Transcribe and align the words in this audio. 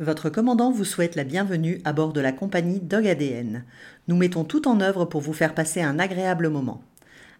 Votre 0.00 0.30
commandant 0.30 0.70
vous 0.70 0.86
souhaite 0.86 1.14
la 1.14 1.24
bienvenue 1.24 1.82
à 1.84 1.92
bord 1.92 2.14
de 2.14 2.22
la 2.22 2.32
compagnie 2.32 2.80
Dog 2.80 3.06
ADN. 3.06 3.64
Nous 4.08 4.16
mettons 4.16 4.44
tout 4.44 4.66
en 4.66 4.80
œuvre 4.80 5.04
pour 5.04 5.20
vous 5.20 5.34
faire 5.34 5.54
passer 5.54 5.82
un 5.82 5.98
agréable 5.98 6.48
moment. 6.48 6.80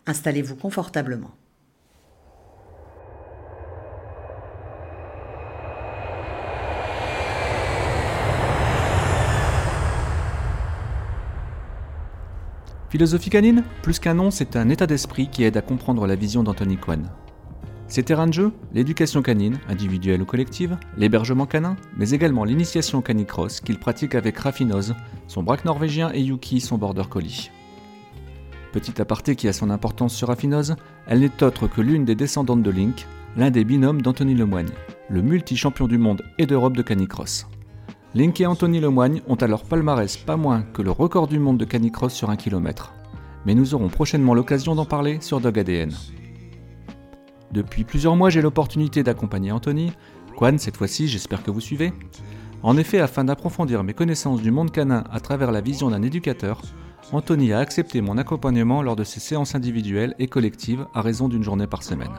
Installez-vous 0.07 0.57
confortablement. 0.57 1.31
Philosophie 12.91 13.31
canine 13.31 13.65
Plus 13.83 13.99
qu'un 13.99 14.13
nom, 14.13 14.31
c'est 14.31 14.55
un 14.57 14.69
état 14.69 14.87
d'esprit 14.87 15.31
qui 15.31 15.45
aide 15.45 15.57
à 15.57 15.63
comprendre 15.63 16.07
la 16.07 16.15
vision 16.15 16.43
d'Anthony 16.43 16.77
Kwan. 16.77 17.09
Ses 17.91 18.05
terrains 18.05 18.29
de 18.29 18.33
jeu 18.33 18.53
L'éducation 18.73 19.21
canine, 19.21 19.59
individuelle 19.69 20.23
ou 20.23 20.25
collective, 20.25 20.79
l'hébergement 20.97 21.45
canin, 21.45 21.75
mais 21.97 22.11
également 22.11 22.45
l'initiation 22.45 23.03
canicross 23.03 23.61
qu'il 23.61 23.81
pratique 23.81 24.15
avec 24.15 24.39
Raffinose, 24.39 24.95
son 25.27 25.43
braque 25.43 25.65
norvégien 25.65 26.13
et 26.15 26.21
Yuki, 26.21 26.61
son 26.61 26.79
border 26.79 27.03
collie. 27.11 27.51
Petit 28.73 29.03
aparté 29.03 29.35
qui 29.35 29.49
a 29.49 29.53
son 29.53 29.71
importance 29.71 30.15
sur 30.15 30.29
Raffinose, 30.29 30.77
elle 31.09 31.19
n'est 31.19 31.43
autre 31.43 31.67
que 31.67 31.81
l'une 31.81 32.05
des 32.05 32.15
descendantes 32.15 32.63
de 32.63 32.71
Link, 32.71 33.09
l'un 33.37 33.51
des 33.51 33.65
binômes 33.65 34.03
d'Anthony 34.03 34.37
Lemoigne, 34.37 34.71
le 35.09 35.21
multi-champion 35.21 35.89
du 35.89 35.99
monde 35.99 36.23
et 36.39 36.47
d'Europe 36.47 36.77
de 36.77 36.83
canicross. 36.83 37.49
Link 38.15 38.41
et 38.41 38.47
Anthony 38.47 38.79
Lemoigne 38.79 39.21
ont 39.27 39.35
alors 39.35 39.65
palmarès 39.65 40.17
pas 40.17 40.37
moins 40.37 40.63
que 40.63 40.83
le 40.83 40.93
record 40.93 41.27
du 41.27 41.41
monde 41.41 41.59
de 41.59 41.65
canicross 41.65 42.15
sur 42.15 42.31
un 42.31 42.37
kilomètre. 42.37 42.95
Mais 43.47 43.57
nous 43.57 43.75
aurons 43.75 43.89
prochainement 43.89 44.35
l'occasion 44.35 44.77
d'en 44.77 44.85
parler 44.85 45.19
sur 45.21 45.41
Dog 45.41 45.59
ADN. 45.59 45.91
Depuis 47.53 47.83
plusieurs 47.85 48.15
mois, 48.15 48.31
j'ai 48.31 48.43
l'opportunité 48.43 49.03
d'accompagner 49.03 49.51
Anthony. 49.51 49.93
Quan, 50.37 50.59
cette 50.59 50.77
fois-ci, 50.77 51.09
j'espère 51.09 51.43
que 51.43 51.51
vous 51.51 51.61
suivez. 51.61 51.93
En 52.63 52.77
effet, 52.77 53.01
afin 53.01 53.25
d'approfondir 53.25 53.83
mes 53.83 53.95
connaissances 53.95 54.41
du 54.41 54.51
monde 54.51 54.71
canin 54.71 55.05
à 55.11 55.19
travers 55.19 55.51
la 55.51 55.61
vision 55.61 55.91
d'un 55.91 56.03
éducateur, 56.03 56.63
Anthony 57.13 57.53
a 57.53 57.59
accepté 57.59 58.03
mon 58.03 58.19
accompagnement 58.19 58.83
lors 58.83 58.95
de 58.95 59.03
ses 59.03 59.19
séances 59.19 59.57
individuelles 59.57 60.15
et 60.19 60.29
collectives 60.29 60.87
à 60.95 61.01
raison 61.01 61.29
d'une 61.29 61.43
journée 61.43 61.67
par 61.67 61.83
semaine. 61.83 62.13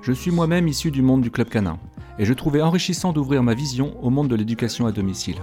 Je 0.00 0.12
suis 0.12 0.30
moi-même 0.30 0.68
issu 0.68 0.90
du 0.90 1.02
monde 1.02 1.20
du 1.20 1.30
club 1.30 1.48
canin, 1.50 1.78
et 2.18 2.24
je 2.24 2.32
trouvais 2.32 2.62
enrichissant 2.62 3.12
d'ouvrir 3.12 3.42
ma 3.42 3.54
vision 3.54 4.02
au 4.02 4.08
monde 4.08 4.28
de 4.28 4.36
l'éducation 4.36 4.86
à 4.86 4.92
domicile. 4.92 5.40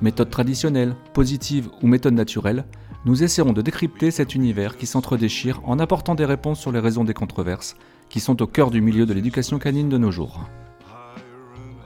Méthode 0.00 0.30
traditionnelle, 0.30 0.94
positive 1.12 1.68
ou 1.82 1.88
méthode 1.88 2.14
naturelle, 2.14 2.64
nous 3.04 3.22
essaierons 3.22 3.52
de 3.52 3.62
décrypter 3.62 4.10
cet 4.10 4.34
univers 4.34 4.76
qui 4.76 4.86
s'entredéchire 4.86 5.60
en 5.64 5.78
apportant 5.78 6.14
des 6.14 6.24
réponses 6.24 6.60
sur 6.60 6.72
les 6.72 6.80
raisons 6.80 7.04
des 7.04 7.14
controverses 7.14 7.76
qui 8.08 8.20
sont 8.20 8.40
au 8.42 8.46
cœur 8.46 8.70
du 8.70 8.80
milieu 8.80 9.06
de 9.06 9.12
l'éducation 9.12 9.58
canine 9.58 9.88
de 9.88 9.98
nos 9.98 10.10
jours. 10.10 10.48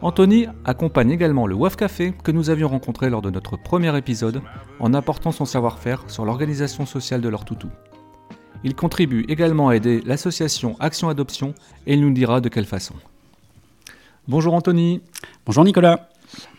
Anthony 0.01 0.47
accompagne 0.65 1.11
également 1.13 1.47
le 1.47 1.55
WAF 1.55 1.77
Café 1.77 2.13
que 2.25 2.33
nous 2.33 2.51
avions 2.51 2.69
rencontré 2.69 3.09
lors 3.09 3.23
de 3.23 3.31
notre 3.31 3.57
premier 3.57 3.97
épisode 3.97 4.43
en 4.81 4.95
apportant 4.95 5.31
son 5.31 5.45
savoir-faire 5.45 6.05
sur 6.09 6.25
l'organisation 6.25 6.87
sociale 6.87 7.21
de 7.21 7.29
leur 7.29 7.45
toutou. 7.45 7.69
Il 8.65 8.75
contribue 8.75 9.25
également 9.29 9.69
à 9.69 9.77
aider 9.77 10.03
l'association 10.05 10.77
Action 10.81 11.09
Adoption 11.09 11.55
et 11.87 11.95
il 11.95 12.01
nous 12.01 12.13
dira 12.13 12.41
de 12.41 12.49
quelle 12.49 12.65
façon. 12.67 12.95
Bonjour 14.29 14.55
Anthony. 14.55 15.03
Bonjour 15.47 15.65
Nicolas. 15.65 16.09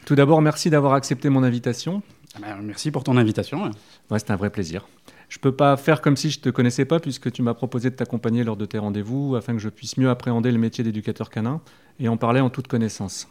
Tout 0.06 0.16
d'abord, 0.16 0.42
merci 0.42 0.70
d'avoir 0.70 0.94
accepté 0.94 1.30
mon 1.30 1.44
invitation. 1.44 2.02
Ben, 2.42 2.58
merci 2.62 2.92
pour 2.92 3.04
ton 3.04 3.18
invitation. 3.18 3.72
Ouais, 4.10 4.20
c'est 4.20 4.32
un 4.32 4.36
vrai 4.36 4.50
plaisir. 4.50 4.88
Je 5.30 5.40
peux 5.40 5.52
pas 5.52 5.78
faire 5.78 6.02
comme 6.02 6.16
si 6.16 6.30
je 6.30 6.40
te 6.40 6.50
connaissais 6.50 6.86
pas 6.86 7.00
puisque 7.00 7.32
tu 7.32 7.42
m'as 7.42 7.54
proposé 7.54 7.90
de 7.90 7.96
t'accompagner 7.96 8.44
lors 8.44 8.58
de 8.58 8.66
tes 8.66 8.78
rendez-vous 8.78 9.36
afin 9.36 9.54
que 9.54 9.60
je 9.60 9.70
puisse 9.70 9.98
mieux 9.98 10.10
appréhender 10.10 10.52
le 10.52 10.58
métier 10.58 10.84
d'éducateur 10.84 11.30
canin 11.30 11.62
et 12.00 12.08
en 12.08 12.18
parler 12.18 12.40
en 12.40 12.50
toute 12.50 12.68
connaissance. 12.68 13.28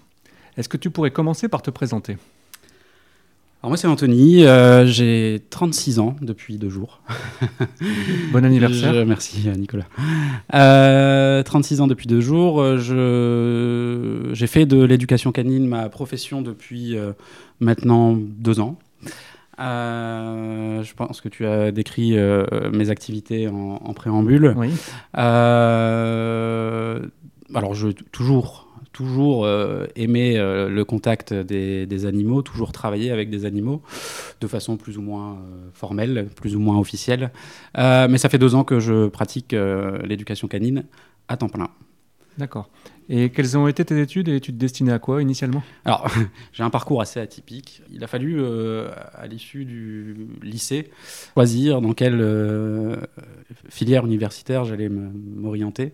Est-ce 0.57 0.69
que 0.69 0.77
tu 0.77 0.91
pourrais 0.91 1.11
commencer 1.11 1.49
par 1.49 1.63
te 1.63 1.71
présenter? 1.71 2.17
Alors 3.63 3.71
moi 3.71 3.77
c'est 3.77 3.87
Anthony, 3.87 4.45
euh, 4.45 4.87
j'ai 4.87 5.41
36 5.51 6.01
ans 6.01 6.17
depuis 6.21 6.59
deux 6.59 6.69
jours. 6.69 7.01
Bon 8.33 8.45
anniversaire. 8.45 9.07
merci 9.07 9.49
Nicolas. 9.57 9.87
Euh, 10.53 11.45
36 11.45 11.81
ans 11.81 11.87
depuis 11.87 12.09
deux 12.09 12.21
jours. 12.21 12.79
Je, 12.79 14.31
j'ai 14.33 14.47
fait 14.49 14.67
de 14.67 14.83
l'éducation 14.83 15.31
canine 15.31 15.69
ma 15.69 15.89
profession 15.89 16.43
depuis 16.43 16.97
euh, 16.97 17.13
maintenant 17.61 18.17
deux 18.19 18.59
ans. 18.59 18.79
Euh, 19.61 20.83
je 20.83 20.95
pense 20.95 21.21
que 21.21 21.29
tu 21.29 21.47
as 21.47 21.73
décrit 21.73 22.17
euh, 22.17 22.45
mes 22.73 22.91
activités 22.91 23.49
en, 23.49 23.81
en 23.83 23.93
préambule. 23.95 24.55
Oui. 24.57 24.71
Euh, 25.19 27.01
alors, 27.55 27.75
je 27.75 27.89
toujours, 27.89 28.69
toujours 28.93 29.47
aimé 29.95 30.37
le 30.39 30.83
contact 30.85 31.35
des, 31.35 31.87
des 31.87 32.07
animaux, 32.07 32.43
toujours 32.43 32.73
travailler 32.73 33.11
avec 33.11 33.29
des 33.31 33.45
animaux 33.45 33.83
de 34.41 34.47
façon 34.47 34.77
plus 34.77 34.97
ou 34.99 35.03
moins 35.03 35.39
formelle, 35.75 36.29
plus 36.35 36.57
ou 36.57 36.61
moins 36.61 36.79
officielle. 36.79 37.31
Mais 37.77 38.19
ça 38.19 38.29
fait 38.29 38.39
deux 38.39 38.55
ans 38.55 38.65
que 38.65 38.81
je 38.81 39.09
pratique 39.09 39.55
l'éducation 40.05 40.49
canine 40.49 40.85
à 41.29 41.37
temps 41.37 41.49
plein. 41.49 41.69
D'accord. 42.39 42.69
Et 43.09 43.31
quelles 43.31 43.59
ont 43.59 43.69
été 43.69 43.85
tes 43.85 44.01
études 44.01 44.29
et 44.29 44.41
tu 44.41 44.53
te 44.53 44.57
destinais 44.59 44.93
à 44.93 44.99
quoi 44.99 45.21
initialement? 45.21 45.63
Alors, 45.85 46.07
j'ai 46.53 46.63
un 46.63 46.71
parcours 46.71 47.03
assez 47.03 47.21
atypique. 47.21 47.83
Il 47.93 48.03
a 48.03 48.07
fallu, 48.07 48.37
euh, 48.41 48.91
à 49.15 49.27
l'issue 49.27 49.65
du 49.65 50.29
lycée, 50.43 50.91
choisir 51.35 51.81
dans 51.83 51.93
quelle 51.93 52.21
euh, 52.21 52.97
filière 53.69 54.07
universitaire 54.07 54.65
j'allais 54.65 54.89
m'orienter. 54.89 55.93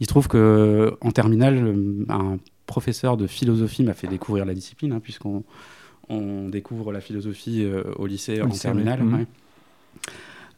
Il 0.00 0.06
se 0.06 0.08
trouve 0.08 0.26
que 0.26 0.96
en 1.00 1.12
terminale, 1.12 1.76
un 2.08 2.38
professeur 2.66 3.16
de 3.16 3.26
philosophie 3.26 3.84
m'a 3.84 3.94
fait 3.94 4.08
découvrir 4.08 4.44
la 4.44 4.54
discipline, 4.54 4.92
hein, 4.92 5.00
puisqu'on 5.00 5.44
on 6.08 6.48
découvre 6.48 6.92
la 6.92 7.00
philosophie 7.00 7.62
euh, 7.64 7.84
au 7.96 8.06
lycée 8.06 8.40
Au 8.40 8.44
en 8.44 8.48
lycée, 8.48 8.62
terminale. 8.62 9.02
oui. 9.02 9.12
Ouais. 9.12 9.26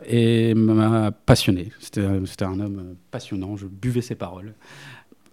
Et 0.07 0.55
m'a 0.55 1.11
passionné. 1.11 1.73
C'était 1.79 2.01
un 2.03 2.61
homme 2.61 2.95
passionnant. 3.11 3.57
Je 3.57 3.67
buvais 3.67 4.01
ses 4.01 4.15
paroles. 4.15 4.55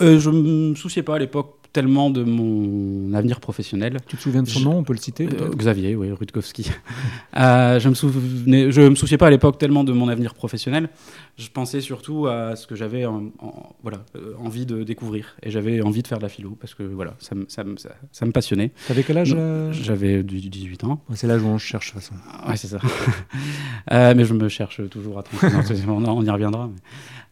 Euh, 0.01 0.19
je 0.19 0.29
me 0.29 0.75
souciais 0.75 1.03
pas 1.03 1.15
à 1.15 1.19
l'époque 1.19 1.66
tellement 1.77 2.09
de 2.09 2.23
mon 2.23 3.13
avenir 3.13 3.39
professionnel. 3.39 3.97
Tu 4.07 4.17
te 4.17 4.21
souviens 4.23 4.41
de 4.41 4.47
son 4.49 4.59
Je- 4.61 4.65
nom 4.65 4.77
On 4.79 4.83
peut 4.83 4.93
le 4.93 4.97
citer 4.99 5.27
Euh, 5.27 5.49
Xavier, 5.55 5.95
oui, 5.95 6.11
Rutkowski. 6.11 6.71
Euh, 7.37 7.79
je 7.79 7.87
me 7.87 7.93
souvenais, 7.93 8.71
je 8.71 8.81
me 8.81 8.95
souciais 8.95 9.17
pas 9.19 9.27
à 9.27 9.29
l'époque 9.29 9.59
tellement 9.59 9.83
de 9.83 9.91
mon 9.93 10.07
avenir 10.07 10.33
professionnel. 10.33 10.89
Je 11.37 11.49
pensais 11.49 11.81
surtout 11.81 12.25
à 12.25 12.55
ce 12.55 12.65
que 12.65 12.73
j'avais 12.75 13.05
en- 13.05 13.25
en- 13.37 13.75
voilà, 13.83 13.99
euh, 14.15 14.33
envie 14.43 14.65
de 14.65 14.81
découvrir. 14.81 15.35
Et 15.43 15.51
j'avais 15.51 15.81
envie 15.81 16.01
de 16.01 16.07
faire 16.07 16.17
de 16.17 16.23
la 16.23 16.29
philo 16.29 16.57
parce 16.59 16.73
que 16.73 16.81
voilà, 16.81 17.13
ça, 17.19 17.35
me- 17.35 17.45
ça, 17.47 17.63
ça, 17.77 17.89
ça 18.11 18.25
me 18.25 18.31
passionnait. 18.31 18.71
T'avais 18.87 19.03
quel 19.03 19.19
âge 19.19 19.35
J'avais 19.71 20.23
du- 20.23 20.39
du 20.41 20.49
18 20.49 20.83
ans. 20.85 21.03
Ouais, 21.09 21.15
C'est 21.15 21.27
l'âge 21.27 21.43
où 21.43 21.47
on 21.47 21.59
cherche 21.59 21.93
de 21.93 21.99
toute 21.99 22.01
façon. 22.01 22.15
Ouais, 22.49 22.57
c'est 22.57 22.67
ça. 22.69 22.79
Euh, 23.91 24.13
mais 24.17 24.25
je 24.25 24.33
me 24.33 24.49
cherche 24.49 24.81
toujours 24.89 25.19
à 25.19 25.23
30 25.23 25.43
ans. 25.53 25.61
C'est- 25.65 25.87
on, 25.87 26.03
on 26.05 26.23
y 26.23 26.29
reviendra. 26.29 26.67
mais- 26.67 26.81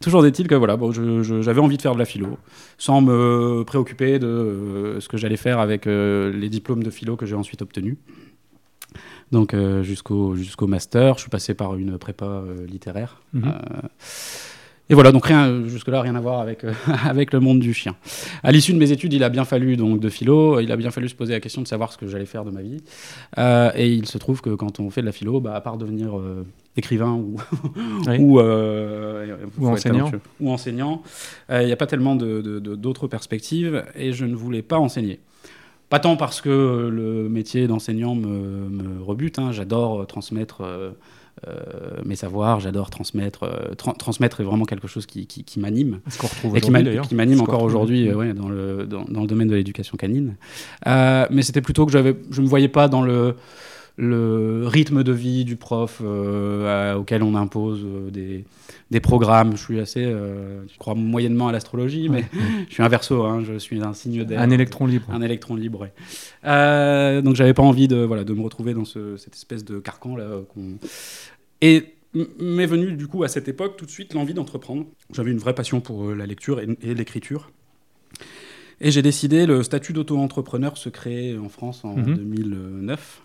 Toujours 0.00 0.24
est-il 0.26 0.46
que 0.46 0.54
voilà, 0.54 0.76
bon, 0.76 0.92
j'avais 1.42 1.60
envie 1.60 1.76
de 1.78 1.82
faire 1.82 1.94
de 1.94 1.98
la 1.98 2.04
philo, 2.04 2.36
sans 2.78 3.00
me 3.00 3.62
préoccuper 3.64 4.18
de 4.18 4.35
euh, 4.38 5.00
ce 5.00 5.08
que 5.08 5.16
j'allais 5.16 5.36
faire 5.36 5.58
avec 5.58 5.86
euh, 5.86 6.32
les 6.32 6.48
diplômes 6.48 6.82
de 6.82 6.90
philo 6.90 7.16
que 7.16 7.26
j'ai 7.26 7.34
ensuite 7.34 7.62
obtenus. 7.62 7.96
Donc 9.32 9.54
euh, 9.54 9.82
jusqu'au 9.82 10.36
jusqu'au 10.36 10.66
master, 10.66 11.14
je 11.14 11.22
suis 11.22 11.30
passé 11.30 11.54
par 11.54 11.76
une 11.76 11.98
prépa 11.98 12.44
littéraire. 12.66 13.20
Mhm. 13.32 13.52
Et 14.88 14.94
voilà, 14.94 15.10
donc 15.10 15.26
rien, 15.26 15.64
jusque-là, 15.66 16.00
rien 16.00 16.14
à 16.14 16.20
voir 16.20 16.40
avec, 16.40 16.62
euh, 16.62 16.72
avec 17.04 17.32
le 17.32 17.40
monde 17.40 17.58
du 17.58 17.74
chien. 17.74 17.96
À 18.44 18.52
l'issue 18.52 18.72
de 18.72 18.78
mes 18.78 18.92
études, 18.92 19.12
il 19.12 19.24
a 19.24 19.28
bien 19.28 19.44
fallu, 19.44 19.76
donc 19.76 19.98
de 19.98 20.08
philo, 20.08 20.60
il 20.60 20.70
a 20.70 20.76
bien 20.76 20.90
fallu 20.92 21.08
se 21.08 21.14
poser 21.16 21.32
la 21.32 21.40
question 21.40 21.60
de 21.60 21.66
savoir 21.66 21.92
ce 21.92 21.98
que 21.98 22.06
j'allais 22.06 22.24
faire 22.26 22.44
de 22.44 22.52
ma 22.52 22.62
vie. 22.62 22.82
Euh, 23.38 23.70
et 23.74 23.92
il 23.92 24.06
se 24.06 24.16
trouve 24.18 24.40
que 24.42 24.50
quand 24.50 24.78
on 24.78 24.90
fait 24.90 25.00
de 25.00 25.06
la 25.06 25.12
philo, 25.12 25.40
bah, 25.40 25.54
à 25.56 25.60
part 25.60 25.76
devenir 25.76 26.16
euh, 26.16 26.46
écrivain 26.76 27.12
ou, 27.14 27.36
Oui. 28.06 28.16
ou, 28.20 28.38
Ou 28.38 28.42
faut 28.42 28.42
être 28.42 29.72
enseignant. 29.72 29.98
talentueux, 30.06 30.20
ou 30.40 30.50
enseignant, 30.52 31.02
il 31.50 31.66
n'y 31.66 31.72
a 31.72 31.76
pas 31.76 31.86
tellement 31.86 32.14
de- 32.14 32.40
de- 32.40 32.60
de- 32.60 32.76
d'autres 32.76 33.08
perspectives 33.08 33.84
et 33.96 34.12
je 34.12 34.24
ne 34.24 34.36
voulais 34.36 34.62
pas 34.62 34.78
enseigner. 34.78 35.18
Pas 35.88 35.98
tant 35.98 36.16
parce 36.16 36.40
que 36.40 36.88
le 36.92 37.28
métier 37.28 37.66
d'enseignant 37.66 38.14
me, 38.14 38.68
me 38.68 39.02
rebute, 39.02 39.38
hein, 39.40 39.50
j'adore 39.52 40.06
transmettre 40.06 40.62
euh, 41.46 41.54
mes 42.04 42.16
savoirs, 42.16 42.60
j'adore 42.60 42.88
transmettre. 42.90 43.42
euh, 43.44 43.74
tra- 43.74 43.96
transmettre 43.96 44.40
est 44.40 44.44
vraiment 44.44 44.64
quelque 44.64 44.88
chose 44.88 45.04
qui, 45.06 45.26
qui- 45.26 45.44
qui 45.44 45.60
m'anime 45.60 46.00
Ce 46.08 46.18
qu'on 46.18 46.26
retrouve 46.28 46.54
aujourd'hui 46.68 46.82
qui 47.08 47.14
m'anime 47.14 47.40
encore 47.42 47.62
aujourd'hui 47.62 48.08
euh, 48.08 48.14
ouais, 48.14 48.32
dans, 48.34 48.48
le, 48.48 48.86
dans, 48.86 49.04
dans 49.04 49.20
le 49.20 49.26
domaine 49.26 49.48
de 49.48 49.54
l'éducation 49.54 49.96
canine. 49.96 50.36
Mais 50.86 51.42
c'était 51.42 51.60
plutôt 51.60 51.84
que 51.86 51.92
je 51.92 51.98
ne 51.98 52.42
me 52.42 52.48
voyais 52.48 52.68
pas 52.68 52.88
dans 52.88 53.02
le, 53.02 53.36
le 53.98 54.64
rythme 54.66 55.02
de 55.02 55.12
vie 55.12 55.44
du 55.46 55.56
prof 55.56 56.02
euh, 56.04 56.92
à- 56.92 56.98
auquel 56.98 57.22
on 57.22 57.34
impose 57.34 57.80
euh, 57.84 58.10
des, 58.10 58.44
des 58.90 59.00
programmes. 59.00 59.52
Je 59.56 59.62
suis 59.62 59.80
assez, 59.80 60.04
euh, 60.04 60.62
je 60.70 60.76
crois 60.78 60.94
moyennement 60.94 61.48
à 61.48 61.52
l'astrologie, 61.52 62.08
mais 62.10 62.26
je 62.68 62.74
suis 62.74 62.82
un 62.82 62.88
verso, 62.88 63.22
hein, 63.24 63.42
je 63.42 63.58
suis 63.58 63.80
un 63.82 63.94
signe 63.94 64.24
d'air. 64.24 64.40
Un 64.40 64.50
électron 64.50 64.86
libre. 64.86 65.06
Un 65.10 65.22
électron 65.22 65.54
libre, 65.56 65.80
ouais. 65.80 65.92
Euh, 66.44 67.22
donc 67.22 67.36
j'avais 67.36 67.54
pas 67.54 67.62
envie 67.62 67.88
de, 67.88 67.96
voilà, 67.96 68.24
de 68.24 68.34
me 68.34 68.42
retrouver 68.42 68.74
dans 68.74 68.84
ce- 68.84 69.16
cette 69.16 69.34
espèce 69.34 69.64
de 69.64 69.78
carcan 69.78 70.14
là. 70.16 70.26
Et 71.62 71.94
m'est 72.38 72.66
venue 72.66 72.92
du 72.92 73.06
coup 73.06 73.24
à 73.24 73.28
cette 73.28 73.48
époque 73.48 73.76
tout 73.76 73.86
de 73.86 73.90
suite 73.90 74.12
l'envie 74.14 74.34
d'entreprendre. 74.34 74.84
J'avais 75.14 75.30
une 75.30 75.38
vraie 75.38 75.54
passion 75.54 75.80
pour 75.80 76.12
la 76.14 76.26
lecture 76.26 76.60
et, 76.60 76.68
et 76.82 76.94
l'écriture. 76.94 77.50
Et 78.80 78.90
j'ai 78.90 79.00
décidé, 79.00 79.46
le 79.46 79.62
statut 79.62 79.94
d'auto-entrepreneur 79.94 80.76
se 80.76 80.90
créer 80.90 81.38
en 81.38 81.48
France 81.48 81.82
en 81.84 81.96
Mhm. 81.96 82.14
2009. 82.14 83.22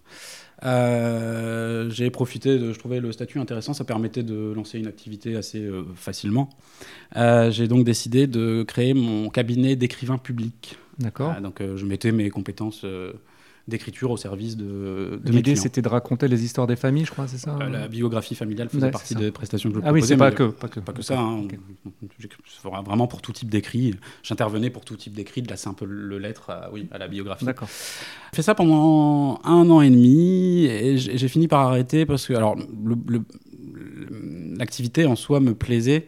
Euh, 0.64 1.90
j'ai 1.90 2.10
profité, 2.12 2.60
de, 2.60 2.72
je 2.72 2.80
trouvais 2.80 3.00
le 3.00 3.12
statut 3.12 3.40
intéressant, 3.40 3.74
ça 3.74 3.84
permettait 3.84 4.24
de 4.24 4.54
lancer 4.54 4.78
une 4.80 4.88
activité 4.88 5.36
assez 5.36 5.60
euh, 5.60 5.84
facilement. 5.96 6.50
Euh, 7.16 7.50
j'ai 7.52 7.68
donc 7.68 7.84
décidé 7.84 8.28
de 8.28 8.64
créer 8.64 8.94
mon 8.94 9.30
cabinet 9.30 9.76
d'écrivain 9.76 10.18
public. 10.18 10.78
D'accord. 11.00 11.34
Donc 11.42 11.62
je 11.62 11.86
mettais 11.86 12.12
mes 12.12 12.30
compétences 12.30 12.86
d'écriture 13.72 14.12
au 14.12 14.18
service 14.18 14.56
de, 14.58 15.20
L'idée, 15.26 15.56
c'était 15.56 15.82
de 15.82 15.88
raconter 15.90 16.28
les 16.28 16.44
histoires 16.46 16.68
des 16.68 16.76
familles, 16.76 17.06
je 17.06 17.12
crois, 17.12 17.28
c'est 17.28 17.40
ça 17.40 17.58
Euh, 17.60 17.70
la 17.70 17.88
biographie 17.88 18.36
familiale 18.36 18.70
faisait 18.70 18.86
Ouais, 18.86 18.92
partie 18.92 19.16
des 19.16 19.32
prestations 19.32 19.70
que 19.72 19.78
je 19.78 19.82
Ah 19.84 19.92
oui, 19.92 20.02
proposais, 20.02 20.14
c'est 20.14 20.18
pas 20.18 20.32
que, 20.32 20.44
pas 20.44 20.68
que. 20.68 20.80
pas 20.80 20.94
que 20.94 21.02
ça. 21.02 21.20
hein. 21.20 21.48
Vraiment 22.86 23.08
pour 23.08 23.22
tout 23.24 23.32
type 23.32 23.50
d'écrit. 23.50 23.96
J'intervenais 24.22 24.70
pour 24.70 24.86
tout 24.86 24.96
type 24.96 25.14
d'écrit, 25.14 25.42
de 25.42 25.50
la 25.50 25.58
simple 25.58 25.86
lettre 26.20 26.50
à, 26.52 26.70
oui, 26.72 26.88
à 26.92 26.98
la 27.00 27.08
biographie. 27.08 27.46
D'accord. 27.46 27.70
J'ai 28.32 28.36
fait 28.38 28.42
ça 28.44 28.54
pendant 28.56 29.40
un 29.44 29.70
an 29.70 29.82
et 29.82 29.90
demi 29.90 30.66
et 30.66 30.98
j'ai 30.98 31.28
fini 31.28 31.48
par 31.48 31.62
arrêter 31.68 32.06
parce 32.06 32.28
que 32.28 32.34
alors 32.34 32.56
l'activité 34.58 35.06
en 35.06 35.16
soi 35.16 35.40
me 35.40 35.54
plaisait, 35.54 36.08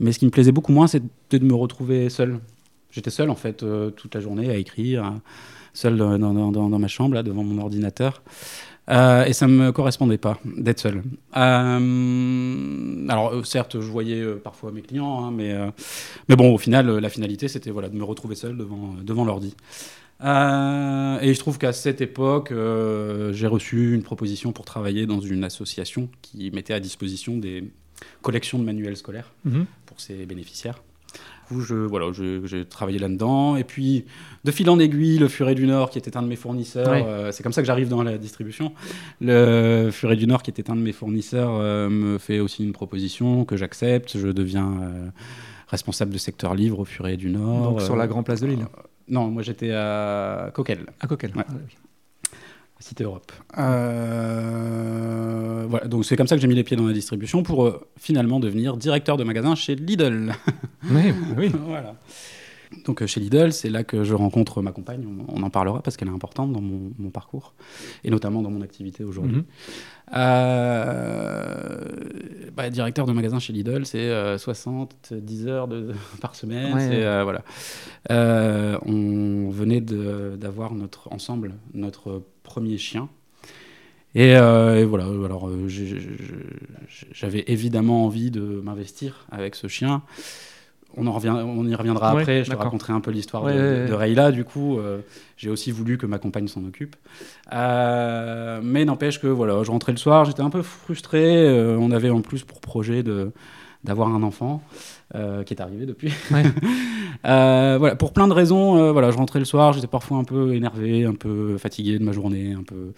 mais 0.00 0.12
ce 0.12 0.18
qui 0.18 0.26
me 0.26 0.30
plaisait 0.30 0.52
beaucoup 0.52 0.72
moins, 0.72 0.86
c'était 0.86 1.38
de 1.38 1.44
me 1.44 1.54
retrouver 1.54 2.08
seul. 2.10 2.40
J'étais 2.90 3.10
seul 3.10 3.30
en 3.30 3.34
fait 3.34 3.62
euh, 3.62 3.90
toute 3.90 4.14
la 4.14 4.20
journée 4.20 4.48
à 4.50 4.56
écrire, 4.56 5.04
euh, 5.04 5.10
seul 5.78 5.96
dans, 5.96 6.18
dans- 6.18 6.52
dans- 6.52 6.68
dans 6.68 6.78
ma 6.78 6.88
chambre 6.88 7.14
là, 7.14 7.22
devant 7.22 7.44
mon 7.44 7.60
ordinateur. 7.62 8.22
Euh, 8.90 9.24
et 9.26 9.34
ça 9.34 9.46
me 9.46 9.70
correspondait 9.70 10.16
pas 10.18 10.38
d'être 10.44 10.80
seul. 10.80 11.02
Euh, 11.36 13.06
alors 13.08 13.34
euh, 13.34 13.42
certes, 13.44 13.80
je 13.80 13.86
voyais 13.90 14.20
euh, 14.20 14.36
parfois 14.42 14.72
mes 14.72 14.80
clients, 14.82 15.24
hein, 15.24 15.30
mais 15.30 15.54
mais 16.28 16.36
bon, 16.36 16.54
au 16.54 16.58
final, 16.58 16.86
la 16.98 17.08
finalité, 17.08 17.48
c'était 17.48 17.70
voilà 17.70 17.88
de 17.88 17.96
me 17.96 18.04
retrouver 18.04 18.34
seul 18.34 18.56
devant 18.56 18.94
devant 19.02 19.24
l'ordi. 19.24 19.54
Et 20.20 21.34
je 21.34 21.38
trouve 21.38 21.58
qu'à 21.58 21.72
cette 21.72 22.00
époque, 22.00 22.52
j'ai 23.32 23.46
reçu 23.46 23.94
une 23.94 24.02
proposition 24.02 24.52
pour 24.52 24.64
travailler 24.64 25.06
dans 25.06 25.20
une 25.20 25.44
association 25.44 26.08
qui 26.22 26.50
mettait 26.50 26.74
à 26.74 26.80
disposition 26.80 27.36
des 27.36 27.70
collections 28.22 28.58
de 28.58 28.64
manuels 28.64 28.96
scolaires 28.96 29.32
Mhm. 29.44 29.66
pour 29.86 30.00
ses 30.00 30.26
bénéficiaires. 30.26 30.82
Coup, 31.48 31.60
je, 31.62 31.74
voilà, 31.74 32.06
j'ai 32.12 32.64
travaillé 32.66 32.98
là-dedans. 32.98 33.56
Et 33.56 33.64
puis, 33.64 34.04
de 34.44 34.50
fil 34.50 34.68
en 34.68 34.78
aiguille, 34.78 35.18
le 35.18 35.28
Furet 35.28 35.54
du 35.54 35.66
Nord, 35.66 35.88
qui 35.90 35.96
était 35.98 36.14
un 36.16 36.22
de 36.22 36.26
mes 36.28 36.36
fournisseurs, 36.36 36.90
Ouais. 36.90 37.02
euh, 37.06 37.32
c'est 37.32 37.42
comme 37.42 37.52
ça 37.54 37.62
que 37.62 37.66
j'arrive 37.66 37.88
dans 37.88 38.02
la 38.02 38.18
distribution. 38.18 38.72
Le 39.20 39.90
Furet 39.90 40.16
du 40.16 40.26
Nord, 40.26 40.42
qui 40.42 40.50
était 40.50 40.70
un 40.70 40.76
de 40.76 40.80
mes 40.82 40.92
fournisseurs, 40.92 41.52
euh, 41.54 41.88
me 41.88 42.18
fait 42.18 42.38
aussi 42.40 42.64
une 42.64 42.72
proposition 42.72 43.44
que 43.44 43.56
j'accepte. 43.56 44.18
Je 44.18 44.28
deviens 44.28 44.68
euh, 44.82 45.08
responsable 45.68 46.12
de 46.12 46.18
secteur 46.18 46.54
livre 46.54 46.80
au 46.80 46.84
Furet 46.84 47.16
du 47.16 47.30
Nord. 47.30 47.70
Donc 47.72 47.82
sur 47.82 47.96
la 47.96 48.06
Grand 48.06 48.22
Place 48.22 48.40
de 48.40 48.46
Lille. 48.46 48.66
non, 49.08 49.28
moi 49.28 49.42
j'étais 49.42 49.72
à 49.72 50.50
Coquel, 50.54 50.86
À 51.00 51.06
Coquel. 51.06 51.32
Ouais. 51.34 51.44
Ah 51.48 51.52
oui. 51.54 51.76
Cité 52.80 53.04
Europe. 53.04 53.32
Euh, 53.58 55.64
voilà, 55.68 55.88
donc 55.88 56.04
c'est 56.04 56.16
comme 56.16 56.28
ça 56.28 56.36
que 56.36 56.42
j'ai 56.42 56.46
mis 56.46 56.54
les 56.54 56.62
pieds 56.62 56.76
dans 56.76 56.86
la 56.86 56.92
distribution 56.92 57.42
pour 57.42 57.66
euh, 57.66 57.84
finalement 57.98 58.38
devenir 58.38 58.76
directeur 58.76 59.16
de 59.16 59.24
magasin 59.24 59.56
chez 59.56 59.74
Lidl. 59.74 60.32
Oui, 60.90 61.12
oui. 61.36 61.50
voilà. 61.66 61.96
Donc 62.84 63.02
euh, 63.02 63.06
chez 63.06 63.20
Lidl, 63.20 63.52
c'est 63.52 63.70
là 63.70 63.84
que 63.84 64.04
je 64.04 64.14
rencontre 64.14 64.62
ma 64.62 64.72
compagne. 64.72 65.06
On, 65.06 65.40
on 65.40 65.42
en 65.42 65.50
parlera 65.50 65.82
parce 65.82 65.96
qu'elle 65.96 66.08
est 66.08 66.12
importante 66.12 66.52
dans 66.52 66.60
mon, 66.60 66.92
mon 66.98 67.10
parcours 67.10 67.54
et 68.04 68.10
notamment 68.10 68.42
dans 68.42 68.50
mon 68.50 68.62
activité 68.62 69.04
aujourd'hui. 69.04 69.36
Mhm. 69.36 69.44
Euh, 70.14 71.84
bah, 72.56 72.70
directeur 72.70 73.06
de 73.06 73.12
magasin 73.12 73.38
chez 73.38 73.52
Lidl, 73.52 73.84
c'est 73.84 73.98
euh, 73.98 74.38
70 74.38 75.48
heures 75.48 75.68
de, 75.68 75.92
par 76.20 76.34
semaine. 76.34 76.74
Ouais, 76.74 77.04
euh, 77.04 77.24
voilà. 77.24 77.42
On 78.86 79.50
venait 79.50 79.80
d'avoir 79.80 80.74
notre 80.74 81.12
ensemble 81.12 81.54
notre 81.74 82.22
premier 82.42 82.78
chien. 82.78 83.08
Et, 84.14 84.34
euh, 84.36 84.80
et 84.80 84.84
voilà, 84.84 85.04
alors 85.04 85.48
euh, 85.48 85.68
j'avais 87.12 87.44
évidemment 87.46 88.04
envie 88.04 88.30
de 88.30 88.40
m'investir 88.40 89.26
avec 89.30 89.54
ce 89.54 89.68
chien. 89.68 90.02
On, 90.96 91.06
en 91.06 91.12
revient, 91.12 91.30
on 91.30 91.66
y 91.66 91.74
reviendra 91.74 92.14
Ouais, 92.14 92.22
après. 92.22 92.44
Je 92.44 92.50
te 92.50 92.56
raconterai 92.56 92.92
un 92.92 93.00
peu 93.00 93.10
l'histoire 93.10 93.44
Ouais, 93.44 93.54
de, 93.54 93.58
ouais, 93.60 93.86
de. 93.86 93.92
Rayla. 93.92 94.32
Du 94.32 94.44
coup, 94.44 94.78
euh, 94.78 95.00
j'ai 95.36 95.50
aussi 95.50 95.70
voulu 95.70 95.98
que 95.98 96.06
ma 96.06 96.18
compagne 96.18 96.48
s'en 96.48 96.64
occupe. 96.64 96.96
Euh, 97.52 98.60
mais 98.62 98.84
n'empêche 98.84 99.20
que 99.20 99.26
voilà, 99.26 99.62
je 99.62 99.70
rentrais 99.70 99.92
le 99.92 99.98
soir, 99.98 100.24
j'étais 100.24 100.42
un 100.42 100.50
peu 100.50 100.62
frustré. 100.62 101.46
euh, 101.46 101.76
on 101.78 101.90
avait 101.90 102.10
en 102.10 102.20
plus 102.20 102.42
pour 102.44 102.60
projet 102.60 103.02
de 103.02 103.32
d'avoir 103.84 104.08
un 104.12 104.24
enfant 104.24 104.60
euh, 105.14 105.42
qui 105.44 105.54
est 105.54 105.60
arrivé 105.60 105.86
depuis. 105.86 106.12
Ouais. 106.30 106.42
Euh, 107.24 107.76
voilà, 107.80 107.96
pour 107.96 108.12
plein 108.12 108.28
de 108.28 108.32
raisons. 108.32 108.76
euh, 108.78 108.92
voilà, 108.92 109.10
je 109.10 109.16
rentrais 109.16 109.40
le 109.40 109.44
soir, 109.44 109.72
j'étais 109.72 109.88
parfois 109.88 110.18
un 110.18 110.22
peu 110.24 110.54
énervé, 110.54 111.04
un 111.04 111.14
peu 111.16 111.58
fatigué 111.58 111.98
de 111.98 112.04
ma 112.04 112.12
journée, 112.12 112.52
un 112.52 112.62
peu. 112.62 112.92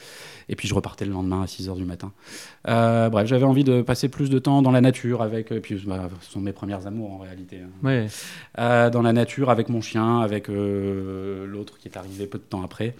Et 0.50 0.56
puis 0.56 0.68
je 0.68 0.74
repartais 0.74 1.06
le 1.06 1.12
lendemain 1.12 1.40
à 1.42 1.46
6 1.46 1.70
heures 1.70 1.76
du 1.76 1.86
matin. 1.86 2.12
Bref, 2.66 3.26
j'avais 3.26 3.44
envie 3.46 3.64
de 3.64 3.80
passer 3.80 4.10
plus 4.10 4.28
de 4.28 4.38
temps 4.38 4.60
dans 4.60 4.72
la 4.72 4.82
nature 4.82 5.22
avec. 5.22 5.50
Et 5.52 5.60
puis, 5.60 5.82
bah, 5.86 6.10
ce 6.20 6.32
sont 6.32 6.40
mes 6.40 6.52
premières 6.52 6.86
amours 6.86 7.12
en 7.12 7.18
réalité. 7.18 7.60
hein. 7.64 7.70
Ouais. 7.82 8.90
Dans 8.90 9.00
la 9.00 9.14
nature 9.14 9.48
avec 9.48 9.70
mon 9.70 9.80
chien, 9.80 10.20
avec 10.20 10.48
l'autre 10.48 11.78
qui 11.78 11.88
est 11.88 11.96
arrivé 11.96 12.26
peu 12.26 12.36
de 12.36 12.44
temps 12.44 12.62
après, 12.62 12.94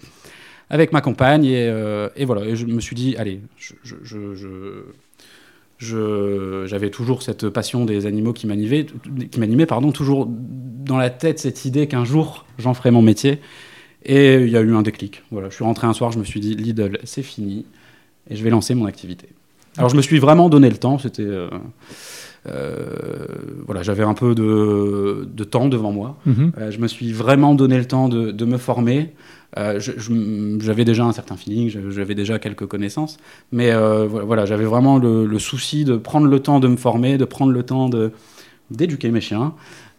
avec 0.71 0.91
ma 0.91 1.01
compagne. 1.01 1.45
Et, 1.45 1.67
euh, 1.69 2.09
et 2.15 2.25
voilà, 2.25 2.45
et 2.45 2.55
je 2.55 2.65
me 2.65 2.79
suis 2.81 2.95
dit, 2.95 3.15
allez, 3.17 3.41
je- 3.57 3.75
j'avais 5.81 6.89
toujours 6.89 7.23
cette 7.23 7.49
passion 7.49 7.85
des 7.85 8.05
animaux 8.05 8.33
qui 8.33 8.47
m'animait, 8.47 8.85
qui 9.31 9.39
m'animait, 9.39 9.65
pardon, 9.65 9.91
toujours 9.91 10.27
dans 10.29 10.97
la 10.97 11.09
tête 11.09 11.39
cette 11.39 11.65
idée 11.65 11.87
qu'un 11.87 12.05
jour 12.05 12.45
j'en 12.59 12.73
ferais 12.73 12.91
mon 12.91 13.01
métier. 13.01 13.39
Et 14.03 14.35
il 14.35 14.49
y 14.49 14.57
a 14.57 14.61
eu 14.61 14.73
un 14.73 14.81
déclic. 14.81 15.23
Voilà, 15.31 15.49
je 15.49 15.55
suis 15.55 15.63
rentré 15.63 15.85
un 15.87 15.93
soir, 15.93 16.11
je 16.11 16.19
me 16.19 16.23
suis 16.23 16.39
dit, 16.39 16.55
Lidl, 16.55 16.97
c'est 17.03 17.21
fini, 17.21 17.65
et 18.29 18.35
je 18.35 18.43
vais 18.43 18.49
lancer 18.49 18.73
mon 18.73 18.85
activité. 18.85 19.27
Alors 19.77 19.89
je 19.89 19.95
me 19.95 20.01
suis 20.01 20.19
vraiment 20.19 20.49
donné 20.49 20.69
le 20.69 20.77
temps, 20.77 20.97
c'était... 20.97 21.23
euh, 21.23 21.49
euh, 22.47 23.27
voilà, 23.65 23.83
j'avais 23.83 24.03
un 24.03 24.15
peu 24.15 24.33
de, 24.33 25.27
de 25.31 25.43
temps 25.43 25.67
devant 25.67 25.91
moi. 25.91 26.17
Mhm. 26.25 26.51
Euh, 26.57 26.71
je 26.71 26.79
me 26.79 26.87
suis 26.87 27.11
vraiment 27.11 27.53
donné 27.53 27.77
le 27.77 27.85
temps 27.85 28.09
de, 28.09 28.31
de 28.31 28.45
me 28.45 28.57
former. 28.57 29.13
Euh, 29.57 29.79
j'avais 30.59 30.85
déjà 30.85 31.03
un 31.03 31.11
certain 31.11 31.35
feeling, 31.35 31.69
j'avais 31.89 32.15
déjà 32.15 32.39
quelques 32.39 32.65
connaissances, 32.67 33.17
mais 33.51 33.71
euh, 33.71 34.07
vo- 34.07 34.25
voilà, 34.25 34.45
j'avais 34.45 34.63
vraiment 34.65 34.97
le, 34.97 35.25
le 35.25 35.39
souci 35.39 35.83
de 35.83 35.97
prendre 35.97 36.27
le 36.27 36.39
temps 36.39 36.59
de 36.61 36.67
me 36.69 36.77
former, 36.77 37.17
de 37.17 37.25
prendre 37.25 37.51
le 37.51 37.63
temps 37.63 37.89
d'éduquer 38.69 39.11
mes 39.11 39.19
chiens 39.21 39.53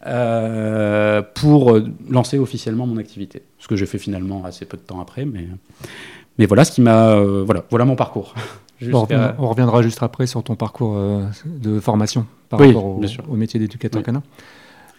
euh, 0.07 1.21
pour 1.35 1.79
lancer 2.09 2.39
officiellement 2.39 2.87
mon 2.87 2.97
activité. 2.97 3.43
Ce 3.59 3.67
que 3.67 3.75
j'ai 3.75 3.85
fait 3.85 3.99
finalement 3.99 4.43
assez 4.43 4.65
peu 4.65 4.77
de 4.77 4.81
temps 4.81 4.99
après, 4.99 5.25
mais 5.25 5.47
mais 6.39 6.45
voilà 6.47 6.65
ce 6.65 6.71
qui 6.71 6.81
m'a 6.81 7.15
voilà 7.19 7.63
voilà 7.69 7.85
mon 7.85 7.95
parcours. 7.95 8.33
Bon, 8.91 9.07
on 9.39 9.47
reviendra 9.47 9.81
juste 9.81 10.03
après 10.03 10.27
sur 10.27 10.43
ton 10.43 10.55
parcours 10.57 10.99
de 11.45 11.79
formation 11.79 12.25
par 12.49 12.59
Oui, 12.59 12.67
rapport 12.67 12.85
au 13.29 13.35
métier 13.37 13.57
d'éducateur 13.57 13.99
Oui. 13.99 14.03
canin. 14.03 14.23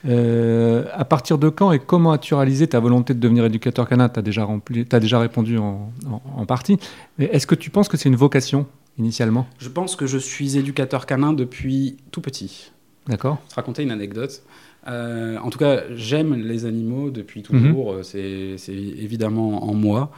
Euh, 0.07 0.85
à 0.93 1.05
partir 1.05 1.39
de 1.39 1.49
quand 1.49 1.73
et 1.73 1.79
comment 1.79 2.13
as-tu 2.13 2.35
réalisé 2.35 2.67
ta 2.67 2.79
volonté 2.79 3.15
de 3.15 3.19
devenir 3.21 3.45
éducateur 3.47 3.89
canin? 3.89 4.09
Tu 4.09 4.19
as, 4.19 4.23
déjà 4.23 4.45
rempli- 4.45 4.85
t'as 4.87 5.01
déjà 5.01 5.19
répondu 5.19 5.57
en, 5.59 5.91
en- 6.07 6.23
en 6.37 6.47
partie. 6.47 6.79
Est-ce 7.19 7.47
que 7.47 7.55
tu 7.55 7.71
penses 7.71 7.89
que 7.89 7.97
c'est 7.97 8.09
une 8.11 8.17
vocation 8.17 8.67
initialement? 8.99 9.47
Je 9.59 9.69
pense 9.69 9.97
que 9.97 10.07
je 10.07 10.19
suis 10.19 10.59
éducateur 10.59 11.07
canin 11.07 11.33
depuis 11.33 11.97
tout 12.11 12.21
petit. 12.21 12.71
D'accord 13.07 13.39
te 13.49 13.55
raconter 13.55 13.83
une 13.83 13.91
anecdote. 13.91 14.43
Euh, 14.89 15.39
en 15.39 15.49
tout 15.49 15.59
cas, 15.59 15.81
j'aime 15.95 16.35
les 16.35 16.67
animaux 16.67 17.11
depuis 17.11 17.43
toujours. 17.43 17.93
Euh, 17.95 18.03
C'est 18.03 18.57
c'est 18.59 18.75
évidemment 18.75 19.65
en 19.69 19.73
moi. 19.75 20.11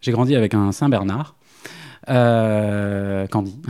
J'ai 0.00 0.12
grandi 0.12 0.36
avec 0.36 0.54
un 0.54 0.70
Saint-Bernard, 0.72 1.34
euh, 2.08 3.26
Candy. 3.28 3.56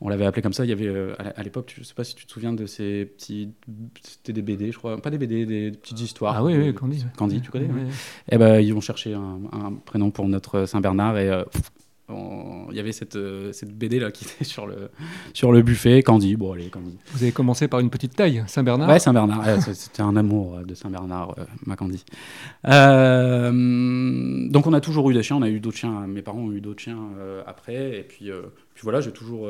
On 0.00 0.08
l'avait 0.08 0.26
appelé 0.26 0.42
comme 0.42 0.52
ça. 0.52 0.64
Il 0.64 0.68
y 0.68 0.72
avait 0.72 0.86
euh, 0.86 1.14
à 1.18 1.42
l'époque, 1.42 1.72
je 1.74 1.80
ne 1.80 1.84
sais 1.84 1.94
pas 1.94 2.04
si 2.04 2.14
tu 2.14 2.26
te 2.26 2.32
souviens 2.32 2.52
de 2.52 2.66
ces 2.66 3.04
petits, 3.04 3.50
c'était 4.02 4.32
des 4.32 4.42
BD, 4.42 4.70
je 4.70 4.78
crois, 4.78 5.00
pas 5.00 5.10
des 5.10 5.18
BD, 5.18 5.44
des 5.44 5.72
petites 5.72 6.00
histoires. 6.00 6.36
Ah 6.36 6.44
oui, 6.44 6.56
oui, 6.56 6.72
Candy. 6.74 7.04
Candy, 7.16 7.40
tu 7.40 7.50
connais 7.50 7.66
Ouais, 7.66 7.72
ouais. 7.72 7.88
Eh 8.30 8.38
ben, 8.38 8.60
ils 8.60 8.72
ont 8.74 8.80
cherché 8.80 9.14
un, 9.14 9.40
un 9.52 9.72
prénom 9.84 10.10
pour 10.10 10.28
notre 10.28 10.66
Saint-Bernard 10.66 11.18
et 11.18 11.28
euh, 11.28 11.42
il 12.70 12.76
y 12.76 12.80
avait 12.80 12.92
cette, 12.92 13.16
euh, 13.16 13.52
cette 13.52 13.76
BD 13.76 13.98
là 13.98 14.10
qui 14.10 14.24
était 14.36 14.44
sur 14.44 14.66
le, 14.66 14.90
sur 15.34 15.52
le 15.52 15.62
buffet. 15.62 16.02
Candy, 16.02 16.36
bon 16.36 16.52
allez, 16.52 16.68
Candy. 16.68 16.96
Vous 17.12 17.22
avez 17.22 17.32
commencé 17.32 17.68
par 17.68 17.80
une 17.80 17.90
petite 17.90 18.14
taille, 18.16 18.44
Saint-Bernard 18.46 18.88
Ouais, 18.88 18.98
Saint-Bernard. 18.98 19.46
Ouais, 19.46 19.60
C'était 19.60 20.02
un 20.02 20.16
amour 20.16 20.58
de 20.64 20.74
Saint-Bernard, 20.74 21.34
euh, 21.38 21.44
Macandie. 21.66 22.04
Euh, 22.66 24.48
donc 24.48 24.66
on 24.66 24.72
a 24.72 24.80
toujours 24.80 25.10
eu 25.10 25.14
des 25.14 25.22
chiens. 25.22 25.36
On 25.36 25.42
a 25.42 25.48
eu 25.48 25.60
d'autres 25.60 25.76
chiens. 25.76 26.06
Mes 26.06 26.22
parents 26.22 26.40
ont 26.40 26.52
eu 26.52 26.60
d'autres 26.60 26.80
chiens 26.80 26.98
après. 27.46 27.98
Et 27.98 28.02
puis, 28.02 28.30
puis 28.74 28.82
voilà, 28.82 29.00
j'ai 29.00 29.12
toujours. 29.12 29.48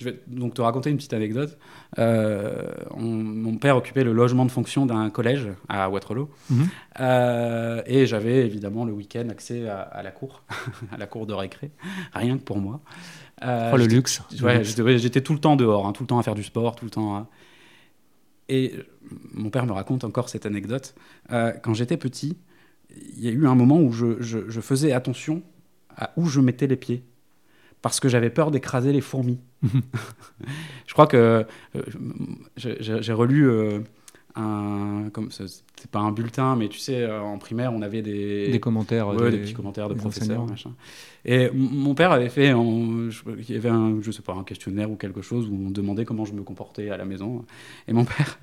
Je 0.00 0.04
vais 0.06 0.20
donc 0.26 0.54
te 0.54 0.62
raconter 0.62 0.88
une 0.90 0.96
petite 0.96 1.12
anecdote. 1.12 1.58
Euh, 1.98 2.72
on- 2.92 3.00
mon 3.02 3.56
père 3.56 3.76
occupait 3.76 4.02
le 4.02 4.12
logement 4.12 4.46
de 4.46 4.50
fonction 4.50 4.86
d'un 4.86 5.10
collège 5.10 5.46
à 5.68 5.88
Waterloo. 5.90 6.28
Mhm. 6.48 6.68
Euh, 7.00 7.82
et 7.86 8.06
j'avais 8.06 8.46
évidemment 8.46 8.84
le 8.86 8.92
week-end 8.92 9.28
accès 9.28 9.68
à, 9.68 9.80
à 9.80 10.02
la 10.02 10.10
cour, 10.10 10.42
à 10.92 10.96
la 10.96 11.06
cour 11.06 11.26
de 11.26 11.34
récré, 11.34 11.70
rien 12.14 12.38
que 12.38 12.42
pour 12.42 12.58
moi. 12.58 12.80
Euh, 13.44 13.70
Oh, 13.72 13.76
le 13.76 13.86
luxe. 13.86 14.20
Ouais, 14.42 14.64
j'étais 14.64 15.20
tout 15.20 15.32
le 15.34 15.38
temps 15.38 15.56
dehors, 15.56 15.86
hein, 15.86 15.92
tout 15.92 16.02
le 16.02 16.06
temps 16.08 16.18
à 16.18 16.22
faire 16.22 16.34
du 16.34 16.42
sport, 16.42 16.74
tout 16.76 16.84
le 16.86 16.90
temps 16.90 17.14
à... 17.16 17.28
Et 18.48 18.74
mon 19.32 19.50
père 19.50 19.64
me 19.66 19.72
raconte 19.72 20.02
encore 20.04 20.28
cette 20.28 20.44
anecdote. 20.46 20.94
Euh, 21.32 21.52
quand 21.62 21.72
j'étais 21.74 21.96
petit, 21.96 22.36
il 23.16 23.24
y 23.24 23.28
a 23.28 23.30
eu 23.30 23.46
un 23.46 23.54
moment 23.54 23.78
où 23.80 23.92
je, 23.92 24.20
je- 24.20 24.48
je 24.48 24.60
faisais 24.60 24.92
attention 24.92 25.42
à 25.96 26.10
où 26.16 26.26
je 26.26 26.40
mettais 26.40 26.66
les 26.66 26.76
pieds. 26.76 27.04
Parce 27.82 28.00
que 28.00 28.08
j'avais 28.08 28.30
peur 28.30 28.50
d'écraser 28.50 28.92
les 28.92 29.00
fourmis. 29.00 29.40
je 30.86 30.92
crois 30.92 31.06
que 31.06 31.46
euh, 31.76 31.82
j'ai 32.56 33.12
relu 33.12 33.48
euh, 33.48 33.80
un. 34.34 35.08
Comme, 35.12 35.30
c'est 35.80 35.90
pas 35.90 36.00
un 36.00 36.12
bulletin, 36.12 36.56
mais 36.56 36.68
tu 36.68 36.78
sais, 36.78 37.02
euh, 37.02 37.20
en 37.20 37.38
primaire, 37.38 37.72
on 37.72 37.80
avait 37.80 38.02
des. 38.02 38.50
Des 38.50 38.60
commentaires. 38.60 39.08
Ouais, 39.08 39.30
des, 39.30 39.38
des 39.38 39.42
petits 39.44 39.54
commentaires 39.54 39.88
de 39.88 39.94
professeurs, 39.94 40.46
machin. 40.46 40.72
Et 41.24 41.50
mon 41.52 41.94
père 41.94 42.12
avait 42.12 42.30
fait, 42.30 42.48
il 42.48 43.54
y 43.54 43.56
avait 43.56 43.68
un, 43.68 44.00
je 44.00 44.10
sais 44.10 44.22
pas, 44.22 44.32
un 44.32 44.44
questionnaire 44.44 44.90
ou 44.90 44.96
quelque 44.96 45.20
chose 45.20 45.48
où 45.48 45.54
on 45.54 45.70
demandait 45.70 46.04
comment 46.04 46.24
je 46.24 46.32
me 46.32 46.42
comportais 46.42 46.88
à 46.88 46.96
la 46.96 47.04
maison. 47.04 47.44
Et 47.88 47.92
mon 47.92 48.04
père, 48.06 48.38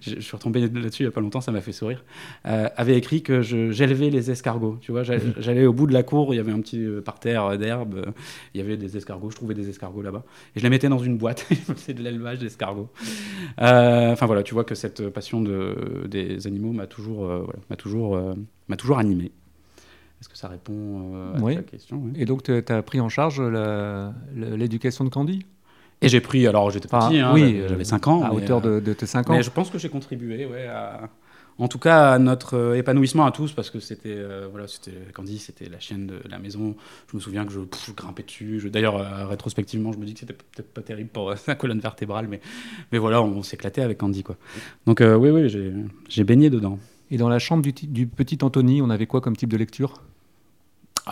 je, 0.00 0.18
suis 0.18 0.36
retombé 0.36 0.60
là-dessus 0.60 1.02
il 1.02 1.06
y 1.06 1.08
a 1.08 1.12
pas 1.12 1.20
longtemps, 1.20 1.42
ça 1.42 1.52
m'a 1.52 1.60
fait 1.60 1.72
sourire, 1.72 2.04
euh, 2.46 2.68
avait 2.76 2.96
écrit 2.96 3.22
que 3.22 3.42
j'élevais 3.42 4.08
les 4.08 4.30
escargots. 4.30 4.78
Tu 4.80 4.92
vois, 4.92 5.02
j'allais 5.38 5.66
au 5.66 5.72
bout 5.72 5.86
de 5.86 5.92
la 5.92 6.02
cour, 6.02 6.32
il 6.32 6.38
y 6.38 6.40
avait 6.40 6.52
un 6.52 6.60
petit 6.60 6.82
euh, 6.82 7.02
parterre 7.02 7.58
d'herbe, 7.58 8.12
il 8.54 8.60
y 8.60 8.64
avait 8.64 8.78
des 8.78 8.96
escargots, 8.96 9.30
je 9.30 9.36
trouvais 9.36 9.54
des 9.54 9.68
escargots 9.68 10.02
là-bas, 10.02 10.24
et 10.56 10.60
je 10.60 10.64
les 10.64 10.70
mettais 10.70 10.88
dans 10.88 10.98
une 10.98 11.18
boîte. 11.18 11.46
C'est 11.76 11.94
de 11.94 12.02
l'élevage 12.02 12.38
d'escargots. 12.38 12.88
Euh, 13.60 14.12
Enfin 14.12 14.26
voilà, 14.26 14.42
tu 14.42 14.54
vois 14.54 14.64
que 14.64 14.74
cette 14.74 15.08
passion 15.08 15.40
de, 15.40 16.06
des 16.06 16.46
animaux 16.46 16.72
m'a 16.82 16.86
toujours, 16.88 17.24
euh, 17.24 17.42
voilà, 17.44 17.60
m'a 17.70 17.76
toujours, 17.76 18.16
euh, 18.16 18.34
m'a 18.68 18.76
toujours 18.76 18.98
animé. 18.98 19.30
Est-ce 20.20 20.28
que 20.28 20.36
ça 20.36 20.48
répond 20.48 21.12
euh, 21.14 21.36
à 21.36 21.40
Oui. 21.40 21.54
ta 21.56 21.62
question 21.62 22.00
oui. 22.04 22.12
Et 22.16 22.24
donc, 22.24 22.42
tu 22.42 22.52
as 22.52 22.82
pris 22.82 23.00
en 23.00 23.08
charge 23.08 23.40
l'éducation 24.34 25.04
de 25.04 25.10
Candy? 25.10 25.46
Et 26.00 26.08
j'ai 26.08 26.20
pris, 26.20 26.46
alors 26.48 26.70
j'étais 26.72 26.88
petit, 26.88 27.18
hein, 27.20 27.30
oui, 27.32 27.40
j'avais- 27.42 27.60
euh, 27.60 27.68
j'avais 27.68 27.84
5 27.84 28.08
ans. 28.08 28.22
À 28.24 28.30
mais, 28.30 28.36
hauteur 28.36 28.60
de, 28.60 28.80
de 28.80 28.92
tes 28.92 29.06
5 29.06 29.30
ans. 29.30 29.34
Mais 29.34 29.42
je 29.44 29.50
pense 29.50 29.70
que 29.70 29.78
j'ai 29.78 29.88
contribué, 29.88 30.46
ouais, 30.46 30.66
à- 30.66 31.08
en 31.58 31.68
tout 31.68 31.78
cas 31.78 32.12
à 32.12 32.18
notre 32.18 32.54
euh, 32.56 32.74
épanouissement 32.74 33.24
à 33.26 33.30
tous, 33.32 33.52
parce 33.52 33.70
que 33.70 33.78
c'était, 33.80 34.14
euh, 34.16 34.48
voilà, 34.50 34.66
c'était 34.66 34.92
Candy, 35.14 35.38
c'était 35.38 35.68
la 35.68 35.78
chienne 35.78 36.06
de 36.06 36.20
la 36.28 36.38
maison. 36.38 36.74
Je 37.10 37.16
me 37.16 37.20
souviens 37.20 37.44
que 37.44 37.52
je, 37.52 37.60
pff, 37.60 37.86
je 37.88 37.92
grimpais 37.92 38.22
dessus. 38.22 38.58
Je- 38.60 38.68
D'ailleurs, 38.68 38.96
euh, 38.96 39.26
rétrospectivement, 39.26 39.92
je 39.92 39.98
me 39.98 40.04
dis 40.06 40.14
que 40.14 40.20
c'était 40.20 40.32
peut-être 40.34 40.72
pas 40.72 40.82
terrible 40.82 41.10
pour 41.10 41.34
sa 41.38 41.54
colonne 41.54 41.80
vertébrale, 41.80 42.26
mais, 42.28 42.40
mais 42.90 42.98
voilà, 42.98 43.22
on, 43.22 43.42
s'éclatait 43.42 43.82
avec 43.82 43.98
Candy, 43.98 44.22
quoi. 44.22 44.36
Donc 44.86 45.00
euh, 45.00 45.16
oui, 45.16 45.30
oui, 45.30 45.48
j'ai, 45.48 45.72
j'ai 46.08 46.24
baigné 46.24 46.50
dedans. 46.50 46.78
Et 47.10 47.16
dans 47.18 47.28
la 47.28 47.38
chambre 47.38 47.62
du, 47.62 47.72
ti- 47.74 47.86
du 47.86 48.06
petit 48.06 48.38
Anthony, 48.42 48.80
on 48.82 48.88
avait 48.90 49.06
quoi 49.06 49.20
comme 49.20 49.36
type 49.36 49.50
de 49.50 49.56
lecture? 49.58 50.00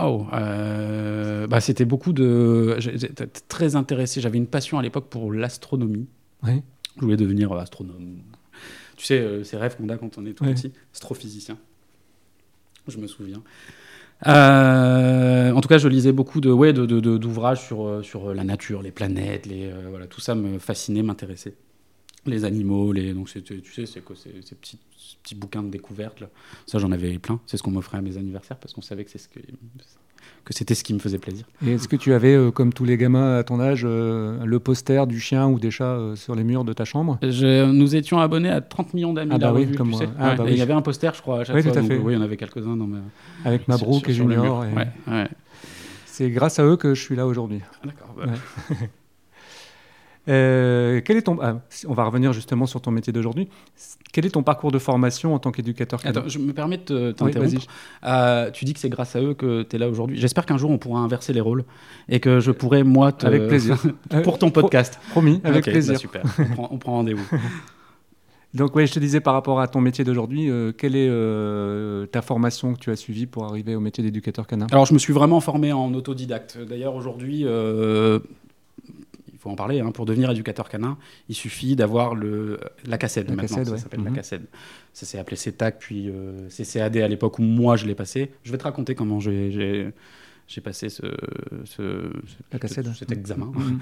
Oh, 0.00 0.26
euh, 0.32 1.46
bah, 1.48 1.60
c'était 1.60 1.84
beaucoup 1.84 2.12
de. 2.12 2.76
J'étais 2.78 3.26
très 3.26 3.74
intéressé. 3.74 4.20
J'avais 4.20 4.38
une 4.38 4.46
passion 4.46 4.78
à 4.78 4.82
l'époque 4.82 5.08
pour 5.10 5.32
l'astronomie. 5.32 6.06
Oui. 6.44 6.62
Je 6.96 7.02
voulais 7.02 7.16
devenir 7.16 7.52
astronome. 7.52 8.18
Tu 9.00 9.06
sais, 9.06 9.18
euh, 9.18 9.42
ces 9.44 9.56
rêves 9.56 9.78
qu'on 9.78 9.88
a 9.88 9.96
quand 9.96 10.18
on 10.18 10.26
est 10.26 10.34
tout 10.34 10.44
Ouais. 10.44 10.52
petit, 10.52 10.72
astrophysicien. 10.92 11.56
Je 12.86 12.98
me 12.98 13.06
souviens. 13.06 13.42
Euh, 14.26 15.52
en 15.52 15.60
tout 15.62 15.68
cas, 15.70 15.78
je 15.78 15.88
lisais 15.88 16.12
beaucoup 16.12 16.42
de, 16.42 16.50
ouais, 16.50 16.74
d'ouvrages 16.74 17.64
sur, 17.64 17.86
euh, 17.86 18.02
sur 18.02 18.34
la 18.34 18.44
nature, 18.44 18.82
les 18.82 18.90
planètes, 18.90 19.46
les, 19.46 19.70
euh, 19.72 19.86
voilà, 19.88 20.06
tout 20.06 20.20
ça 20.20 20.34
me 20.34 20.58
fascinait, 20.58 21.02
m'intéressait. 21.02 21.54
Les 22.26 22.44
animaux, 22.44 22.92
les, 22.92 23.14
donc 23.14 23.30
c'était- 23.30 23.62
tu 23.62 23.72
sais, 23.72 23.86
c'est 23.86 24.02
quoi, 24.02 24.14
ces, 24.16 24.34
ces 24.44 24.54
petits, 24.54 24.78
ces 24.98 25.16
petits 25.22 25.34
bouquins 25.34 25.62
de 25.62 25.70
découverte. 25.70 26.20
Là. 26.20 26.28
Ça, 26.66 26.78
j'en 26.78 26.92
avais 26.92 27.18
plein. 27.18 27.40
C'est 27.46 27.56
ce 27.56 27.62
qu'on 27.62 27.70
m'offrait 27.70 27.96
à 27.96 28.02
mes 28.02 28.18
anniversaires 28.18 28.58
parce 28.58 28.74
qu'on 28.74 28.82
savait 28.82 29.06
que, 29.06 29.10
c'est 29.10 29.16
ce 29.16 29.28
que, 29.30 29.40
que 30.44 30.54
c'était 30.54 30.74
ce 30.74 30.82
qui 30.84 30.94
me 30.94 30.98
faisait 30.98 31.18
plaisir. 31.18 31.44
Et 31.66 31.72
est-ce 31.72 31.86
que 31.88 31.96
tu 31.96 32.12
avais, 32.12 32.34
euh, 32.34 32.50
comme 32.50 32.72
tous 32.72 32.84
les 32.84 32.96
gamins 32.96 33.36
à 33.38 33.44
ton 33.44 33.60
âge, 33.60 33.82
euh, 33.84 34.44
le 34.44 34.58
poster 34.58 35.06
du 35.06 35.20
chien 35.20 35.46
ou 35.48 35.58
des 35.58 35.70
chats 35.70 35.84
euh, 35.94 36.16
sur 36.16 36.34
les 36.34 36.44
murs 36.44 36.64
de 36.64 36.72
ta 36.72 36.84
chambre? 36.84 37.18
Je- 37.22 37.70
nous 37.70 37.94
étions 37.96 38.18
abonnés 38.20 38.48
à 38.50 38.60
30 38.60 38.94
millions 38.94 39.12
d'amis 39.12 39.32
Ah 39.34 39.38
bah 39.38 39.52
oui, 39.54 39.62
revue, 39.62 39.74
comme 39.76 39.88
tu 39.90 39.96
moi. 39.96 40.00
sais. 40.00 40.08
Ah 40.18 40.30
Ouais, 40.30 40.36
bah 40.36 40.44
et. 40.48 40.52
Il 40.52 40.58
y 40.58 40.62
avait 40.62 40.72
un 40.72 40.82
poster, 40.82 41.12
je 41.14 41.22
crois, 41.22 41.40
à 41.40 41.44
chaque 41.44 41.56
Oui, 41.56 41.62
fois. 41.62 41.72
tout 41.72 41.78
à 41.78 41.82
donc, 41.82 41.90
fait. 41.90 41.98
oui, 41.98 42.12
il 42.14 42.16
y 42.16 42.18
en 42.18 42.22
avait 42.22 42.36
quelques-uns 42.36 42.76
dans 42.76 42.86
ma... 42.86 42.98
Avec 43.44 43.68
Mabrouk 43.68 44.00
sur- 44.00 44.10
et 44.10 44.12
Junior 44.14 44.64
et- 44.64 44.72
Ouais, 44.74 44.88
ouais. 45.08 45.28
C'est 46.06 46.30
grâce 46.30 46.58
à 46.58 46.64
eux 46.64 46.76
que 46.76 46.94
je 46.94 47.00
suis 47.00 47.16
là 47.16 47.26
aujourd'hui. 47.26 47.60
D'accord. 47.84 48.14
bah, 48.18 48.24
Ouais. 48.70 48.76
Euh, 50.28 51.00
quel 51.04 51.16
est 51.16 51.22
ton... 51.22 51.38
ah, 51.40 51.60
on 51.88 51.94
va 51.94 52.04
revenir 52.04 52.32
justement 52.32 52.66
sur 52.66 52.80
ton 52.80 52.90
métier 52.90 53.12
d'aujourd'hui. 53.12 53.48
Quel 54.12 54.26
est 54.26 54.30
ton 54.30 54.42
parcours 54.42 54.70
de 54.70 54.78
formation 54.78 55.34
en 55.34 55.38
tant 55.38 55.50
qu'éducateur 55.50 56.00
Attends, 56.04 56.28
je 56.28 56.38
me 56.38 56.52
permets 56.52 56.78
de 56.86 57.08
Oui, 57.08 57.14
t'interrompre. 57.14 57.66
Euh, 58.04 58.50
tu 58.50 58.64
dis 58.64 58.74
que 58.74 58.80
c'est 58.80 58.88
grâce 58.90 59.16
à 59.16 59.20
eux 59.22 59.34
que 59.34 59.62
tu 59.62 59.76
es 59.76 59.78
là 59.78 59.88
aujourd'hui. 59.88 60.18
J'espère 60.18 60.44
qu'un 60.46 60.58
jour 60.58 60.70
on 60.70 60.78
pourra 60.78 61.00
inverser 61.00 61.32
les 61.32 61.40
rôles 61.40 61.64
et 62.08 62.20
que 62.20 62.38
je 62.40 62.50
pourrai, 62.50 62.82
moi, 62.82 63.12
te... 63.12 63.26
Avec 63.26 63.48
plaisir. 63.48 63.78
pour 64.22 64.38
ton 64.38 64.48
Euh, 64.48 64.50
pro- 64.50 64.60
podcast. 64.62 64.98
Promis, 65.10 65.40
avec 65.44 65.64
Ok, 65.66 65.72
plaisir. 65.72 65.94
bah, 65.94 65.98
super. 65.98 66.22
On 66.70 66.76
prend, 66.78 66.92
rendez-vous. 66.92 67.26
Donc 68.52 68.74
oui, 68.74 68.84
je 68.88 68.92
te 68.92 68.98
disais 68.98 69.20
par 69.20 69.34
rapport 69.34 69.60
à 69.60 69.68
ton 69.68 69.80
métier 69.80 70.02
d'aujourd'hui, 70.04 70.50
euh, 70.50 70.72
quelle 70.72 70.96
est 70.96 71.06
euh, 71.08 72.06
ta 72.06 72.20
formation 72.20 72.74
que 72.74 72.80
tu 72.80 72.90
as 72.90 72.96
suivie 72.96 73.26
pour 73.26 73.44
arriver 73.44 73.76
au 73.76 73.80
métier 73.80 74.02
d'éducateur 74.02 74.48
canin? 74.48 74.66
Alors, 74.72 74.86
je 74.86 74.92
me 74.92 74.98
suis 74.98 75.12
vraiment 75.12 75.38
formé 75.40 75.72
en 75.72 75.94
autodidacte. 75.94 76.58
D'ailleurs, 76.68 76.96
aujourd'hui, 76.96 77.42
euh, 77.44 78.18
faut 79.40 79.50
en 79.50 79.56
parler, 79.56 79.80
hein, 79.80 79.90
pour 79.90 80.04
devenir 80.06 80.30
éducateur 80.30 80.68
canin, 80.68 80.98
il 81.28 81.34
suffit 81.34 81.74
d'avoir 81.74 82.14
le, 82.14 82.60
la 82.86 82.98
La 83.30 83.36
maintenant. 83.36 83.64
Ça 83.64 83.70
ouais. 83.72 83.78
s'appelle 83.78 84.00
la 84.04 84.10
Mhm. 84.10 84.14
Ça 84.92 85.06
s'est 85.06 85.18
appelé 85.18 85.36
CETAC, 85.36 85.78
puis 85.78 86.08
euh, 86.10 86.48
CCAD 86.48 86.98
à 86.98 87.08
l'époque 87.08 87.38
où 87.38 87.42
moi 87.42 87.76
je 87.76 87.86
l'ai 87.86 87.94
passé. 87.94 88.30
Je 88.44 88.52
vais 88.52 88.58
te 88.58 88.64
raconter 88.64 88.94
comment 88.94 89.18
j'ai- 89.18 89.50
passé 90.60 90.88
ce, 90.88 91.02
ce- 91.64 92.10
La 92.52 92.58
CACED. 92.58 92.92
cet 92.98 93.12
examen. 93.12 93.52
Mhm. 93.54 93.78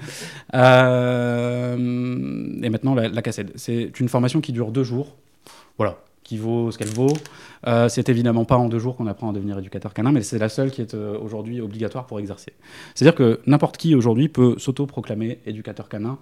Euh, 0.53 1.75
et 2.63 2.69
maintenant, 2.69 2.95
la, 2.95 3.09
la 3.09 3.21
CACED. 3.21 3.51
C'est 3.55 3.99
une 3.99 4.07
formation 4.09 4.41
qui 4.41 4.51
dure 4.53 4.71
deux 4.71 4.83
jours. 4.83 5.15
Voilà, 5.77 5.97
qui 6.29 6.37
vaut 6.37 6.69
ce 6.69 6.77
qu'elle 6.77 6.93
vaut. 6.93 7.17
Euh, 7.65 7.89
c'est 7.89 8.07
évidemment 8.07 8.45
pas 8.45 8.55
en 8.55 8.69
deux 8.69 8.77
jours 8.77 8.95
qu'on 8.95 9.07
apprend 9.07 9.31
à 9.31 9.33
devenir 9.33 9.57
éducateur 9.57 9.95
canin, 9.95 10.11
mais 10.11 10.21
c'est 10.21 10.37
la 10.37 10.47
seule 10.47 10.69
qui 10.69 10.79
est 10.81 10.93
euh, 10.93 11.17
aujourd'hui 11.17 11.59
obligatoire 11.59 12.05
pour 12.05 12.19
exercer. 12.19 12.53
C'est-à-dire 12.93 13.15
que 13.15 13.39
n'importe 13.47 13.77
qui 13.77 13.95
aujourd'hui 13.95 14.29
peut 14.29 14.53
s'auto-proclamer 14.59 15.39
éducateur 15.47 15.89
canin 15.89 16.19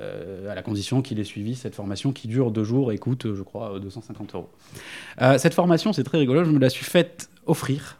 euh, 0.00 0.50
à 0.50 0.54
la 0.54 0.62
condition 0.62 1.02
qu'il 1.02 1.20
ait 1.20 1.24
suivi 1.24 1.54
cette 1.54 1.74
formation 1.74 2.12
qui 2.12 2.28
dure 2.28 2.50
deux 2.50 2.64
jours 2.64 2.92
et 2.92 2.96
coûte, 2.96 3.34
je 3.34 3.42
crois, 3.42 3.74
euh, 3.74 3.78
250 3.78 4.34
euros. 4.34 4.48
Cette 5.36 5.52
formation, 5.52 5.92
c'est 5.92 6.04
très 6.04 6.16
rigolo, 6.16 6.42
je 6.42 6.50
me 6.50 6.58
la 6.58 6.70
suis 6.70 6.86
faite 6.86 7.28
offrir. 7.44 7.98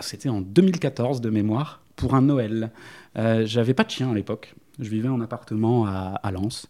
C'était 0.00 0.30
en 0.30 0.40
2014 0.40 1.20
de 1.20 1.28
mémoire 1.28 1.82
pour 1.96 2.14
un 2.14 2.22
Noël. 2.22 2.70
J'avais 3.14 3.74
pas 3.74 3.84
de 3.84 3.90
chien 3.90 4.10
à 4.10 4.14
l'époque. 4.14 4.54
Je 4.78 4.88
vivais 4.88 5.10
en 5.10 5.20
appartement 5.20 5.84
à, 5.86 6.30
Lens. 6.32 6.66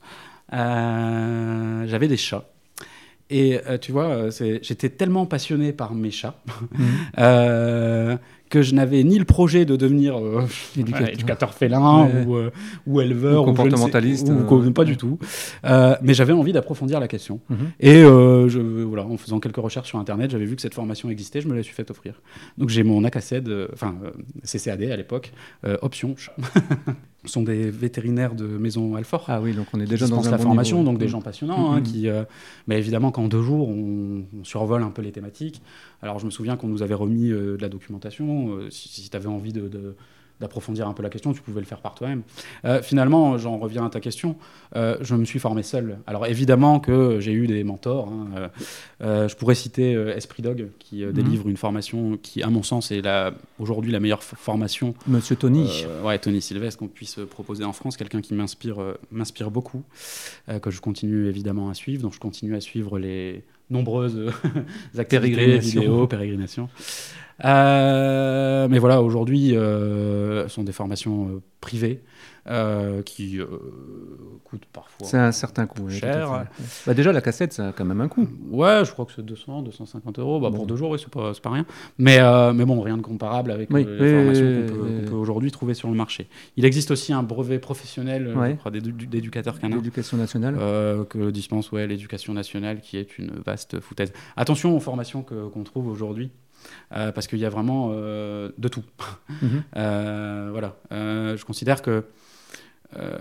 J'avais 0.50 2.08
des 2.08 2.16
chats. 2.16 2.48
Et 3.28 3.58
euh, 3.68 3.76
tu 3.78 3.90
vois, 3.92 4.04
euh, 4.06 4.30
j'étais 4.62 4.88
tellement 4.88 5.26
passionné 5.26 5.72
par 5.72 5.94
mes 5.94 6.10
chats 6.12 6.40
Mhm. 6.78 6.86
euh, 7.18 8.16
que 8.48 8.62
je 8.62 8.76
n'avais 8.76 9.02
ni 9.02 9.18
le 9.18 9.24
projet 9.24 9.64
de 9.64 9.74
devenir 9.74 10.16
euh, 10.16 10.42
Éducateur. 10.78 11.52
félin 11.52 12.04
Ouais. 12.04 12.24
ou, 12.24 12.36
euh, 12.36 12.50
ou 12.86 13.00
éleveur 13.00 13.42
Ou 13.42 13.46
ou 13.46 13.46
je 13.46 13.50
ne 13.50 13.56
sais- 13.56 13.62
comportementaliste, 13.64 14.28
ou- 14.28 14.54
euh, 14.54 14.70
pas 14.70 14.82
ouais. 14.82 14.86
du 14.86 14.96
tout. 14.96 15.18
Euh, 15.64 15.96
mais 16.02 16.14
j'avais 16.14 16.32
envie 16.32 16.52
d'approfondir 16.52 17.00
la 17.00 17.08
question. 17.08 17.40
Mhm. 17.50 17.56
Et 17.80 17.96
euh, 18.04 18.48
je, 18.48 18.60
voilà, 18.60 19.04
en 19.04 19.16
faisant 19.16 19.40
quelques 19.40 19.56
recherches 19.56 19.88
sur 19.88 19.98
Internet, 19.98 20.30
j'avais 20.30 20.44
vu 20.44 20.54
que 20.54 20.62
cette 20.62 20.74
formation 20.74 21.10
existait, 21.10 21.40
je 21.40 21.48
me 21.48 21.56
la 21.56 21.64
suis 21.64 21.74
fait 21.74 21.90
offrir. 21.90 22.22
Donc 22.58 22.68
j'ai 22.68 22.84
mon 22.84 23.02
ACACED, 23.02 23.50
enfin 23.72 23.96
euh, 24.04 24.10
CCAD 24.44 24.82
à 24.84 24.96
l'époque, 24.96 25.32
euh, 25.66 25.76
option 25.82 26.14
chat. 26.16 26.36
Sont 27.24 27.42
des 27.42 27.70
vétérinaires 27.70 28.36
de 28.36 28.46
Maison 28.46 28.94
Alfort. 28.94 29.24
Ah 29.26 29.40
oui, 29.40 29.52
donc 29.52 29.66
on 29.74 29.80
est 29.80 29.86
déjà 29.86 30.06
dans 30.06 30.28
un 30.28 30.30
la 30.30 30.36
bon 30.36 30.44
formation, 30.44 30.76
niveau. 30.78 30.90
donc 30.90 30.98
des 31.00 31.08
gens 31.08 31.20
passionnants, 31.20 31.72
hein, 31.72 31.78
Mhm. 31.78 31.82
qui, 31.82 32.08
euh, 32.08 32.22
mais 32.68 32.78
évidemment 32.78 33.10
qu'en 33.10 33.26
deux 33.26 33.42
jours, 33.42 33.68
on, 33.68 34.22
on 34.38 34.44
survole 34.44 34.84
un 34.84 34.90
peu 34.90 35.02
les 35.02 35.10
thématiques. 35.10 35.60
Alors 36.02 36.20
je 36.20 36.26
me 36.26 36.30
souviens 36.30 36.56
qu'on 36.56 36.68
nous 36.68 36.82
avait 36.82 36.94
remis 36.94 37.30
euh, 37.32 37.56
de 37.56 37.62
la 37.62 37.68
documentation. 37.68 38.50
euh, 38.58 38.70
si 38.70 39.08
tu 39.10 39.16
avais 39.16 39.26
envie 39.26 39.52
de, 39.52 39.66
de- 39.66 39.96
d'approfondir 40.40 40.86
un 40.86 40.92
peu 40.92 41.02
la 41.02 41.08
question, 41.08 41.32
tu 41.32 41.40
pouvais 41.40 41.60
le 41.60 41.66
faire 41.66 41.80
par 41.80 41.94
toi-même. 41.94 42.22
Euh, 42.64 42.82
finalement, 42.82 43.38
j'en 43.38 43.58
reviens 43.58 43.86
à 43.86 43.90
ta 43.90 44.00
question, 44.00 44.36
euh, 44.74 44.96
je 45.00 45.14
me 45.14 45.24
suis 45.24 45.38
formé 45.38 45.62
seul. 45.62 45.98
Alors 46.06 46.26
évidemment 46.26 46.78
que 46.80 47.20
j'ai 47.20 47.32
eu 47.32 47.46
des 47.46 47.64
mentors. 47.64 48.08
hein, 48.08 48.50
euh, 49.02 49.28
je 49.28 49.36
pourrais 49.36 49.54
citer 49.54 49.92
Esprit 50.14 50.42
Dog, 50.42 50.68
qui 50.78 51.04
Mhm. 51.04 51.12
délivre 51.12 51.48
une 51.48 51.56
formation 51.56 52.18
qui, 52.22 52.42
à 52.42 52.48
mon 52.50 52.62
sens, 52.62 52.90
est 52.90 53.02
aujourd'hui 53.58 53.92
la 53.92 54.00
meilleure 54.00 54.22
formation 54.22 54.94
Monsieur 55.06 55.36
Tony. 55.36 55.84
ouais, 56.04 56.18
Tony 56.18 56.40
Sylvestre 56.42 56.78
qu'on 56.80 56.88
puisse 56.88 57.18
proposer 57.30 57.64
en 57.64 57.72
France, 57.72 57.96
quelqu'un 57.96 58.20
qui 58.20 58.34
m'inspire, 58.34 58.76
m'inspire 59.10 59.50
beaucoup, 59.50 59.82
que 60.62 60.70
je 60.70 60.80
continue 60.80 61.28
évidemment 61.28 61.70
à 61.70 61.74
suivre. 61.74 62.02
Donc 62.02 62.14
je 62.14 62.20
continue 62.20 62.54
à 62.56 62.60
suivre 62.60 62.98
les 62.98 63.42
nombreuses 63.70 64.16
euh, 64.16 64.30
activités, 64.98 65.58
vidéos, 65.58 66.06
pérégrinations. 66.06 66.68
Euh, 67.44 68.66
mais 68.68 68.78
voilà, 68.78 69.02
aujourd'hui, 69.02 69.56
euh, 69.56 70.48
ce 70.48 70.54
sont 70.54 70.64
des 70.64 70.72
formations 70.72 71.42
privés 71.60 72.02
euh, 72.48 73.02
qui 73.02 73.40
euh, 73.40 73.46
coûtent 74.44 74.66
parfois. 74.72 75.06
C'est 75.06 75.18
un 75.18 75.32
certain 75.32 75.66
coût. 75.66 75.88
cher. 75.88 76.46
Bah, 76.86 76.94
déjà, 76.94 77.12
la 77.12 77.20
cassette, 77.20 77.52
ça 77.52 77.68
a 77.68 77.72
quand 77.72 77.84
même 77.84 78.00
un 78.00 78.08
coût. 78.08 78.28
Ouais, 78.50 78.84
je 78.84 78.92
crois 78.92 79.04
que 79.04 79.12
c'est 79.14 79.24
200, 79.24 79.62
250 79.62 80.18
euros. 80.18 80.40
Bah, 80.40 80.50
Bon. 80.50 80.56
Pour 80.58 80.66
deux 80.66 80.76
jours, 80.76 80.90
oui, 80.90 80.98
c'est 81.02 81.10
pas, 81.42 81.50
rien. 81.50 81.66
Mais, 81.98 82.18
euh, 82.20 82.52
mais 82.52 82.64
bon, 82.64 82.80
rien 82.80 82.96
de 82.96 83.02
comparable 83.02 83.50
avec 83.50 83.68
Oui, 83.70 83.84
les 83.88 84.14
formations 84.14 84.66
qu'on 84.68 85.10
peut, 85.10 85.16
aujourd'hui 85.16 85.50
trouver 85.50 85.74
sur 85.74 85.88
le 85.88 85.94
marché. 85.94 86.28
Il 86.56 86.64
existe 86.64 86.90
aussi 86.90 87.12
un 87.12 87.22
brevet 87.22 87.58
professionnel 87.58 88.34
Ouais. 88.36 88.56
d'éducateur 88.70 89.58
canin. 89.58 89.76
L'éducation 89.76 90.16
nationale. 90.16 90.54
que 91.08 91.30
dispense 91.30 91.72
ouais, 91.72 91.86
l'éducation 91.86 92.32
nationale, 92.32 92.80
qui 92.80 92.96
est 92.96 93.18
une 93.18 93.32
vaste 93.44 93.80
foutaise. 93.80 94.12
Attention 94.36 94.76
aux 94.76 94.80
formations 94.80 95.22
qu'on 95.22 95.64
trouve 95.64 95.88
aujourd'hui, 95.88 96.30
euh, 96.92 97.12
parce 97.12 97.26
qu'il 97.26 97.38
y 97.38 97.44
a 97.44 97.50
vraiment 97.50 97.90
euh, 97.92 98.50
de 98.58 98.68
tout. 98.68 98.84
Mhm. 99.42 99.62
Euh, 99.76 100.48
voilà. 100.52 100.76
Je 100.90 101.44
considère 101.44 101.82
que 101.82 102.04
euh, 102.96 103.18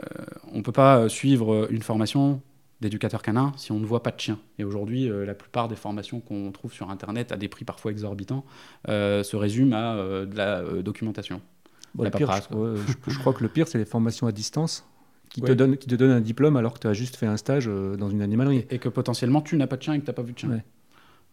on 0.53 0.61
peut 0.61 0.71
pas 0.71 1.09
suivre 1.09 1.67
une 1.71 1.81
formation 1.81 2.41
d'éducateur 2.81 3.21
canin 3.21 3.53
si 3.57 3.71
on 3.71 3.79
ne 3.79 3.85
voit 3.85 4.03
pas 4.03 4.11
de 4.11 4.19
chien. 4.19 4.37
Et 4.59 4.63
aujourd'hui, 4.63 5.09
euh, 5.09 5.25
la 5.25 5.33
plupart 5.33 5.67
des 5.67 5.75
formations 5.75 6.19
qu'on 6.19 6.51
trouve 6.51 6.73
sur 6.73 6.89
Internet 6.89 7.31
à 7.31 7.37
des 7.37 7.47
prix 7.47 7.65
parfois 7.65 7.91
exorbitants 7.91 8.45
euh, 8.89 9.23
se 9.23 9.35
résument 9.35 9.75
à 9.75 9.95
euh, 9.95 10.25
de 10.25 10.35
la 10.35 10.61
documentation. 10.81 11.41
Bon, 11.95 12.03
la 12.03 12.09
le 12.09 12.15
pire, 12.17 12.27
paperasse, 12.27 12.49
je, 12.51 12.57
ouais, 12.57 12.75
je- 13.07 13.11
je 13.13 13.19
crois 13.19 13.33
que 13.33 13.41
le 13.43 13.49
pire, 13.49 13.67
c'est 13.67 13.77
les 13.77 13.85
formations 13.85 14.27
à 14.27 14.31
distance 14.33 14.85
qui, 15.29 15.41
te 15.41 15.51
donnent, 15.53 15.77
qui 15.77 15.87
te 15.87 15.95
donnent 15.95 16.11
un 16.11 16.21
diplôme 16.21 16.57
alors 16.57 16.73
que 16.73 16.79
tu 16.79 16.87
as 16.87 16.93
juste 16.93 17.15
fait 17.15 17.25
un 17.25 17.37
stage 17.37 17.67
dans 17.67 18.09
une 18.09 18.21
animalerie. 18.21 18.65
Et 18.69 18.79
que 18.79 18.89
potentiellement 18.89 19.41
tu 19.41 19.55
n'as 19.57 19.67
pas 19.67 19.77
de 19.77 19.83
chien 19.83 19.93
et 19.93 19.99
que 19.99 20.03
tu 20.05 20.09
n'as 20.09 20.13
pas 20.13 20.21
vu 20.21 20.33
de 20.33 20.37
chien. 20.39 20.49
Ouais. 20.49 20.63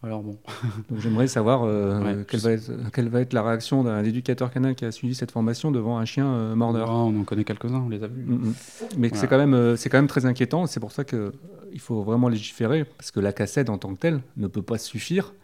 Alors 0.03 0.23
bon. 0.23 0.37
Donc 0.91 1.01
j'aimerais 1.01 1.29
savoir 1.29 1.63
euh, 1.63 2.01
Ouais, 2.03 2.25
quelle, 2.29 2.41
va 2.41 2.53
être, 2.53 2.73
quelle 2.93 3.09
va 3.09 3.21
être 3.21 3.33
la 3.33 3.43
réaction 3.43 3.85
d'un 3.85 4.03
éducateur 4.03 4.51
canin 4.51 4.75
qui 4.75 4.85
a 4.85 4.91
suivi 4.91 5.15
cette 5.15 5.31
formation 5.31 5.71
devant 5.71 5.99
un 5.99 6.05
chien 6.05 6.27
euh, 6.27 6.55
mordeur. 6.57 6.91
Ah, 6.91 6.95
on 6.95 7.21
en 7.21 7.25
connaît 7.25 7.45
quelques-uns, 7.45 7.83
on 7.87 7.89
les 7.89 8.03
a 8.03 8.09
vus. 8.09 8.25
Mm, 8.25 8.35
mm. 8.35 8.55
Mais 8.99 9.09
Voilà. 9.09 9.21
c'est 9.21 9.29
quand 9.29 9.39
même 9.39 9.55
euh, 9.55 9.77
c'est 9.77 9.89
quand 9.89 9.99
même 9.99 10.09
très 10.09 10.27
inquiétant. 10.27 10.67
C'est 10.67 10.81
pour 10.81 10.93
ça 10.93 11.05
que 11.05 11.33
il 11.73 11.81
faut 11.81 12.03
vraiment 12.03 12.29
légiférer 12.29 12.85
parce 12.85 13.11
que 13.11 13.21
la 13.21 13.33
cassette 13.33 13.71
en 13.71 13.79
tant 13.79 13.95
que 13.95 14.01
telle 14.01 14.21
ne 14.37 14.49
peut 14.49 14.63
pas 14.63 14.79
suffire 14.79 15.35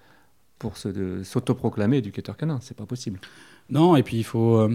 pour 0.58 0.76
s'autoproclamer 0.76 1.98
éducateur 1.98 2.36
canin. 2.36 2.58
C'est 2.60 2.76
pas 2.76 2.86
possible. 2.86 3.20
Non, 3.70 3.94
et 3.96 4.02
puis 4.02 4.16
il 4.16 4.24
faut. 4.24 4.68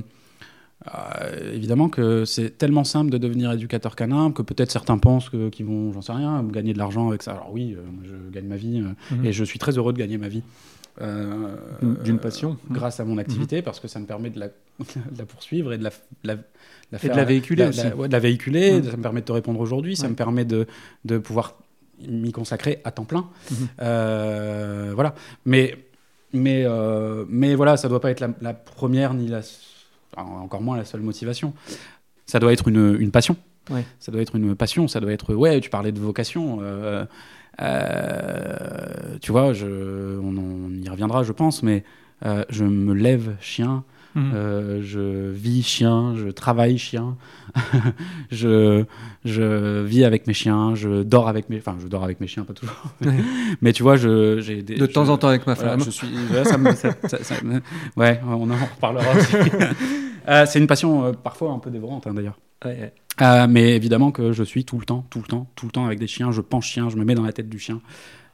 Euh, 0.93 1.53
évidemment 1.53 1.87
que 1.89 2.25
c'est 2.25 2.57
tellement 2.57 2.83
simple 2.83 3.09
de 3.11 3.17
devenir 3.17 3.51
éducateur 3.51 3.95
canin 3.95 4.31
que 4.31 4.41
peut-être 4.41 4.71
certains 4.71 4.97
pensent 4.97 5.29
que- 5.29 5.49
qu'ils 5.49 5.65
vont, 5.65 5.93
j'en 5.93 6.01
sais 6.01 6.11
rien, 6.11 6.43
gagner 6.43 6.73
de 6.73 6.77
l'argent 6.77 7.07
avec 7.09 7.23
ça. 7.23 7.31
Alors 7.31 7.51
oui, 7.53 7.75
euh, 7.77 7.81
je 8.03 8.33
gagne 8.33 8.47
ma 8.47 8.57
vie 8.57 8.81
euh, 8.81 9.15
Mhm. 9.15 9.25
et 9.25 9.33
je 9.33 9.43
suis 9.43 9.59
très 9.59 9.77
heureux 9.77 9.93
de 9.93 9.97
gagner 9.99 10.17
ma 10.17 10.27
vie. 10.27 10.43
D'une 12.03 12.19
passion. 12.19 12.57
grâce 12.69 12.99
à 12.99 13.05
mon 13.05 13.17
activité 13.17 13.61
parce 13.63 13.79
que 13.79 13.87
ça 13.87 13.99
me 13.99 14.05
permet 14.05 14.29
de 14.29 14.39
la, 14.39 14.47
de 14.79 15.17
la 15.17 15.25
poursuivre 15.25 15.73
et 15.73 15.77
de 15.79 15.83
la, 15.83 15.89
la, 16.23 16.35
la 16.91 16.99
Et 17.03 17.09
de 17.09 17.15
la 17.15 17.23
véhiculer 17.25 17.65
aussi. 17.65 17.87
ouais, 17.87 18.07
de 18.07 18.13
la 18.13 18.19
véhiculer, 18.19 18.73
Mhm. 18.79 18.91
ça 18.91 18.97
me 18.97 19.01
permet 19.01 19.21
de 19.21 19.25
te 19.25 19.31
répondre 19.31 19.59
aujourd'hui, 19.59 19.95
ça 19.95 20.03
Ouais. 20.03 20.09
me 20.09 20.15
permet 20.15 20.45
de, 20.45 20.67
de 21.05 21.17
pouvoir 21.17 21.55
m'y 22.07 22.31
consacrer 22.31 22.79
à 22.83 22.91
temps 22.91 23.05
plein. 23.05 23.27
Mhm. 23.51 24.93
Voilà. 24.93 25.15
Mais, 25.45 25.77
mais, 26.33 26.65
mais 27.27 27.55
voilà, 27.55 27.77
ça 27.77 27.89
doit 27.89 28.01
pas 28.01 28.11
être 28.11 28.23
la, 28.41 28.53
première 28.53 29.13
ni 29.15 29.27
la, 29.27 29.41
encore 30.17 30.61
moins 30.61 30.77
la 30.77 30.85
seule 30.85 31.01
motivation. 31.01 31.53
Ça 32.25 32.39
doit 32.39 32.53
être 32.53 32.67
une, 32.67 32.95
une 32.99 33.11
passion. 33.11 33.35
Ouais. 33.69 33.85
Ça 33.99 34.11
doit 34.11 34.21
être 34.21 34.35
une 34.35 34.55
passion. 34.55 34.87
Ça 34.87 34.99
doit 34.99 35.11
être. 35.13 35.33
Ouais, 35.33 35.59
tu 35.59 35.69
parlais 35.69 35.91
de 35.91 35.99
vocation. 35.99 36.59
euh, 36.61 37.05
euh, 37.61 39.17
tu 39.21 39.31
vois, 39.31 39.53
je, 39.53 39.65
on, 40.19 40.35
on 40.37 40.69
y 40.81 40.89
reviendra, 40.89 41.23
je 41.23 41.31
pense, 41.31 41.63
mais 41.63 41.83
euh, 42.25 42.43
je 42.49 42.63
me 42.65 42.93
lève 42.93 43.35
chien. 43.41 43.83
Euh, 44.15 44.79
je 44.83 45.31
vis 45.31 45.63
chien, 45.63 46.13
je 46.15 46.29
travaille 46.29 46.77
chien, 46.77 47.17
je, 48.31 48.85
je 49.25 49.81
vis 49.81 50.03
avec 50.03 50.27
mes 50.27 50.35
chiens, 50.35 50.75
je 50.75 51.01
dors 51.01 51.27
avec 51.27 51.49
mes, 51.49 51.57
enfin 51.57 51.75
je 51.81 51.87
dors 51.87 52.03
avec 52.03 52.21
mes 52.21 52.27
chiens 52.27 52.43
pas 52.43 52.53
toujours, 52.53 52.75
Ouais. 53.03 53.11
mais 53.61 53.73
tu 53.73 53.81
vois 53.81 53.95
je 53.95 54.39
j'ai 54.39 54.61
des, 54.61 54.75
De 54.75 54.85
temps 54.85 55.05
je- 55.05 55.09
en 55.09 55.17
temps 55.17 55.29
avec 55.29 55.47
ma 55.47 55.55
voilà, 55.55 55.71
femme. 55.71 55.83
je 55.83 55.89
suis, 55.89 56.07
ouais, 56.31 56.45
ça 56.45 56.59
me- 56.59 56.75
ça- 56.75 56.93
ça- 57.07 57.23
ça 57.23 57.35
me- 57.43 57.61
ouais, 57.97 58.21
on 58.27 58.51
en 58.51 58.55
reparlera 58.55 59.15
aussi. 59.17 59.33
Euh, 60.27 60.45
c'est 60.45 60.59
une 60.59 60.67
passion 60.67 61.05
euh, 61.05 61.11
parfois 61.11 61.51
un 61.51 61.59
peu 61.59 61.69
dévorante 61.69 62.07
hein, 62.07 62.13
d'ailleurs. 62.13 62.39
Ouais, 62.63 62.71
ouais. 62.79 62.93
Euh, 63.21 63.45
mais 63.47 63.75
évidemment 63.75 64.11
que 64.11 64.31
je 64.31 64.43
suis 64.43 64.65
tout 64.65 64.79
le 64.79 64.85
temps, 64.85 65.05
tout 65.09 65.19
le 65.19 65.25
temps, 65.27 65.47
tout 65.55 65.65
le 65.65 65.71
temps 65.71 65.85
avec 65.85 65.99
des 65.99 66.07
chiens. 66.07 66.31
Je 66.31 66.41
pense 66.41 66.65
chien, 66.65 66.89
je 66.89 66.95
me 66.95 67.03
mets 67.05 67.15
dans 67.15 67.23
la 67.23 67.33
tête 67.33 67.49
du 67.49 67.59
chien. 67.59 67.81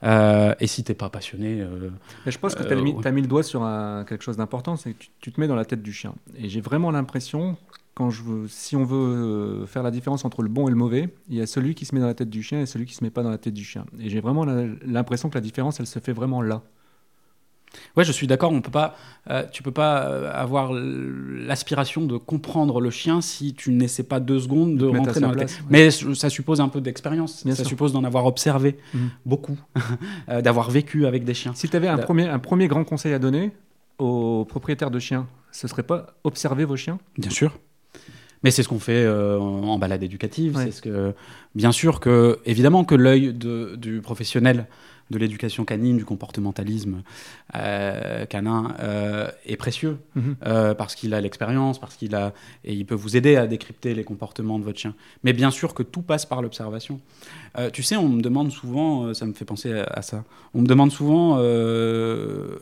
Euh, 0.04 0.54
et 0.62 0.68
si 0.68 0.84
t'es 0.86 0.94
pas 0.94 1.10
passionné, 1.10 1.60
euh, 1.60 1.90
Mais 2.26 2.32
je 2.32 2.40
pense 2.40 2.56
que 2.56 2.64
tu 2.64 2.72
as, 2.72 2.76
mis, 2.78 2.94
ouais. 2.94 3.02
t'as 3.04 3.12
mis 3.12 3.22
le 3.22 3.28
doigt 3.28 3.44
sur 3.44 3.64
un- 3.64 4.06
quelque 4.06 4.24
chose 4.24 4.38
d'important, 4.38 4.78
c'est 4.78 4.94
que 4.94 5.00
tu, 5.00 5.10
tu 5.20 5.32
te 5.34 5.42
mets 5.42 5.48
dans 5.48 5.56
la 5.56 5.66
tête 5.66 5.82
du 5.82 5.92
chien. 5.92 6.14
Et 6.38 6.48
j'ai 6.48 6.62
vraiment 6.62 6.90
l'impression, 6.92 7.58
quand 7.96 8.10
je 8.10 8.24
veux, 8.24 8.48
si 8.48 8.78
on 8.78 8.86
veut 8.86 9.66
faire 9.66 9.84
la 9.84 9.92
différence 9.92 10.24
entre 10.24 10.42
le 10.42 10.48
bon 10.48 10.68
et 10.68 10.70
le 10.70 10.78
mauvais, 10.78 11.10
il 11.28 11.36
y 11.36 11.42
a 11.42 11.46
celui 11.48 11.76
qui 11.76 11.84
se 11.86 11.94
met 11.94 12.00
dans 12.00 12.08
la 12.08 12.14
tête 12.14 12.30
du 12.30 12.42
chien 12.44 12.62
et 12.62 12.66
celui 12.66 12.86
qui 12.86 12.94
se 12.94 13.04
met 13.04 13.10
pas 13.10 13.24
dans 13.24 13.30
la 13.32 13.38
tête 13.40 13.54
du 13.54 13.66
chien. 13.66 13.84
Et 14.00 14.10
j'ai 14.10 14.22
vraiment 14.22 14.46
l'impression 14.86 15.28
que 15.28 15.36
la 15.36 15.42
différence, 15.42 15.82
elle 15.82 15.88
se 15.88 16.00
fait 16.00 16.14
vraiment 16.14 16.42
là. 16.42 16.62
Ouais, 17.96 18.04
je 18.04 18.12
suis 18.12 18.28
d'accord. 18.28 18.52
On 18.52 18.62
peut 18.62 18.72
pas, 18.72 18.96
euh, 19.30 19.44
tu 19.52 19.62
peux 19.64 19.72
pas 19.72 20.04
euh, 20.08 20.32
avoir 20.34 20.72
l'aspiration 20.74 22.06
de 22.06 22.18
comprendre 22.18 22.82
le 22.82 22.90
chien 22.90 23.22
si 23.22 23.54
tu 23.54 23.72
n'essaies 23.72 24.04
pas 24.04 24.20
deux 24.20 24.40
secondes 24.40 24.78
de 24.78 24.86
rentrer 24.86 25.20
dans 25.20 25.30
la 25.30 25.36
place, 25.36 25.60
ouais. 25.60 25.66
Mais 25.70 25.92
ça 25.92 26.30
suppose 26.30 26.62
un 26.62 26.70
peu 26.70 26.82
d'expérience. 26.82 27.44
Ça 27.44 27.56
sûr. 27.56 27.66
suppose 27.68 27.94
d'en 27.94 28.04
avoir 28.04 28.26
observé 28.26 28.78
Mhm. 28.94 29.10
beaucoup, 29.26 29.58
euh, 30.30 30.42
d'avoir 30.42 30.70
vécu 30.72 31.06
avec 31.06 31.24
des 31.24 31.34
chiens. 31.34 31.54
Si 31.56 31.70
tu 31.70 31.76
avais 31.76 31.88
un 31.88 31.98
premier, 31.98 32.28
un 32.28 32.40
premier 32.40 32.68
grand 32.68 32.84
conseil 32.84 33.14
à 33.14 33.20
donner 33.20 33.52
aux 33.98 34.46
propriétaires 34.46 34.92
de 34.92 35.00
chiens, 35.00 35.28
ce 35.52 35.68
serait 35.68 35.84
pas 35.84 36.08
observer 36.24 36.66
vos 36.66 36.76
chiens? 36.78 37.00
Bien 37.18 37.30
sûr. 37.32 37.58
Mais 38.44 38.52
c'est 38.52 38.64
ce 38.64 38.70
qu'on 38.70 38.80
fait 38.80 39.04
euh, 39.04 39.38
en 39.38 39.78
balade 39.78 40.02
éducative. 40.02 40.56
Ouais. 40.56 40.66
C'est 40.66 40.72
ce 40.72 40.82
que, 40.82 41.14
bien 41.56 41.74
sûr 41.74 42.00
que, 42.00 42.40
évidemment 42.46 42.86
que 42.86 42.96
l'œil 42.96 43.34
du 43.34 44.00
professionnel 44.02 44.68
de 45.10 45.18
l'éducation 45.18 45.66
canine, 45.66 45.98
du 45.98 46.06
comportementalisme 46.06 47.02
euh, 47.56 48.26
canin 48.26 48.76
euh, 48.80 49.30
est 49.46 49.56
précieux 49.58 49.98
Mhm. 50.16 50.36
euh, 50.46 50.74
parce 50.76 50.94
qu'il 50.96 51.14
a 51.14 51.22
l'expérience, 51.22 51.80
parce 51.80 51.96
qu'il 51.96 52.14
a 52.16 52.34
et 52.64 52.74
il 52.74 52.86
peut 52.86 52.96
vous 52.96 53.18
aider 53.18 53.36
à 53.36 53.48
décrypter 53.48 53.94
les 53.96 54.04
comportements 54.04 54.60
de 54.60 54.64
votre 54.64 54.78
chien. 54.80 54.94
Mais 55.24 55.34
bien 55.34 55.52
sûr 55.52 55.74
que 55.74 55.84
tout 55.84 56.02
passe 56.04 56.26
par 56.26 56.42
l'observation. 56.42 57.00
Euh, 57.58 57.70
tu 57.72 57.82
sais, 57.84 57.96
on 57.98 58.08
me 58.10 58.22
demande 58.22 58.52
souvent, 58.52 59.06
euh, 59.06 59.14
ça 59.14 59.26
me 59.26 59.34
fait 59.34 59.46
penser 59.46 59.74
à, 59.74 59.84
à 59.86 60.02
ça. 60.02 60.24
On 60.54 60.62
me 60.62 60.68
demande 60.68 60.92
souvent 60.92 61.38
euh, 61.40 62.58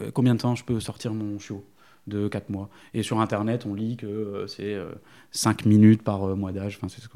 euh, 0.00 0.10
combien 0.12 0.34
de 0.34 0.40
temps 0.40 0.54
je 0.54 0.64
peux 0.64 0.80
sortir 0.80 1.14
mon 1.14 1.38
chiot 1.38 1.64
de 2.06 2.28
4 2.28 2.50
mois. 2.50 2.68
Et 2.92 3.02
sur 3.02 3.20
Internet, 3.20 3.64
on 3.66 3.74
lit 3.74 3.96
que 3.96 4.06
euh, 4.06 4.46
c'est 4.46 4.76
5 5.30 5.64
minutes 5.64 6.02
par 6.02 6.24
euh, 6.28 6.34
mois 6.34 6.52
d'âge. 6.52 6.76
Enfin, 6.76 6.88
c'est 6.88 7.00
ce 7.00 7.08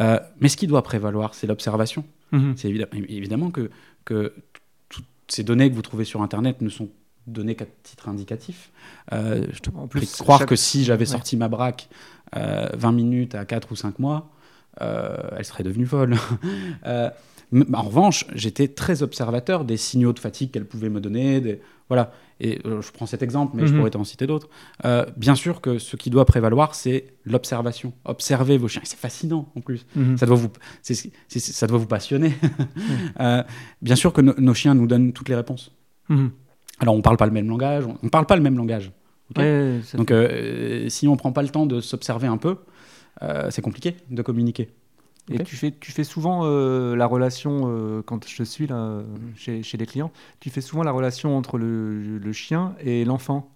Euh, 0.00 0.18
mais 0.40 0.48
ce 0.48 0.56
qui 0.56 0.66
doit 0.66 0.82
prévaloir, 0.82 1.34
c'est 1.34 1.46
l'observation. 1.46 2.04
C'est 2.56 2.70
évidemment, 2.70 2.90
évidemment 3.08 3.50
que, 3.50 3.70
que 4.04 4.34
toutes 4.88 5.04
ces 5.28 5.42
données 5.44 5.70
que 5.70 5.74
vous 5.74 5.82
trouvez 5.82 6.04
sur 6.04 6.22
Internet 6.22 6.60
ne 6.60 6.68
sont 6.68 6.88
données 7.26 7.54
qu'à 7.54 7.66
titre 7.84 8.08
indicatif. 8.08 8.70
Euh, 9.12 9.46
je 9.52 9.60
te 9.60 9.70
En 9.74 9.86
plus, 9.86 10.00
de 10.00 10.06
croire 10.22 10.40
chaque- 10.40 10.48
que 10.48 10.56
si 10.56 10.84
j'avais 10.84 11.02
Ouais. 11.04 11.06
sorti 11.06 11.36
ma 11.36 11.48
braque 11.48 11.88
euh, 12.36 12.68
20 12.74 12.92
minutes 12.92 13.34
à 13.34 13.44
4 13.44 13.70
ou 13.72 13.76
5 13.76 13.98
mois, 13.98 14.30
euh, 14.80 15.16
elle 15.36 15.44
serait 15.44 15.62
devenue 15.62 15.86
folle. 15.86 16.16
M- 17.52 17.66
en 17.74 17.82
revanche, 17.82 18.26
j'étais 18.34 18.68
très 18.68 19.02
observateur 19.02 19.64
des 19.64 19.76
signaux 19.76 20.12
de 20.12 20.18
fatigue 20.18 20.50
qu'elle 20.50 20.64
pouvait 20.66 20.88
me 20.88 21.00
donner. 21.00 21.40
Des... 21.40 21.60
Voilà. 21.88 22.12
Et 22.40 22.58
euh, 22.66 22.80
je 22.82 22.90
prends 22.90 23.06
cet 23.06 23.22
exemple, 23.22 23.52
mais 23.56 23.66
je 23.66 23.72
Mhm. 23.72 23.78
pourrais 23.78 23.90
t'en 23.90 24.04
citer 24.04 24.26
d'autres. 24.26 24.48
Euh, 24.84 25.04
bien 25.16 25.34
sûr 25.34 25.60
que 25.60 25.78
ce 25.78 25.96
qui 25.96 26.10
doit 26.10 26.24
prévaloir, 26.24 26.74
c'est 26.74 27.14
l'observation. 27.24 27.92
Observer 28.04 28.58
vos 28.58 28.68
chiens. 28.68 28.82
C'est 28.84 28.98
fascinant 28.98 29.52
en 29.54 29.60
plus. 29.60 29.86
Mhm. 29.94 30.16
Ça 30.16 30.26
doit 30.26 30.36
vous, 30.36 30.48
ça 30.82 31.66
doit 31.66 31.78
vous 31.78 31.86
passionner. 31.86 32.32
Euh, 33.20 33.42
bien 33.82 33.94
sûr 33.96 34.12
que 34.12 34.20
no- 34.22 34.34
nos 34.38 34.54
chiens 34.54 34.74
nous 34.74 34.86
donnent 34.86 35.12
toutes 35.12 35.28
les 35.28 35.34
réponses. 35.36 35.70
Mhm. 36.08 36.30
Alors, 36.80 36.94
on 36.96 37.02
parle 37.02 37.16
pas 37.16 37.26
le 37.26 37.32
même 37.32 37.48
langage. 37.48 37.86
On, 37.86 37.96
on 38.02 38.08
parle 38.08 38.26
pas 38.26 38.36
le 38.36 38.42
même 38.42 38.56
langage. 38.56 38.90
Ouais, 39.36 39.80
Donc, 39.94 40.12
si 40.88 41.06
on 41.08 41.16
prend 41.16 41.32
pas 41.32 41.42
le 41.42 41.48
temps 41.48 41.64
de 41.66 41.80
s'observer 41.80 42.26
un 42.26 42.36
peu, 42.38 42.56
c'est 43.50 43.62
compliqué 43.62 43.96
de 44.10 44.20
communiquer. 44.22 44.70
Et 45.30 45.38
tu 45.44 45.56
fais, 45.56 45.72
tu 45.78 45.92
fais 45.92 46.04
souvent 46.04 46.42
euh, 46.44 46.96
la 46.96 47.06
relation, 47.06 47.62
euh, 47.66 48.02
quand 48.04 48.26
je 48.28 48.42
suis 48.42 48.66
là 48.66 49.02
chez, 49.36 49.62
chez 49.62 49.78
les 49.78 49.86
clients, 49.86 50.10
tu 50.40 50.50
fais 50.50 50.60
souvent 50.60 50.82
la 50.82 50.90
relation 50.90 51.36
entre 51.36 51.58
le, 51.58 52.18
le 52.18 52.32
chien 52.32 52.74
et 52.84 53.04
l'enfant? 53.04 53.48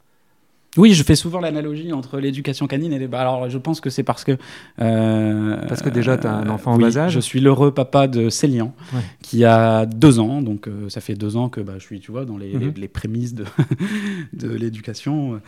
Oui, 0.78 0.92
je 0.92 1.02
fais 1.02 1.14
souvent 1.16 1.40
l'analogie 1.40 1.92
entre 1.94 2.18
l'éducation 2.20 2.66
canine 2.66 2.92
et 2.92 2.98
les. 2.98 3.08
bah, 3.08 3.20
alors, 3.22 3.48
je 3.48 3.56
pense 3.56 3.80
que 3.80 3.88
c'est 3.88 4.02
parce 4.02 4.24
que. 4.24 4.36
euh, 4.78 5.56
Parce 5.68 5.80
que 5.80 5.88
déjà, 5.88 6.18
t'as 6.18 6.30
un 6.32 6.50
enfant 6.50 6.72
en 6.74 6.76
oui, 6.76 6.82
bas 6.82 6.98
âge. 6.98 7.12
Je 7.14 7.20
suis 7.20 7.40
l'heureux 7.40 7.72
papa 7.72 8.08
de 8.08 8.28
Célian, 8.28 8.74
Ouais. 8.92 9.00
qui 9.22 9.44
a 9.46 9.86
deux 9.86 10.18
ans. 10.20 10.42
Donc, 10.42 10.68
euh, 10.68 10.90
ça 10.90 11.00
fait 11.00 11.14
deux 11.14 11.36
ans 11.38 11.48
que 11.48 11.62
bah, 11.62 11.74
je 11.78 11.82
suis, 11.82 11.98
tu 12.00 12.12
vois, 12.12 12.26
dans 12.26 12.36
les, 12.36 12.52
Mhm. 12.52 12.60
les, 12.60 12.70
les 12.82 12.88
prémices 12.88 13.32
de, 13.34 13.44
de 14.34 14.50
l'éducation, 14.50 15.40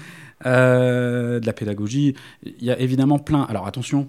euh, 0.47 1.41
de 1.41 1.47
la 1.47 1.53
pédagogie. 1.53 2.15
Il 2.45 2.65
y 2.65 2.71
a 2.71 2.79
évidemment 2.81 3.19
plein. 3.19 3.43
Alors, 3.43 3.67
attention, 3.67 4.09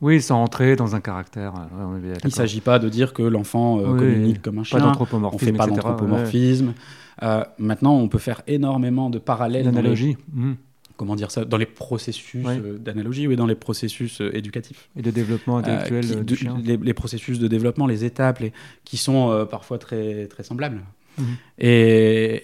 Oui, 0.00 0.20
sans 0.20 0.42
entrer 0.42 0.76
dans 0.76 0.94
un 0.96 1.00
caractère. 1.00 1.54
euh, 1.54 1.94
ouais, 1.94 2.00
il 2.22 2.26
ne 2.26 2.30
s'agit 2.30 2.60
pas 2.60 2.78
de 2.78 2.88
dire 2.88 3.12
que 3.12 3.22
l'enfant 3.22 3.78
euh, 3.78 3.92
Oui, 3.92 3.98
communique 3.98 4.42
comme 4.42 4.58
un 4.58 4.62
Pas 4.62 4.64
chien. 4.68 4.78
On 4.80 4.86
d'anthropomorphisme, 4.86 5.46
fait 5.46 5.52
pas 5.56 5.66
d'anthropomorphisme. 5.66 6.74
Euh, 7.22 7.44
maintenant, 7.58 7.94
on 7.94 8.08
peut 8.08 8.18
faire 8.18 8.42
énormément 8.46 9.08
de 9.08 9.18
parallèles 9.18 9.62
les, 9.66 9.70
L'analogie. 9.72 10.16
Mhm. 10.32 10.56
comment 10.96 11.14
dire 11.16 11.30
ça, 11.30 11.44
dans 11.44 11.56
les 11.56 11.66
processus 11.66 12.44
Ouais. 12.44 12.58
euh, 12.62 12.76
d'analogie, 12.78 13.26
oui, 13.28 13.36
dans 13.36 13.46
les 13.46 13.54
processus 13.54 14.20
éducatifs. 14.32 14.88
Et 14.96 15.02
de 15.02 15.10
développement 15.12 15.58
intellectuel 15.58 16.04
qui- 16.04 16.16
de- 16.16 16.22
du 16.22 16.36
chien. 16.36 16.56
les, 16.62 16.76
les 16.76 16.94
processus 16.94 17.38
de 17.38 17.46
développement, 17.48 17.86
les 17.86 18.04
étapes, 18.04 18.40
les- 18.40 18.52
qui 18.84 18.96
sont 18.96 19.46
parfois 19.48 19.78
très, 19.78 20.26
très 20.26 20.42
semblables. 20.42 20.82
Mhm. 21.18 21.24
Et, 21.60 22.42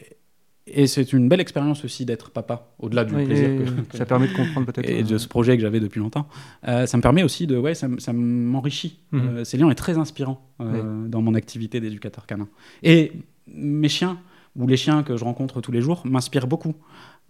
et 0.66 0.86
c'est 0.86 1.12
une 1.12 1.28
belle 1.28 1.40
expérience 1.40 1.84
aussi 1.84 2.04
d'être 2.04 2.30
papa, 2.30 2.68
au-delà 2.78 3.04
du 3.04 3.14
Oui, 3.14 3.24
plaisir 3.24 3.50
et 3.50 3.56
que- 3.90 3.96
ça 3.96 4.06
permet 4.06 4.28
de 4.28 4.32
comprendre 4.34 4.66
peut-être. 4.66 4.88
et 4.88 5.00
euh, 5.00 5.04
de 5.04 5.18
ce 5.18 5.26
projet 5.26 5.56
que 5.56 5.62
j'avais 5.62 5.80
depuis 5.80 5.98
longtemps. 6.00 6.28
Euh, 6.68 6.86
ça 6.86 6.96
me 6.96 7.02
permet 7.02 7.22
aussi 7.22 7.46
de, 7.46 7.56
ouais, 7.56 7.74
ça, 7.74 7.88
ça 7.98 8.12
m'enrichit. 8.12 8.98
Mhm. 9.12 9.20
Euh, 9.38 9.44
Célian 9.44 9.70
est 9.70 9.74
très 9.74 9.98
inspirant 9.98 10.48
euh, 10.60 11.08
dans 11.08 11.22
mon 11.22 11.34
activité 11.34 11.80
d'éducateur 11.80 12.26
canin. 12.26 12.48
Et 12.82 13.12
mes 13.52 13.88
chiens 13.88 14.18
ou 14.56 14.66
les 14.66 14.76
chiens 14.76 15.02
que 15.02 15.16
je 15.16 15.24
rencontre 15.24 15.60
tous 15.60 15.72
les 15.72 15.80
jours 15.80 16.02
m'inspirent 16.04 16.46
beaucoup 16.48 16.74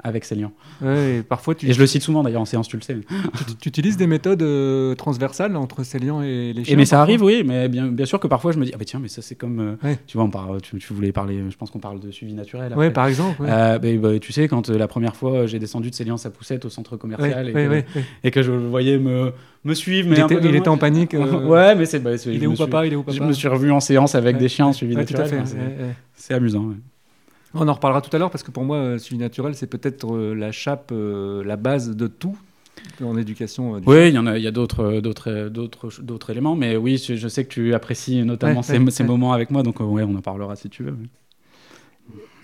avec 0.02 0.24
Célian. 0.24 0.50
ouais, 0.80 1.16
et 1.18 1.22
parfois, 1.22 1.54
tu, 1.54 1.68
Et 1.68 1.74
je 1.74 1.78
le 1.78 1.86
cite 1.86 2.00
souvent 2.00 2.22
d'ailleurs 2.22 2.40
en 2.40 2.46
séance, 2.46 2.66
tu 2.68 2.76
le 2.78 2.80
sais. 2.82 2.96
tu- 2.96 3.54
tu 3.60 3.68
utilises 3.68 3.98
des 3.98 4.06
méthodes 4.06 4.40
euh, 4.40 4.94
transversales 4.94 5.54
entre 5.56 5.82
Célian 5.84 6.22
et 6.22 6.54
les 6.54 6.64
chiens. 6.64 6.72
Et 6.72 6.76
mais 6.76 6.86
ça 6.86 7.02
arrive, 7.02 7.22
oui, 7.22 7.42
mais 7.44 7.68
bien, 7.68 7.88
bien 7.88 8.06
sûr 8.06 8.18
que 8.18 8.26
parfois 8.26 8.52
je 8.52 8.58
me 8.58 8.64
dis, 8.64 8.70
ah 8.74 8.78
bah 8.78 8.86
tiens, 8.86 8.98
mais 8.98 9.08
ça 9.08 9.20
c'est 9.20 9.34
comme, 9.34 9.60
euh, 9.60 9.76
Ouais. 9.86 9.98
tu 10.06 10.16
vois, 10.16 10.24
on 10.24 10.30
parle, 10.30 10.62
tu, 10.62 10.78
tu 10.78 10.94
voulais 10.94 11.12
parler, 11.12 11.42
je 11.50 11.56
pense 11.58 11.70
qu'on 11.70 11.80
parle 11.80 12.00
de 12.00 12.10
suivi 12.10 12.32
naturel. 12.32 12.72
Après. 12.72 12.90
par 12.90 13.06
exemple. 13.08 13.42
Ouais. 13.42 13.48
Euh, 13.50 13.78
bah, 13.78 13.88
bah, 14.00 14.18
tu 14.18 14.32
sais, 14.32 14.48
quand 14.48 14.70
la 14.70 14.88
première 14.88 15.14
fois 15.16 15.44
j'ai 15.44 15.58
descendu 15.58 15.90
de 15.90 15.94
Célian 15.94 16.16
sa 16.16 16.30
poussette 16.30 16.64
au 16.64 16.70
centre 16.70 16.96
commercial 16.96 17.50
et, 17.50 17.52
que, 17.52 17.84
et 18.38 18.42
je 18.42 18.50
le 18.52 18.68
voyais 18.68 18.96
me, 18.98 19.32
me 19.64 19.74
suivre, 19.74 20.08
mais 20.08 20.16
Il 20.16 20.22
un 20.22 20.26
était, 20.26 20.36
peu 20.36 20.40
de 20.40 20.48
il 20.48 20.54
était 20.54 20.64
loin. 20.64 20.76
en 20.76 20.78
panique. 20.78 21.12
ouais, 21.44 21.74
mais 21.74 21.84
c'est. 21.84 21.98
bah, 21.98 22.12
Il 22.24 22.42
est 22.42 22.46
où 22.46 22.56
suis- 22.56 22.64
papa 22.64 22.86
Il 22.86 22.94
est 22.94 22.96
où 22.96 23.02
papa 23.02 23.14
Je 23.18 23.22
me 23.22 23.32
suis 23.34 23.48
revu 23.48 23.70
en 23.70 23.80
séance 23.80 24.14
avec 24.14 24.38
des 24.38 24.48
chiens 24.48 24.68
en 24.68 24.72
suivi 24.72 24.96
naturel. 24.96 25.28
C'est 26.14 26.32
amusant. 26.32 26.70
On 27.54 27.66
en 27.66 27.72
reparlera 27.74 28.00
tout 28.00 28.14
à 28.14 28.18
l'heure 28.18 28.30
parce 28.30 28.42
que 28.44 28.50
pour 28.50 28.64
moi, 28.64 28.76
euh, 28.76 28.98
suivi 28.98 29.18
naturel, 29.20 29.54
c'est 29.54 29.66
peut-être 29.66 30.14
euh, 30.14 30.34
la 30.34 30.52
chape, 30.52 30.90
euh, 30.92 31.42
la 31.44 31.56
base 31.56 31.96
de 31.96 32.06
tout 32.06 32.36
en 33.02 33.16
éducation. 33.16 33.76
euh, 33.76 33.80
du 33.80 33.88
Oui, 33.88 34.08
il 34.08 34.14
y 34.14 34.18
en 34.18 34.26
a, 34.26 34.38
il 34.38 34.44
y 34.44 34.46
a 34.46 34.52
d'autres, 34.52 34.84
euh, 34.84 35.00
d'autres, 35.00 35.30
euh, 35.30 35.48
d'autres, 35.50 36.00
d'autres 36.00 36.30
éléments, 36.30 36.54
mais 36.54 36.76
oui, 36.76 36.96
je, 36.96 37.16
je 37.16 37.28
sais 37.28 37.44
que 37.44 37.50
tu 37.52 37.74
apprécies 37.74 38.22
notamment 38.24 38.60
Ouais, 38.60 38.62
ces, 38.62 38.78
ouais, 38.78 38.90
ces 38.90 39.02
ouais. 39.02 39.08
moments 39.08 39.32
avec 39.32 39.50
moi, 39.50 39.62
donc 39.62 39.80
euh, 39.80 39.84
ouais, 39.84 40.04
on 40.04 40.14
en 40.16 40.22
parlera 40.22 40.54
si 40.56 40.70
tu 40.70 40.84
veux. 40.84 40.96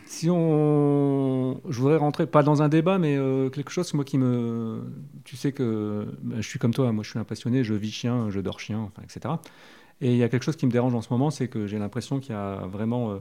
Si 0.08 0.30
on, 0.30 1.60
je 1.68 1.80
voudrais 1.80 1.96
rentrer 1.96 2.26
pas 2.26 2.42
dans 2.42 2.62
un 2.62 2.68
débat, 2.68 2.98
mais 2.98 3.16
euh, 3.16 3.50
quelque 3.50 3.70
chose 3.70 3.92
moi 3.92 4.04
qui 4.04 4.18
me, 4.18 4.80
tu 5.24 5.36
sais 5.36 5.52
que 5.52 6.06
bah, 6.22 6.36
je 6.38 6.48
suis 6.48 6.58
comme 6.58 6.72
toi, 6.72 6.90
moi 6.92 7.02
je 7.04 7.10
suis 7.10 7.18
un 7.18 7.24
passionné, 7.24 7.64
je 7.64 7.74
vis 7.74 7.90
chien, 7.90 8.30
je 8.30 8.40
dors 8.40 8.60
chien, 8.60 8.78
enfin, 8.78 9.02
etc. 9.02 9.34
Et 10.00 10.12
il 10.12 10.16
y 10.16 10.22
a 10.22 10.28
quelque 10.28 10.44
chose 10.44 10.56
qui 10.56 10.66
me 10.66 10.70
dérange 10.70 10.94
en 10.94 11.02
ce 11.02 11.12
moment, 11.12 11.30
c'est 11.30 11.48
que 11.48 11.66
j'ai 11.66 11.78
l'impression 11.78 12.20
qu'il 12.20 12.32
y 12.32 12.38
a 12.38 12.66
vraiment 12.66 13.10
euh, 13.10 13.16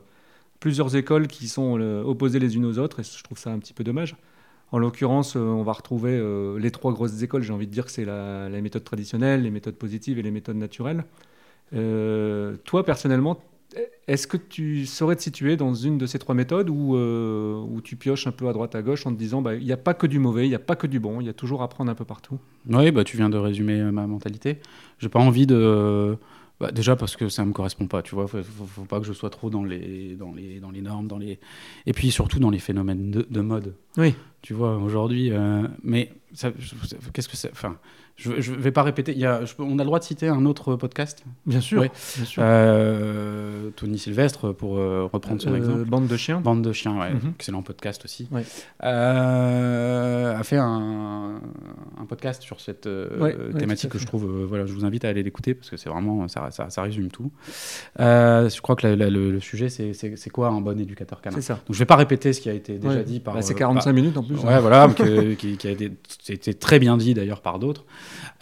plusieurs 0.59 0.95
écoles 0.95 1.27
qui 1.27 1.47
sont 1.47 1.77
euh, 1.79 2.03
opposées 2.03 2.39
les 2.39 2.55
unes 2.55 2.65
aux 2.65 2.79
autres, 2.79 2.99
et 2.99 3.03
je 3.03 3.23
trouve 3.23 3.37
ça 3.37 3.51
un 3.51 3.59
petit 3.59 3.73
peu 3.73 3.83
dommage. 3.83 4.15
En 4.71 4.79
l'occurrence, 4.79 5.35
euh, 5.35 5.39
on 5.39 5.63
va 5.63 5.73
retrouver 5.73 6.11
euh, 6.11 6.57
les 6.59 6.71
trois 6.71 6.91
grosses 6.91 7.21
écoles. 7.21 7.43
J'ai 7.43 7.53
envie 7.53 7.67
de 7.67 7.71
dire 7.71 7.85
que 7.85 7.91
c'est 7.91 8.05
la, 8.05 8.49
méthode 8.61 8.83
traditionnelle, 8.83 9.43
les 9.43 9.51
méthodes 9.51 9.75
positives 9.75 10.19
et 10.19 10.21
les 10.21 10.31
méthodes 10.31 10.57
naturelles. 10.57 11.05
Toi, 11.71 12.85
personnellement, 12.85 13.39
est-ce 14.07 14.27
que 14.27 14.37
tu 14.37 14.85
saurais 14.85 15.15
te 15.15 15.21
situer 15.21 15.57
dans 15.57 15.73
une 15.73 15.97
de 15.97 16.05
ces 16.05 16.19
trois 16.19 16.35
méthodes 16.35 16.69
où, 16.69 16.95
euh, 16.95 17.55
où 17.55 17.81
tu 17.81 17.95
pioches 17.95 18.27
un 18.27 18.31
peu 18.31 18.47
à 18.47 18.53
droite 18.53 18.75
à 18.75 18.81
gauche 18.81 19.05
en 19.05 19.11
te 19.11 19.17
disant 19.17 19.41
bah, 19.41 19.55
il 19.55 19.65
n'y 19.65 19.71
a 19.71 19.77
pas 19.77 19.93
que 19.93 20.07
du 20.07 20.19
mauvais, 20.19 20.45
il 20.45 20.49
n'y 20.49 20.55
a 20.55 20.59
pas 20.59 20.75
que 20.75 20.87
du 20.87 20.99
bon, 20.99 21.21
il 21.21 21.27
y 21.27 21.29
a 21.29 21.33
toujours 21.33 21.63
à 21.63 21.67
prendre 21.67 21.91
un 21.91 21.95
peu 21.95 22.05
partout? 22.05 22.37
Oui, 22.69 22.91
bah, 22.91 23.03
tu 23.03 23.17
viens 23.17 23.29
de 23.29 23.37
résumer 23.37 23.81
ma 23.91 24.07
mentalité. 24.07 24.59
J'ai 24.99 25.09
pas 25.09 25.19
envie 25.19 25.47
de. 25.47 26.17
Bah, 26.59 26.71
déjà 26.71 26.95
parce 26.95 27.15
que 27.15 27.27
ça 27.29 27.43
me 27.45 27.51
correspond 27.53 27.87
pas, 27.87 28.01
tu 28.01 28.15
vois. 28.15 28.27
Faut, 28.27 28.41
faut, 28.43 28.65
faut 28.65 28.85
pas 28.85 28.99
que 28.99 29.05
je 29.05 29.13
sois 29.13 29.29
trop 29.29 29.49
dans 29.49 29.63
les, 29.63 30.15
dans 30.15 30.31
les, 30.33 30.59
dans 30.59 30.71
les 30.71 30.81
normes, 30.81 31.07
dans 31.07 31.17
les. 31.17 31.39
Et 31.85 31.93
puis 31.93 32.11
surtout 32.11 32.39
dans 32.39 32.49
les 32.49 32.59
phénomènes 32.59 33.11
de, 33.11 33.27
de 33.29 33.41
mode. 33.41 33.75
Oui. 33.97 34.15
Tu 34.41 34.53
vois, 34.53 34.77
aujourd'hui. 34.77 35.31
euh, 35.31 35.67
mais 35.83 36.11
ça- 36.33 36.51
ça- 36.85 36.95
qu'est-ce 37.13 37.27
que 37.29 37.35
c'est 37.37 37.51
Enfin, 37.51 37.77
je, 38.17 38.39
je 38.39 38.53
vais 38.53 38.71
pas 38.71 38.83
répéter. 38.83 39.11
Il 39.11 39.17
y 39.19 39.25
a, 39.25 39.43
je 39.45 39.53
peux- 39.55 39.63
on 39.63 39.77
a 39.77 39.83
le 39.83 39.85
droit 39.85 39.99
de 39.99 40.03
citer 40.05 40.27
un 40.27 40.45
autre 40.45 40.75
podcast? 40.75 41.23
Bien 41.45 41.59
sûr. 41.61 41.81
Ouais. 41.81 41.91
bien 42.15 42.25
sûr. 42.25 42.41
Euh, 42.45 43.69
Tony 43.75 43.97
Sylvestre, 43.99 44.53
pour 44.53 44.77
euh, 44.77 45.07
reprendre 45.11 45.41
son 45.41 45.51
Euh, 45.53 45.57
exemple. 45.57 45.85
Bande 45.85 46.07
de 46.07 46.15
chiens. 46.17 46.39
Bande 46.39 46.61
de 46.61 46.71
chiens, 46.71 46.97
ouais, 46.99 47.13
Mhm. 47.13 47.33
excellent 47.37 47.61
podcast 47.61 48.05
aussi. 48.05 48.27
Ouais. 48.31 48.43
A 48.81 50.41
fait 50.43 50.57
un, 50.57 51.41
un 51.99 52.05
podcast 52.07 52.41
sur 52.41 52.59
cette 52.61 52.85
Ouais, 52.85 53.35
ouais, 53.35 53.35
thématique 53.57 53.89
que 53.91 53.97
je 53.99 54.05
trouve. 54.05 54.25
voilà, 54.47 54.65
je 54.65 54.73
vous 54.73 54.85
invite 54.85 55.05
à 55.05 55.09
aller 55.09 55.23
l'écouter 55.23 55.53
parce 55.53 55.69
que 55.69 55.77
c'est 55.77 55.89
vraiment 55.89 56.27
ça, 56.27 56.49
ça, 56.51 56.69
ça 56.69 56.81
résume 56.81 57.09
tout. 57.09 57.31
Je 57.99 58.61
crois 58.61 58.75
que 58.75 58.87
la- 58.87 58.95
la- 58.95 59.09
le, 59.09 59.31
le 59.31 59.39
sujet 59.39 59.69
c'est 59.69 60.29
quoi 60.29 60.49
un 60.49 60.61
bon 60.61 60.79
éducateur 60.79 61.21
canin? 61.21 61.35
C'est 61.35 61.41
ça. 61.41 61.55
Donc 61.55 61.73
je 61.73 61.79
vais 61.79 61.85
pas 61.85 61.95
répéter 61.95 62.33
ce 62.33 62.41
qui 62.41 62.49
a 62.49 62.53
été 62.53 62.77
déjà 62.77 62.95
Ouais. 62.95 63.03
dit 63.03 63.19
par. 63.19 63.33
Bah, 63.35 63.41
c'est 63.41 63.53
euh, 63.53 63.57
45 63.57 63.91
minutes 63.93 64.17
en 64.17 64.23
plus. 64.23 64.35
Ouais, 64.37 64.53
hein. 64.53 64.59
voilà, 64.59 64.87
que- 64.95 65.33
qui, 65.35 65.57
qui 65.57 65.67
a 65.67 65.71
été, 65.71 65.91
c'était 66.21 66.53
très 66.53 66.79
bien 66.79 66.97
dit 66.97 67.13
d'ailleurs 67.13 67.41
par 67.41 67.59
d'autres. 67.59 67.85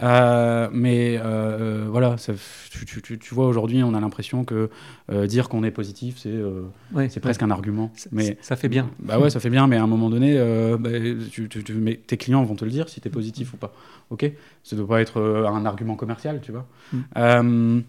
Euh, 0.01 0.69
mais 0.71 1.19
euh, 1.23 1.85
voilà, 1.89 2.17
ça- 2.17 2.33
tu, 2.71 2.85
tu- 2.85 3.01
tu- 3.01 3.19
tu 3.19 3.33
vois, 3.35 3.47
aujourd'hui, 3.47 3.83
on 3.83 3.93
a 3.93 3.99
l'impression 3.99 4.43
que 4.43 4.69
euh, 5.11 5.27
dire 5.27 5.49
qu'on 5.49 5.63
est 5.63 5.71
positif, 5.71 6.15
c'est 6.17 6.29
euh, 6.29 6.63
Ouais, 6.93 7.09
c'est 7.09 7.19
presque 7.19 7.43
un 7.43 7.51
argument. 7.51 7.91
Ça- 7.95 8.09
Mais 8.11 8.37
ça 8.41 8.55
fait 8.55 8.69
bien. 8.69 8.89
bah 8.99 9.19
ouais, 9.19 9.29
ça 9.29 9.39
fait 9.39 9.49
bien, 9.49 9.67
mais 9.67 9.77
à 9.77 9.83
un 9.83 9.87
moment 9.87 10.09
donné, 10.09 10.35
euh, 10.37 10.77
bah, 10.77 10.89
tu- 11.31 11.49
mais 11.73 11.95
tes 11.95 12.17
clients 12.17 12.43
vont 12.43 12.55
te 12.55 12.65
le 12.65 12.71
dire 12.71 12.89
si 12.89 13.01
tu 13.01 13.07
es 13.07 13.11
positif 13.11 13.53
ou 13.53 13.57
pas. 13.57 13.73
Ok? 14.09 14.29
Ça 14.63 14.75
ne 14.75 14.81
doit 14.81 14.89
pas 14.95 15.01
être 15.01 15.19
euh, 15.19 15.47
un 15.47 15.65
argument 15.65 15.95
commercial, 15.95 16.39
tu 16.41 16.51
vois? 16.51 16.65
Mm. 16.91 17.81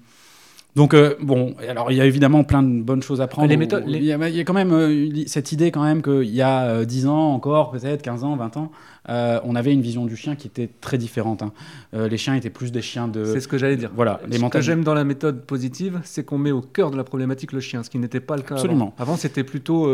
Donc, 0.77 0.93
euh, 0.93 1.15
bon, 1.21 1.55
alors 1.69 1.93
il 1.93 1.97
y 1.97 2.01
a 2.01 2.05
évidemment 2.05 2.43
plein 2.43 2.63
de 2.63 2.83
bonnes 2.83 3.03
choses 3.03 3.21
à 3.21 3.29
prendre. 3.29 3.49
Les 3.49 3.57
méthodes- 3.57 3.85
Il 3.87 4.03
y 4.03 4.13
a, 4.13 4.29
il 4.29 4.35
y 4.35 4.41
a 4.41 4.45
quand 4.45 4.53
même 4.55 4.73
euh, 4.73 5.09
cette 5.27 5.53
idée, 5.53 5.71
quand 5.71 5.85
même, 5.85 6.03
qu'il 6.03 6.25
y 6.35 6.43
a 6.43 6.65
euh, 6.65 6.85
10 6.85 7.07
ans 7.07 7.33
encore, 7.33 7.71
peut-être 7.71 8.03
15 8.03 8.25
ans, 8.25 8.35
20 8.35 8.57
ans, 8.57 8.73
euh, 9.09 9.39
on 9.45 9.55
avait 9.55 9.73
une 9.73 9.83
vision 9.83 10.05
du 10.05 10.17
chien 10.17 10.35
qui 10.35 10.49
était 10.49 10.69
très 10.81 10.99
différente. 10.99 11.43
hein. 11.43 11.53
Les 11.93 12.17
chiens 12.17 12.35
étaient 12.35 12.51
plus 12.51 12.73
des 12.73 12.83
chiens 12.83 13.07
de. 13.07 13.25
C'est 13.25 13.39
ce 13.41 13.47
que 13.47 13.57
j'allais 13.57 13.77
dire. 13.77 13.91
Voilà, 13.95 14.21
les 14.29 14.37
Ce 14.39 14.45
que 14.47 14.61
j'aime 14.61 14.83
dans 14.83 14.95
la 14.95 15.05
méthode 15.05 15.43
positive, 15.43 16.01
c'est 16.03 16.25
qu'on 16.25 16.39
met 16.39 16.51
au 16.51 16.61
cœur 16.61 16.91
de 16.91 16.97
la 16.97 17.05
problématique 17.05 17.53
le 17.53 17.61
chien, 17.61 17.85
ce 17.85 17.91
qui 17.91 17.99
n'était 17.99 18.19
pas 18.21 18.35
le 18.35 18.43
cas 18.43 18.57
Absolument. 18.57 18.95
avant. 18.99 19.11
Avant, 19.13 19.17
c'était 19.17 19.45
plutôt, 19.45 19.89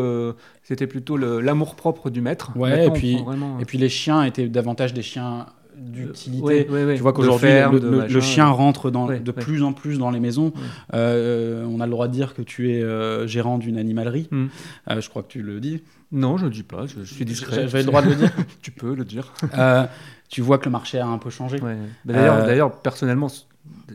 c'était 0.62 0.86
plutôt 0.86 1.18
l'amour 1.18 1.74
propre 1.74 2.08
du 2.08 2.22
maître. 2.22 2.52
Ouais, 2.56 2.70
Maintenant, 2.70 2.94
et 2.94 2.98
puis- 2.98 3.22
vraiment- 3.22 3.58
Et 3.60 3.66
puis 3.66 3.76
les 3.76 3.90
chiens 3.90 4.22
étaient 4.24 4.48
davantage 4.48 4.94
des 4.94 5.02
chiens 5.02 5.44
d'utilité. 5.80 6.44
Ouais, 6.44 6.68
ouais, 6.68 6.84
ouais. 6.84 6.96
Tu 6.96 7.02
vois 7.02 7.12
qu'aujourd'hui, 7.12 7.48
le, 7.48 8.20
chien 8.20 8.46
rentre 8.46 8.90
dans, 8.90 9.06
de 9.06 9.32
plus 9.32 9.62
en 9.62 9.72
plus 9.72 9.98
dans 9.98 10.10
les 10.10 10.20
maisons. 10.20 10.52
Euh, 10.94 11.64
on 11.64 11.80
a 11.80 11.86
le 11.86 11.90
droit 11.90 12.08
de 12.08 12.12
dire 12.12 12.34
que 12.34 12.42
tu 12.42 12.70
es 12.70 12.82
euh, 12.82 13.26
gérant 13.26 13.58
d'une 13.58 13.78
animalerie. 13.78 14.28
Hmm. 14.30 14.46
Euh, 14.90 15.00
je 15.00 15.08
crois 15.08 15.22
que 15.22 15.28
tu 15.28 15.42
le 15.42 15.60
dis. 15.60 15.82
Non, 16.12 16.36
je 16.36 16.46
ne 16.46 16.50
dis 16.50 16.62
pas, 16.62 16.86
je, 16.86 17.04
je 17.04 17.14
suis 17.14 17.24
discret. 17.24 17.68
J'avais 17.68 17.80
le 17.80 17.86
droit 17.86 18.02
de 18.02 18.10
le 18.10 18.16
dire. 18.16 18.32
tu 18.62 18.70
peux 18.70 18.94
le 18.94 19.04
dire. 19.04 19.32
Tu 20.28 20.42
vois 20.42 20.58
que 20.58 20.66
le 20.66 20.70
marché 20.70 21.00
a 21.00 21.08
un 21.08 21.18
peu 21.18 21.28
changé. 21.28 21.58
Bah, 21.58 21.72
D'ailleurs, 22.04 22.80
personnellement, 22.82 23.26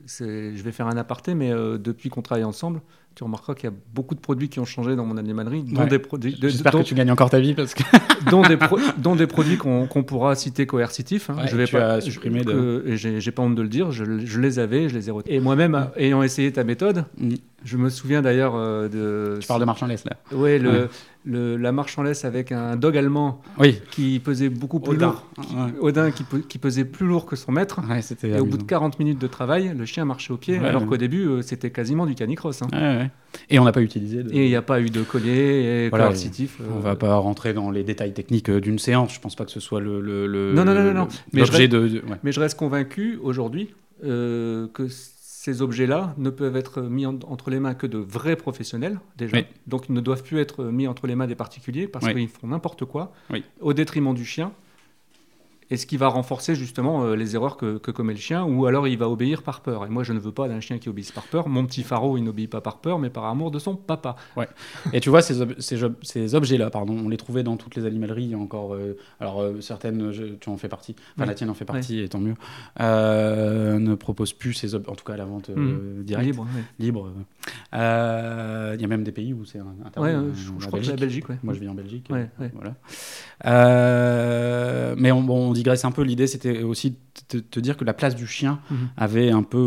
je 0.05 0.61
vais 0.61 0.71
faire 0.73 0.87
un 0.87 0.97
aparté, 0.97 1.33
mais 1.33 1.49
depuis 1.51 2.09
qu'on 2.09 2.21
travaille 2.21 2.43
ensemble, 2.43 2.81
tu 3.15 3.23
remarqueras 3.23 3.55
qu'il 3.55 3.69
y 3.69 3.73
a 3.73 3.75
beaucoup 3.93 4.13
de 4.13 4.19
produits 4.19 4.49
qui 4.49 4.59
ont 4.59 4.65
changé 4.65 4.95
dans 4.97 5.05
mon 5.05 5.15
animalerie, 5.17 5.63
dont 5.63 5.81
Ouais. 5.83 5.87
des 5.87 5.99
produits, 5.99 6.35
de- 6.37 6.49
J'espère 6.49 6.73
que 6.73 6.81
tu 6.83 6.95
gagnes 6.95 7.11
encore 7.11 7.29
ta 7.29 7.39
vie 7.39 7.53
parce 7.53 7.73
que. 7.73 7.83
dont 8.29 8.41
des, 8.41 8.57
pro- 8.57 8.77
dont 8.97 9.15
des 9.15 9.25
produits 9.27 9.57
qu'on 9.57 9.87
pourra 9.87 10.35
citer 10.35 10.65
coercitifs. 10.65 11.29
hein. 11.29 11.35
Ouais, 11.37 11.47
je 11.47 11.55
vais 11.55 11.65
pas 11.67 11.93
as 11.93 12.01
supprimé 12.01 12.43
de- 12.43 12.83
et 12.85 12.97
j'ai 12.97 13.31
pas 13.31 13.41
honte 13.43 13.55
de 13.55 13.61
le 13.61 13.69
dire. 13.69 13.91
Je, 13.91 14.03
je 14.25 14.39
les 14.41 14.59
avais, 14.59 14.89
je 14.89 14.95
les 14.95 15.07
ai 15.07 15.11
retenus. 15.11 15.35
Et 15.37 15.39
moi-même, 15.39 15.87
ayant 15.95 16.21
essayé 16.23 16.51
ta 16.51 16.63
méthode, 16.65 17.05
Mm. 17.17 17.35
je 17.63 17.77
me 17.77 17.89
souviens 17.89 18.21
d'ailleurs 18.21 18.53
euh, 18.55 18.89
de. 18.89 19.39
Tu 19.39 19.47
parles 19.47 19.61
de 19.61 19.65
marchandise 19.65 20.03
là. 20.05 20.17
Ouais, 20.37 20.59
le. 20.59 20.89
Le- 21.25 21.57
la 21.57 21.71
marche 21.71 21.97
en 21.97 22.03
laisse 22.03 22.23
avec 22.23 22.51
un 22.51 22.75
dog 22.75 22.95
allemand 22.97 23.41
Oui. 23.59 23.79
qui 23.91 24.19
pesait 24.19 24.49
beaucoup 24.49 24.79
plus 24.79 24.93
Odin. 24.95 25.07
lourd. 25.07 25.25
qui- 25.41 25.55
Odin 25.81 26.11
qui, 26.11 26.23
pe- 26.23 26.37
qui 26.47 26.57
pesait 26.59 26.85
plus 26.85 27.05
lourd 27.07 27.25
que 27.25 27.35
son 27.35 27.51
maître. 27.51 27.81
Ouais. 27.89 27.99
Et 28.23 28.39
au 28.39 28.45
bout 28.45 28.51
de 28.51 28.53
amusant. 28.55 28.65
40 28.67 28.99
minutes 28.99 29.19
de 29.19 29.27
travail, 29.27 29.73
le 29.77 29.85
chien 29.85 30.05
marchait 30.05 30.31
au 30.31 30.37
pied, 30.37 30.59
Ouais, 30.59 30.67
alors 30.67 30.83
ouais. 30.83 30.87
qu'au 30.87 30.97
début, 30.97 31.25
euh, 31.27 31.41
c'était 31.41 31.71
quasiment 31.71 32.05
du 32.05 32.15
canicross. 32.15 32.61
hein. 32.61 32.67
Ouais, 32.71 32.79
ouais. 32.79 33.11
Et 33.49 33.59
on 33.59 33.63
n'a 33.65 33.71
pas 33.71 33.81
utilisé. 33.81 34.23
De... 34.23 34.31
Et 34.31 34.45
il 34.45 34.49
n'y 34.49 34.55
a 34.55 34.61
pas 34.61 34.79
eu 34.79 34.89
de 34.89 35.01
collier 35.01 35.85
et 35.85 35.89
Voilà, 35.89 36.05
coercitif. 36.05 36.59
On 36.73 36.77
euh, 36.77 36.81
va 36.81 36.95
pas 36.95 37.15
rentrer 37.15 37.53
dans 37.53 37.69
les 37.71 37.83
détails 37.83 38.13
techniques 38.13 38.49
euh, 38.49 38.61
d'une 38.61 38.79
séance. 38.79 39.13
Je 39.13 39.19
pense 39.19 39.35
pas 39.35 39.45
que 39.45 39.51
ce 39.51 39.59
soit 39.59 39.81
le. 39.81 39.99
le, 40.01 40.27
le- 40.27 40.53
Non, 40.53 40.63
non, 40.63 40.73
non, 40.73 40.81
non, 40.81 40.87
le- 40.87 40.93
non. 40.93 41.07
Mais 41.33 41.45
je 41.45 41.51
de. 41.51 41.87
de- 41.87 41.95
ouais. 42.07 42.17
Mais 42.23 42.31
je 42.31 42.39
reste 42.39 42.57
convaincu 42.57 43.19
aujourd'hui 43.21 43.69
euh, 44.03 44.67
que 44.73 44.87
ces 45.45 45.61
objets-là 45.61 46.15
ne 46.17 46.31
peuvent 46.31 46.55
être 46.55 46.81
mis 46.81 47.05
en- 47.05 47.19
entre 47.27 47.51
les 47.51 47.59
mains 47.59 47.75
que 47.75 47.85
de 47.85 47.99
vrais 47.99 48.35
professionnels, 48.35 48.99
déjà. 49.15 49.37
Oui. 49.37 49.45
Donc 49.67 49.85
ils 49.89 49.93
ne 49.93 50.01
doivent 50.01 50.23
plus 50.23 50.39
être 50.39 50.63
mis 50.63 50.87
entre 50.87 51.05
les 51.05 51.13
mains 51.13 51.27
des 51.27 51.35
particuliers 51.35 51.87
parce 51.87 52.03
Oui. 52.07 52.13
qu'ils 52.15 52.27
font 52.29 52.47
n'importe 52.47 52.83
quoi 52.85 53.13
Oui. 53.29 53.43
au 53.61 53.73
détriment 53.73 54.15
du 54.15 54.25
chien. 54.25 54.51
Et 55.71 55.77
ce 55.77 55.85
qui 55.87 55.97
va 55.97 56.07
renforcer 56.09 56.53
justement 56.53 57.03
euh, 57.05 57.15
les 57.15 57.35
erreurs 57.35 57.57
que, 57.57 57.77
que 57.79 57.89
commet 57.89 58.13
le 58.13 58.19
chien, 58.19 58.43
ou 58.45 58.67
alors 58.67 58.87
il 58.87 58.97
va 58.99 59.09
obéir 59.09 59.41
par 59.41 59.61
peur. 59.61 59.85
Et 59.85 59.89
moi, 59.89 60.03
je 60.03 60.13
ne 60.13 60.19
veux 60.19 60.31
pas 60.31 60.47
d'un 60.47 60.59
chien 60.59 60.77
qui 60.77 60.89
obéisse 60.89 61.11
par 61.11 61.23
peur. 61.23 61.49
Mon 61.49 61.65
petit 61.65 61.81
Faro, 61.81 62.17
il 62.17 62.23
n'obéit 62.23 62.49
pas 62.51 62.61
par 62.61 62.77
peur, 62.77 62.99
mais 62.99 63.09
par 63.09 63.25
amour 63.25 63.49
de 63.49 63.57
son 63.57 63.75
papa. 63.75 64.15
Et 64.93 64.99
tu 64.99 65.09
vois, 65.09 65.23
ces, 65.23 65.41
ob- 65.41 65.55
ces, 65.59 65.83
ob- 65.83 65.95
ces 66.03 66.35
objets-là, 66.35 66.69
pardon, 66.69 66.95
on 67.03 67.09
les 67.09 67.17
trouvait 67.17 67.41
dans 67.43 67.57
toutes 67.57 67.75
les 67.75 67.85
animaleries. 67.85 68.35
Encore, 68.35 68.75
euh, 68.75 68.95
alors 69.19 69.41
euh, 69.41 69.59
certaines, 69.61 70.11
je- 70.11 70.35
tu 70.39 70.49
en 70.49 70.57
fais 70.57 70.69
partie, 70.69 70.95
enfin 71.17 71.25
la 71.25 71.33
tienne 71.33 71.49
en 71.49 71.55
fait 71.55 71.65
partie, 71.65 71.99
et 71.99 72.09
tant 72.09 72.19
mieux, 72.19 72.35
ne 72.79 73.95
proposent 73.95 74.33
plus 74.33 74.53
ces 74.53 74.75
objets, 74.75 74.89
en 74.89 74.95
tout 74.95 75.03
cas 75.05 75.13
à 75.13 75.17
la 75.17 75.25
vente 75.25 75.49
Mhm. 75.49 76.03
directe, 76.03 76.25
Libre, 76.27 76.43
ouais. 76.55 76.63
libre. 76.79 77.11
Euh. 77.73 78.55
Euh, 78.65 78.75
Il 78.75 78.81
y 78.81 78.85
a 78.85 78.87
même 78.87 79.03
des 79.03 79.11
pays 79.11 79.33
où 79.33 79.45
c'est 79.45 79.59
interdit. 79.59 79.99
Ouais, 79.99 80.13
euh, 80.15 80.33
je, 80.33 80.65
crois 80.67 80.79
que 80.79 80.85
c'est 80.85 80.91
la 80.91 80.97
Belgique, 80.97 81.29
ouais. 81.29 81.37
Moi, 81.43 81.53
je 81.53 81.59
vis 81.59 81.69
en 81.69 81.73
Belgique. 81.75 82.07
Ouais. 82.09 82.29
Voilà. 82.53 82.75
Euh, 83.45 84.95
mais 84.97 85.11
on, 85.11 85.21
bon, 85.21 85.49
on 85.49 85.53
digresse 85.53 85.85
un 85.85 85.91
peu. 85.91 86.03
L'idée, 86.03 86.27
c'était 86.27 86.63
aussi 86.63 86.95
de 87.31 87.39
te, 87.39 87.59
dire 87.59 87.77
que 87.77 87.85
la 87.85 87.93
place 87.93 88.15
du 88.15 88.27
chien 88.27 88.59
Mhm. 88.69 88.77
avait 88.97 89.31
un 89.31 89.43
peu 89.43 89.57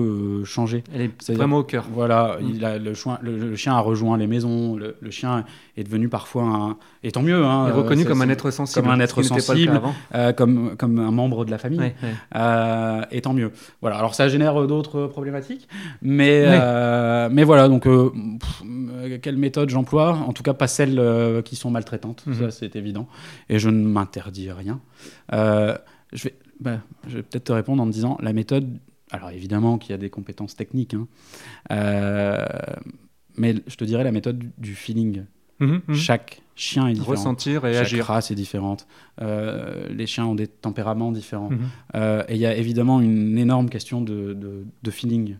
euh, 0.43 0.45
changé. 0.45 0.85
Elle 0.95 1.03
est 1.03 1.31
vraiment 1.33 1.59
au 1.59 1.65
cœur. 1.65 1.87
Voilà, 1.93 2.39
Mm. 2.41 2.51
il 2.55 2.65
a, 2.65 2.79
le, 2.79 2.95
chien, 2.95 3.19
le, 3.23 3.37
le 3.39 3.57
chien 3.57 3.75
a 3.75 3.81
rejoint 3.81 4.17
les 4.19 4.27
maisons. 4.27 4.77
Le, 4.77 4.97
le 5.01 5.11
chien 5.11 5.45
est 5.81 5.85
devenu 5.85 6.09
parfois 6.09 6.43
un, 6.43 6.77
et 7.03 7.13
tant 7.13 7.23
mieux. 7.23 7.45
Hein, 7.45 7.69
est 7.69 7.73
reconnu 7.73 8.03
euh, 8.03 8.05
comme 8.07 8.23
un 8.23 8.29
être 8.29 8.51
sensible. 8.51 8.83
comme 8.83 8.93
un 8.93 9.01
être 9.01 9.23
sensible. 9.23 9.81
euh, 10.15 10.33
comme, 10.33 10.77
comme 10.77 10.99
un 10.99 11.11
membre 11.11 11.45
de 11.45 11.51
la 11.51 11.59
famille. 11.59 11.79
Ouais, 11.79 11.95
ouais. 12.03 12.15
Euh, 12.37 13.03
et 13.11 13.21
tant 13.21 13.33
mieux. 13.33 13.53
Voilà. 13.81 13.97
Alors 13.99 14.15
ça 14.15 14.29
génère 14.29 14.67
d'autres 14.67 15.07
problématiques, 15.07 15.69
mais 16.03 16.41
Ouais. 16.47 16.59
euh, 16.61 17.29
mais 17.31 17.45
voilà. 17.45 17.69
Donc 17.69 17.87
euh, 17.87 18.11
pff, 18.41 18.63
euh, 18.65 19.19
quelle 19.23 19.37
méthode 19.37 19.69
j'emploie? 19.71 20.15
En 20.27 20.33
tout 20.33 20.43
cas, 20.43 20.55
pas 20.55 20.67
celles 20.69 20.99
euh, 20.99 21.43
qui 21.43 21.57
sont 21.57 21.71
maltraitantes. 21.71 22.25
Mhm. 22.27 22.35
Ça 22.35 22.51
c'est 22.51 22.75
évident. 22.77 23.07
Et 23.49 23.59
je 23.59 23.71
ne 23.71 23.87
m'interdis 23.87 24.51
rien. 24.51 24.81
Euh, 25.33 25.77
je 26.13 26.25
vais 26.25 26.35
bah, 26.61 26.79
je 27.07 27.19
vais 27.19 27.23
peut-être 27.23 27.45
te 27.45 27.53
répondre 27.53 27.83
en 27.83 27.87
te 27.87 27.93
disant 27.93 28.19
la 28.21 28.33
méthode. 28.33 28.79
Alors 29.11 29.31
évidemment 29.31 29.79
qu'il 29.79 29.93
y 29.93 29.95
a 29.95 29.99
des 29.99 30.11
compétences 30.11 30.55
techniques, 30.57 30.93
hein. 30.95 31.07
Euh, 31.73 32.45
mais 33.37 33.55
je 33.67 33.77
te 33.77 33.85
dirais 33.85 34.05
la 34.05 34.13
méthode 34.13 34.43
du 34.59 34.75
feeling. 34.75 35.23
Mhm, 35.61 35.81
mhm. 35.89 35.95
Chaque 35.95 36.43
chien 36.55 36.87
est 36.89 36.93
différent. 36.95 37.11
Ressentir 37.13 37.67
et 37.67 37.73
Chaque 37.75 37.83
agir. 37.83 38.05
race 38.07 38.31
est 38.31 38.35
différente. 38.35 38.87
Euh, 39.21 39.89
les 39.91 40.07
chiens 40.07 40.27
ont 40.27 40.35
des 40.35 40.47
tempéraments 40.47 41.13
différents. 41.13 41.51
Mhm. 41.51 41.59
Euh, 41.95 42.23
et 42.29 42.35
il 42.35 42.41
y 42.41 42.47
a 42.47 42.57
évidemment 42.57 43.01
une 43.01 43.37
énorme 43.39 43.69
question 43.69 44.01
de, 44.01 44.35
de- 44.35 44.65
de 44.83 44.91
feeling. 44.91 45.37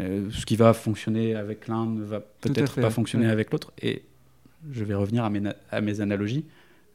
Euh, 0.00 0.28
ce 0.30 0.44
qui 0.46 0.56
va 0.56 0.72
fonctionner 0.74 1.34
avec 1.34 1.68
l'un 1.68 1.86
ne 1.86 2.02
va 2.04 2.20
peut-être 2.20 2.80
pas 2.80 2.90
fonctionner 2.90 3.26
ouais. 3.26 3.32
avec 3.32 3.50
l'autre. 3.50 3.72
Et 3.80 4.02
je 4.70 4.84
vais 4.84 4.94
revenir 4.94 5.24
à 5.24 5.30
mes, 5.30 5.40
na- 5.40 5.56
à 5.70 5.80
mes 5.80 6.00
analogies. 6.00 6.44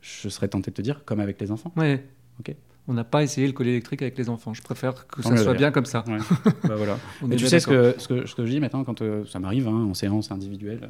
Je 0.01 0.29
serais 0.29 0.47
tenté 0.47 0.71
de 0.71 0.75
te 0.75 0.81
dire, 0.81 1.03
comme 1.05 1.19
avec 1.19 1.39
les 1.41 1.51
enfants. 1.51 1.71
Ouais. 1.75 2.03
Ok. 2.39 2.55
On 2.87 2.93
n'a 2.93 3.03
pas 3.03 3.21
essayé 3.23 3.45
le 3.47 3.53
collier 3.53 3.71
électrique 3.71 4.01
avec 4.01 4.17
les 4.17 4.27
enfants. 4.29 4.53
Je 4.53 4.61
préfère 4.61 5.07
que 5.07 5.21
ça 5.21 5.37
soit 5.37 5.53
bien 5.53 5.71
comme 5.71 5.85
ça. 5.85 6.03
Ouais. 6.07 6.17
bah 6.67 6.75
voilà. 6.75 6.97
Est 7.31 7.35
tu 7.35 7.47
sais 7.47 7.59
ce 7.59 7.67
que, 7.67 7.95
ce, 7.97 8.07
que, 8.07 8.25
ce 8.25 8.33
que 8.35 8.45
je 8.45 8.51
dis 8.51 8.59
maintenant 8.59 8.83
quand 8.83 9.01
ça 9.27 9.39
m'arrive 9.39 9.67
hein, 9.67 9.87
en 9.89 9.93
séance 9.93 10.31
individuelle 10.31 10.89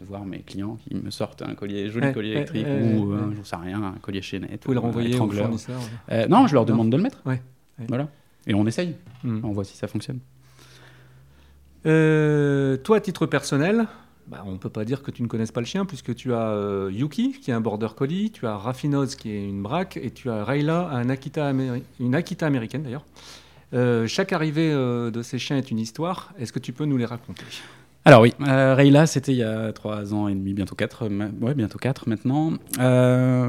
de 0.00 0.04
voir 0.04 0.24
mes 0.24 0.40
clients 0.40 0.76
qui 0.86 0.94
me 0.94 1.10
sortent 1.10 1.42
un 1.42 1.54
collier, 1.54 1.88
joli 1.90 2.06
Ouais, 2.08 2.12
collier 2.12 2.32
électrique 2.32 2.66
ouais, 2.66 2.94
ou, 2.98 3.12
ouais, 3.12 3.16
euh, 3.18 3.34
j'en 3.36 3.44
sais 3.44 3.56
rien, 3.56 3.82
un 3.82 3.92
collier 4.00 4.20
chaînette. 4.22 4.64
Vous 4.66 4.72
le 4.72 4.78
ou 4.78 4.82
un 4.82 4.86
renvoyer 4.86 5.14
au 5.18 5.30
fournisseur. 5.30 5.80
Euh, 6.12 6.26
non, 6.28 6.46
je 6.46 6.54
leur 6.54 6.64
Non. 6.64 6.72
demande 6.72 6.90
de 6.90 6.96
le 6.96 7.02
mettre. 7.02 7.22
Voilà. 7.88 8.08
Et 8.46 8.54
on 8.54 8.66
essaye. 8.66 8.94
Mhm. 9.24 9.40
On 9.44 9.52
voit 9.52 9.64
si 9.64 9.76
ça 9.76 9.86
fonctionne. 9.88 10.18
Euh, 11.86 12.76
toi, 12.76 12.96
à 12.96 13.00
titre 13.00 13.26
personnel, 13.26 13.86
bah, 14.26 14.42
on 14.46 14.52
ne 14.52 14.56
peut 14.58 14.68
pas 14.70 14.84
dire 14.84 15.02
que 15.02 15.10
tu 15.10 15.22
ne 15.22 15.28
connaisses 15.28 15.52
pas 15.52 15.60
le 15.60 15.66
chien, 15.66 15.84
puisque 15.84 16.14
tu 16.14 16.32
as 16.34 16.48
euh, 16.48 16.90
Yuki, 16.92 17.32
qui 17.40 17.50
est 17.50 17.54
un 17.54 17.60
border 17.60 17.88
collie, 17.96 18.30
tu 18.30 18.46
as 18.46 18.56
Raffinose, 18.56 19.14
qui 19.14 19.30
est 19.30 19.48
une 19.48 19.62
braque, 19.62 19.96
et 20.02 20.10
tu 20.10 20.28
as 20.30 20.44
Rayla, 20.44 20.88
un 20.90 21.08
Akita 21.08 21.48
Améri- 21.52 21.82
une 22.00 22.14
Akita 22.14 22.46
américaine 22.46 22.82
d'ailleurs. 22.82 23.04
Euh, 23.74 24.06
chaque 24.06 24.32
arrivée 24.32 24.70
euh, 24.72 25.10
de 25.10 25.22
ces 25.22 25.38
chiens 25.38 25.56
est 25.56 25.70
une 25.70 25.78
histoire. 25.78 26.32
Est-ce 26.38 26.52
que 26.52 26.58
tu 26.60 26.72
peux 26.72 26.84
nous 26.84 26.96
les 26.96 27.04
raconter? 27.04 27.44
Alors 28.06 28.20
oui, 28.22 28.32
euh, 28.40 28.74
Rayla, 28.76 29.08
c'était 29.08 29.32
il 29.32 29.38
y 29.38 29.42
a 29.42 29.72
trois 29.72 30.14
ans 30.14 30.28
et 30.28 30.34
demi, 30.34 30.54
bientôt 30.54 30.76
quatre, 30.76 31.06
euh, 31.06 31.08
ma- 31.08 31.26
ouais, 31.40 31.54
bientôt 31.54 31.76
quatre 31.76 32.08
maintenant. 32.08 32.52
Euh, 32.78 33.48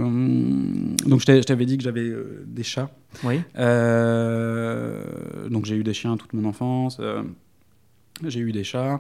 donc 1.06 1.22
je 1.22 1.42
t'avais 1.44 1.66
dit 1.68 1.78
que 1.78 1.84
j'avais 1.84 2.02
euh, 2.10 2.44
des 2.48 2.64
chats. 2.64 2.90
Oui. 3.24 3.40
Euh, 3.58 5.48
donc 5.50 5.66
j'ai 5.66 5.76
eu 5.76 5.84
des 5.84 5.94
chiens 5.94 6.18
toute 6.18 6.34
mon 6.34 6.46
enfance. 6.50 6.98
euh, 7.00 7.22
j'ai 8.26 8.40
eu 8.40 8.52
des 8.52 8.64
chats. 8.64 9.00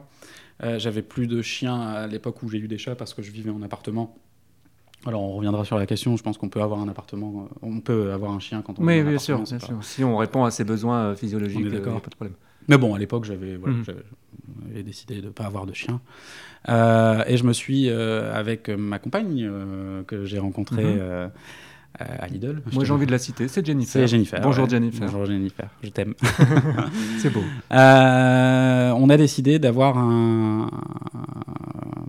Euh, 0.64 0.78
j'avais 0.78 1.02
plus 1.02 1.26
de 1.26 1.42
chiens 1.42 1.82
à 1.82 2.06
l'époque 2.06 2.44
où 2.44 2.50
j'ai 2.50 2.60
eu 2.60 2.68
des 2.68 2.78
chats 2.78 2.96
parce 2.96 3.16
que 3.16 3.24
je 3.24 3.32
vivais 3.32 3.50
en 3.50 3.64
appartement. 3.64 4.16
Alors 5.08 5.24
on 5.24 5.34
reviendra 5.38 5.66
sur 5.66 5.80
la 5.80 5.88
question. 5.88 6.18
Je 6.18 6.24
pense 6.24 6.38
qu'on 6.38 6.50
peut 6.50 6.62
avoir 6.62 6.80
un 6.82 6.88
appartement, 6.88 7.50
on 7.64 7.80
peut 7.80 8.12
avoir 8.12 8.32
un 8.32 8.40
chien 8.40 8.62
quand 8.62 8.80
on. 8.80 8.84
Oui, 8.86 9.02
bien 9.02 9.18
sûr, 9.18 9.38
bien 9.42 9.58
sûr. 9.60 9.84
Si 9.84 10.04
on 10.04 10.18
répond 10.18 10.44
à 10.44 10.52
ses 10.52 10.66
besoins 10.66 11.16
physiologiques, 11.16 11.62
il 11.64 11.70
n'y 11.72 11.78
a 11.78 12.00
pas 12.00 12.10
de 12.12 12.16
problème. 12.16 12.36
Mais 12.68 12.78
bon, 12.78 12.94
à 12.94 13.00
l'époque, 13.00 13.26
j'avais 13.26 13.56
voilà, 13.56 13.78
j'avais 13.86 14.84
décidé 14.84 15.22
de 15.22 15.28
ne 15.28 15.32
pas 15.32 15.46
avoir 15.46 15.66
de 15.66 15.74
chien. 15.74 16.02
Euh, 16.70 17.24
et 17.28 17.38
je 17.38 17.44
me 17.46 17.54
suis, 17.54 17.90
euh, 17.90 18.34
avec 18.34 18.70
ma 18.70 19.00
compagne 19.00 19.48
euh, 19.50 20.04
que 20.04 20.26
j'ai 20.26 20.40
rencontrée 20.40 20.84
euh, 20.86 21.30
à 21.98 22.28
Lidl. 22.28 22.62
Moi, 22.74 22.84
j'ai 22.84 22.94
envie 22.94 23.06
de 23.06 23.12
la 23.12 23.20
citer. 23.20 23.48
C'est 23.48 23.66
Jennifer. 23.66 24.02
C'est 24.02 24.08
Jennifer. 24.08 24.42
Bonjour 24.42 24.66
ouais. 24.66 24.70
Jennifer. 24.70 25.06
Bonjour 25.06 25.26
Jennifer, 25.26 25.70
je 25.82 25.90
t'aime. 25.90 26.14
C'est 27.20 27.30
beau. 27.30 27.44
On 27.72 29.10
a 29.10 29.18
décidé 29.18 29.60
d'avoir 29.60 29.98
un. 29.98 30.70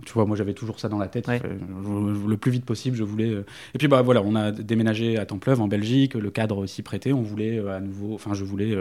Tu 0.05 0.13
vois, 0.13 0.25
moi 0.25 0.35
j'avais 0.35 0.53
toujours 0.53 0.79
ça 0.79 0.89
dans 0.89 0.97
la 0.97 1.07
tête. 1.07 1.27
Ouais. 1.27 1.41
Le 1.41 2.35
plus 2.35 2.51
vite 2.51 2.65
possible, 2.65 2.97
je 2.97 3.03
voulais. 3.03 3.31
Et 3.73 3.77
puis 3.77 3.87
bah 3.87 4.01
voilà, 4.01 4.21
on 4.23 4.35
a 4.35 4.51
déménagé 4.51 5.17
à 5.17 5.25
Templeuve 5.25 5.61
en 5.61 5.67
Belgique. 5.67 6.15
Le 6.15 6.31
cadre 6.31 6.65
s'y 6.65 6.81
prêtait. 6.81 7.13
On 7.13 7.21
voulait 7.21 7.59
à 7.69 7.79
nouveau. 7.79 8.15
Enfin, 8.15 8.33
je 8.33 8.43
voulais. 8.43 8.75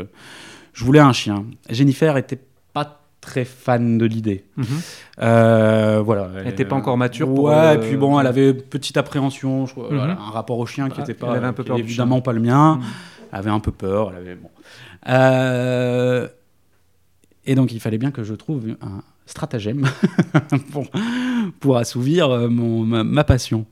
Euh, 0.78 0.80
Je 0.80 0.84
voulais 0.84 1.00
un 1.00 1.12
chien. 1.12 1.44
Jennifer 1.68 2.16
était 2.16 2.38
pas 2.72 3.00
très 3.20 3.44
fan 3.44 3.98
de 3.98 4.06
l'idée. 4.06 4.44
Mhm. 4.56 4.64
Euh, 5.20 6.00
voilà. 6.04 6.30
Elle 6.38 6.48
était 6.48 6.64
pas 6.64 6.76
encore 6.76 6.96
mature 6.96 7.26
pour, 7.32 7.44
Ouais, 7.44 7.54
euh, 7.54 7.74
et 7.74 7.78
puis 7.78 7.96
bon, 7.96 8.18
elle 8.20 8.26
avait 8.26 8.54
petite 8.54 8.96
appréhension, 8.96 9.66
je 9.66 9.72
crois, 9.72 9.90
Mhm. 9.90 9.96
voilà, 9.98 10.12
un 10.14 10.30
rapport 10.30 10.58
au 10.58 10.66
chien 10.66 10.88
qui 10.88 10.96
Ah, 10.98 11.02
était 11.02 11.12
elle 11.12 11.18
pas, 11.18 11.34
avait 11.34 11.46
un 11.46 11.52
peu 11.52 11.62
qui 11.62 11.68
peur 11.68 11.78
est 11.78 11.82
du 11.82 11.88
évidemment 11.88 12.20
pas 12.20 12.32
le 12.32 12.40
mien. 12.40 12.76
Mhm. 12.76 12.82
Elle 13.32 13.38
avait 13.38 13.50
un 13.50 13.60
peu 13.60 13.72
peur. 13.72 14.10
Elle 14.12 14.16
avait 14.18 14.34
bon. 14.36 14.50
Euh, 15.08 16.28
Et 17.44 17.54
donc, 17.54 17.72
il 17.72 17.80
fallait 17.80 17.96
bien 17.98 18.10
que 18.10 18.24
je 18.24 18.34
trouve 18.34 18.76
un 18.82 19.02
stratagème 19.24 19.86
pour, 20.72 20.84
pour 21.60 21.76
assouvir 21.78 22.28
euh, 22.30 22.48
mon, 22.48 22.84
ma, 22.84 23.04
ma 23.04 23.24
passion. 23.24 23.64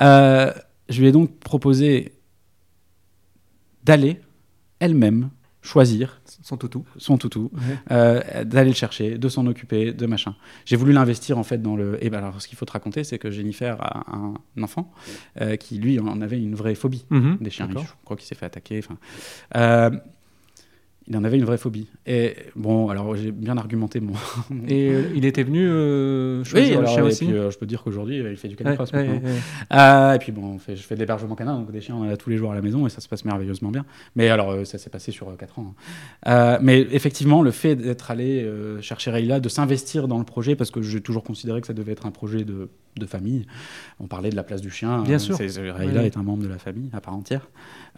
Euh, 0.00 0.52
je 0.88 1.00
lui 1.00 1.08
ai 1.08 1.12
donc 1.12 1.36
proposé 1.40 2.12
d'aller 3.84 4.20
elle-même 4.80 5.30
choisir 5.62 6.20
Son 6.42 6.56
toutou. 6.56 6.84
son 6.98 7.18
toutou, 7.18 7.50
euh, 7.90 8.44
d'aller 8.44 8.70
le 8.70 8.74
chercher, 8.76 9.18
de 9.18 9.28
s'en 9.28 9.46
occuper, 9.46 9.92
de 9.92 10.06
machin. 10.06 10.34
J'ai 10.64 10.76
voulu 10.76 10.92
l'investir 10.92 11.36
en 11.38 11.42
fait 11.42 11.60
dans 11.60 11.76
le. 11.76 11.98
Et 12.04 12.10
ben 12.10 12.18
alors, 12.18 12.40
ce 12.40 12.48
qu'il 12.48 12.56
faut 12.56 12.64
te 12.64 12.72
raconter, 12.72 13.04
c'est 13.04 13.18
que 13.18 13.30
Jennifer 13.30 13.76
a 13.80 14.04
un 14.16 14.34
enfant 14.62 14.92
euh, 15.40 15.56
qui 15.56 15.78
lui 15.78 15.98
en 16.00 16.20
avait 16.20 16.40
une 16.40 16.54
vraie 16.54 16.74
phobie 16.74 17.04
Mhm. 17.10 17.38
des 17.40 17.50
chiens. 17.50 17.68
Je 17.74 17.80
crois 18.04 18.16
qu'il 18.16 18.26
s'est 18.26 18.34
fait 18.34 18.46
attaquer. 18.46 18.78
Enfin, 18.78 18.98
euh, 19.56 19.90
il 21.10 21.16
en 21.16 21.24
avait 21.24 21.38
une 21.38 21.44
vraie 21.44 21.56
phobie. 21.56 21.88
Et 22.06 22.36
bon, 22.54 22.88
alors 22.90 23.16
j'ai 23.16 23.32
bien 23.32 23.56
argumenté 23.56 23.98
mon. 24.00 24.12
Et 24.68 24.90
euh, 24.90 25.02
il 25.14 25.24
était 25.24 25.42
venu 25.42 25.66
euh, 25.66 26.44
choisir 26.44 26.74
le 26.74 26.78
alors, 26.80 26.92
chien 26.92 27.04
et 27.04 27.06
aussi 27.06 27.24
puis, 27.26 27.34
euh, 27.34 27.50
je 27.50 27.58
peux 27.58 27.64
te 27.64 27.70
dire 27.70 27.82
qu'aujourd'hui, 27.82 28.20
euh, 28.20 28.30
il 28.30 28.36
fait 28.36 28.48
du 28.48 28.56
canicross. 28.56 28.92
ouais, 28.92 29.06
maintenant. 29.06 29.26
ouais, 29.26 29.34
ouais. 29.34 29.38
Euh, 29.72 30.12
et 30.14 30.18
puis 30.18 30.32
bon, 30.32 30.44
on 30.54 30.58
fait- 30.58 30.76
je 30.76 30.82
fais 30.82 30.94
de 30.94 31.00
l'hébergement 31.00 31.34
canin, 31.34 31.56
donc 31.58 31.70
des 31.72 31.80
chiens, 31.80 31.94
on 31.96 32.02
en 32.06 32.10
a 32.10 32.16
tous 32.16 32.28
les 32.28 32.36
jours 32.36 32.52
à 32.52 32.54
la 32.54 32.62
maison 32.62 32.86
et 32.86 32.90
ça 32.90 33.00
se 33.00 33.08
passe 33.08 33.24
merveilleusement 33.24 33.70
bien. 33.70 33.86
Mais 34.16 34.28
alors, 34.28 34.50
euh, 34.50 34.64
ça 34.64 34.76
s'est 34.76 34.90
passé 34.90 35.10
sur 35.10 35.34
4 35.36 35.58
ans. 35.58 35.74
hein. 36.26 36.58
Mais 36.60 36.80
effectivement, 36.92 37.42
le 37.42 37.50
fait 37.52 37.74
d'être 37.74 38.10
allé 38.10 38.46
chercher 38.82 39.10
Rayla, 39.10 39.40
de 39.40 39.48
s'investir 39.48 40.08
dans 40.08 40.18
le 40.18 40.24
projet, 40.24 40.56
parce 40.56 40.70
que 40.70 40.82
j'ai 40.82 41.00
toujours 41.00 41.24
considéré 41.24 41.60
que 41.60 41.66
ça 41.66 41.72
devait 41.72 41.92
être 41.92 42.06
un 42.06 42.10
projet 42.10 42.44
de, 42.44 42.68
de 42.98 43.06
famille. 43.06 43.46
On 44.00 44.06
parlait 44.06 44.30
de 44.30 44.36
la 44.36 44.42
place 44.42 44.60
du 44.60 44.70
chien. 44.70 45.02
Bien 45.02 45.16
euh, 45.16 45.18
sûr. 45.18 45.38
Rayla 45.38 46.04
est 46.04 46.16
un 46.16 46.22
membre 46.22 46.42
de 46.42 46.48
la 46.48 46.58
famille 46.58 46.90
à 46.92 47.00
part 47.00 47.14
entière. 47.14 47.48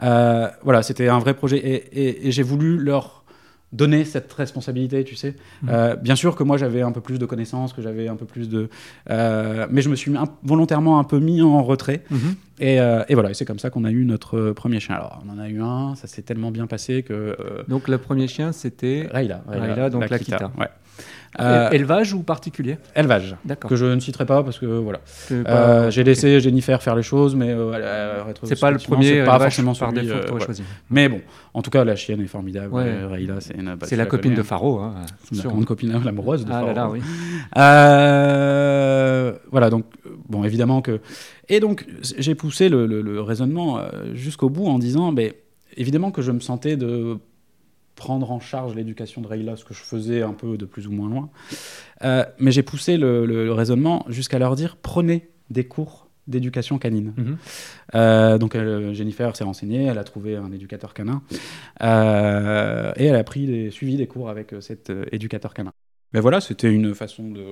Euh, 0.02 0.48
voilà, 0.62 0.82
c'était 0.82 1.08
un 1.08 1.18
vrai 1.18 1.34
projet 1.34 1.58
et, 1.58 1.74
et- 2.08 2.28
et 2.28 2.32
j'ai 2.32 2.42
voulu 2.42 2.78
leur 2.78 3.18
donner 3.72 4.04
cette 4.04 4.32
responsabilité, 4.32 5.04
tu 5.04 5.14
sais. 5.14 5.36
Mhm. 5.62 5.68
Euh, 5.70 5.94
bien 5.96 6.16
sûr 6.16 6.34
que 6.34 6.42
moi 6.42 6.56
j'avais 6.56 6.82
un 6.82 6.90
peu 6.90 7.00
plus 7.00 7.20
de 7.20 7.26
connaissances, 7.26 7.72
que 7.72 7.80
j'avais 7.82 8.08
un 8.08 8.16
peu 8.16 8.24
plus 8.26 8.48
de... 8.48 8.68
euh, 9.10 9.66
mais 9.70 9.80
je 9.80 9.88
me 9.88 9.94
suis 9.94 10.16
un- 10.16 10.24
volontairement 10.42 10.98
un 10.98 11.04
peu 11.04 11.20
mis 11.20 11.40
en 11.40 11.62
retrait. 11.62 12.02
Mhm. 12.10 12.34
Et, 12.58 12.80
euh, 12.80 13.04
et 13.08 13.14
voilà, 13.14 13.30
et 13.30 13.34
c'est 13.34 13.44
comme 13.44 13.60
ça 13.60 13.70
qu'on 13.70 13.84
a 13.84 13.90
eu 13.92 14.04
notre 14.04 14.50
premier 14.50 14.80
chien. 14.80 14.96
Alors, 14.96 15.22
on 15.24 15.30
en 15.32 15.38
a 15.38 15.48
eu 15.48 15.62
un, 15.62 15.94
ça 15.94 16.08
s'est 16.08 16.22
tellement 16.22 16.50
bien 16.50 16.66
passé 16.66 17.04
que... 17.04 17.36
Donc 17.68 17.86
le 17.86 17.98
premier 17.98 18.26
chien, 18.26 18.50
c'était 18.52 19.06
Rayla, 19.12 19.42
Rayla, 19.46 19.88
donc 19.88 20.10
l'Akita, 20.10 20.32
l'Akita. 20.38 20.52
Ouais. 20.58 20.68
Euh, 21.38 21.70
élevage 21.70 22.12
ou 22.12 22.22
particulier? 22.22 22.76
Élevage, 22.96 23.36
D'accord. 23.44 23.70
que 23.70 23.76
je 23.76 23.84
ne 23.86 24.00
citerai 24.00 24.26
pas 24.26 24.42
parce 24.42 24.58
que 24.58 24.66
voilà. 24.66 24.98
Euh, 25.30 25.88
J'ai 25.90 26.02
laissé 26.02 26.40
Jennifer 26.40 26.82
faire 26.82 26.96
les 26.96 27.04
choses, 27.04 27.36
mais 27.36 27.50
euh, 27.50 28.24
C'est 28.42 28.58
pas 28.58 28.70
le 28.72 28.78
premier 28.78 29.24
pas 29.24 29.38
forcément 29.38 29.74
par 29.74 29.90
celui, 29.90 30.02
défaut 30.08 30.18
euh, 30.18 30.22
que 30.24 30.30
voilà. 30.30 30.44
choisi. 30.46 30.62
Mais 30.90 31.08
bon, 31.08 31.20
en 31.54 31.62
tout 31.62 31.70
cas, 31.70 31.84
la 31.84 31.94
chienne 31.94 32.20
est 32.20 32.26
formidable. 32.26 32.74
Ouais. 32.74 33.04
Rayla, 33.04 33.40
c'est 33.40 33.56
la 33.56 33.76
la 33.96 34.06
copine 34.06 34.34
de 34.34 34.42
Faro. 34.42 34.80
Hein, 34.80 34.94
La 35.32 35.42
grande 35.44 35.64
copine, 35.66 35.92
l'amoureuse 36.04 36.44
de 36.44 36.50
Ah 36.52 36.60
Faro. 36.60 36.72
là, 36.74 36.88
oui. 36.90 37.00
Voilà, 39.50 39.70
donc, 39.70 39.84
bon, 40.28 40.44
évidemment 40.44 40.82
que. 40.82 41.00
Et 41.48 41.60
donc, 41.60 41.86
j'ai 42.18 42.34
poussé 42.34 42.68
le, 42.68 42.86
le- 42.86 43.02
le 43.02 43.20
raisonnement 43.20 43.80
jusqu'au 44.14 44.48
bout 44.50 44.66
en 44.66 44.78
disant, 44.78 45.12
ben, 45.12 45.32
évidemment 45.76 46.10
que 46.10 46.22
je 46.22 46.32
me 46.32 46.40
sentais 46.40 46.76
de 46.76 47.18
prendre 48.00 48.30
en 48.32 48.40
charge 48.40 48.74
l'éducation 48.74 49.20
de 49.20 49.28
Rayla, 49.28 49.56
ce 49.56 49.64
que 49.64 49.74
je 49.74 49.82
faisais 49.82 50.22
un 50.22 50.32
peu 50.32 50.56
de 50.56 50.64
plus 50.64 50.86
ou 50.88 50.92
moins 50.92 51.08
loin. 51.10 51.28
Euh, 52.02 52.24
mais 52.38 52.50
j'ai 52.50 52.62
poussé 52.62 52.96
le, 52.96 53.26
le- 53.26 53.44
le 53.44 53.52
raisonnement 53.52 54.06
jusqu'à 54.08 54.38
leur 54.38 54.56
dire, 54.56 54.76
prenez 54.80 55.28
des 55.50 55.64
cours 55.68 56.08
d'éducation 56.26 56.78
canine. 56.78 57.12
Mhm. 57.16 57.36
Euh, 57.94 58.38
donc 58.38 58.54
elle- 58.54 58.94
Jennifer 58.94 59.36
s'est 59.36 59.44
renseignée, 59.44 59.84
elle 59.84 59.98
a 59.98 60.04
trouvé 60.04 60.36
un 60.36 60.50
éducateur 60.52 60.94
canin 60.94 61.22
euh, 61.82 62.92
et 62.96 63.04
elle 63.06 63.16
a 63.16 63.24
pris 63.24 63.46
des, 63.46 63.70
suivi 63.70 63.96
des 63.96 64.06
cours 64.06 64.30
avec 64.30 64.52
euh, 64.54 64.60
cet 64.60 64.90
euh, 64.90 65.04
éducateur 65.12 65.52
canin. 65.54 65.72
Mais 66.12 66.20
voilà, 66.20 66.40
c'était 66.40 66.72
une 66.72 66.94
façon 66.94 67.30
de 67.30 67.44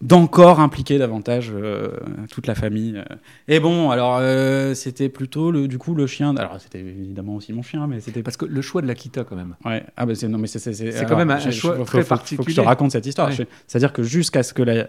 d'encore 0.00 0.60
impliquer 0.60 0.98
davantage 0.98 1.50
euh, 1.54 1.90
toute 2.30 2.46
la 2.46 2.54
famille. 2.54 3.02
Et 3.48 3.60
bon, 3.60 3.90
alors 3.90 4.18
euh, 4.20 4.74
c'était 4.74 5.08
plutôt 5.08 5.50
le, 5.50 5.68
du 5.68 5.78
coup 5.78 5.94
le 5.94 6.06
chien. 6.06 6.36
Alors 6.36 6.60
c'était 6.60 6.80
évidemment 6.80 7.36
aussi 7.36 7.52
mon 7.52 7.62
chien, 7.62 7.86
mais 7.86 8.00
c'était 8.00 8.22
Parce 8.22 8.36
que 8.36 8.44
le 8.44 8.60
choix 8.62 8.82
de 8.82 8.86
l'Akita, 8.86 9.24
quand 9.24 9.36
même. 9.36 9.56
Ouais. 9.64 9.84
Ah 9.96 10.04
bah 10.06 10.14
c'est 10.14 10.28
non 10.28 10.38
mais 10.38 10.46
c'est 10.46 10.58
c'est 10.72 11.06
quand 11.06 11.16
même 11.16 11.30
un 11.30 11.38
choix 11.50 11.76
faut- 11.76 11.84
très 11.84 12.02
faut- 12.02 12.14
Faut 12.16 12.20
que 12.20 12.28
je 12.28 12.34
te 12.34 12.38
particulier. 12.38 12.60
raconte 12.66 12.92
cette 12.92 13.06
histoire. 13.06 13.28
Ouais. 13.30 13.46
C'est-à-dire 13.66 13.92
que 13.92 14.02
jusqu'à 14.02 14.42
ce 14.42 14.52
que 14.52 14.62
la 14.62 14.72
euh, 14.72 14.86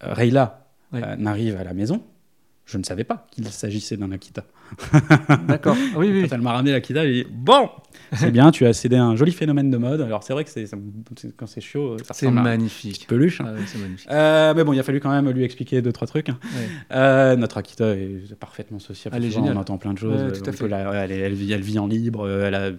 Rayla 0.00 0.66
euh, 0.94 1.16
n'arrive 1.16 1.56
à 1.60 1.64
la 1.64 1.74
maison, 1.74 2.02
je 2.66 2.78
ne 2.78 2.82
savais 2.82 3.04
pas 3.04 3.26
qu'il 3.30 3.46
s'agissait 3.48 3.96
d'un 3.96 4.10
Akita. 4.12 4.44
D'accord. 5.48 5.76
Oui, 5.96 6.10
oui. 6.10 6.26
Quand 6.28 6.34
elle 6.36 6.40
m'a 6.42 6.52
ramené 6.52 6.72
l'Akita, 6.72 7.04
j'ai 7.04 7.24
dit 7.24 7.26
bon, 7.30 7.68
c'est 8.14 8.30
bien, 8.30 8.50
tu 8.50 8.64
as 8.66 8.72
cédé 8.72 8.96
à 8.96 9.04
un 9.04 9.16
joli 9.16 9.32
phénomène 9.32 9.70
de 9.70 9.76
mode. 9.76 10.00
Alors 10.00 10.22
c'est 10.22 10.32
vrai 10.32 10.44
que 10.44 10.50
c'est 10.50 10.64
quand 11.36 11.46
c'est 11.46 11.60
chaud, 11.60 11.96
ça 11.98 12.14
C'est 12.14 12.30
magnifique. 12.30 13.06
peluche. 13.06 13.40
hein. 13.42 13.54
Ah 13.56 13.78
magnifique. 13.78 14.08
Euh, 14.10 14.54
mais 14.56 14.64
bon, 14.64 14.72
il 14.72 14.80
a 14.80 14.82
fallu 14.82 15.00
quand 15.00 15.10
même 15.10 15.28
lui 15.30 15.44
expliquer 15.44 15.82
deux 15.82 15.92
trois 15.92 16.06
trucs. 16.06 16.30
hein. 16.30 16.38
Ouais. 16.42 16.68
Euh, 16.96 17.36
notre 17.36 17.58
Akita 17.58 17.94
est 17.94 18.34
parfaitement 18.34 18.78
sociable. 18.78 19.16
Elle 19.16 19.26
est 19.26 19.30
géniale. 19.30 19.56
On 19.56 19.60
entend 19.60 19.76
plein 19.78 19.92
de 19.92 19.98
choses. 19.98 20.22
Ouais, 20.22 20.32
tout 20.32 20.42
à 20.44 20.48
On 20.48 20.52
fait. 20.52 20.58
peut 20.58 20.66
la- 20.66 21.04
elle, 21.06 21.34
vit, 21.34 21.52
elle 21.52 21.60
vit 21.62 21.78
en 21.78 21.86
libre. 21.86 22.26
euh, 22.26 22.46
Elle 22.46 22.54
a 22.54 22.70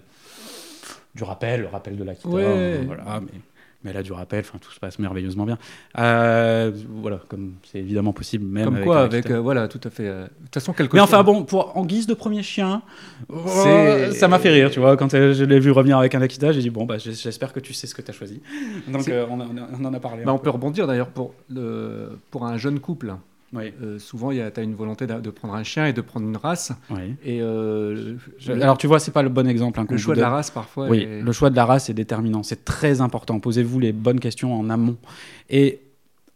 du 1.14 1.22
rappel, 1.22 1.60
le 1.62 1.66
rappel 1.68 1.96
de 1.96 2.04
l'Akita. 2.04 2.28
Ouais. 2.28 2.80
voilà, 2.84 3.20
mais, 3.20 3.40
mais 3.86 3.92
elle 3.92 3.96
a 3.98 4.02
du 4.02 4.12
rappel. 4.12 4.40
Enfin, 4.40 4.58
tout 4.60 4.72
se 4.72 4.80
passe 4.80 4.98
merveilleusement 4.98 5.44
bien. 5.46 5.56
Euh, 5.98 6.72
voilà, 7.00 7.20
comme 7.28 7.54
c'est 7.70 7.78
évidemment 7.78 8.12
possible, 8.12 8.44
même 8.44 8.64
Comme 8.64 8.74
avec 8.74 8.84
quoi, 8.86 9.00
avec. 9.02 9.30
Euh, 9.30 9.38
voilà, 9.40 9.68
tout 9.68 9.80
à 9.84 9.90
fait. 9.90 10.08
euh, 10.08 10.24
De 10.24 10.28
toute 10.44 10.54
façon, 10.54 10.72
quelque 10.72 10.94
Mais 10.94 11.00
enfin 11.00 11.22
bon, 11.22 11.44
pour, 11.44 11.76
en 11.76 11.84
guise 11.86 12.06
de 12.06 12.14
premier 12.14 12.42
chien, 12.42 12.82
euh, 13.32 14.10
ça 14.12 14.28
m'a 14.28 14.38
fait 14.38 14.50
rire, 14.50 14.70
tu 14.70 14.80
vois. 14.80 14.96
Quand 14.96 15.14
euh, 15.14 15.32
je 15.32 15.44
l'ai 15.44 15.60
vu 15.60 15.70
revenir 15.70 15.98
avec 15.98 16.14
un 16.14 16.20
Akita, 16.22 16.52
j'ai 16.52 16.60
dit 16.60 16.70
bon 16.70 16.84
bah 16.84 16.96
j'espère 16.98 17.52
que 17.52 17.60
tu 17.60 17.72
sais 17.72 17.86
ce 17.86 17.94
que 17.94 18.02
tu 18.02 18.10
as 18.10 18.14
choisi. 18.14 18.40
Donc 18.88 19.08
euh, 19.08 19.24
on, 19.30 19.40
a- 19.40 19.46
on 19.80 19.84
en 19.84 19.94
a 19.94 20.00
parlé. 20.00 20.24
Bah, 20.24 20.32
on 20.32 20.38
peu. 20.38 20.44
peut 20.44 20.50
rebondir 20.50 20.86
d'ailleurs 20.86 21.08
pour, 21.08 21.34
le, 21.48 22.18
pour 22.30 22.44
un 22.46 22.56
jeune 22.56 22.80
couple. 22.80 23.14
Oui, 23.52 23.72
Euh, 23.82 23.98
souvent, 23.98 24.30
tu 24.32 24.40
as 24.40 24.62
une 24.62 24.74
volonté 24.74 25.06
de, 25.06 25.14
de 25.20 25.30
prendre 25.30 25.54
un 25.54 25.62
chien 25.62 25.86
et 25.86 25.92
de 25.92 26.00
prendre 26.00 26.26
une 26.26 26.36
race. 26.36 26.72
oui. 26.90 27.14
Et 27.24 27.40
euh, 27.40 28.16
Je- 28.38 28.52
Alors 28.52 28.76
tu 28.76 28.86
vois, 28.86 28.98
c'est 28.98 29.12
pas 29.12 29.22
le 29.22 29.28
bon 29.28 29.46
exemple. 29.48 29.78
hein, 29.80 29.86
le 29.88 29.96
choix 29.96 30.14
de 30.14 30.20
la 30.20 30.30
race, 30.30 30.50
parfois. 30.50 30.88
Oui, 30.88 30.98
est- 31.02 31.22
le 31.22 31.32
choix 31.32 31.50
de 31.50 31.56
la 31.56 31.64
race 31.64 31.88
est 31.88 31.94
déterminant. 31.94 32.42
C'est 32.42 32.64
très 32.64 33.00
important. 33.00 33.38
Posez-vous 33.40 33.78
les 33.78 33.92
bonnes 33.92 34.20
questions 34.20 34.58
en 34.58 34.68
amont. 34.68 34.96
Et 35.48 35.80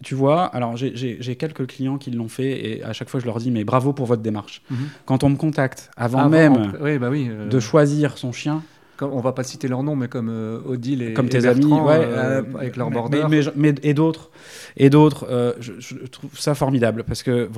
tu 0.02 0.14
vois, 0.14 0.44
alors 0.46 0.76
j'ai- 0.76 1.36
quelques 1.36 1.66
clients 1.66 1.98
qui 1.98 2.10
l'ont 2.10 2.28
fait 2.28 2.78
et 2.78 2.82
à 2.84 2.92
chaque 2.94 3.08
fois 3.10 3.20
je 3.20 3.26
leur 3.26 3.38
dis 3.38 3.50
mais 3.50 3.64
bravo 3.64 3.92
pour 3.92 4.06
votre 4.06 4.22
démarche. 4.22 4.62
Mhm. 4.70 4.78
Quand 5.04 5.24
on 5.24 5.28
me 5.30 5.36
contacte 5.36 5.90
avant, 5.96 6.20
Avant, 6.20 6.28
même 6.30 6.72
oui, 6.80 6.98
bah 6.98 7.10
oui. 7.10 7.26
euh, 7.28 7.48
de 7.48 7.60
choisir 7.60 8.16
son 8.16 8.32
chien, 8.32 8.62
comme- 9.00 9.12
on 9.14 9.20
va 9.20 9.32
pas 9.32 9.42
citer 9.44 9.66
leur 9.66 9.82
nom, 9.82 9.96
mais 9.96 10.08
comme 10.08 10.28
euh, 10.28 10.60
Odile 10.66 11.00
et 11.02 11.14
comme 11.14 11.26
et 11.26 11.30
tes 11.30 11.46
amis, 11.46 11.72
ouais, 11.72 12.04
euh, 12.04 12.42
avec 12.58 12.76
leur 12.76 12.90
border. 12.90 13.22
mais- 13.30 13.40
mais- 13.56 13.72
mais- 13.72 13.74
et 13.82 13.94
d'autres, 13.94 14.30
et 14.76 14.90
d'autres, 14.90 15.26
euh, 15.30 15.54
je, 15.58 15.72
je 15.78 15.96
trouve 16.06 16.38
ça 16.38 16.54
formidable 16.54 17.02
parce 17.04 17.22
que 17.22 17.48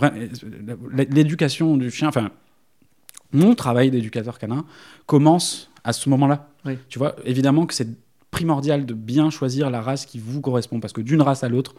l'éducation 1.11 1.77
du 1.77 1.91
chien, 1.91 2.09
enfin, 2.09 2.31
mon 3.33 3.55
travail 3.57 3.91
d'éducateur 3.91 4.39
canin 4.39 4.65
commence 5.07 5.71
à 5.85 5.93
ce 5.93 6.09
moment-là. 6.11 6.49
Oui. 6.65 6.79
Tu 6.89 6.99
vois, 7.01 7.17
évidemment 7.25 7.67
que 7.67 7.75
c'est 7.75 7.89
primordial 8.31 8.87
de 8.87 8.95
bien 8.95 9.31
choisir 9.31 9.69
la 9.69 9.81
race 9.81 10.07
qui 10.07 10.19
vous 10.21 10.41
correspond 10.41 10.79
parce 10.81 10.93
que 10.93 11.01
d'une 11.01 11.23
race 11.23 11.43
à 11.43 11.49
l'autre, 11.49 11.75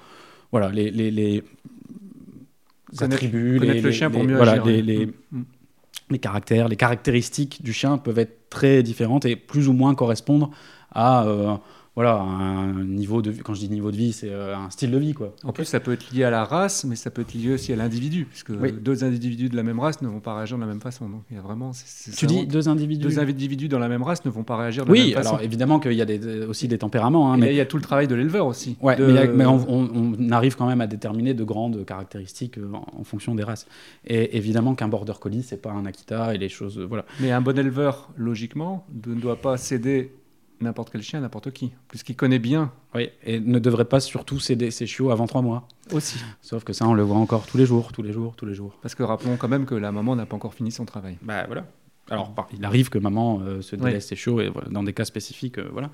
voilà, 0.52 0.70
les, 0.70 0.92
les, 0.92 1.10
les 1.10 1.44
attributs, 3.00 3.60
connaître 3.60 3.76
les, 3.76 3.82
le 3.82 3.92
chien 3.92 4.12
pour 4.12 4.22
les- 4.22 4.28
mieux 4.28 4.36
voilà, 4.36 4.52
agir, 4.54 4.66
les- 4.66 5.06
Mm, 5.08 5.12
mm. 5.32 5.44
Les 6.14 6.20
caractères, 6.20 6.70
les 6.70 6.78
caractéristiques 6.78 7.62
du 7.62 7.74
chien 7.74 7.98
peuvent 7.98 8.20
être 8.20 8.50
très 8.50 8.84
différentes 8.84 9.26
et 9.26 9.36
plus 9.36 9.68
ou 9.68 9.74
moins 9.74 9.96
correspondre 9.96 10.50
à 10.94 11.26
euh, 11.26 11.56
voilà, 11.96 12.20
un 12.22 12.84
niveau 12.84 13.22
de 13.22 13.30
vie. 13.30 13.42
Quand 13.42 13.54
je 13.54 13.60
dis 13.60 13.70
niveau 13.70 13.92
de 13.92 13.96
vie, 13.98 14.14
c'est 14.14 14.32
euh, 14.32 14.58
un 14.58 14.70
style 14.72 14.90
de 14.90 14.98
vie. 14.98 15.14
Quoi. 15.14 15.36
En 15.44 15.52
plus, 15.54 15.66
ça 15.66 15.80
peut 15.80 15.94
être 15.94 16.10
lié 16.12 16.24
à 16.24 16.32
la 16.32 16.44
race, 16.44 16.86
mais 16.86 16.96
ça 16.96 17.12
peut 17.12 17.22
être 17.22 17.34
lié 17.36 17.54
aussi 17.54 17.72
à 17.72 17.76
l'individu, 17.76 18.26
puisque 18.26 18.50
Oui. 18.50 18.72
deux 18.72 19.04
individus 19.04 19.48
de 19.50 19.56
la 19.56 19.62
même 19.62 19.80
race 19.80 20.02
ne 20.02 20.08
vont 20.08 20.20
pas 20.20 20.36
réagir 20.36 20.58
de 20.58 20.62
la 20.64 20.68
même 20.68 20.82
façon. 20.82 21.08
Donc, 21.08 21.22
il 21.30 21.36
y 21.36 21.40
a 21.40 21.44
vraiment. 21.44 21.72
Tu 22.18 22.26
dis 22.26 22.48
deux 22.48 22.68
individus 22.68 23.04
deux 23.04 23.20
individus 23.20 23.68
dans 23.68 23.78
la 23.80 23.90
même 23.90 24.02
race 24.02 24.26
ne 24.26 24.32
vont 24.32 24.44
pas 24.44 24.58
réagir 24.58 24.86
de 24.86 24.90
la 24.90 24.94
Oui, 24.94 25.06
même 25.10 25.14
façon. 25.18 25.30
alors 25.36 25.42
évidemment 25.44 25.80
qu'il 25.80 25.94
y 25.94 26.02
a 26.02 26.06
des- 26.06 26.46
aussi 26.46 26.68
des 26.68 26.80
tempéraments. 26.80 27.32
hein, 27.32 27.38
Et 27.38 27.42
mais 27.42 27.54
il 27.54 27.56
y 27.58 27.62
a 27.62 27.66
tout 27.66 27.78
le 27.78 27.84
travail 27.84 28.08
de 28.08 28.16
l'éleveur 28.16 28.48
aussi. 28.48 28.76
Ouais, 28.82 28.96
De- 28.96 29.06
mais, 29.06 29.12
il 29.12 29.16
y 29.16 29.20
a- 29.20 29.28
mais 29.28 29.46
on, 29.46 29.64
on- 29.70 30.16
on 30.20 30.30
arrive 30.32 30.56
quand 30.56 30.66
même 30.66 30.82
à 30.82 30.88
déterminer 30.88 31.34
de 31.36 31.44
grandes 31.44 31.86
caractéristiques 31.86 32.58
euh, 32.58 32.72
en, 32.74 32.86
en 33.02 33.04
fonction 33.04 33.36
des 33.36 33.44
races. 33.44 33.68
Et 34.08 34.36
évidemment 34.38 34.74
qu'un 34.74 34.88
border 34.88 35.14
collie, 35.20 35.44
c'est 35.44 35.62
pas 35.62 35.72
un 35.72 35.86
Akita 35.86 36.34
et 36.34 36.38
les 36.40 36.50
choses, 36.50 36.80
euh, 36.80 36.86
voilà. 36.86 37.06
Mais 37.20 37.32
un 37.32 37.42
bon 37.42 37.56
éleveur, 37.58 38.10
logiquement, 38.18 38.88
ne 39.08 39.14
doit 39.14 39.36
pas 39.40 39.58
céder 39.58 40.12
n'importe 40.64 40.90
quel 40.92 41.02
chien 41.04 41.20
n'importe 41.22 41.52
qui, 41.52 41.72
puisqu'il 41.88 42.16
connaît 42.16 42.40
bien 42.40 42.72
Oui, 42.96 43.10
et 43.24 43.40
ne 43.40 43.60
devrait 43.60 43.86
pas 43.86 44.00
surtout 44.00 44.40
céder 44.40 44.72
ses 44.72 44.88
chiots 44.88 45.12
avant 45.12 45.28
trois 45.28 45.42
mois. 45.42 45.68
aussi. 45.92 46.18
Sauf 46.42 46.64
que 46.64 46.74
ça, 46.74 46.88
on 46.88 46.94
le 46.94 47.04
voit 47.04 47.18
encore 47.18 47.46
tous 47.46 47.58
les 47.58 47.66
jours, 47.66 47.92
tous 47.92 48.02
les 48.02 48.12
jours, 48.14 48.36
tous 48.36 48.46
les 48.46 48.54
jours. 48.56 48.78
Parce 48.82 48.96
que 48.96 49.04
rappelons 49.04 49.38
quand 49.38 49.48
même 49.50 49.66
que 49.66 49.76
la 49.76 49.92
maman 49.92 50.16
n'a 50.16 50.26
pas 50.26 50.36
encore 50.36 50.54
fini 50.54 50.72
son 50.72 50.86
travail. 50.86 51.18
Bah 51.22 51.44
voilà. 51.48 51.66
Alors, 52.10 52.34
il 52.54 52.66
arrive 52.66 52.90
que 52.90 52.98
maman 52.98 53.40
euh, 53.42 53.62
se 53.62 53.78
Ouais. 53.78 53.84
délaisse 53.86 54.08
ses 54.08 54.16
chiots, 54.18 54.42
et 54.42 54.50
voilà, 54.50 54.68
dans 54.70 54.84
des 54.84 54.92
cas 54.94 55.06
spécifiques, 55.06 55.58
euh, 55.58 55.70
voilà. 55.72 55.90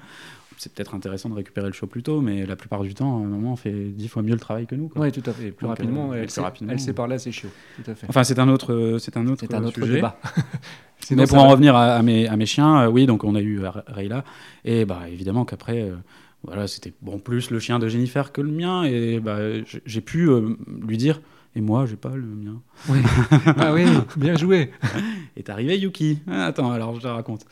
C'est 0.62 0.74
peut-être 0.74 0.94
intéressant 0.94 1.30
de 1.30 1.36
récupérer 1.36 1.68
le 1.68 1.72
chiot 1.74 1.88
plus 1.88 2.04
tôt, 2.04 2.20
mais 2.20 2.46
la 2.46 2.58
plupart 2.58 2.82
du 2.82 2.94
temps, 2.94 3.18
maman 3.20 3.56
fait 3.56 3.72
dix 3.92 4.10
fois 4.10 4.22
mieux 4.24 4.34
le 4.34 4.40
travail 4.42 4.68
que 4.68 4.76
nous. 4.76 4.92
Oui, 4.98 5.10
tout 5.10 5.24
à 5.26 5.32
fait. 5.32 5.52
Plus 5.52 5.66
Donc, 5.66 5.78
rapidement, 5.78 6.12
euh, 6.12 6.16
elle, 6.16 6.22
plus 6.26 6.32
sait, 6.34 6.42
rapidement. 6.42 6.74
elle 6.74 6.80
sait 6.82 6.92
parler 6.92 7.16
à 7.16 7.20
ses 7.20 7.32
chiots. 7.32 7.50
Tout 7.82 7.90
à 7.90 7.96
fait. 7.96 8.08
Enfin, 8.10 8.26
c'est 8.26 8.40
un 8.40 8.50
autre, 8.50 8.74
euh, 8.74 8.98
c'est 9.00 9.16
un 9.16 9.26
autre, 9.28 9.40
C'est 9.40 9.54
un 9.54 9.64
autre 9.64 9.80
sujet. 9.80 9.94
débat. 9.96 10.20
Sinon, 11.00 11.24
Mais 11.24 11.28
pour 11.30 11.38
en 11.38 11.44
va- 11.46 11.52
revenir 11.52 11.78
à, 11.78 11.96
à 11.96 12.02
mes, 12.04 12.28
à 12.28 12.36
mes 12.36 12.46
chiens, 12.46 12.82
euh, 12.82 12.88
oui, 12.90 13.06
donc 13.06 13.24
on 13.24 13.36
a 13.36 13.42
eu 13.42 13.62
Rayla, 13.88 14.26
et 14.66 14.84
bah 14.84 15.04
évidemment 15.10 15.46
qu'après, 15.46 15.82
euh, 15.84 15.96
voilà, 16.44 16.68
c'était 16.68 16.94
bon 17.02 17.20
plus 17.20 17.52
le 17.52 17.60
chien 17.62 17.80
de 17.80 17.88
Jennifer 17.88 18.34
que 18.34 18.42
le 18.42 18.52
mien, 18.52 18.84
et 18.84 19.22
bah 19.22 19.38
j'ai 19.86 20.02
pu 20.02 20.30
euh, 20.30 20.58
lui 20.86 20.98
dire, 20.98 21.22
et 21.56 21.62
moi, 21.62 21.86
j'ai 21.86 21.96
pas 21.96 22.14
le 22.16 22.22
mien. 22.28 22.62
Oui. 22.90 23.00
ah 23.58 23.74
oui, 23.74 23.86
bien 24.18 24.36
joué. 24.36 24.72
Est 25.38 25.50
arrivé 25.50 25.78
Yuki. 25.80 26.20
Ah, 26.30 26.48
attends, 26.48 26.72
alors 26.74 26.96
je 26.96 27.00
te 27.02 27.08
raconte. 27.08 27.46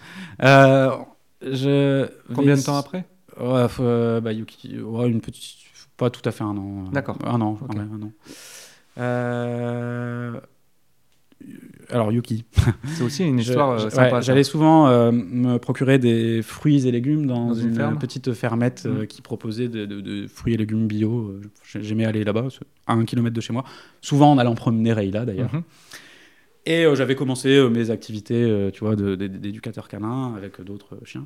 Je 1.42 2.08
Combien 2.34 2.56
vais- 2.56 2.62
de 2.62 2.66
temps 2.66 2.78
après? 2.78 3.06
Ouais, 3.40 3.66
euh, 3.80 4.20
bah, 4.22 4.34
Yuki, 4.34 4.80
ouais, 4.82 5.10
une 5.10 5.22
petite, 5.22 5.58
pas 5.98 6.10
tout 6.10 6.28
à 6.28 6.32
fait 6.32 6.44
un 6.44 6.58
an. 6.58 6.86
D'accord. 6.92 7.18
Un 7.24 7.40
an, 7.42 7.58
un 7.76 8.02
an. 8.02 8.12
Euh, 8.98 10.40
Alors 11.90 12.12
Yuki. 12.12 12.46
C'est 12.88 13.04
aussi 13.04 13.24
une 13.24 13.38
histoire 13.40 13.78
je- 13.78 13.84
euh, 13.84 13.86
ouais, 13.90 13.92
sympa. 13.96 14.22
J'allais 14.22 14.44
souvent 14.44 14.88
euh, 14.88 15.12
me 15.12 15.58
procurer 15.58 16.00
des 16.00 16.42
fruits 16.42 16.88
et 16.88 16.92
légumes 16.92 17.28
dans, 17.28 17.50
Dans 17.50 17.54
une 17.54 17.76
ferme 17.76 18.00
petite 18.00 18.34
fermette 18.34 18.84
euh, 18.88 19.04
Mm. 19.04 19.08
qui 19.08 19.22
proposait 19.22 19.68
de, 19.68 19.86
de- 19.86 20.02
de 20.02 20.28
fruits 20.28 20.56
et 20.56 20.58
légumes 20.58 20.88
bio. 20.88 21.36
J'aimais 21.80 22.06
aller 22.06 22.24
là-bas, 22.24 22.48
à 22.88 22.94
un 22.94 23.06
kilomètre 23.06 23.36
de 23.36 23.42
chez 23.42 23.54
moi. 23.54 23.64
Souvent 24.02 24.32
en 24.32 24.38
allant 24.40 24.56
promener 24.56 24.94
Rayla 24.94 25.26
d'ailleurs. 25.26 25.54
Mhm. 25.54 25.62
Et 26.68 26.86
euh, 26.86 26.96
j'avais 26.96 27.16
commencé 27.16 27.48
euh, 27.56 27.70
mes 27.70 27.92
activités, 27.92 28.44
euh, 28.44 28.72
tu 28.72 28.84
vois, 28.84 28.98
d'éducateur 28.98 29.88
canin 29.88 30.36
avec 30.36 30.60
d'autres 30.62 31.00
chiens. 31.06 31.26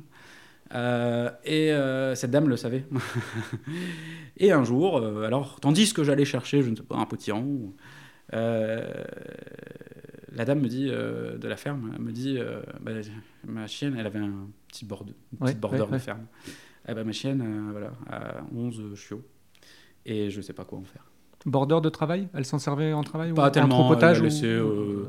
Et 1.44 1.72
cette 2.14 2.30
dame 2.30 2.48
le 2.48 2.56
savait. 2.56 2.86
et 4.38 4.52
un 4.52 4.62
jour, 4.62 5.04
alors, 5.24 5.58
tandis 5.60 5.92
que 5.92 6.04
j'allais 6.04 6.24
chercher, 6.24 6.62
je 6.62 6.70
ne 6.70 6.76
sais 6.76 6.84
pas, 6.84 6.94
un 6.96 7.04
potiron, 7.06 7.74
la 8.30 8.94
dame 10.46 10.60
me 10.60 10.68
dit, 10.68 10.86
de 10.86 11.46
la 11.48 11.56
ferme, 11.56 11.92
me 11.98 12.12
dit, 12.12 12.38
bah, 12.80 12.92
ma 13.44 13.66
chienne, 13.66 13.96
elle 13.98 14.06
avait 14.06 14.20
un 14.20 14.48
petit 14.68 14.84
border, 14.86 15.12
une 15.32 15.38
petite 15.40 15.56
Ouais, 15.56 15.60
border 15.60 15.82
ouais, 15.82 15.90
de 15.90 15.98
ferme. 15.98 16.24
Eh 16.88 16.94
ben, 16.94 17.04
ma 17.04 17.12
chienne, 17.12 17.44
voilà, 17.72 17.92
a 18.08 18.42
11 18.54 18.94
chiots. 18.94 19.22
Et 20.06 20.30
je 20.30 20.40
sais 20.40 20.52
pas 20.54 20.64
quoi 20.64 20.78
en 20.78 20.84
faire. 20.84 21.04
Border 21.44 21.80
de 21.82 21.88
travail? 21.88 22.28
Elle 22.34 22.44
s'en 22.44 22.58
servait 22.58 22.92
en 22.92 23.02
travail 23.02 23.32
ou 23.32 23.34
Pas 23.34 23.48
en 23.48 23.50
tellement, 23.50 23.94
elle 24.00 24.20
ou- 24.20 24.22
laissé, 24.22 24.46
euh, 24.46 25.06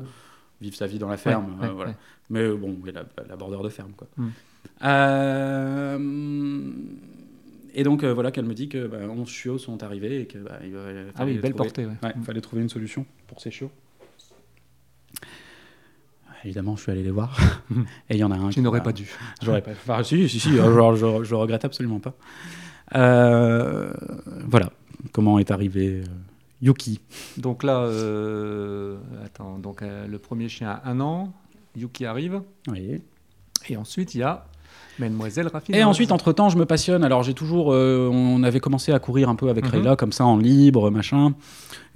Vivre 0.64 0.76
sa 0.76 0.86
vie 0.86 0.98
dans 0.98 1.08
la 1.08 1.16
ferme, 1.18 1.58
ouais, 1.60 1.68
euh, 1.68 1.72
voilà. 1.72 1.94
Mais 2.30 2.40
euh, 2.40 2.56
bon, 2.56 2.76
oui, 2.82 2.90
la, 2.94 3.04
la 3.28 3.36
border 3.36 3.62
de 3.62 3.68
ferme, 3.68 3.92
quoi. 3.96 4.08
Mm. 4.16 4.28
Euh, 4.84 5.98
et 7.74 7.82
donc, 7.82 8.02
voilà 8.04 8.30
qu'elle 8.30 8.46
me 8.46 8.54
dit 8.54 8.68
que 8.70 8.86
bah, 8.86 8.98
11 9.06 9.28
chiots 9.28 9.58
sont 9.58 9.82
arrivés 9.82 10.22
et 10.22 10.26
que 10.26 10.38
bah, 10.38 10.58
il 10.64 10.74
Ah 11.16 11.24
oui, 11.24 11.34
fallait 11.34 11.38
belle 11.40 11.52
trouver- 11.52 11.54
portée. 11.54 11.86
il 12.16 12.22
fallait 12.22 12.40
trouver 12.40 12.62
une 12.62 12.68
solution 12.70 13.04
pour 13.26 13.40
ces 13.42 13.50
chiots. 13.50 13.70
Évidemment, 16.44 16.76
je 16.76 16.82
suis 16.82 16.92
allé 16.92 17.02
les 17.02 17.10
voir. 17.10 17.36
et 18.10 18.14
il 18.14 18.18
y 18.18 18.24
en 18.24 18.30
a 18.30 18.36
un. 18.36 18.48
Tu 18.48 18.54
qui 18.54 18.60
n'aurais 18.60 18.82
pas 18.82 18.92
dû. 18.92 19.10
J'aurais 19.42 19.62
pas. 19.62 19.70
Enfin, 19.72 20.02
si, 20.02 20.28
si, 20.28 20.38
si. 20.40 20.58
alors, 20.58 20.94
je, 20.96 21.24
je 21.24 21.34
regrette 21.34 21.64
absolument 21.64 22.00
pas. 22.00 22.14
Euh, 22.94 23.92
voilà 24.46 24.70
comment 25.12 25.38
est 25.38 25.50
arrivé 25.50 26.02
Yuki. 26.62 27.00
Donc 27.36 27.62
là, 27.62 27.78
euh, 27.80 28.96
attends, 29.24 29.58
donc 29.58 29.82
euh, 29.82 30.06
le 30.06 30.18
premier 30.18 30.48
chien 30.48 30.68
a 30.70 30.88
un 30.90 31.00
an, 31.00 31.32
Yuki 31.76 32.06
arrive, 32.06 32.40
Oui. 32.68 33.02
et 33.68 33.76
ensuite 33.76 34.14
il 34.14 34.18
y 34.18 34.22
a 34.22 34.46
Mademoiselle 35.00 35.48
Raffine. 35.48 35.74
Et 35.74 35.82
ensuite, 35.82 36.12
entre-temps, 36.12 36.50
je 36.50 36.56
me 36.56 36.66
passionne. 36.66 37.02
Alors, 37.02 37.24
j'ai 37.24 37.34
toujours... 37.34 37.72
euh, 37.72 38.08
on 38.12 38.44
avait 38.44 38.60
commencé 38.60 38.92
à 38.92 39.00
courir 39.00 39.28
un 39.28 39.34
peu 39.34 39.48
avec 39.48 39.64
Mhm. 39.64 39.70
Rayla, 39.72 39.96
comme 39.96 40.12
ça, 40.12 40.24
en 40.24 40.36
libre, 40.36 40.88
machin. 40.92 41.34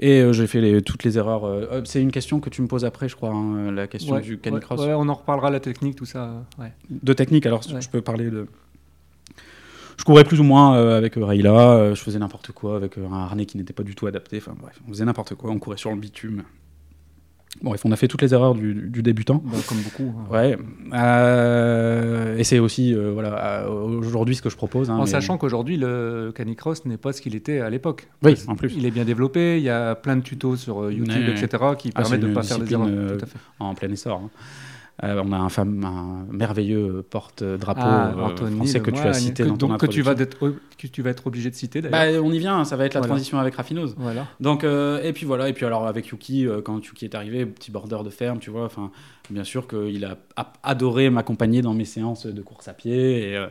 Et 0.01 0.21
euh, 0.21 0.33
j'ai 0.33 0.49
fait 0.49 0.61
les- 0.61 0.83
toutes 0.83 1.05
les 1.05 1.17
erreurs. 1.17 1.45
euh, 1.47 1.83
c'est 1.85 2.03
une 2.03 2.11
question 2.11 2.41
que 2.41 2.51
tu 2.51 2.61
me 2.61 2.67
poses 2.67 2.85
après, 2.85 3.09
je 3.09 3.15
crois, 3.15 3.31
hein, 3.31 3.71
la 3.71 3.87
question 3.87 4.15
Ouais, 4.15 4.21
du 4.21 4.39
canicross. 4.39 4.81
ouais, 4.81 4.95
on 4.95 5.09
en 5.09 5.15
reparlera 5.15 5.49
la 5.51 5.61
technique, 5.61 5.95
tout 5.95 6.07
ça. 6.07 6.45
De 6.91 7.13
technique, 7.13 7.47
alors, 7.47 7.63
je 7.63 7.89
peux 7.89 8.01
parler 8.01 8.31
de... 8.31 8.49
je 9.99 10.05
courais 10.05 10.25
plus 10.25 10.41
ou 10.41 10.45
moins 10.45 10.75
avec 10.97 11.15
Rayla, 11.17 11.95
je 11.95 12.01
faisais 12.01 12.19
n'importe 12.19 12.53
quoi 12.53 12.77
avec 12.77 12.97
un 12.99 13.13
harnais 13.13 13.47
qui 13.47 13.59
n'était 13.59 13.73
pas 13.73 13.83
du 13.83 13.95
tout 13.95 14.07
adapté. 14.07 14.39
Enfin 14.39 14.55
bref, 14.59 14.81
on 14.87 14.91
faisait 14.91 15.05
n'importe 15.05 15.35
quoi, 15.35 15.51
on 15.51 15.59
courait 15.59 15.77
sur 15.77 15.91
le 15.91 15.97
bitume. 15.97 16.45
Bon, 17.63 17.75
on 17.85 17.93
a 17.93 17.97
fait 17.97 18.09
toutes 18.09 18.23
les 18.23 18.35
erreurs 18.35 18.55
du, 18.55 19.03
débutant. 19.03 19.43
Bah, 19.45 19.59
comme 19.67 19.79
beaucoup. 19.79 20.15
Hein. 20.17 20.33
Ouais. 20.33 20.59
Euh, 20.93 22.37
et 22.37 22.45
c'est 22.45 22.59
aussi, 22.59 22.95
euh, 22.95 23.11
voilà, 23.13 23.65
euh, 23.65 23.69
aujourd'hui 23.69 24.37
ce 24.37 24.43
que 24.43 24.51
je 24.51 24.57
propose. 24.57 24.91
Hein, 24.91 24.97
en 24.97 25.07
sachant 25.07 25.39
qu'aujourd'hui, 25.39 25.77
le 25.77 26.33
canicross 26.35 26.85
n'est 26.85 26.99
pas 26.99 27.13
ce 27.13 27.21
qu'il 27.21 27.35
était 27.35 27.61
à 27.61 27.71
l'époque. 27.71 28.09
Oui, 28.23 28.35
en 28.47 28.55
plus. 28.55 28.75
Il 28.77 28.87
est 28.87 28.91
bien 28.91 29.05
développé, 29.05 29.59
il 29.59 29.65
y 29.65 29.71
a 29.71 29.95
plein 29.95 30.17
de 30.17 30.23
tutos 30.23 30.57
sur 30.57 30.91
YouTube, 30.91 31.29
etc., 31.29 31.49
qui 31.79 31.91
ah, 31.95 32.03
permettent 32.03 32.21
de 32.21 32.29
ne 32.29 32.35
pas 32.35 32.43
faire 32.43 32.59
des 32.59 32.73
erreurs. 32.73 32.87
Tout 32.87 33.25
à 33.25 33.27
fait. 33.27 33.39
En 33.59 33.75
plein 33.75 33.91
essor. 33.91 34.23
Hein. 34.25 34.31
Euh, 35.05 35.23
on 35.25 35.31
a 35.31 35.37
un, 35.37 35.49
femme, 35.49 35.85
un 35.85 36.27
merveilleux 36.33 37.05
porte-drapeau 37.09 37.81
ah, 37.85 38.13
euh, 38.19 38.51
français 38.51 38.81
que 38.81 38.91
tu 38.91 38.99
as 38.99 39.13
cité 39.13 39.45
dans 39.45 39.57
ton 39.57 39.77
que 39.77 39.87
tu 39.87 40.03
vas 40.03 40.13
être, 40.19 40.37
que 40.77 40.87
tu 40.89 41.03
vas 41.03 41.11
être 41.11 41.25
obligé 41.29 41.51
de 41.51 41.55
citer 41.55 41.81
bah, 41.83 42.07
on 42.21 42.33
y 42.33 42.39
vient, 42.41 42.65
ça 42.65 42.75
va 42.75 42.85
être 42.85 42.95
la 42.95 43.03
transition 43.03 43.39
avec 43.39 43.55
Raffinose. 43.55 43.95
Voilà. 43.97 44.27
Donc 44.41 44.65
euh, 44.65 45.01
et 45.05 45.13
puis 45.13 45.25
voilà 45.25 45.49
et 45.49 45.53
puis 45.53 45.65
alors 45.65 45.87
avec 45.87 46.09
Yuki 46.09 46.49
quand 46.65 46.85
Yuki 46.85 47.05
est 47.05 47.15
arrivé, 47.15 47.47
petit 47.47 47.71
border 47.71 47.99
de 48.05 48.11
ferme, 48.11 48.41
tu 48.41 48.51
vois, 48.51 48.65
enfin 48.65 48.91
bien 49.31 49.45
sûr 49.45 49.67
qu'il 49.69 50.05
a 50.05 50.17
adoré 50.63 51.11
m'accompagner 51.11 51.63
dans 51.63 51.75
mes 51.75 51.85
séances 51.85 52.27
de 52.27 52.43
course 52.43 52.69
à 52.69 52.75
pied. 52.75 53.31
Et, 53.31 53.37
euh, 53.37 53.49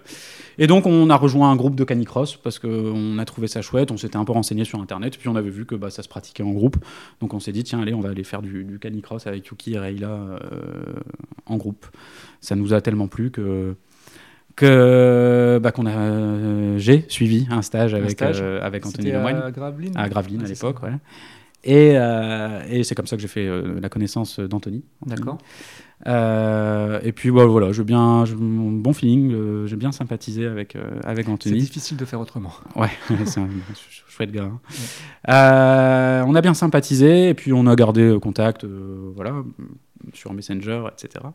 et 0.58 0.68
donc, 0.68 0.86
on 0.86 1.10
a 1.10 1.16
rejoint 1.16 1.52
un 1.52 1.56
groupe 1.56 1.76
de 1.76 1.84
canicross 1.84 2.36
parce 2.38 2.60
qu'on 2.60 3.18
a 3.18 3.26
trouvé 3.26 3.48
ça 3.48 3.62
chouette. 3.62 3.92
On 3.92 3.98
s'était 3.98 4.18
un 4.18 4.26
peu 4.26 4.32
renseigné 4.32 4.66
sur 4.66 4.80
Internet. 4.82 5.18
Puis, 5.18 5.30
on 5.30 5.36
avait 5.36 5.50
vu 5.50 5.66
que 5.66 5.76
bah, 5.76 5.90
ça 5.90 6.04
se 6.04 6.10
pratiquait 6.10 6.44
en 6.44 6.52
groupe. 6.52 6.78
Donc, 7.22 7.34
on 7.34 7.40
s'est 7.40 7.52
dit, 7.52 7.64
tiens, 7.64 7.82
allez, 7.82 7.94
on 7.94 8.02
va 8.02 8.10
aller 8.10 8.24
faire 8.24 8.42
du, 8.42 8.80
canicross 8.80 9.28
avec 9.28 9.48
Yuki 9.48 9.74
et 9.74 9.80
Rayla 9.80 10.10
euh, 10.10 10.38
en 11.46 11.58
groupe. 11.58 11.86
Ça 12.42 12.56
nous 12.56 12.74
a 12.74 12.82
tellement 12.82 13.08
plu 13.08 13.32
que 13.32 13.76
que 14.56 15.60
bah, 15.62 15.72
qu'on 15.72 15.86
a 15.86 15.96
euh, 15.96 16.78
j'ai 16.80 17.06
suivi 17.10 17.48
un 17.52 17.62
stage 17.62 17.94
avec 17.94 18.20
avec 18.22 18.86
Anthony 18.86 19.12
Lemoyne 19.12 19.38
à 19.38 19.52
Gravelines 19.52 19.96
à 19.96 20.10
Gravelines 20.10 20.44
à 20.44 20.48
l'époque 20.48 20.82
ouais. 20.82 20.94
Et, 21.64 21.94
euh, 21.96 22.62
et 22.70 22.84
c'est 22.84 22.96
comme 22.96 23.08
ça 23.08 23.16
que 23.16 23.22
j'ai 23.22 23.28
fait 23.28 23.46
euh, 23.46 23.80
la 23.82 23.90
connaissance 23.90 24.40
d'Anthony. 24.40 24.84
D'accord. 25.06 25.38
Euh, 26.06 27.00
et 27.04 27.12
puis 27.12 27.32
bah, 27.32 27.46
voilà, 27.46 27.72
j'ai 27.72 27.84
bien, 27.84 28.24
bon 28.38 28.94
feeling, 28.94 29.66
j'ai 29.66 29.76
bien 29.76 29.92
sympathisé 29.92 30.46
avec, 30.46 30.78
avec 31.04 31.28
Anthony. 31.28 31.60
C'est 31.60 31.66
difficile 31.66 31.98
de 31.98 32.06
faire 32.06 32.20
autrement. 32.20 32.54
Ouais, 32.76 32.92
c'est 33.26 33.40
un 33.40 33.50
chouette 34.08 34.32
gars. 34.32 34.52
Hein. 35.28 36.24
on 36.28 36.36
a 36.36 36.42
bien 36.42 36.54
sympathisé 36.54 37.30
et 37.30 37.34
puis 37.34 37.52
on 37.52 37.66
a 37.66 37.76
gardé 37.76 38.18
contact 38.22 38.66
voilà, 38.66 39.44
sur 40.14 40.34
Messenger, 40.34 40.84
etc. 40.92 41.26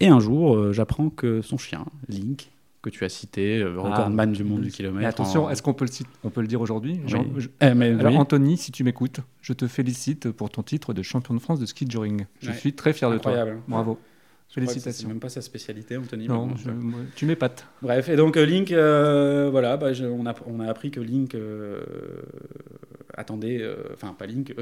Et 0.00 0.08
un 0.08 0.18
jour, 0.18 0.72
j'apprends 0.72 1.10
que 1.10 1.42
son 1.42 1.58
chien, 1.58 1.84
Link, 2.08 2.50
que 2.82 2.90
tu 2.90 3.04
as 3.04 3.08
cité, 3.08 3.60
euh, 3.60 3.76
ah. 3.78 3.82
recordman 3.82 4.32
du 4.32 4.44
monde 4.44 4.62
du 4.62 4.70
kilomètre. 4.70 5.08
Attention, 5.08 5.48
est-ce 5.48 5.62
qu'on 5.62 5.72
peut, 5.72 5.84
le 5.84 6.06
on 6.24 6.30
peut 6.30 6.40
le 6.40 6.48
dire 6.48 6.60
aujourd'hui? 6.60 7.00
Eh, 7.60 7.64
Alors, 7.64 8.16
Anthony, 8.16 8.56
si 8.56 8.72
tu 8.72 8.82
m'écoutes, 8.84 9.20
je 9.40 9.52
te 9.52 9.68
félicite 9.68 10.30
pour 10.32 10.50
ton 10.50 10.62
titre 10.62 10.92
de 10.92 11.02
champion 11.02 11.34
de 11.34 11.38
France 11.38 11.60
de 11.60 11.66
ski 11.66 11.86
joring. 11.88 12.26
Je 12.40 12.50
suis 12.50 12.74
très 12.74 12.92
fier 12.92 13.10
de 13.10 13.18
toi. 13.18 13.46
Bravo. 13.68 13.98
Félicitations. 14.52 15.02
C'est 15.02 15.08
même 15.08 15.20
pas 15.20 15.28
sa 15.28 15.40
spécialité, 15.40 15.96
Anthony. 15.96 16.28
Non, 16.28 16.50
je, 16.56 16.70
tu 17.16 17.26
m'épates. 17.26 17.66
Bref, 17.80 18.08
et 18.08 18.16
donc 18.16 18.36
euh, 18.36 18.44
Link, 18.44 18.70
euh, 18.70 19.48
voilà, 19.50 19.76
bah, 19.76 19.88
on, 20.02 20.26
a, 20.26 20.34
on, 20.46 20.60
a, 20.60 20.66
appris 20.66 20.90
que 20.90 21.00
Link 21.00 21.36
attendait, 23.14 23.66
enfin 23.94 24.14
pas 24.18 24.26
Link, 24.26 24.54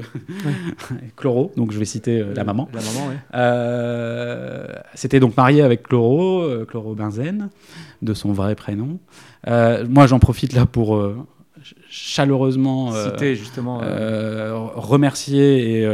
Chloro, 1.17 1.51
donc 1.57 1.71
je 1.71 1.79
vais 1.79 1.85
citer 1.85 2.23
la 2.35 2.43
maman. 2.43 2.69
La 2.73 2.81
maman, 2.81 3.09
oui. 3.09 4.81
C'était 4.95 5.19
donc 5.19 5.35
marié 5.37 5.61
avec 5.61 5.83
Chloro, 5.83 6.65
Chloro 6.65 6.95
Benzène 6.95 7.49
de 8.01 8.13
son 8.13 8.33
vrai 8.33 8.55
prénom. 8.55 8.99
Euh, 9.47 9.85
moi, 9.89 10.07
j'en 10.07 10.19
profite 10.19 10.53
là 10.53 10.65
pour 10.65 10.95
euh, 10.95 11.17
chaleureusement 11.89 12.93
euh, 12.93 13.11
Citer, 13.11 13.35
justement, 13.35 13.81
remercier 14.75 15.85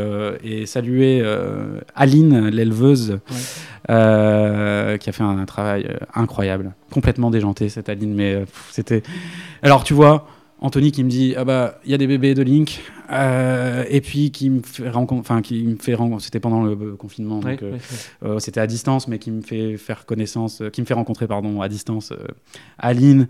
et, 0.43 0.65
saluer 0.65 1.23
Aline, 1.95 2.47
l'éleveuse, 2.47 3.19
qui 3.87 3.93
a 3.93 5.11
fait 5.11 5.23
un, 5.23 5.45
travail 5.45 5.87
incroyable, 6.13 6.73
complètement 6.91 7.31
déjanté 7.31 7.69
cette 7.69 7.89
Aline, 7.89 8.13
mais 8.13 8.43
c'était. 8.71 9.03
Alors, 9.61 9.83
tu 9.83 9.93
vois. 9.93 10.27
Anthony 10.59 10.91
qui 10.91 11.03
me 11.03 11.09
dit 11.09 11.35
ah 11.37 11.45
bah 11.45 11.79
il 11.85 11.91
y 11.91 11.93
a 11.93 11.97
des 11.97 12.07
bébés 12.07 12.33
de 12.33 12.41
Link 12.41 12.81
euh, 13.11 13.83
et 13.89 14.01
puis 14.01 14.31
qui 14.31 14.49
me 14.49 14.61
fait 14.61 14.89
rencontrer 14.89 15.19
enfin 15.19 15.41
qui 15.41 15.63
me 15.63 15.75
fait 15.75 15.95
c'était 16.19 16.39
pendant 16.39 16.63
le 16.63 16.95
confinement 16.95 17.39
donc 17.39 17.61
euh, 17.61 17.77
euh, 18.23 18.39
c'était 18.39 18.59
à 18.59 18.65
distance 18.65 19.07
mais 19.07 19.19
qui 19.19 19.29
me 19.29 19.41
fait 19.41 19.77
faire 19.77 20.05
connaissance 20.05 20.63
qui 20.73 20.81
me 20.81 20.87
fait 20.87 20.95
rencontrer 20.95 21.27
pardon 21.27 21.61
à 21.61 21.69
distance 21.69 22.11
Aline 22.79 23.27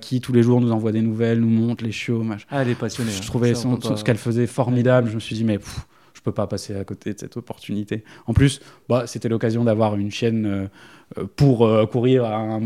qui 0.00 0.20
tous 0.20 0.32
les 0.32 0.42
jours 0.42 0.60
nous 0.60 0.72
envoie 0.72 0.90
des 0.90 1.02
nouvelles 1.02 1.38
nous 1.38 1.48
montre 1.48 1.84
les 1.84 1.92
chiots 1.92 2.24
ah, 2.50 2.62
elle 2.62 2.70
est 2.70 2.74
passionnée 2.74 3.12
je, 3.12 3.18
hein. 3.18 3.26
trouvais 3.26 3.54
ce 3.54 4.02
qu'elle 4.02 4.18
faisait 4.18 4.48
formidable 4.48 5.10
je 5.10 5.14
me 5.14 5.20
suis 5.20 5.36
dit 5.36 5.44
mais 5.44 5.60
je 6.22 6.30
peux 6.30 6.32
pas 6.32 6.46
passer 6.46 6.76
à 6.76 6.84
côté 6.84 7.14
de 7.14 7.18
cette 7.18 7.36
opportunité 7.36 8.04
en 8.26 8.32
plus 8.32 8.60
bah 8.88 9.06
c'était 9.06 9.28
l'occasion 9.28 9.64
d'avoir 9.64 9.96
une 9.96 10.10
chaîne 10.10 10.68
euh, 11.18 11.26
pour 11.36 11.66
euh, 11.66 11.86
courir 11.86 12.24
à 12.24 12.36
un 12.36 12.60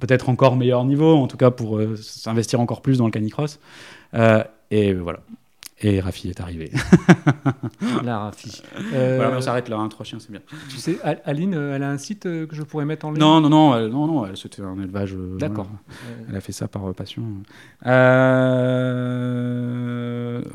peut-être 0.00 0.28
encore 0.28 0.56
meilleur 0.56 0.84
niveau, 0.84 1.16
en 1.16 1.26
tout 1.26 1.36
cas 1.36 1.50
pour 1.50 1.78
euh, 1.78 1.96
s'investir 1.96 2.60
encore 2.60 2.82
plus 2.82 2.98
dans 2.98 3.06
le 3.06 3.10
canicross. 3.10 3.58
et 4.70 4.92
voilà. 4.94 5.20
Et 5.82 6.00
Rafi 6.00 6.30
est 6.30 6.40
arrivé. 6.40 6.70
La 8.04 8.18
Rafi. 8.18 8.62
Voilà, 8.92 9.36
on 9.36 9.40
s'arrête 9.40 9.68
là, 9.68 9.78
hein, 9.78 9.88
trois 9.88 10.04
chiens, 10.04 10.18
c'est 10.20 10.30
bien. 10.30 10.40
Tu 10.68 10.76
sais, 10.76 10.98
Aline, 11.24 11.54
elle 11.54 11.82
a 11.82 11.90
un 11.90 11.98
site 11.98 12.22
que 12.22 12.48
je 12.52 12.62
pourrais 12.62 12.84
mettre 12.84 13.06
en 13.06 13.10
ligne? 13.10 13.20
Non, 13.20 13.40
non, 13.40 13.48
non, 13.48 13.88
non, 13.88 14.06
non 14.06 14.36
c'était 14.36 14.62
un 14.62 14.78
élevage. 14.80 15.16
D'accord. 15.38 15.68
elle 16.28 16.36
a 16.36 16.40
fait 16.40 16.52
ça 16.52 16.68
par 16.68 16.94
passion. 16.94 17.24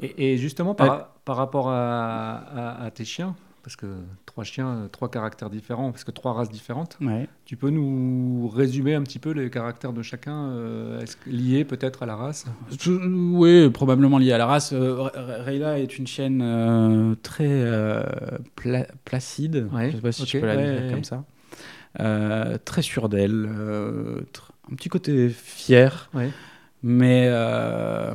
Et, 0.01 0.37
justement, 0.37 0.75
par, 0.75 1.09
par 1.25 1.35
rapport 1.35 1.69
à, 1.69 2.83
à 2.85 2.91
tes 2.91 3.05
chiens, 3.05 3.35
parce 3.67 3.75
que 3.75 3.87
trois 4.25 4.45
chiens, 4.45 4.87
trois 4.93 5.11
caractères 5.11 5.49
différents, 5.49 5.91
parce 5.91 6.05
que 6.05 6.11
trois 6.11 6.31
races 6.31 6.49
différentes. 6.49 6.97
Tu 7.43 7.57
peux 7.57 7.69
nous 7.69 8.47
résumer 8.47 8.95
un 8.95 9.03
petit 9.03 9.19
peu 9.19 9.31
les 9.31 9.49
caractères 9.49 9.91
de 9.91 10.01
chacun, 10.01 10.51
euh, 10.51 11.03
liés 11.25 11.65
peut-être 11.65 12.03
à 12.03 12.05
la 12.05 12.15
race? 12.15 12.45
Oui, 12.87 13.69
probablement 13.69 14.19
liés 14.19 14.31
à 14.31 14.37
la 14.37 14.45
race. 14.45 14.71
Euh, 14.71 15.09
Rayla 15.13 15.79
est 15.79 15.97
une 15.97 16.07
chienne 16.07 16.39
euh, 16.41 17.15
très 17.23 18.87
placide, 19.03 19.67
je 19.69 19.77
ne 19.77 19.91
sais 19.91 19.97
pas 19.97 20.11
si 20.13 20.25
je 20.25 20.37
peux 20.37 20.45
la 20.45 20.55
dire 20.55 20.89
comme 20.89 21.03
ça. 21.03 21.25
très 22.63 22.81
sûre 22.81 23.09
d'elle, 23.09 23.49
un 24.71 24.75
petit 24.77 24.87
côté 24.87 25.27
fier. 25.27 26.09
Mais, 26.83 27.29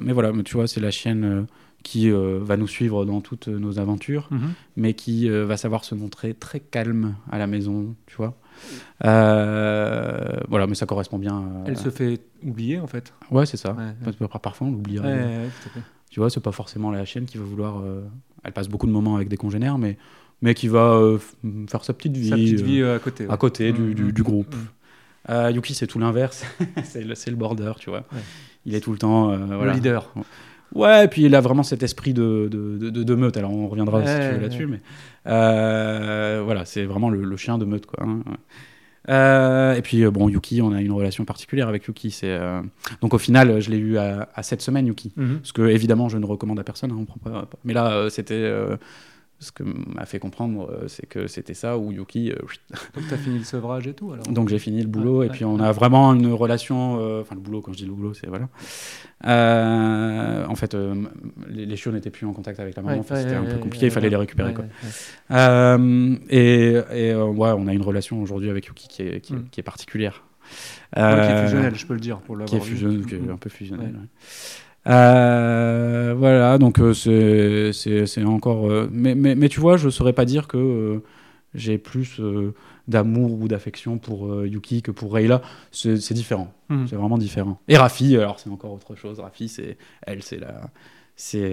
mais 0.00 0.12
voilà, 0.14 0.32
mais 0.32 0.44
tu 0.44 0.54
vois, 0.54 0.66
c'est 0.66 0.80
la 0.80 0.90
chienne 0.90 1.46
qui 1.82 2.10
euh, 2.10 2.38
va 2.40 2.56
nous 2.56 2.68
suivre 2.68 3.04
dans 3.04 3.20
toutes 3.20 3.48
nos 3.48 3.78
aventures, 3.78 4.28
mhm. 4.30 4.52
mais 4.76 4.94
qui 4.94 5.28
euh, 5.28 5.44
va 5.44 5.56
savoir 5.56 5.84
se 5.84 5.94
montrer 5.94 6.34
très 6.34 6.60
calme 6.60 7.16
à 7.30 7.38
la 7.38 7.46
maison, 7.46 7.94
tu 8.06 8.16
vois. 8.16 8.34
Euh, 9.04 10.36
voilà, 10.48 10.66
mais 10.66 10.74
ça 10.74 10.86
correspond 10.86 11.18
bien. 11.18 11.44
Elle 11.66 11.76
se 11.76 11.90
fait 11.90 12.20
oublier 12.44 12.78
en 12.78 12.86
fait. 12.86 13.12
Ouais, 13.30 13.46
c'est 13.46 13.56
ça. 13.56 13.76
Parfois, 14.42 14.68
on 14.68 14.70
l'oublierait. 14.70 15.48
tu 16.10 16.20
vois, 16.20 16.30
c'est 16.30 16.40
pas 16.40 16.52
forcément 16.52 16.90
la 16.90 17.04
chienne 17.04 17.24
qui 17.24 17.38
va 17.38 17.44
vouloir. 17.44 17.82
Elle 18.44 18.52
passe 18.52 18.68
beaucoup 18.68 18.86
de 18.86 18.92
moments 18.92 19.16
avec 19.16 19.28
des 19.28 19.36
congénères, 19.36 19.78
mais 19.78 19.96
mais 20.42 20.54
qui 20.54 20.68
va 20.68 21.00
faire 21.68 21.84
sa 21.84 21.92
petite 21.92 22.16
vie. 22.16 22.30
Sa 22.30 22.36
petite 22.36 22.60
vie 22.60 22.82
à 22.82 22.98
côté. 22.98 23.26
À 23.28 23.36
côté 23.36 23.72
du, 23.72 23.94
du, 23.94 24.12
du, 24.12 24.22
groupe. 24.22 24.54
Yuki, 25.28 25.74
c'est 25.74 25.86
tout 25.86 25.98
l'inverse. 25.98 26.44
c'est 26.84 27.02
le, 27.02 27.14
le 27.14 27.36
border, 27.36 27.72
tu 27.78 27.90
vois. 27.90 28.04
Il 28.66 28.74
est 28.74 28.80
tout 28.80 28.92
le 28.92 28.98
temps. 28.98 29.34
le 29.34 29.72
leader. 29.72 30.12
Ouais, 30.74 31.04
et 31.04 31.08
puis 31.08 31.22
il 31.22 31.34
a 31.34 31.40
vraiment 31.40 31.62
cet 31.62 31.82
esprit 31.82 32.14
de, 32.14 32.48
de, 32.50 32.90
de, 32.90 33.14
meute. 33.14 33.36
Alors 33.36 33.52
on 33.52 33.68
reviendra 33.68 34.06
si 34.06 34.14
tu 34.14 34.34
veux 34.34 34.40
là-dessus, 34.40 34.66
mais 34.66 34.80
euh, 35.26 36.42
voilà, 36.44 36.64
c'est 36.64 36.84
vraiment 36.84 37.10
le, 37.10 37.36
chien 37.36 37.58
de 37.58 37.64
meute, 37.64 37.86
quoi. 37.86 38.04
Hein, 38.04 38.20
euh, 39.08 39.74
et 39.74 39.82
puis 39.82 40.04
euh, 40.04 40.10
bon, 40.10 40.28
Yuki, 40.28 40.62
on 40.62 40.72
a 40.72 40.80
une 40.80 40.92
relation 40.92 41.24
particulière 41.24 41.68
avec 41.68 41.86
Yuki. 41.86 42.10
C'est 42.10 42.38
donc 43.00 43.14
au 43.14 43.18
final, 43.18 43.60
je 43.60 43.70
l'ai 43.70 43.78
eu 43.78 43.98
à, 43.98 44.28
à, 44.34 44.42
cette 44.42 44.62
semaine, 44.62 44.86
Yuki, 44.86 45.12
mhm. 45.16 45.38
parce 45.38 45.52
que 45.52 45.62
évidemment, 45.62 46.08
je 46.08 46.18
ne 46.18 46.26
recommande 46.26 46.58
à 46.58 46.64
personne. 46.64 46.92
Hein, 46.92 46.98
on 46.98 47.04
prend 47.04 47.18
pas, 47.18 47.48
Mais 47.64 47.74
là, 47.74 48.08
c'était 48.10 48.50
ce 49.42 49.50
que 49.52 49.64
m'a 49.64 50.06
fait 50.06 50.18
comprendre, 50.18 50.70
euh, 50.70 50.88
c'est 50.88 51.06
que 51.06 51.26
c'était 51.26 51.54
ça, 51.54 51.76
où 51.76 51.92
Yuki. 51.92 52.30
Euh, 52.30 52.36
Donc, 52.94 53.08
tu 53.08 53.14
as 53.14 53.18
fini 53.18 53.38
le 53.38 53.44
sevrage 53.44 53.86
et 53.86 53.94
tout 53.94 54.12
alors 54.12 54.24
Donc, 54.26 54.48
j'ai 54.48 54.58
fini 54.58 54.80
le 54.80 54.88
boulot, 54.88 55.22
et 55.24 55.28
puis 55.28 55.44
on 55.44 55.58
a 55.58 55.72
vraiment 55.72 56.14
une 56.14 56.32
relation. 56.32 56.98
Euh, 57.00 57.22
enfin, 57.22 57.34
le 57.34 57.40
boulot, 57.40 57.60
quand 57.60 57.72
je 57.72 57.78
dis 57.78 57.86
le 57.86 57.92
boulot, 57.92 58.14
c'est. 58.14 58.28
Voilà. 58.28 58.48
en 60.48 60.54
fait, 60.54 60.76
les, 61.48 61.76
chiots 61.76 61.92
n'étaient 61.92 62.10
plus 62.10 62.26
en 62.26 62.32
contact 62.32 62.60
avec 62.60 62.76
la 62.76 62.82
maman, 62.82 63.02
c'était 63.02 63.34
un 63.34 63.44
peu 63.44 63.58
compliqué, 63.58 63.86
il 63.86 63.92
fallait 63.92 64.10
les 64.10 64.16
récupérer. 64.16 64.54
Quoi. 64.54 64.64
et, 66.30 66.80
et 66.92 67.14
ouais, 67.14 67.50
on 67.50 67.66
a 67.66 67.72
une 67.72 67.82
relation 67.82 68.22
aujourd'hui 68.22 68.50
avec 68.50 68.66
Yuki 68.66 68.88
qui 68.88 69.02
est, 69.02 69.20
qui, 69.20 69.34
est 69.34 69.58
mm. 69.58 69.62
particulière. 69.64 70.24
qui 70.94 71.00
est 71.00 71.42
fusionnelle, 71.44 71.74
je 71.74 71.86
peux 71.86 71.94
le 71.94 72.00
dire, 72.00 72.18
pour 72.20 72.36
l'avoir 72.36 72.48
Qui 72.48 72.56
est, 72.56 72.70
fusionnelle, 72.70 73.06
qui 73.06 73.14
est 73.16 73.30
un 73.30 73.36
peu 73.36 73.50
fusionnelle. 73.50 73.96
Euh, 74.86 76.14
voilà, 76.16 76.58
donc 76.58 76.78
euh, 76.80 76.92
c'est 77.72 78.24
encore. 78.24 78.70
Euh, 78.70 78.88
mais, 78.92 79.14
mais, 79.14 79.34
mais, 79.34 79.48
tu 79.48 79.60
vois, 79.60 79.76
je 79.76 79.86
ne 79.86 79.90
saurais 79.90 80.12
pas 80.12 80.24
dire 80.24 80.48
que 80.48 81.02
j'ai 81.54 81.78
plus 81.78 82.20
d'amour 82.88 83.32
ou 83.40 83.46
d'affection 83.48 83.98
pour 83.98 84.44
Yuki 84.44 84.82
que 84.82 84.90
pour 84.90 85.12
Rayla. 85.14 85.42
C'est 85.70 86.12
différent. 86.14 86.52
Mhm. 86.68 86.86
C'est 86.88 86.96
vraiment 86.96 87.18
différent. 87.18 87.60
Et 87.68 87.76
Rafi, 87.76 88.16
alors 88.16 88.40
c'est 88.40 88.50
encore 88.50 88.72
autre 88.72 88.94
chose. 88.96 89.20
Rafi, 89.20 89.48
c'est 89.48 89.76
elle, 90.06 90.22
c'est 90.22 90.38
la, 90.38 90.62
c'est, 91.14 91.52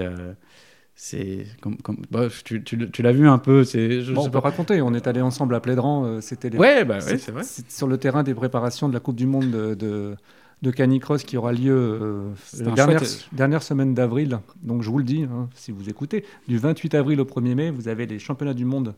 c'est 0.96 1.46
comme, 1.62 1.78
comme 1.78 1.98
bah, 2.10 2.28
tu, 2.44 2.64
tu- 2.64 2.90
tu 2.90 3.02
l'as 3.02 3.12
vu 3.12 3.28
un 3.28 3.38
peu. 3.38 3.64
C'est, 3.64 4.02
je 4.02 4.14
Bon, 4.14 4.26
on 4.26 4.30
peut 4.30 4.38
raconter, 4.40 4.82
on 4.82 4.94
est 4.94 5.06
allé 5.08 5.22
ensemble 5.22 5.54
à 5.56 5.60
Plédran, 5.60 6.06
euh, 6.06 6.22
c'était 6.22 6.50
les- 6.50 6.58
Ouais, 6.58 6.84
bah 6.86 6.96
ouais, 6.96 7.02
c'est- 7.02 7.18
c'est 7.18 7.32
vrai. 7.32 7.44
sur 7.68 7.88
le 7.88 7.98
terrain 7.98 8.24
des 8.24 8.34
préparations 8.34 8.88
de 8.90 8.94
la 8.94 9.00
Coupe 9.00 9.16
du 9.16 9.28
Monde 9.28 9.52
de, 9.52 9.76
de, 9.76 10.16
de 10.62 10.72
canicross 10.72 11.24
qui 11.24 11.38
aura 11.38 11.54
lieu 11.54 11.72
euh, 11.74 12.30
la 12.60 12.72
un 12.72 12.74
dernière, 12.76 13.00
chouette- 13.00 13.30
dernière 13.32 13.64
semaine 13.64 13.94
d'avril. 13.94 14.40
Donc 14.62 14.82
je 14.84 14.90
vous 14.90 14.98
le 14.98 15.04
dis, 15.06 15.24
hein, 15.24 15.48
si 15.56 15.72
vous 15.72 15.90
écoutez, 15.90 16.26
du 16.48 16.58
28 16.58 16.96
avril 16.96 17.22
au 17.22 17.26
1er 17.26 17.56
mai, 17.56 17.70
vous 17.72 17.88
avez 17.88 18.06
les 18.06 18.20
championnats 18.20 18.54
du 18.54 18.66
monde 18.66 18.96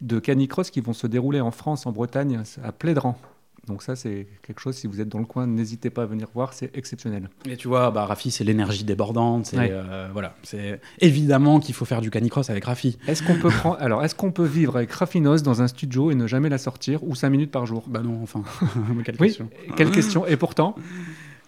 de 0.00 0.18
canicross 0.18 0.70
qui 0.70 0.80
vont 0.80 0.92
se 0.94 1.06
dérouler 1.06 1.40
en 1.40 1.50
France, 1.50 1.86
en 1.86 1.92
Bretagne, 1.92 2.42
à 2.62 2.72
Plédran. 2.72 3.18
Donc 3.66 3.82
ça, 3.82 3.96
c'est 3.96 4.26
quelque 4.46 4.60
chose, 4.60 4.76
si 4.76 4.86
vous 4.86 5.00
êtes 5.00 5.08
dans 5.08 5.18
le 5.18 5.24
coin, 5.24 5.46
n'hésitez 5.46 5.90
pas 5.90 6.02
à 6.02 6.06
venir 6.06 6.28
voir, 6.34 6.52
c'est 6.52 6.76
exceptionnel. 6.76 7.28
Et 7.48 7.56
tu 7.56 7.66
vois, 7.66 7.90
bah, 7.90 8.04
Rafi, 8.06 8.30
c'est 8.30 8.44
l'énergie 8.44 8.84
débordante. 8.84 9.46
C'est, 9.46 9.58
Ouais. 9.58 9.70
euh, 9.72 10.08
voilà, 10.12 10.36
c'est 10.44 10.80
évidemment 11.00 11.58
qu'il 11.58 11.74
faut 11.74 11.84
faire 11.84 12.00
du 12.00 12.10
canicross 12.10 12.48
avec 12.50 12.64
Rafi. 12.64 12.96
Est-ce 13.08 13.22
qu'on 13.24 13.36
peut 13.38 13.48
prendre, 13.50 13.76
alors 13.80 14.04
est-ce 14.04 14.14
qu'on 14.14 14.30
peut 14.30 14.44
vivre 14.44 14.76
avec 14.76 14.92
Raffinos 14.92 15.42
dans 15.42 15.62
un 15.62 15.68
studio 15.68 16.10
et 16.10 16.14
ne 16.14 16.26
jamais 16.26 16.48
la 16.48 16.58
sortir 16.58 17.02
ou 17.04 17.14
5 17.14 17.28
minutes 17.30 17.50
par 17.50 17.66
jour? 17.66 17.84
Bah 17.88 18.02
non, 18.04 18.20
enfin. 18.22 18.42
Quelle 19.04 19.16
Oui, 19.20 19.28
question. 19.28 19.50
quelle 19.76 19.90
question 19.90 20.26
Et 20.26 20.36
pourtant, 20.36 20.76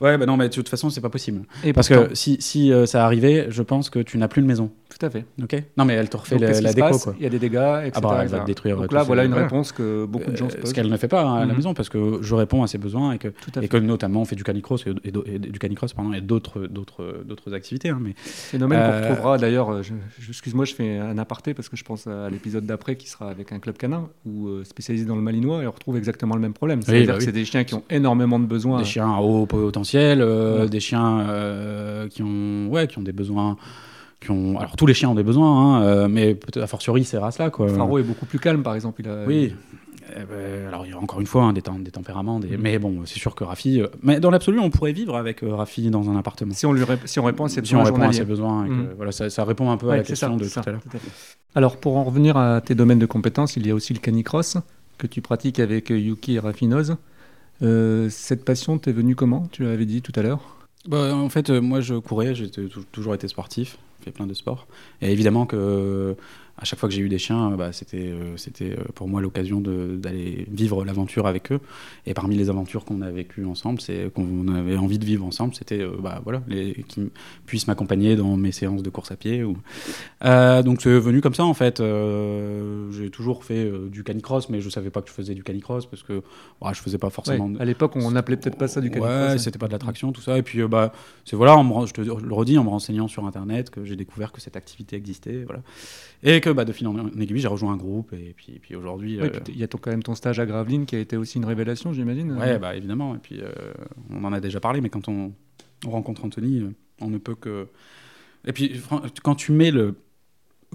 Ouais, 0.00 0.16
bah 0.16 0.26
non, 0.26 0.36
mais 0.36 0.48
de 0.48 0.54
toute 0.54 0.68
façon, 0.68 0.90
c'est 0.90 1.00
pas 1.00 1.10
possible. 1.10 1.42
et 1.64 1.72
Parce 1.72 1.88
pourtant, 1.88 2.06
que 2.10 2.14
si, 2.14 2.36
si 2.40 2.72
euh, 2.72 2.86
ça 2.86 3.04
arrivait, 3.04 3.46
je 3.50 3.62
pense 3.62 3.90
que 3.90 3.98
tu 3.98 4.16
n'as 4.18 4.28
plus 4.28 4.42
de 4.42 4.46
maison. 4.46 4.70
Tout 4.88 5.04
à 5.06 5.10
fait. 5.10 5.24
Ok 5.42 5.62
Non, 5.76 5.84
mais 5.84 5.94
elle 5.94 6.08
te 6.08 6.16
refait 6.16 6.38
le- 6.38 6.46
la 6.46 6.54
se 6.70 6.74
déco. 6.74 7.12
Il 7.18 7.22
y 7.22 7.26
a 7.26 7.28
des 7.28 7.38
dégâts, 7.38 7.80
etc. 7.84 7.92
Ah 7.94 8.00
bah, 8.00 8.18
elle 8.22 8.28
va 8.28 8.40
détruire 8.40 8.76
Donc 8.78 8.92
là, 8.92 9.02
voilà 9.02 9.24
une 9.24 9.34
réponse 9.34 9.70
que 9.72 10.06
beaucoup 10.06 10.30
de 10.30 10.36
gens 10.36 10.48
se 10.48 10.56
Euh, 10.56 10.60
posent. 10.60 10.70
ce 10.70 10.74
qu'elle 10.74 10.88
ne 10.88 10.96
fait 10.96 11.08
pas 11.08 11.22
hein, 11.24 11.34
à 11.36 11.40
la 11.40 11.46
Mhm. 11.46 11.56
maison, 11.56 11.74
parce 11.74 11.88
que 11.88 12.18
je 12.22 12.34
réponds 12.34 12.62
à 12.62 12.66
ses 12.66 12.78
besoins 12.78 13.12
et 13.12 13.18
que, 13.18 13.28
et 13.60 13.68
que 13.68 13.76
notamment 13.76 14.22
on 14.22 14.24
fait 14.24 14.36
du 14.36 14.44
canicross 14.44 14.84
et, 14.86 15.10
du 15.38 15.58
canicross 15.58 15.92
pardon, 15.92 16.12
et 16.14 16.20
d'autres 16.20 16.66
d'autres 16.66 17.22
d'autres 17.24 17.52
activités. 17.54 17.90
hein, 17.90 17.98
mais 18.00 18.14
Phénomène 18.16 18.78
Euh, 18.80 19.02
qu'on 19.02 19.08
retrouvera 19.10 19.38
d'ailleurs, 19.38 19.70
euh, 19.70 19.82
excuse-moi, 20.28 20.64
je 20.64 20.74
fais 20.74 20.96
un 20.98 21.18
aparté 21.18 21.54
parce 21.54 21.68
que 21.68 21.76
je 21.76 21.84
pense 21.84 22.06
à 22.06 22.30
l'épisode 22.30 22.64
d'après 22.64 22.96
qui 22.96 23.08
sera 23.08 23.28
avec 23.30 23.52
un 23.52 23.58
club 23.58 23.76
canin 23.76 24.08
ou 24.26 24.48
euh, 24.48 24.64
spécialisé 24.64 25.04
dans 25.04 25.16
le 25.16 25.22
malinois 25.22 25.62
et 25.62 25.66
on 25.66 25.70
retrouve 25.70 25.96
exactement 25.96 26.34
le 26.34 26.40
même 26.40 26.54
problème. 26.54 26.82
C'est-à-dire 26.82 27.06
bah 27.08 27.18
que 27.18 27.24
c'est 27.24 27.32
des 27.32 27.44
chiens 27.44 27.64
qui 27.64 27.74
ont 27.74 27.84
énormément 27.90 28.38
de 28.40 28.46
besoins. 28.46 28.78
des 28.78 28.84
chiens 28.84 29.12
à 29.12 29.20
haut 29.20 29.46
potentiel, 29.46 30.20
euh, 30.22 30.66
des 30.66 30.80
chiens 30.80 31.20
euh, 31.20 32.08
qui 32.08 32.22
ont 32.22 32.68
ouais 32.68 32.86
qui 32.86 32.98
ont 32.98 33.02
des 33.02 33.12
besoins. 33.12 33.56
Qui 34.20 34.30
ont... 34.32 34.58
Alors 34.58 34.76
tous 34.76 34.86
les 34.86 34.94
chiens 34.94 35.10
ont 35.10 35.14
des 35.14 35.22
besoins, 35.22 35.76
hein, 35.78 35.82
euh, 35.82 36.08
mais 36.08 36.34
peut-être 36.34 36.62
a 36.62 36.66
fortiori 36.66 37.04
ces 37.04 37.18
races-là. 37.18 37.50
Quoi. 37.50 37.68
Faro 37.68 37.98
est 37.98 38.02
beaucoup 38.02 38.26
plus 38.26 38.38
calme 38.38 38.62
par 38.62 38.74
exemple. 38.74 39.00
Il 39.02 39.08
a, 39.08 39.24
Oui. 39.26 39.54
Eh 40.10 40.20
ben, 40.20 40.66
alors 40.68 40.86
il 40.86 40.90
y 40.92 40.94
a 40.94 40.98
encore 40.98 41.20
une 41.20 41.26
fois 41.26 41.42
hein, 41.44 41.52
des, 41.52 41.60
tem- 41.60 41.82
des 41.82 41.90
tempéraments, 41.90 42.40
des... 42.40 42.56
Mais 42.56 42.78
bon, 42.78 43.02
c'est 43.04 43.18
sûr 43.18 43.34
que 43.34 43.44
Rafi. 43.44 43.82
euh, 43.82 43.88
Mais 44.02 44.20
dans 44.20 44.30
l'absolu, 44.30 44.58
on 44.58 44.70
pourrait 44.70 44.92
vivre 44.92 45.14
avec 45.16 45.42
euh, 45.42 45.54
Rafi 45.54 45.90
dans 45.90 46.08
un 46.08 46.16
appartement. 46.16 46.54
Si 46.54 46.64
on, 46.64 46.72
lui 46.72 46.82
rép- 46.82 47.04
si 47.06 47.20
on 47.20 47.24
répond 47.24 47.44
à 47.44 47.48
ses 47.50 47.62
si 47.62 47.74
on 47.76 47.80
besoins 47.82 47.84
répond 47.94 48.08
à 48.08 48.12
ses 48.14 48.24
besoins, 48.24 48.64
et 48.64 48.68
que, 48.68 48.72
Mhm. 48.72 48.88
voilà, 48.96 49.12
ça, 49.12 49.28
ça 49.28 49.44
répond 49.44 49.70
un 49.70 49.76
peu 49.76 49.90
à 49.90 49.96
la 49.98 50.02
question 50.02 50.28
ça, 50.30 50.34
de 50.34 50.44
tout 50.44 50.48
ça, 50.48 50.62
à 50.66 50.70
l'heure. 50.70 50.80
tout 50.80 50.96
à 50.96 50.98
fait. 50.98 51.10
Alors 51.54 51.76
pour 51.76 51.98
en 51.98 52.04
revenir 52.04 52.38
à 52.38 52.62
tes 52.62 52.74
domaines 52.74 52.98
de 52.98 53.04
compétences, 53.06 53.56
il 53.56 53.66
y 53.66 53.70
a 53.70 53.74
aussi 53.74 53.92
le 53.92 53.98
canicross 54.00 54.56
que 54.96 55.06
tu 55.06 55.20
pratiques 55.20 55.60
avec 55.60 55.90
Yuki 55.90 56.36
et 56.36 56.38
Raffinose. 56.38 56.96
Euh, 57.62 58.08
cette 58.10 58.44
passion 58.46 58.78
t'est 58.78 58.92
venue 58.92 59.14
comment? 59.14 59.46
Tu 59.52 59.62
l'avais 59.64 59.84
dit 59.86 60.00
tout 60.00 60.12
à 60.16 60.22
l'heure. 60.22 60.40
Bah, 60.88 61.14
en 61.14 61.28
fait, 61.28 61.50
euh, 61.50 61.60
moi, 61.60 61.80
je 61.82 61.94
courais, 61.96 62.34
j'ai 62.34 62.48
tou- 62.50 62.84
toujours 62.92 63.14
été 63.14 63.28
sportif, 63.28 63.76
fait 64.00 64.10
plein 64.10 64.26
de 64.26 64.34
sports. 64.34 64.66
Et 65.02 65.12
évidemment 65.12 65.46
que 65.46 66.16
à 66.60 66.64
chaque 66.64 66.78
fois 66.78 66.88
que 66.88 66.94
j'ai 66.94 67.00
eu 67.00 67.08
des 67.08 67.18
chiens, 67.18 67.52
euh, 67.52 67.56
bah, 67.56 67.72
c'était 67.72 68.08
euh, 68.08 68.36
c'était 68.36 68.72
euh, 68.72 68.84
pour 68.94 69.08
moi 69.08 69.20
l'occasion 69.20 69.60
d'aller 69.60 70.46
vivre 70.50 70.84
l'aventure 70.84 71.26
avec 71.26 71.52
eux. 71.52 71.60
Et 72.06 72.14
parmi 72.14 72.36
les 72.36 72.50
aventures 72.50 72.84
qu'on 72.84 73.00
a 73.00 73.10
vécues 73.10 73.44
ensemble, 73.44 73.80
c'est 73.80 74.12
qu'on 74.12 74.48
avait 74.48 74.76
envie 74.76 74.98
de 74.98 75.04
vivre 75.04 75.24
ensemble, 75.24 75.54
c'était 75.54 75.84
bah, 76.00 76.20
voilà, 76.24 76.42
les, 76.48 76.74
qui 76.88 77.00
m- 77.00 77.10
puissent 77.46 77.68
m'accompagner 77.68 78.16
dans 78.16 78.36
mes 78.36 78.52
séances 78.52 78.82
de 78.82 78.90
course 78.90 79.10
à 79.12 79.16
pied. 79.16 79.44
Ou... 79.44 79.56
Euh, 80.24 80.62
donc 80.62 80.82
c'est 80.82 80.98
venu 80.98 81.20
comme 81.20 81.34
ça 81.34 81.44
en 81.44 81.54
fait. 81.54 81.80
Euh, 81.80 82.90
j'ai 82.92 83.10
toujours 83.10 83.44
fait 83.44 83.70
du 83.90 84.02
canicross, 84.02 84.48
mais 84.48 84.60
je 84.60 84.68
savais 84.68 84.90
pas 84.90 85.00
que 85.02 85.08
je 85.08 85.14
faisais 85.14 85.34
du 85.34 85.42
canicross 85.42 85.86
parce 85.86 86.02
que 86.02 86.22
bah, 86.60 86.72
je 86.74 86.80
faisais 86.80 86.98
pas 86.98 87.10
forcément. 87.10 87.46
Ouais, 87.46 87.60
à 87.60 87.64
l'époque, 87.64 87.92
on 87.96 88.10
n'appelait 88.10 88.36
peut-être 88.36 88.58
pas 88.58 88.68
ça 88.68 88.80
du 88.80 88.90
canicross. 88.90 89.12
Ouais, 89.12 89.34
hein. 89.34 89.38
c'était 89.38 89.58
pas 89.58 89.68
de 89.68 89.72
l'attraction, 89.72 90.12
tout 90.12 90.20
ça. 90.20 90.36
Et 90.36 90.42
puis, 90.42 90.62
bah, 90.66 90.92
c'est 91.24 91.36
voilà, 91.36 91.62
me 91.62 91.86
je 91.86 91.92
te 91.92 92.00
le 92.00 92.34
redis, 92.34 92.58
en 92.58 92.64
me 92.64 92.68
renseignant 92.70 93.08
sur 93.08 93.26
Internet, 93.26 93.70
que 93.70 93.84
j'ai 93.84 93.96
découvert 93.96 94.32
que 94.32 94.40
cette 94.40 94.56
activité 94.56 94.96
existait, 94.96 95.44
voilà. 95.44 95.60
Et 96.22 96.40
que, 96.40 96.47
bah, 96.54 96.64
de 96.64 96.72
fil 96.72 96.86
en 96.88 97.08
aiguille, 97.18 97.38
j'ai 97.38 97.48
rejoint 97.48 97.72
un 97.72 97.76
groupe, 97.76 98.12
et 98.12 98.34
puis, 98.36 98.58
puis 98.60 98.74
aujourd'hui. 98.76 99.20
Ouais, 99.20 99.26
euh, 99.34 99.40
il 99.48 99.58
y 99.58 99.62
a 99.62 99.68
ton- 99.68 99.78
quand 99.78 99.90
même 99.90 100.02
ton 100.02 100.14
stage 100.14 100.38
à 100.40 100.46
Gravelines 100.46 100.86
qui 100.86 100.96
a 100.96 100.98
été 100.98 101.16
aussi 101.16 101.38
une 101.38 101.44
révélation, 101.44 101.92
j'imagine. 101.92 102.32
ouais, 102.32 102.58
bah, 102.58 102.74
évidemment. 102.76 103.14
Et 103.14 103.18
puis, 103.18 103.40
euh, 103.40 103.50
on 104.10 104.24
en 104.24 104.32
a 104.32 104.40
déjà 104.40 104.60
parlé, 104.60 104.80
mais 104.80 104.88
quand 104.90 105.08
on, 105.08 105.32
on 105.86 105.90
rencontre 105.90 106.24
Anthony, 106.24 106.60
euh, 106.60 106.70
on 107.00 107.08
ne 107.08 107.18
peut 107.18 107.34
que. 107.34 107.68
Et 108.46 108.52
puis, 108.52 108.80
quand 109.22 109.34
tu 109.34 109.52
mets 109.52 109.70
le. 109.70 109.96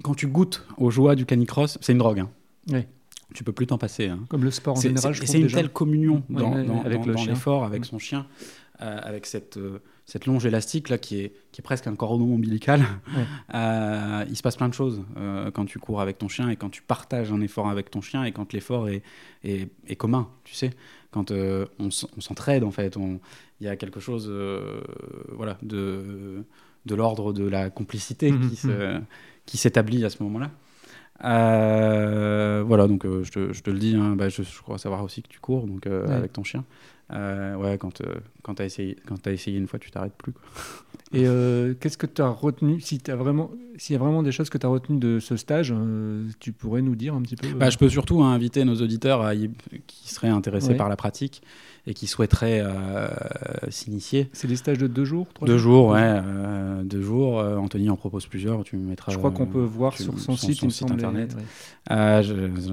Quand 0.02 0.14
tu 0.14 0.26
goûtes 0.26 0.66
aux 0.76 0.90
joies 0.90 1.14
du 1.14 1.24
canicross, 1.24 1.78
c'est 1.80 1.92
une 1.92 1.98
drogue. 1.98 2.18
Hein. 2.20 2.30
Ouais. 2.70 2.88
Tu 3.32 3.44
peux 3.44 3.52
plus 3.52 3.66
t'en 3.66 3.78
passer. 3.78 4.08
hein. 4.08 4.20
Comme 4.28 4.42
le 4.44 4.50
sport 4.50 4.76
en 4.76 4.80
général, 4.80 5.12
je 5.14 5.24
c'est 5.24 5.38
une 5.38 5.44
déjà. 5.44 5.58
telle 5.58 5.68
communion 5.70 6.22
dans, 6.28 6.52
ouais, 6.54 6.64
dans- 6.64 6.82
avec 6.82 7.00
dans- 7.00 7.06
le 7.22 7.28
l'effort, 7.28 7.64
avec 7.64 7.84
son 7.84 7.98
chien, 7.98 8.26
euh, 8.82 8.98
avec 9.02 9.24
cette, 9.26 9.56
euh, 9.56 9.78
cette 10.06 10.26
longe 10.26 10.44
élastique 10.46 10.88
là 10.90 10.98
qui 10.98 11.20
est, 11.20 11.32
qui 11.52 11.60
est 11.60 11.64
presque 11.64 11.86
un 11.86 11.94
cordon 11.96 12.34
ombilical. 12.34 12.80
Ouais. 13.16 13.24
Euh, 13.54 14.24
il 14.28 14.36
se 14.36 14.42
passe 14.42 14.56
plein 14.56 14.68
de 14.68 14.74
choses 14.74 15.02
euh, 15.16 15.50
quand 15.52 15.64
tu 15.64 15.78
cours 15.78 16.00
avec 16.00 16.18
ton 16.18 16.28
chien 16.28 16.48
et 16.50 16.56
quand 16.56 16.70
tu 16.70 16.82
partages 16.82 17.30
un 17.32 17.40
effort 17.40 17.68
avec 17.68 17.90
ton 17.90 18.00
chien 18.00 18.24
et 18.24 18.32
quand 18.32 18.52
l'effort 18.52 18.88
est, 18.88 19.02
est, 19.44 19.68
est 19.86 19.96
commun, 19.96 20.28
tu 20.44 20.54
sais. 20.54 20.70
Quand 21.12 21.30
euh, 21.30 21.66
on, 21.78 21.90
s'entraide 21.90 22.64
en 22.64 22.72
fait, 22.72 22.96
il 23.60 23.64
y 23.64 23.68
a 23.68 23.76
quelque 23.76 24.00
chose 24.00 24.32
voilà, 25.32 25.56
de, 25.62 26.44
de 26.86 26.94
l'ordre 26.96 27.32
de 27.32 27.46
la 27.48 27.70
complicité 27.70 28.32
Mhm, 28.32 28.50
qui 28.50 28.56
qui 29.46 29.56
s'établit 29.58 30.04
à 30.04 30.10
ce 30.10 30.22
moment-là. 30.24 30.50
Euh, 31.24 32.62
voilà, 32.66 32.86
donc 32.88 33.04
euh, 33.04 33.22
je, 33.24 33.30
te, 33.30 33.52
je 33.52 33.62
te 33.62 33.70
le 33.70 33.78
dis, 33.78 33.94
hein, 33.94 34.16
bah, 34.16 34.28
je, 34.28 34.42
je 34.42 34.62
crois 34.62 34.78
savoir 34.78 35.02
aussi 35.04 35.22
que 35.22 35.28
tu 35.28 35.38
cours 35.40 35.66
donc, 35.66 35.86
euh, 35.86 36.06
Ouais. 36.06 36.14
avec 36.14 36.32
ton 36.32 36.44
chien. 36.44 36.64
Euh, 37.12 37.54
ouais, 37.56 37.76
quand, 37.78 38.00
euh, 38.00 38.14
quand 38.42 38.54
tu 38.54 38.62
as, 38.62 38.64
essayé- 38.64 38.96
quand 39.06 39.20
t'as 39.20 39.32
essayé 39.32 39.58
une 39.58 39.66
fois, 39.66 39.78
tu 39.78 39.90
t'arrêtes 39.90 40.14
plus. 40.16 40.32
quoi. 40.32 40.42
Et 41.12 41.26
euh, 41.28 41.74
qu'est-ce 41.78 41.98
que 41.98 42.06
tu 42.06 42.22
as 42.22 42.28
retenu 42.28 42.80
si 42.80 42.98
t'as 42.98 43.14
vraiment, 43.14 43.50
S'il 43.76 43.92
y 43.92 43.96
a 43.96 43.98
vraiment 43.98 44.22
des 44.22 44.32
choses 44.32 44.50
que 44.50 44.58
tu 44.58 44.66
as 44.66 44.68
retenues 44.68 44.98
de 44.98 45.18
ce 45.20 45.36
stage, 45.36 45.72
euh, 45.76 46.26
tu 46.40 46.52
pourrais 46.52 46.80
nous 46.82 46.96
dire 46.96 47.14
un 47.14 47.22
petit 47.22 47.36
peu 47.36 47.46
euh, 47.48 47.54
Bah, 47.54 47.70
je 47.70 47.76
peux 47.78 47.88
surtout 47.88 48.22
hein, 48.22 48.32
inviter 48.32 48.64
nos 48.64 48.74
auditeurs 48.76 49.20
à 49.20 49.34
y- 49.34 49.50
qui 49.86 50.12
seraient 50.12 50.28
intéressés 50.28 50.70
Ouais. 50.70 50.76
par 50.76 50.88
la 50.88 50.96
pratique 50.96 51.42
et 51.86 51.92
qui 51.92 52.06
souhaiteraient 52.06 52.62
euh, 52.64 53.08
s'initier. 53.68 54.28
C'est 54.32 54.48
des 54.48 54.56
stages 54.56 54.78
de 54.78 54.86
deux 54.86 55.04
jours 55.04 55.26
trois 55.34 55.46
Deux 55.46 55.58
jours, 55.58 55.88
ouais, 55.88 56.00
euh, 56.02 56.82
deux 56.82 57.02
jours. 57.02 57.38
Euh, 57.40 57.56
Anthony 57.58 57.90
en 57.90 57.96
propose 57.96 58.26
plusieurs. 58.26 58.64
Tu 58.64 58.76
me 58.76 58.88
mettras. 58.88 59.12
Je 59.12 59.18
crois 59.18 59.30
qu'on 59.32 59.46
peut 59.46 59.60
voir 59.60 59.92
tu- 59.94 60.04
sur 60.04 60.18
son, 60.18 60.36
site, 60.36 60.62
internet. 60.90 61.34
ouais. 61.36 61.42
Euh, 61.90 62.22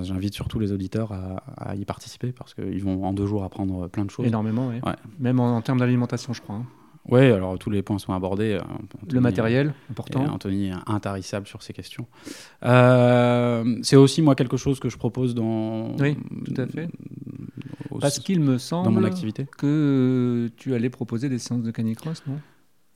J'invite 0.03 0.34
surtout 0.34 0.59
les 0.59 0.71
auditeurs 0.71 1.11
à, 1.11 1.43
à 1.57 1.75
y 1.75 1.84
participer 1.86 2.32
parce 2.32 2.53
qu'ils 2.53 2.82
vont 2.84 3.03
en 3.05 3.13
deux 3.13 3.25
jours 3.27 3.43
apprendre 3.43 3.88
plein 3.89 4.05
de 4.05 4.11
choses. 4.11 4.20
Énormément. 4.28 4.67
Ouais. 4.69 4.82
Même 5.19 5.39
en, 5.39 5.55
en 5.57 5.61
termes 5.61 5.80
d'alimentation, 5.80 6.34
je 6.34 6.41
crois. 6.41 6.55
hein. 6.55 6.65
Ouais, 7.09 7.32
alors 7.32 7.57
tous 7.57 7.72
les 7.72 7.82
points 7.82 7.97
sont 7.97 8.13
abordés. 8.13 8.53
euh, 8.53 8.59
Anthony- 8.61 9.13
Le 9.13 9.22
matériel, 9.22 9.67
Et 9.67 9.91
important. 9.91 10.24
Anthony 10.32 10.67
est 10.67 10.74
intarissable 10.86 11.47
sur 11.47 11.63
ces 11.63 11.74
questions. 11.74 12.05
Euh, 12.63 13.78
c'est 13.82 13.95
aussi 13.95 14.22
moi 14.22 14.36
quelque 14.36 14.57
chose 14.57 14.80
que 14.80 14.89
je 14.89 14.97
propose 14.97 15.34
dans. 15.36 15.95
Oui, 15.97 16.15
tout 16.45 16.61
à 16.61 16.67
fait. 16.67 16.88
au- 17.89 17.97
Parce 17.99 18.19
qu'il 18.19 18.39
me 18.39 18.57
semble 18.57 18.86
dans 18.86 18.91
mon 18.91 19.03
activité. 19.03 19.47
que 19.57 19.65
euh, 19.65 20.49
tu 20.57 20.74
allais 20.76 20.89
proposer 20.91 21.28
des 21.28 21.39
séances 21.39 21.63
de 21.63 21.72
canicross, 21.72 22.22
non? 22.28 22.36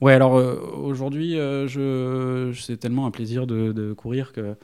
Ouais, 0.01 0.11
alors 0.13 0.35
euh, 0.37 0.55
aujourd'hui, 0.75 1.39
euh, 1.39 1.67
je, 1.67 2.51
je- 2.53 2.61
c'est 2.61 2.77
tellement 2.77 3.05
un 3.07 3.11
plaisir 3.11 3.47
de, 3.47 3.71
de 3.71 3.93
courir 3.93 4.33
que, 4.33 4.55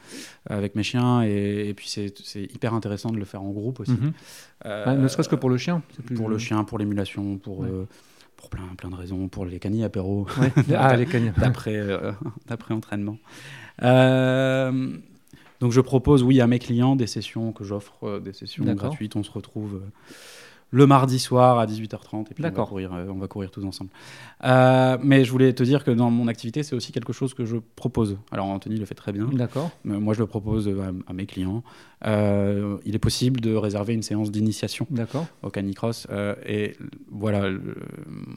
avec 0.46 0.74
mes 0.76 0.82
chiens 0.82 1.22
et, 1.24 1.68
et 1.70 1.74
puis 1.74 1.88
c'est, 1.88 2.12
hyper 2.42 2.74
intéressant 2.74 3.10
de 3.10 3.16
le 3.16 3.24
faire 3.24 3.42
en 3.42 3.50
groupe 3.50 3.80
aussi. 3.80 3.92
Mhm. 3.92 4.12
Euh, 4.66 4.84
Ah, 4.86 4.94
Ne 4.94 5.08
serait-ce 5.08 5.28
que 5.30 5.34
pour 5.36 5.48
le 5.50 5.56
chien. 5.56 5.82
plus- 6.04 6.14
pour 6.16 6.28
le 6.28 6.36
chien, 6.38 6.64
pour 6.64 6.78
l'émulation, 6.78 7.38
pour, 7.38 7.60
Ouais. 7.60 7.68
euh, 7.70 7.84
pour 8.36 8.50
plein, 8.50 8.66
plein 8.76 8.90
de 8.90 8.94
raisons, 8.94 9.28
pour 9.28 9.46
les 9.46 9.58
canis 9.58 9.84
apéro. 9.84 10.26
Ouais. 10.38 10.52
Ah, 10.76 10.96
les 10.96 11.06
d'après 11.38 11.76
euh, 11.76 12.12
entraînement. 12.70 13.16
Euh, 13.82 14.90
donc 15.60 15.72
je 15.72 15.80
propose, 15.80 16.22
oui, 16.22 16.40
à 16.40 16.46
mes 16.46 16.58
clients 16.58 16.94
des 16.96 17.06
sessions 17.06 17.52
que 17.52 17.64
j'offre, 17.64 17.94
euh, 18.04 18.20
des 18.20 18.32
sessions 18.32 18.64
gratuites. 18.74 19.16
On 19.16 19.22
se 19.22 19.30
retrouve 19.30 19.80
le 20.74 20.86
mardi 20.86 21.18
soir 21.18 21.58
à 21.58 21.66
18h30 21.66 22.22
et 22.30 22.34
puis 22.34 22.42
on 22.44 22.48
va, 22.48 22.50
courir, 22.64 22.92
euh, 22.94 23.06
on 23.10 23.18
va 23.18 23.28
courir 23.28 23.50
tous 23.50 23.62
ensemble. 23.64 23.90
Euh, 24.44 24.96
mais 25.02 25.24
je 25.24 25.30
voulais 25.30 25.52
te 25.52 25.62
dire 25.62 25.84
que 25.84 25.90
dans 25.90 26.10
mon 26.10 26.26
activité, 26.28 26.62
c'est 26.62 26.74
aussi 26.74 26.92
quelque 26.92 27.12
chose 27.12 27.34
que 27.34 27.44
je 27.44 27.58
propose. 27.76 28.16
Alors 28.32 28.46
Anthony 28.46 28.76
le 28.78 28.86
fait 28.86 28.94
très 28.94 29.12
bien. 29.12 29.28
D'accord. 29.32 29.70
Moi, 29.84 30.14
je 30.14 30.20
le 30.20 30.26
propose 30.26 30.68
à, 30.68 30.90
à 31.08 31.12
mes 31.12 31.26
clients. 31.26 31.62
Euh, 32.04 32.78
il 32.84 32.96
est 32.96 32.98
possible 32.98 33.40
de 33.40 33.54
réserver 33.54 33.92
une 33.94 34.02
séance 34.02 34.32
d'initiation 34.32 34.86
D'accord. 34.90 35.26
au 35.42 35.50
canicross. 35.50 36.08
et 36.46 36.74
voilà, 37.10 37.48
le- 37.50 37.76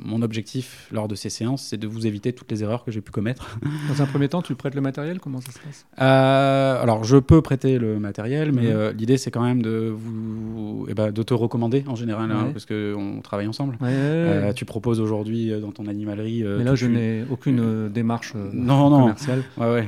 mon 0.03 0.21
objectif 0.21 0.87
lors 0.91 1.07
de 1.07 1.15
ces 1.15 1.29
séances, 1.29 1.63
c'est 1.63 1.77
de 1.77 1.87
vous 1.87 2.05
éviter 2.05 2.33
toutes 2.33 2.51
les 2.51 2.61
erreurs 2.63 2.83
que 2.83 2.91
j'ai 2.91 3.01
pu 3.01 3.11
commettre. 3.11 3.57
Dans 3.89 4.01
un 4.01 4.05
premier 4.05 4.27
temps, 4.29 4.41
tu 4.43 4.53
prêtes 4.55 4.75
le 4.75 4.81
matériel 4.81 5.19
Comment 5.19 5.39
ça 5.41 5.51
se 5.51 5.59
passe? 5.59 5.85
Alors, 5.97 7.03
je 7.05 7.17
peux 7.17 7.41
prêter 7.41 7.79
le 7.79 7.97
matériel, 7.99 8.51
mais 8.51 8.73
Mhm. 8.73 8.89
l'idée, 8.97 9.17
c'est 9.17 9.31
quand 9.31 9.43
même 9.43 9.61
de 9.61 9.91
vous, 9.95 10.85
eh 10.89 10.93
ben, 10.93 11.11
de 11.11 11.23
te 11.23 11.33
recommander 11.33 11.83
en 11.87 11.95
général, 11.95 12.24
hein, 12.31 12.45
Ouais. 12.45 12.51
parce 12.53 12.65
qu'on 12.65 13.21
travaille 13.23 13.47
ensemble. 13.47 13.77
Ouais, 13.81 13.87
ouais, 13.87 13.93
Euh, 13.93 14.53
tu 14.53 14.65
proposes 14.65 14.99
aujourd'hui 15.01 15.51
euh, 15.51 15.59
dans 15.59 15.71
ton 15.71 15.87
animalerie. 15.87 16.43
euh, 16.43 16.57
Mais 16.57 16.63
là, 16.63 16.75
je 16.75 16.87
n'ai 16.87 17.23
aucune 17.29 17.89
démarche 17.89 18.33
Non, 18.35 18.89
non. 18.89 18.99
commerciale. 19.01 19.43
Ouais, 19.57 19.71
ouais. 19.73 19.87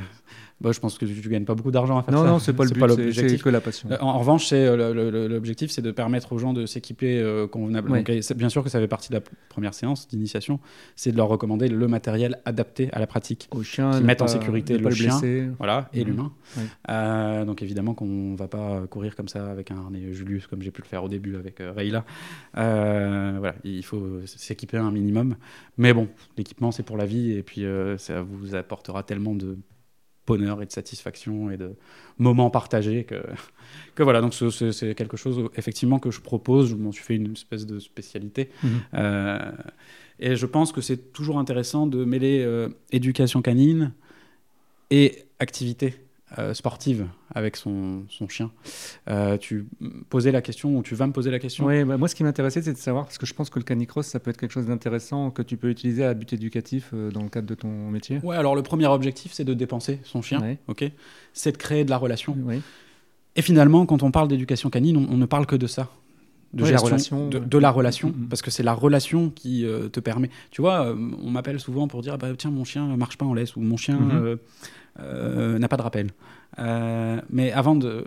Bah, 0.60 0.72
je 0.72 0.80
pense 0.80 0.98
que 0.98 1.06
tu, 1.06 1.14
tu 1.22 1.30
gagnes 1.30 1.46
pas 1.46 1.54
beaucoup 1.54 1.70
d'argent 1.70 2.00
à 2.00 2.04
faire 2.04 2.16
Non, 2.16 2.24
ça. 2.24 2.28
non, 2.30 2.40
c'est 2.40 2.54
pas 2.54 2.64
le 2.64 2.72
but, 2.72 2.80
c'est- 2.82 2.88
c'est 2.96 3.04
l'objectif. 3.04 3.44
que 3.44 3.50
la 3.50 3.62
passion. 3.62 3.90
Euh, 3.92 3.98
En, 4.02 4.08
en 4.08 4.18
revanche, 4.20 4.48
c'est, 4.48 4.66
euh, 4.66 5.28
l'objectif, 5.28 5.70
c'est 5.70 5.84
de 5.84 5.92
permettre 5.92 6.34
aux 6.34 6.40
gens 6.40 6.52
de 6.54 6.66
s'équiper 6.66 7.20
euh, 7.20 7.46
convenablement. 7.46 7.96
Ouais. 7.98 8.22
Bien 8.36 8.50
sûr 8.50 8.64
que 8.64 8.70
ça 8.70 8.80
fait 8.80 8.88
partie 8.88 9.10
de 9.10 9.16
la 9.16 9.22
première 9.50 9.76
séance 9.76 10.08
d'initiation, 10.08 10.60
c'est 10.96 11.12
de 11.12 11.18
leur 11.18 11.28
recommander 11.28 11.68
le 11.68 11.88
matériel 11.88 12.40
adapté 12.46 12.90
à 12.92 12.98
la 13.00 13.06
pratique. 13.06 13.48
Au 13.52 13.62
chien, 13.62 13.92
qui 13.92 14.04
mettent 14.04 14.24
en 14.24 14.26
pas- 14.26 14.32
sécurité 14.32 14.78
le 14.80 14.84
pas 14.86 14.90
chien. 14.90 15.20
Voilà, 15.60 15.90
et 15.94 16.02
Mhm. 16.02 16.08
l'humain. 16.08 16.32
Ouais. 16.58 16.64
Euh, 16.90 17.46
donc 17.46 17.62
évidemment 17.62 17.94
qu'on 17.94 18.34
va 18.34 18.48
pas 18.48 18.82
courir 18.90 19.16
comme 19.16 19.28
ça 19.28 19.52
avec 19.52 19.70
un 19.70 19.78
harnais 19.78 20.12
Julius 20.12 20.48
comme 20.48 20.64
j'ai 20.64 20.72
pu 20.72 20.82
le 20.82 20.88
faire 20.88 21.04
au 21.04 21.08
début 21.10 21.36
avec 21.36 21.62
euh, 21.62 21.72
Rayla. 21.72 22.04
Voilà, 22.56 23.54
il 23.64 23.84
faut 23.84 24.22
s'équiper 24.26 24.78
un 24.78 24.92
minimum. 24.92 25.36
Mais 25.78 25.94
bon, 25.94 26.08
l'équipement 26.38 26.72
c'est 26.72 26.84
pour 26.84 26.98
la 26.98 27.06
vie 27.06 27.32
et 27.34 27.44
puis 27.44 27.64
ça 27.98 28.22
vous 28.22 28.56
apportera 28.56 29.04
tellement 29.04 29.36
de 29.36 29.58
bonheur 30.28 30.62
et 30.62 30.66
de 30.68 30.72
satisfaction 30.72 31.50
et 31.50 31.58
de 31.58 31.72
moments 32.20 32.50
partagés 32.52 33.06
que, 33.06 33.16
que 33.96 34.04
voilà. 34.04 34.22
Donc 34.22 34.34
ce- 34.34 34.50
ce- 34.50 34.72
c'est 34.72 34.94
quelque 34.94 35.18
chose 35.18 35.50
effectivement 35.56 35.98
que 36.00 36.12
je 36.12 36.22
propose. 36.22 36.70
Je 36.70 36.76
m'en 36.76 36.92
suis 36.92 37.04
fait 37.04 37.16
une 37.16 37.32
espèce 37.32 37.66
de 37.66 37.80
spécialité. 37.80 38.50
Mhm. 38.64 38.70
Euh, 38.94 39.52
et 40.20 40.36
je 40.36 40.46
pense 40.46 40.72
que 40.72 40.82
c'est 40.82 41.14
toujours 41.14 41.40
intéressant 41.40 41.88
de 41.88 42.04
mêler 42.06 42.44
euh, 42.46 42.70
éducation 42.92 43.42
canine 43.42 43.94
et 44.90 45.24
activité 45.40 45.94
euh, 46.38 46.54
sportive 46.54 47.08
avec 47.34 47.56
son, 47.56 48.04
son 48.10 48.28
chien. 48.28 48.52
Euh, 49.10 49.38
tu 49.38 49.66
posais 50.10 50.32
la 50.32 50.42
question, 50.42 50.78
ou 50.78 50.84
tu 50.84 50.94
vas 50.94 51.08
me 51.08 51.14
poser 51.14 51.32
la 51.32 51.40
question? 51.40 51.66
Ouais, 51.66 51.86
bah, 51.86 51.98
moi, 51.98 52.08
ce 52.08 52.16
qui 52.16 52.24
m'intéressait, 52.24 52.62
c'est 52.62 52.74
de 52.74 52.78
savoir, 52.78 53.06
parce 53.06 53.18
que 53.18 53.26
je 53.26 53.34
pense 53.34 53.50
que 53.50 53.60
le 53.60 53.64
canicross, 53.64 54.06
ça 54.08 54.20
peut 54.20 54.30
être 54.30 54.38
quelque 54.38 54.52
chose 54.52 54.66
d'intéressant 54.68 55.32
que 55.32 55.42
tu 55.42 55.56
peux 55.56 55.70
utiliser 55.70 56.04
à 56.04 56.14
but 56.14 56.34
éducatif 56.34 56.92
euh, 56.94 57.12
dans 57.12 57.24
le 57.24 57.30
cadre 57.30 57.48
de 57.48 57.56
ton 57.56 57.70
métier. 57.90 58.20
Ouais, 58.24 58.36
alors 58.36 58.56
le 58.56 58.64
premier 58.64 58.88
objectif, 58.88 59.32
c'est 59.32 59.46
de 59.46 59.54
dépenser 59.54 60.00
son 60.04 60.22
chien. 60.22 60.42
Ouais. 60.42 60.58
ok? 60.68 60.92
C'est 61.34 61.54
de 61.54 61.58
créer 61.58 61.86
de 61.86 61.90
la 61.90 61.98
relation. 61.98 62.36
Oui. 62.44 62.62
Et 63.36 63.42
finalement, 63.42 63.86
quand 63.86 64.04
on 64.04 64.12
parle 64.12 64.28
d'éducation 64.28 64.70
canine, 64.70 64.98
on, 64.98 65.08
on 65.10 65.18
ne 65.18 65.26
parle 65.26 65.46
que 65.46 65.56
de 65.56 65.68
ça. 65.68 65.90
De, 66.54 66.64
Ouais, 66.64 66.72
la 66.72 66.78
gestion, 66.78 67.26
relation, 67.28 67.30
de, 67.30 67.58
la 67.58 67.70
relation, 67.72 68.08
Mhm. 68.10 68.28
parce 68.30 68.42
que 68.42 68.50
c'est 68.52 68.64
la 68.64 68.74
relation 68.74 69.30
qui 69.30 69.66
euh, 69.66 69.90
te 69.90 70.00
permet. 70.00 70.30
Tu 70.50 70.62
vois, 70.62 70.88
euh, 70.88 70.96
on 71.22 71.30
m'appelle 71.30 71.60
souvent 71.60 71.88
pour 71.90 72.02
dire 72.02 72.14
ah 72.14 72.18
bah, 72.18 72.30
tiens, 72.38 72.52
mon 72.52 72.64
chien 72.64 72.96
marche 72.96 73.18
pas 73.18 73.26
en 73.26 73.34
laisse 73.34 73.56
ou 73.58 73.62
mon 73.62 73.76
chien 73.78 74.00
Mhm. 74.00 74.12
euh, 74.14 74.36
euh, 75.02 75.60
n'a 75.60 75.68
pas 75.68 75.78
de 75.78 75.82
rappel. 75.82 76.12
Mais 77.30 77.52
avant 77.52 77.76
de 77.76 78.06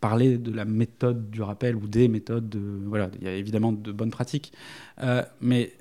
parler 0.00 0.36
de 0.38 0.52
la 0.52 0.64
méthode 0.64 1.30
du 1.30 1.42
rappel 1.42 1.76
ou 1.76 1.86
des 1.86 2.08
méthodes, 2.08 2.48
de, 2.48 2.60
voilà, 2.86 3.08
il 3.20 3.24
y 3.24 3.28
a 3.28 3.34
évidemment 3.34 3.72
de 3.72 3.90
bonnes 3.92 4.10
pratiques. 4.10 4.52
Mais 5.40 5.72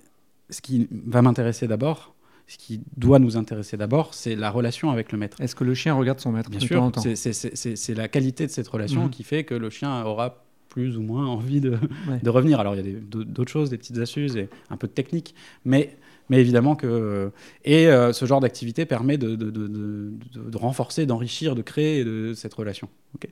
ce 0.50 0.62
qui 0.62 0.88
va 0.92 1.22
m'intéresser 1.22 1.68
d'abord, 1.68 2.14
ce 2.48 2.58
qui 2.58 2.82
doit 2.98 3.20
nous 3.20 3.38
intéresser 3.38 3.78
d'abord, 3.78 4.14
c'est 4.14 4.36
la 4.36 4.50
relation 4.50 4.92
avec 4.92 5.12
le 5.12 5.18
maître. 5.18 5.40
Est-ce 5.42 5.56
que 5.56 5.64
le 5.64 5.74
chien 5.74 5.94
regarde 5.94 6.20
son 6.20 6.32
maître 6.32 6.50
Bien 6.50 6.60
sûr, 6.60 6.92
c'est- 7.16 7.96
la 7.96 8.08
qualité 8.08 8.46
de 8.46 8.52
cette 8.52 8.68
relation 8.68 9.04
Mhm. 9.06 9.10
qui 9.10 9.24
fait 9.24 9.44
que 9.44 9.56
le 9.56 9.70
chien 9.70 10.04
aura 10.04 10.44
plus 10.72 10.98
ou 10.98 11.02
moins 11.02 11.28
envie 11.28 11.60
de, 11.62 11.72
Ouais. 12.10 12.20
de 12.24 12.30
revenir. 12.30 12.60
Alors 12.62 12.76
il 12.76 12.88
y 12.90 12.96
a 12.96 13.00
d'autres 13.14 13.52
choses, 13.52 13.70
des 13.70 13.78
petites 13.78 13.98
astuces 14.00 14.36
et 14.36 14.48
un 14.70 14.78
peu 14.78 14.88
de 14.88 14.94
technique, 14.94 15.36
mais, 15.66 15.96
mais 16.30 16.40
évidemment 16.40 16.76
que... 16.76 17.32
Et 17.66 17.88
euh, 17.88 18.14
ce 18.14 18.26
genre 18.26 18.40
d'activité 18.40 18.86
permet 18.86 19.18
de, 19.18 19.36
de- 19.36 19.52
de- 19.52 19.68
de- 19.68 20.12
de- 20.34 20.50
de 20.50 20.58
renforcer, 20.58 21.06
d'enrichir, 21.06 21.56
de 21.56 21.62
créer 21.62 22.06
de 22.06 22.34
cette 22.34 22.54
relation. 22.54 22.88
Ok. 23.16 23.28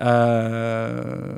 Euh, 0.00 1.36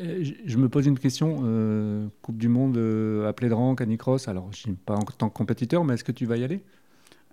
Euh, 0.00 0.24
je- 0.44 0.58
me 0.58 0.68
pose 0.68 0.86
une 0.86 0.98
question. 0.98 1.42
euh, 1.44 2.08
coupe 2.22 2.38
du 2.38 2.48
Monde 2.48 2.76
euh, 2.76 3.28
à 3.28 3.32
Plédran, 3.32 3.74
Canicross. 3.76 4.26
Alors, 4.28 4.52
je 4.52 4.58
suis 4.58 4.72
pas 4.72 4.94
en 4.96 5.02
tant 5.04 5.28
que 5.28 5.34
compétiteur, 5.34 5.84
mais 5.84 5.94
est-ce 5.94 6.02
que 6.04 6.12
tu 6.12 6.26
vas 6.26 6.36
y 6.36 6.42
aller? 6.44 6.60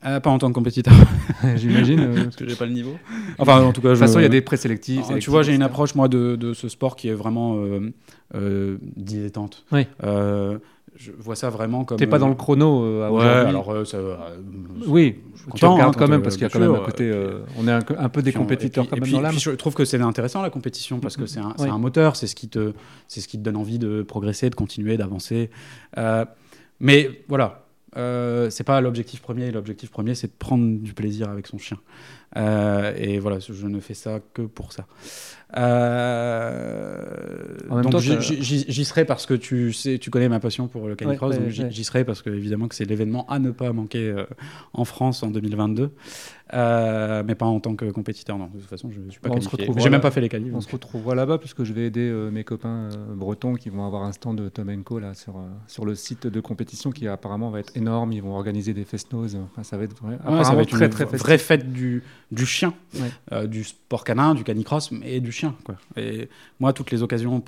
Euh, 0.05 0.19
pas 0.19 0.29
en 0.29 0.37
tant 0.37 0.49
que 0.49 0.53
compétiteur, 0.53 0.93
J'imagine. 1.55 1.99
euh, 1.99 2.23
parce 2.25 2.35
que 2.35 2.47
j'ai 2.47 2.55
pas 2.55 2.65
le 2.65 2.73
niveau. 2.73 2.93
Enfin, 3.37 3.61
en 3.61 3.71
tout 3.71 3.81
cas, 3.81 3.89
de 3.89 3.93
toute 3.93 3.99
façon, 4.01 4.19
il 4.19 4.23
y 4.23 4.25
a 4.25 4.29
des 4.29 4.41
présélectifs. 4.41 5.05
Ah, 5.09 5.17
tu 5.19 5.29
vois, 5.29 5.43
j'ai 5.43 5.53
une 5.55 5.61
approche, 5.63 5.95
moi, 5.95 6.07
de, 6.07 6.35
de 6.35 6.53
ce 6.53 6.67
sport 6.69 6.95
qui 6.95 7.09
est 7.09 7.13
vraiment 7.13 7.55
euh, 7.57 7.91
euh, 8.35 8.77
dilettante. 8.95 9.65
Oui. 9.71 9.87
Euh, 10.03 10.57
je 10.95 11.11
vois 11.17 11.35
ça 11.35 11.49
vraiment 11.49 11.85
comme. 11.85 11.97
T'es 11.97 12.05
pas 12.05 12.19
dans 12.19 12.29
le 12.29 12.35
chrono 12.35 12.83
euh, 12.85 13.07
à 13.07 13.11
Ouais, 13.11 13.25
alors 13.25 13.71
euh, 13.71 13.83
ça. 13.83 13.97
euh, 13.97 14.15
Oui, 14.87 15.15
je 15.35 15.51
tu 15.57 15.65
regardes 15.65 15.95
hein, 15.95 15.97
quand 15.97 16.07
même 16.07 16.19
euh, 16.19 16.23
parce 16.23 16.35
qu'il 16.35 16.43
y 16.43 16.45
a 16.45 16.49
quand 16.49 16.59
même 16.59 16.75
un 16.75 16.79
côté. 16.85 17.11
on 17.57 17.67
est 17.67 17.71
un, 17.71 17.79
un 17.97 18.09
peu 18.09 18.21
des 18.21 18.31
compétiteurs 18.31 18.83
et 18.83 18.87
puis- 18.87 18.89
quand 18.91 18.95
même 18.97 19.03
puis- 19.05 19.13
dans 19.13 19.21
l'âme. 19.21 19.39
je 19.39 19.49
trouve 19.51 19.73
que 19.73 19.85
c'est 19.85 19.99
intéressant 19.99 20.43
la 20.43 20.51
compétition 20.51 20.99
parce 20.99 21.17
que 21.17 21.25
c'est 21.25 21.39
un, 21.39 21.53
c'est 21.57 21.63
Oui. 21.63 21.69
un 21.71 21.79
moteur, 21.79 22.15
c'est 22.15 22.27
ce 22.27 22.35
qui 22.35 22.47
te, 22.47 22.73
c'est 23.07 23.21
ce 23.21 23.27
qui 23.27 23.39
te 23.39 23.43
donne 23.43 23.55
envie 23.57 23.79
de 23.79 24.03
progresser, 24.03 24.51
de 24.51 24.55
continuer, 24.55 24.95
d'avancer. 24.97 25.49
Euh, 25.97 26.25
mais 26.79 27.23
voilà, 27.27 27.62
euh, 27.97 28.49
c'est 28.49 28.63
pas 28.63 28.81
l'objectif 28.81 29.21
premier. 29.21 29.51
L'objectif 29.51 29.91
premier, 29.91 30.15
c'est 30.15 30.27
de 30.27 30.33
prendre 30.37 30.79
du 30.79 30.93
plaisir 30.93 31.29
avec 31.29 31.47
son 31.47 31.57
chien. 31.57 31.77
Euh, 32.35 32.93
et 32.97 33.19
voilà, 33.19 33.39
je 33.39 33.67
ne 33.67 33.79
fais 33.79 33.93
ça 33.93 34.19
que 34.33 34.41
pour 34.41 34.73
ça. 34.73 34.87
Euh, 35.55 36.97
En 37.69 37.75
même 37.77 37.85
donc 37.85 38.01
j'y- 38.01 38.85
serai 38.85 39.05
parce 39.05 39.25
que 39.25 39.33
tu 39.33 39.71
sais, 39.73 39.97
tu 39.99 40.09
connais 40.09 40.29
ma 40.29 40.39
passion 40.39 40.67
pour 40.67 40.87
le 40.87 40.95
canicross, 40.95 41.31
Ouais, 41.31 41.37
ouais, 41.37 41.43
donc 41.45 41.51
j'y 41.53 41.63
ouais. 41.63 41.71
j'y 41.71 41.83
serai 41.83 42.03
parce 42.03 42.21
que 42.21 42.29
évidemment 42.29 42.67
que 42.67 42.75
c'est 42.75 42.85
l'événement 42.85 43.25
à 43.29 43.39
ne 43.39 43.51
pas 43.51 43.71
manquer 43.73 44.09
euh, 44.09 44.25
en 44.73 44.85
France 44.85 45.23
en 45.23 45.29
2022, 45.31 45.91
Euh, 46.55 47.23
mais 47.25 47.33
pas 47.33 47.47
en 47.47 47.59
tant 47.59 47.75
que 47.75 47.85
compétiteur. 47.89 48.37
Non, 48.37 48.45
de 48.53 48.59
toute 48.59 48.69
façon, 48.69 48.91
je 48.91 48.99
suis 49.09 49.19
pas 49.19 49.29
Bon, 49.29 49.35
qualifié. 49.39 49.67
J'ai 49.77 49.89
même 49.89 50.01
pas 50.01 50.11
fait 50.11 50.21
les 50.21 50.29
qualifs. 50.29 50.53
On 50.53 50.61
se 50.61 50.71
retrouvera 50.71 51.15
là-bas 51.15 51.39
puisque 51.39 51.63
je 51.63 51.73
vais 51.73 51.85
aider 51.87 52.11
mes 52.31 52.43
copains 52.43 52.89
bretons 53.15 53.55
qui 53.55 53.69
vont 53.69 53.87
avoir 53.87 54.03
un 54.03 54.11
stand 54.11 54.37
de 54.39 54.49
Tom 54.49 54.83
Co 54.83 54.99
là 54.99 55.15
sur, 55.15 55.33
sur 55.67 55.83
le 55.83 55.95
site 55.95 56.27
de 56.27 56.39
compétition 56.41 56.91
qui 56.91 57.07
apparemment 57.07 57.49
va 57.49 57.59
être 57.59 57.75
énorme. 57.75 58.11
Ils 58.13 58.21
vont 58.21 58.35
organiser 58.35 58.73
des 58.75 58.83
fest-noz. 58.85 59.35
Enfin, 59.51 59.63
ça 59.63 59.77
va 59.77 59.85
être 59.85 59.95
vrai- 59.99 60.19
ça 60.43 60.53
va 60.53 60.61
être 60.61 60.69
très 60.69 60.85
une 60.85 60.91
très 60.91 61.05
vraie 61.05 61.37
fête 61.39 61.71
du, 61.73 62.03
du 62.31 62.45
chien, 62.45 62.73
du 63.47 63.63
sport 63.63 64.03
canin, 64.03 64.35
du 64.35 64.43
canicross 64.43 64.91
et 65.03 65.21
du 65.21 65.31
chien. 65.31 65.42
Quoi. 65.63 65.75
Et 65.97 66.29
moi, 66.59 66.73
toutes 66.73 66.91
les 66.91 67.01
occasions, 67.03 67.43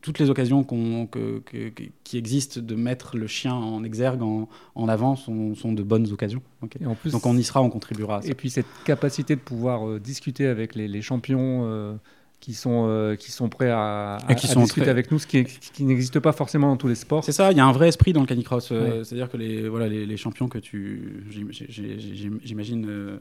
toutes 0.00 0.18
les 0.18 0.30
occasions 0.30 0.64
que- 0.64 1.38
que- 1.40 1.70
qui 2.04 2.18
existent 2.18 2.60
de 2.60 2.74
mettre 2.74 3.16
le 3.16 3.26
chien 3.26 3.54
en 3.54 3.84
exergue, 3.84 4.22
en, 4.22 4.48
en 4.74 4.88
avant, 4.88 5.16
sont, 5.16 5.54
sont 5.54 5.72
de 5.72 5.82
bonnes 5.82 6.10
occasions. 6.12 6.42
ok. 6.62 6.76
Et 6.80 6.86
en 6.86 6.94
plus, 6.94 7.12
Donc 7.12 7.24
on 7.26 7.36
y 7.36 7.44
sera, 7.44 7.62
on 7.62 7.70
contribuera 7.70 8.18
à 8.18 8.22
ça. 8.22 8.28
Et 8.28 8.34
puis 8.34 8.50
cette 8.50 8.66
capacité 8.84 9.36
de 9.36 9.40
pouvoir 9.40 9.86
euh, 9.88 10.00
discuter 10.00 10.46
avec 10.46 10.74
les, 10.74 10.88
les 10.88 11.02
champions 11.02 11.62
euh, 11.64 11.94
qui, 12.40 12.52
sont, 12.54 12.86
euh, 12.88 13.16
qui 13.16 13.30
sont 13.32 13.48
prêts 13.48 13.70
à, 13.70 14.18
Et 14.28 14.34
qui 14.34 14.46
à 14.46 14.50
sont 14.50 14.60
discuter 14.62 14.82
très- 14.82 14.90
avec 14.90 15.10
nous, 15.10 15.18
ce 15.18 15.26
qui, 15.26 15.44
n'existe 15.84 16.20
pas 16.20 16.32
forcément 16.32 16.68
dans 16.68 16.76
tous 16.76 16.88
les 16.88 16.94
sports. 16.94 17.24
C'est 17.24 17.32
ça, 17.32 17.50
il 17.52 17.56
y 17.56 17.60
a 17.60 17.66
un 17.66 17.72
vrai 17.72 17.88
esprit 17.88 18.12
dans 18.12 18.20
le 18.20 18.26
canicross. 18.26 18.70
euh, 18.72 18.98
Ouais. 18.98 19.04
C'est-à-dire 19.04 19.30
que 19.30 19.36
les, 19.36 19.68
voilà, 19.68 19.88
les, 19.88 20.04
les 20.06 20.16
champions 20.16 20.48
que 20.48 20.58
tu. 20.58 21.24
J'imagine. 21.30 22.86
euh, 22.88 23.18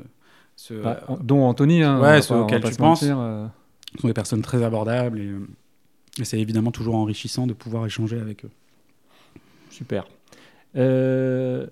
Bah, 0.84 1.02
dont 1.22 1.44
Anthony, 1.46 1.84
hein, 1.84 2.00
Ouais, 2.02 2.22
ceux 2.22 2.36
auxquels 2.36 2.64
tu 2.64 2.72
se 2.72 2.78
penses. 2.78 3.02
mentir, 3.02 3.18
euh, 3.96 4.02
sont 4.02 4.08
des 4.08 4.14
personnes 4.14 4.42
très 4.42 4.64
abordables 4.64 5.20
et, 5.20 5.28
euh, 5.28 5.48
et 6.20 6.26
c'est 6.26 6.40
évidemment 6.40 6.72
toujours 6.72 6.96
enrichissant 6.96 7.48
de 7.48 7.54
pouvoir 7.54 7.86
échanger 7.86 8.20
avec 8.20 8.46
eux. 8.46 8.52
Super. 9.70 10.08
Euh, 10.76 11.68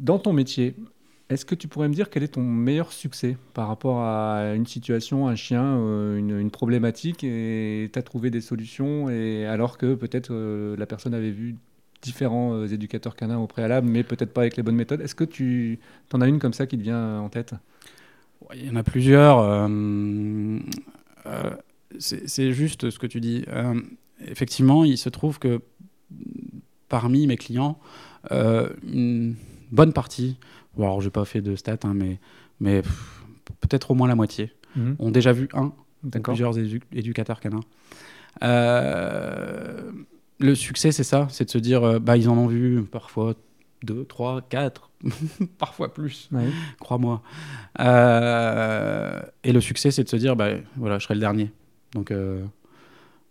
dans 0.00 0.18
ton 0.18 0.32
métier, 0.32 0.74
est-ce 1.28 1.44
que 1.44 1.54
tu 1.54 1.66
pourrais 1.66 1.88
me 1.88 1.94
dire 1.94 2.10
quel 2.10 2.22
est 2.22 2.34
ton 2.34 2.42
meilleur 2.42 2.92
succès 2.92 3.36
par 3.54 3.68
rapport 3.68 4.00
à 4.00 4.52
une 4.54 4.66
situation, 4.66 5.28
un 5.28 5.34
chien, 5.34 5.62
une, 6.16 6.38
une 6.38 6.50
problématique, 6.50 7.24
et 7.24 7.88
tu 7.90 7.98
as 7.98 8.02
trouvé 8.02 8.30
des 8.30 8.42
solutions, 8.42 9.08
et 9.08 9.46
alors 9.46 9.78
que 9.78 9.94
peut-être 9.94 10.28
euh, 10.32 10.76
la 10.76 10.84
personne 10.84 11.14
avait 11.14 11.30
vu 11.30 11.56
différents 12.02 12.54
euh, 12.54 12.66
éducateurs 12.66 13.16
canins 13.16 13.38
au 13.38 13.46
préalable, 13.46 13.88
mais 13.88 14.02
peut-être 14.02 14.32
pas 14.34 14.42
avec 14.42 14.56
les 14.56 14.62
bonnes 14.62 14.76
méthodes. 14.76 15.00
Est-ce 15.00 15.14
que 15.14 15.24
tu 15.24 15.78
en 16.12 16.20
as 16.20 16.28
une 16.28 16.38
comme 16.38 16.52
ça 16.52 16.66
qui 16.66 16.76
te 16.76 16.82
vient 16.82 17.20
en 17.20 17.30
tête? 17.30 17.54
Il 18.54 18.66
y 18.66 18.70
en 18.70 18.76
a 18.76 18.82
plusieurs. 18.82 19.68
Euh, 21.26 21.50
c'est 21.98 22.52
juste 22.52 22.90
ce 22.90 22.98
que 22.98 23.06
tu 23.06 23.20
dis. 23.20 23.44
Euh, 23.48 23.80
effectivement, 24.26 24.84
il 24.84 24.96
se 24.98 25.08
trouve 25.08 25.38
que 25.38 25.60
parmi 26.88 27.26
mes 27.26 27.36
clients, 27.36 27.78
euh, 28.30 28.68
une 28.82 29.34
bonne 29.70 29.92
partie, 29.92 30.36
bon, 30.76 30.84
alors 30.84 31.00
j'ai 31.00 31.10
pas 31.10 31.24
fait 31.24 31.40
de 31.40 31.56
stats, 31.56 31.78
hein, 31.84 31.94
mais, 32.60 32.82
peut-être 33.60 33.90
au 33.90 33.94
moins 33.94 34.08
la 34.08 34.14
moitié, 34.14 34.52
ont 34.98 35.10
déjà 35.10 35.32
vu 35.32 35.48
un 35.52 35.72
ou 36.04 36.08
plusieurs 36.08 36.58
édu- 36.58 36.82
éducateurs 36.92 37.40
canins. 37.40 37.60
Euh, 38.42 39.92
le 40.38 40.54
succès, 40.54 40.92
c'est 40.92 41.04
ça, 41.04 41.28
c'est 41.30 41.44
de 41.44 41.50
se 41.50 41.58
dire, 41.58 41.84
euh, 41.84 41.98
bah, 41.98 42.16
ils 42.16 42.28
en 42.28 42.36
ont 42.36 42.46
vu 42.46 42.82
parfois 42.82 43.34
deux, 43.84 44.04
trois, 44.04 44.40
quatre, 44.42 44.90
parfois 45.58 45.92
plus, 45.92 46.28
Ouais. 46.32 46.48
crois-moi. 46.80 47.22
Euh, 47.80 49.20
et 49.44 49.52
le 49.52 49.60
succès, 49.60 49.90
c'est 49.90 50.04
de 50.04 50.08
se 50.08 50.16
dire, 50.16 50.36
bah, 50.36 50.50
voilà, 50.76 50.98
je 50.98 51.04
serai 51.04 51.14
le 51.14 51.20
dernier. 51.20 51.50
Donc, 51.94 52.10
euh, 52.10 52.42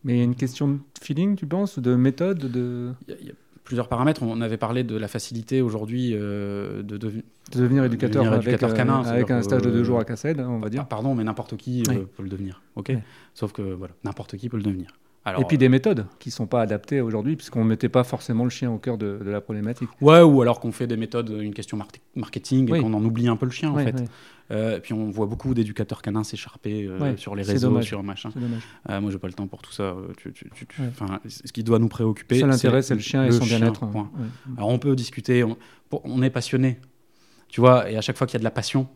Mais 0.03 0.13
il 0.15 0.17
y 0.17 0.21
a 0.21 0.23
une 0.25 0.35
question 0.35 0.67
de 0.67 0.79
feeling, 1.01 1.35
tu 1.35 1.45
penses, 1.45 1.77
ou 1.77 1.81
de 1.81 1.95
méthode 1.95 2.39
de... 2.39 2.91
il 3.07 3.11
y, 3.11 3.17
a- 3.17 3.19
il 3.21 3.27
y 3.27 3.29
a 3.29 3.33
plusieurs 3.63 3.87
paramètres. 3.87 4.23
On 4.23 4.41
avait 4.41 4.57
parlé 4.57 4.83
de 4.83 4.95
la 4.97 5.07
facilité 5.07 5.61
aujourd'hui 5.61 6.11
euh, 6.13 6.81
de 6.83 6.97
devenir. 6.97 7.23
de 7.53 7.59
devenir 7.59 7.83
éducateur, 7.85 8.23
Devenir 8.23 8.33
avec, 8.33 8.47
éducateur 8.47 8.73
canin, 8.75 9.01
avec 9.03 9.29
un 9.31 9.41
stage 9.43 9.61
de 9.61 9.69
deux 9.69 9.83
jours 9.83 9.99
à 9.99 10.03
Cassel, 10.05 10.41
on 10.41 10.59
va 10.59 10.69
dire. 10.69 10.87
Pardon, 10.87 11.13
mais 11.15 11.23
n'importe 11.23 11.55
qui 11.57 11.83
peut 11.83 12.23
le 12.23 12.29
devenir. 12.29 12.61
Ok. 12.75 12.89
Ouais. 12.89 13.03
Sauf 13.35 13.51
que 13.53 13.61
voilà, 13.61 13.93
n'importe 14.03 14.35
qui 14.37 14.49
peut 14.49 14.57
le 14.57 14.63
devenir. 14.63 14.89
Alors, 15.23 15.41
Et 15.41 15.45
puis 15.45 15.57
des 15.59 15.69
méthodes 15.69 16.07
qui 16.17 16.31
sont 16.31 16.47
pas 16.47 16.61
adaptées 16.61 16.99
aujourd'hui, 16.99 17.35
puisqu'on 17.35 17.63
ne 17.63 17.69
mettait 17.69 17.89
pas 17.89 18.03
forcément 18.03 18.43
le 18.43 18.49
chien 18.49 18.71
au 18.71 18.79
cœur 18.79 18.97
de, 18.97 19.19
de 19.23 19.29
la 19.29 19.39
problématique. 19.39 19.87
Ouais, 20.01 20.21
ou 20.21 20.41
alors 20.41 20.59
qu'on 20.59 20.71
fait 20.71 20.87
des 20.87 20.97
méthodes, 20.97 21.29
une 21.39 21.53
question 21.53 21.77
mar- 21.77 21.87
marketing, 22.15 22.67
et 22.69 22.71
Oui. 22.71 22.81
qu'on 22.81 22.93
en 22.95 23.03
oublie 23.05 23.27
un 23.27 23.35
peu 23.35 23.45
le 23.45 23.51
chien, 23.51 23.69
en 23.69 23.77
fait. 23.77 24.03
Euh, 24.49 24.77
et 24.77 24.79
puis 24.81 24.93
on 24.93 25.11
voit 25.11 25.27
beaucoup 25.27 25.53
d'éducateurs 25.53 26.01
canins 26.01 26.23
s'écharper 26.23 26.85
euh, 26.87 26.97
Ouais, 26.99 27.17
sur 27.17 27.35
les 27.35 27.43
c'est 27.43 27.51
réseaux, 27.53 27.81
sur 27.83 28.01
machin. 28.03 28.31
c'est. 28.33 28.91
Euh, 28.91 28.99
moi, 28.99 29.11
j'ai 29.11 29.19
pas 29.19 29.27
le 29.27 29.33
temps 29.33 29.45
pour 29.47 29.61
tout 29.61 29.71
ça. 29.71 29.83
euh, 29.83 30.07
tu- 30.17 30.33
tu- 30.33 30.49
tu- 30.55 30.65
tu- 30.65 30.81
Ouais. 30.81 30.87
enfin, 30.89 31.19
ce 31.27 31.51
qui 31.53 31.63
doit 31.63 31.77
nous 31.79 31.87
préoccuper, 31.87 32.35
Le 32.35 32.41
seul 32.41 32.51
intérêt, 32.51 32.81
c'est 32.81 32.95
le 32.95 32.99
chien 32.99 33.23
et 33.25 33.31
son 33.31 33.45
bien-être. 33.45 33.83
Ouais. 33.83 34.01
Alors 34.57 34.69
on 34.69 34.79
peut 34.79 34.95
discuter, 34.95 35.43
on, 35.43 35.55
pour- 35.89 36.01
on 36.03 36.21
est 36.23 36.31
passionné, 36.31 36.79
tu 37.47 37.61
vois, 37.61 37.89
et 37.91 37.95
à 37.95 38.01
chaque 38.01 38.17
fois 38.17 38.25
qu'il 38.27 38.33
y 38.33 38.37
a 38.37 38.39
de 38.39 38.43
la 38.43 38.51
passion, 38.51 38.87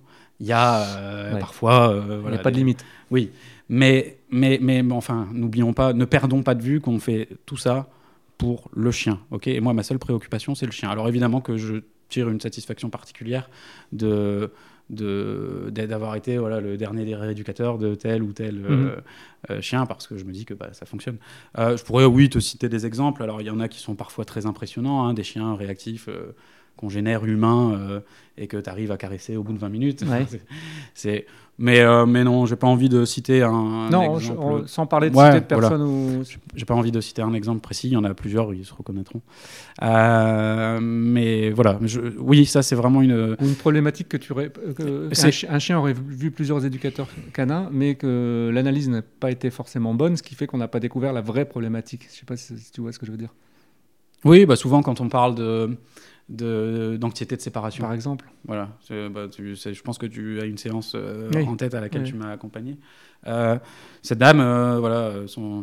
il 0.42 0.48
y 0.48 0.52
a 0.52 0.82
euh, 0.98 1.38
parfois. 1.38 1.94
euh, 1.94 2.22
Il 2.26 2.32
n'y 2.32 2.36
a 2.38 2.40
pas 2.42 2.52
de 2.52 2.58
limite. 2.58 2.84
Oui, 3.12 3.32
mais, 3.70 4.18
mais, 4.36 4.60
mais, 4.62 4.84
mais 4.84 4.94
enfin, 4.94 5.28
n'oublions 5.34 5.74
pas, 5.74 5.94
ne 5.94 6.06
perdons 6.06 6.44
pas 6.44 6.56
de 6.56 6.62
vue 6.62 6.80
qu'on 6.82 7.00
fait 7.00 7.30
tout 7.46 7.58
ça 7.58 7.88
pour 8.38 8.70
le 8.76 8.92
chien. 8.92 9.20
ok? 9.32 9.48
Et 9.48 9.60
moi, 9.62 9.74
ma 9.74 9.84
seule 9.84 10.00
préoccupation, 10.00 10.56
c'est 10.56 10.66
le 10.66 10.72
chien. 10.72 10.90
Alors 10.90 11.08
évidemment 11.08 11.42
que 11.42 11.58
je 11.58 11.76
tire 12.10 12.30
une 12.30 12.40
satisfaction 12.42 12.90
particulière 12.90 13.50
de 13.92 14.52
d'avoir 14.90 16.16
été 16.16 16.38
voilà, 16.38 16.62
le 16.62 16.78
dernier 16.78 17.06
des 17.06 17.16
rééducateurs 17.16 17.80
de 17.80 17.96
tel 17.96 18.22
ou 18.22 18.34
tel 18.34 18.64
euh, 18.64 18.70
Mhm. 18.70 18.92
euh, 19.50 19.62
chien 19.62 19.86
parce 19.88 20.06
que 20.06 20.16
je 20.16 20.24
me 20.26 20.32
dis 20.32 20.46
que 20.46 20.54
bah, 20.54 20.70
ça 20.74 20.86
fonctionne. 20.86 21.18
Euh, 21.58 21.76
je 21.76 21.84
pourrais, 21.84 22.06
oui, 22.06 22.30
te 22.30 22.38
citer 22.40 22.70
des 22.70 22.86
exemples. 22.86 23.24
Alors, 23.24 23.42
il 23.42 23.48
y 23.48 23.50
en 23.50 23.60
a 23.60 23.68
qui 23.68 23.80
sont 23.80 23.96
parfois 23.96 24.26
très 24.26 24.46
impressionnants, 24.46 25.04
hein, 25.08 25.16
des 25.16 25.24
chiens 25.24 25.56
réactifs, 25.56 26.08
congénères, 26.78 27.26
humains, 27.26 28.02
et 28.38 28.46
que 28.46 28.58
tu 28.58 28.70
arrives 28.70 28.92
à 28.92 28.98
caresser 28.98 29.38
au 29.38 29.44
bout 29.44 29.54
de 29.54 29.58
20 29.58 29.70
minutes. 29.70 30.04
Ouais. 30.08 30.26
C'est... 30.94 31.26
Mais, 31.58 31.80
euh, 31.80 32.06
mais 32.06 32.26
non, 32.26 32.46
j'ai 32.46 32.58
pas 32.58 32.68
envie 32.68 32.90
de 32.90 33.06
citer 33.06 33.42
un, 33.42 33.50
un 33.50 33.90
non, 33.90 34.20
je- 34.20 34.32
exemple. 34.32 34.40
on- 34.42 34.68
sans 34.68 34.86
parler 34.88 35.10
de 35.10 35.16
Ouais, 35.16 35.26
citer 35.32 35.40
de 35.40 35.46
voilà. 35.54 35.70
personnes 35.70 35.88
ou... 35.88 36.22
J'ai 36.54 36.66
pas 36.66 36.74
envie 36.74 36.92
de 36.92 37.00
citer 37.00 37.22
un 37.22 37.34
exemple 37.34 37.62
précis, 37.62 37.88
il 37.88 37.94
y 37.94 37.96
en 37.98 38.04
a 38.04 38.14
plusieurs, 38.14 38.54
ils 38.54 38.66
se 38.66 38.74
reconnaîtront. 38.74 39.22
Euh, 39.82 40.80
mais 40.82 41.52
voilà, 41.52 41.80
je- 41.82 42.02
oui, 42.20 42.46
ça 42.46 42.62
c'est 42.62 42.76
vraiment 42.76 43.02
une. 43.02 43.36
ou 43.40 43.46
une 43.46 43.56
problématique 43.56 44.10
que 44.10 44.18
tu 44.18 44.34
que- 44.34 45.10
C'est- 45.14 45.28
un, 45.28 45.32
chi- 45.32 45.48
un 45.50 45.60
chien 45.60 45.78
aurait 45.80 45.94
vu 45.94 46.32
plusieurs 46.32 46.66
éducateurs 46.66 47.08
canins, 47.34 47.70
mais 47.72 47.96
que 47.96 48.50
l'analyse 48.54 48.90
n'a 48.90 49.02
pas 49.02 49.32
été 49.32 49.50
forcément 49.50 49.94
bonne, 49.94 50.18
ce 50.18 50.24
qui 50.24 50.36
fait 50.36 50.48
qu'on 50.48 50.58
n'a 50.58 50.68
pas 50.68 50.80
découvert 50.80 51.14
la 51.14 51.22
vraie 51.22 51.46
problématique. 51.46 52.08
Je 52.12 52.20
sais 52.20 52.26
pas 52.26 52.36
si, 52.38 52.58
si 52.58 52.72
tu 52.72 52.82
vois 52.82 52.92
ce 52.92 53.00
que 53.00 53.06
je 53.06 53.12
veux 53.12 53.18
dire. 53.18 53.34
Oui, 54.24 54.46
bah 54.46 54.56
souvent 54.56 54.82
quand 54.82 55.02
on 55.02 55.08
parle 55.10 55.36
de- 55.36 55.78
d'anxiété 56.30 57.36
de, 57.36 57.42
séparation. 57.42 57.84
Par 57.84 57.94
exemple. 57.94 58.26
Voilà, 58.46 58.70
bah, 59.12 59.28
tu- 59.32 59.56
je 59.56 59.82
pense 59.84 59.98
que 59.98 60.06
tu 60.08 60.42
as 60.42 60.46
une 60.46 60.58
séance 60.58 60.94
euh, 60.96 61.30
Oui. 61.36 61.44
en 61.44 61.56
tête 61.56 61.74
à 61.76 61.82
laquelle 61.82 62.02
Oui. 62.04 62.10
tu 62.10 62.16
m'as 62.16 62.32
accompagné. 62.32 62.78
Euh, 63.28 63.58
cette 64.02 64.18
dame, 64.20 64.40
euh, 64.40 64.80
voilà, 64.80 65.14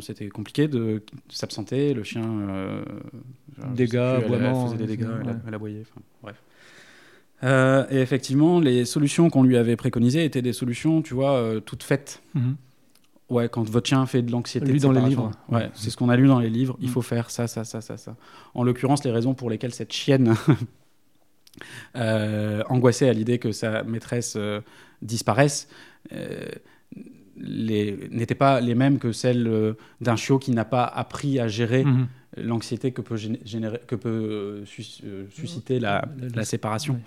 c'était 0.01 0.29
compliqué 0.29 0.67
de, 0.67 0.77
de 0.79 1.01
s'absenter. 1.29 1.93
Le 1.93 2.03
chien, 2.03 2.23
Dégâts, 3.75 3.91
plus, 4.25 4.33
elle- 4.35 4.43
elle, 4.43 4.55
faisait 4.65 4.77
des 4.77 4.87
dégâts, 4.87 5.03
ouais. 5.07 5.21
elle, 5.27 5.39
elle 5.47 5.53
aboyait. 5.53 5.81
enfin, 5.81 6.01
bref. 6.21 6.41
Euh, 7.43 7.85
et 7.89 7.97
effectivement, 7.99 8.59
les 8.61 8.85
solutions 8.85 9.29
qu'on 9.29 9.43
lui 9.43 9.57
avait 9.57 9.75
préconisées 9.75 10.23
étaient 10.23 10.41
des 10.41 10.53
solutions, 10.53 11.01
tu 11.01 11.13
vois, 11.13 11.59
toutes 11.65 11.83
faites. 11.83 12.21
Ouais, 13.33 13.49
quand 13.49 13.67
votre 13.69 13.87
chien 13.89 14.05
fait 14.05 14.21
de 14.21 14.31
l'anxiété. 14.31 14.65
Lu 14.71 14.79
dans 14.79 14.91
les 14.91 15.01
livres. 15.01 15.31
Ouais, 15.49 15.69
c'est 15.73 15.89
ce 15.89 15.97
qu'on 15.97 16.09
a 16.09 16.15
lu 16.15 16.27
dans 16.27 16.39
les 16.39 16.49
livres. 16.49 16.77
Il 16.79 16.87
Mm. 16.87 16.91
faut 16.91 17.01
faire 17.01 17.29
ça, 17.29 17.47
ça, 17.47 17.63
ça, 17.63 17.81
ça, 17.81 17.97
ça. 17.97 18.15
En 18.53 18.63
l'occurrence, 18.63 19.03
les 19.03 19.11
raisons 19.11 19.33
pour 19.33 19.49
lesquelles 19.49 19.73
cette 19.73 19.91
chienne 19.93 20.35
euh, 21.95 22.63
angoissée 22.69 23.07
à 23.09 23.13
l'idée 23.13 23.39
que 23.39 23.51
sa 23.51 23.83
maîtresse 23.83 24.35
euh, 24.37 24.61
disparaisse 25.01 25.67
euh, 26.13 26.45
n'étaient 27.35 28.35
pas 28.35 28.61
les 28.61 28.75
mêmes 28.75 28.99
que 28.99 29.11
celles 29.11 29.47
euh, 29.47 29.73
d'un 30.01 30.15
chiot 30.15 30.39
qui 30.39 30.51
n'a 30.51 30.65
pas 30.65 30.83
appris 30.85 31.39
à 31.39 31.47
gérer 31.47 31.83
Mhm. 31.83 32.07
L'anxiété 32.37 32.91
que 32.91 33.01
peut, 33.01 33.15
géné- 33.15 33.39
générer, 33.45 33.79
que 33.85 33.95
peut 33.95 34.09
euh, 34.09 34.65
sus- 34.65 35.01
euh, 35.05 35.25
susciter 35.33 35.79
la, 35.79 36.03
séparation. 36.43 36.93
ouais. 36.95 36.99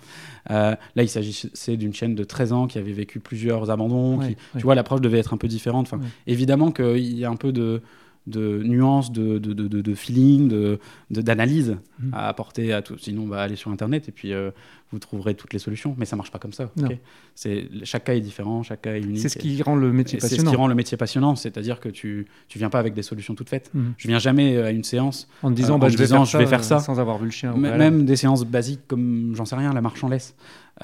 Euh, 0.55 0.75
là, 0.95 1.03
il 1.03 1.09
s'agissait 1.09 1.77
d'une 1.77 1.93
chienne 1.93 2.15
de 2.15 2.23
13 2.23 2.53
ans 2.53 2.67
qui 2.67 2.77
avait 2.77 2.93
vécu 2.93 3.19
plusieurs 3.19 3.69
abandons, 3.69 4.17
Ouais, 4.19 4.29
qui, 4.29 4.35
tu 4.57 4.63
vois, 4.63 4.75
l'approche 4.75 5.01
devait 5.01 5.19
être 5.19 5.33
un 5.33 5.37
peu 5.37 5.47
différente. 5.47 5.87
Enfin. 5.91 6.03
Évidemment 6.27 6.71
qu'il 6.71 7.17
y 7.17 7.25
a 7.25 7.29
un 7.29 7.35
peu 7.35 7.51
de, 7.51 7.81
de 8.27 8.61
nuances, 8.63 9.11
de, 9.11 9.37
de, 9.39 9.53
de, 9.53 9.67
de- 9.81 9.95
feeling, 9.95 10.77
d'analyse 11.09 11.77
Mhm. 11.99 12.13
à 12.13 12.27
apporter 12.27 12.73
à 12.73 12.81
tout. 12.83 12.97
Sinon, 12.99 13.25
bah, 13.25 13.41
allez 13.41 13.55
sur 13.55 13.71
Internet 13.71 14.07
et 14.07 14.11
puis 14.11 14.31
euh, 14.33 14.51
vous 14.91 14.99
trouverez 14.99 15.33
toutes 15.33 15.53
les 15.53 15.59
solutions. 15.59 15.95
Mais 15.97 16.05
ça 16.05 16.15
marche 16.15 16.29
pas 16.31 16.37
comme 16.37 16.53
ça. 16.53 16.69
Non. 16.77 16.87
ok 16.89 16.97
c'est, 17.33 17.69
chaque 17.83 18.03
cas 18.03 18.13
est 18.15 18.21
différent, 18.21 18.61
chaque 18.63 18.81
cas 18.83 18.93
est 18.95 19.01
unique. 19.01 19.19
C'est 19.21 19.29
ce 19.29 19.37
qui 19.37 19.61
rend 19.63 19.75
le 19.75 19.91
métier 19.93 20.17
Et 20.17 20.21
c'est 20.21 20.27
ce 20.27 20.31
passionnant. 20.33 20.51
qui 20.51 20.57
rend 20.57 20.67
le 20.67 20.75
métier 20.75 20.97
passionnant, 20.97 21.35
c'est-à-dire 21.35 21.79
que 21.79 21.89
tu 21.89 22.27
tu 22.49 22.57
viens 22.59 22.69
pas 22.69 22.79
avec 22.79 22.93
des 22.93 23.01
solutions 23.03 23.33
toutes 23.35 23.49
faites. 23.49 23.71
Mhm. 23.73 23.93
Je 23.97 24.07
viens 24.07 24.19
jamais 24.19 24.57
à 24.57 24.71
une 24.71 24.83
séance, 24.83 25.27
En 25.41 25.49
te 25.49 25.55
disant, 25.55 25.75
Euh, 25.75 25.77
bah, 25.79 25.87
en 25.87 25.89
je, 25.89 25.97
vais 25.97 26.03
disant, 26.03 26.25
je 26.25 26.31
ça, 26.31 26.37
vais 26.37 26.45
faire 26.47 26.63
ça. 26.63 26.77
euh, 26.77 26.79
sans 26.79 26.99
avoir 26.99 27.17
vu 27.17 27.25
le 27.25 27.31
chien. 27.31 27.51
au 27.51 27.55
M- 27.55 27.61
préalable. 27.61 27.83
même 27.95 28.05
des 28.05 28.15
séances 28.17 28.43
basiques 28.45 28.81
comme 28.87 29.33
j'en 29.35 29.45
sais 29.45 29.55
rien, 29.55 29.73
la 29.73 29.81
marche 29.81 30.03
en 30.03 30.09
laisse. 30.09 30.35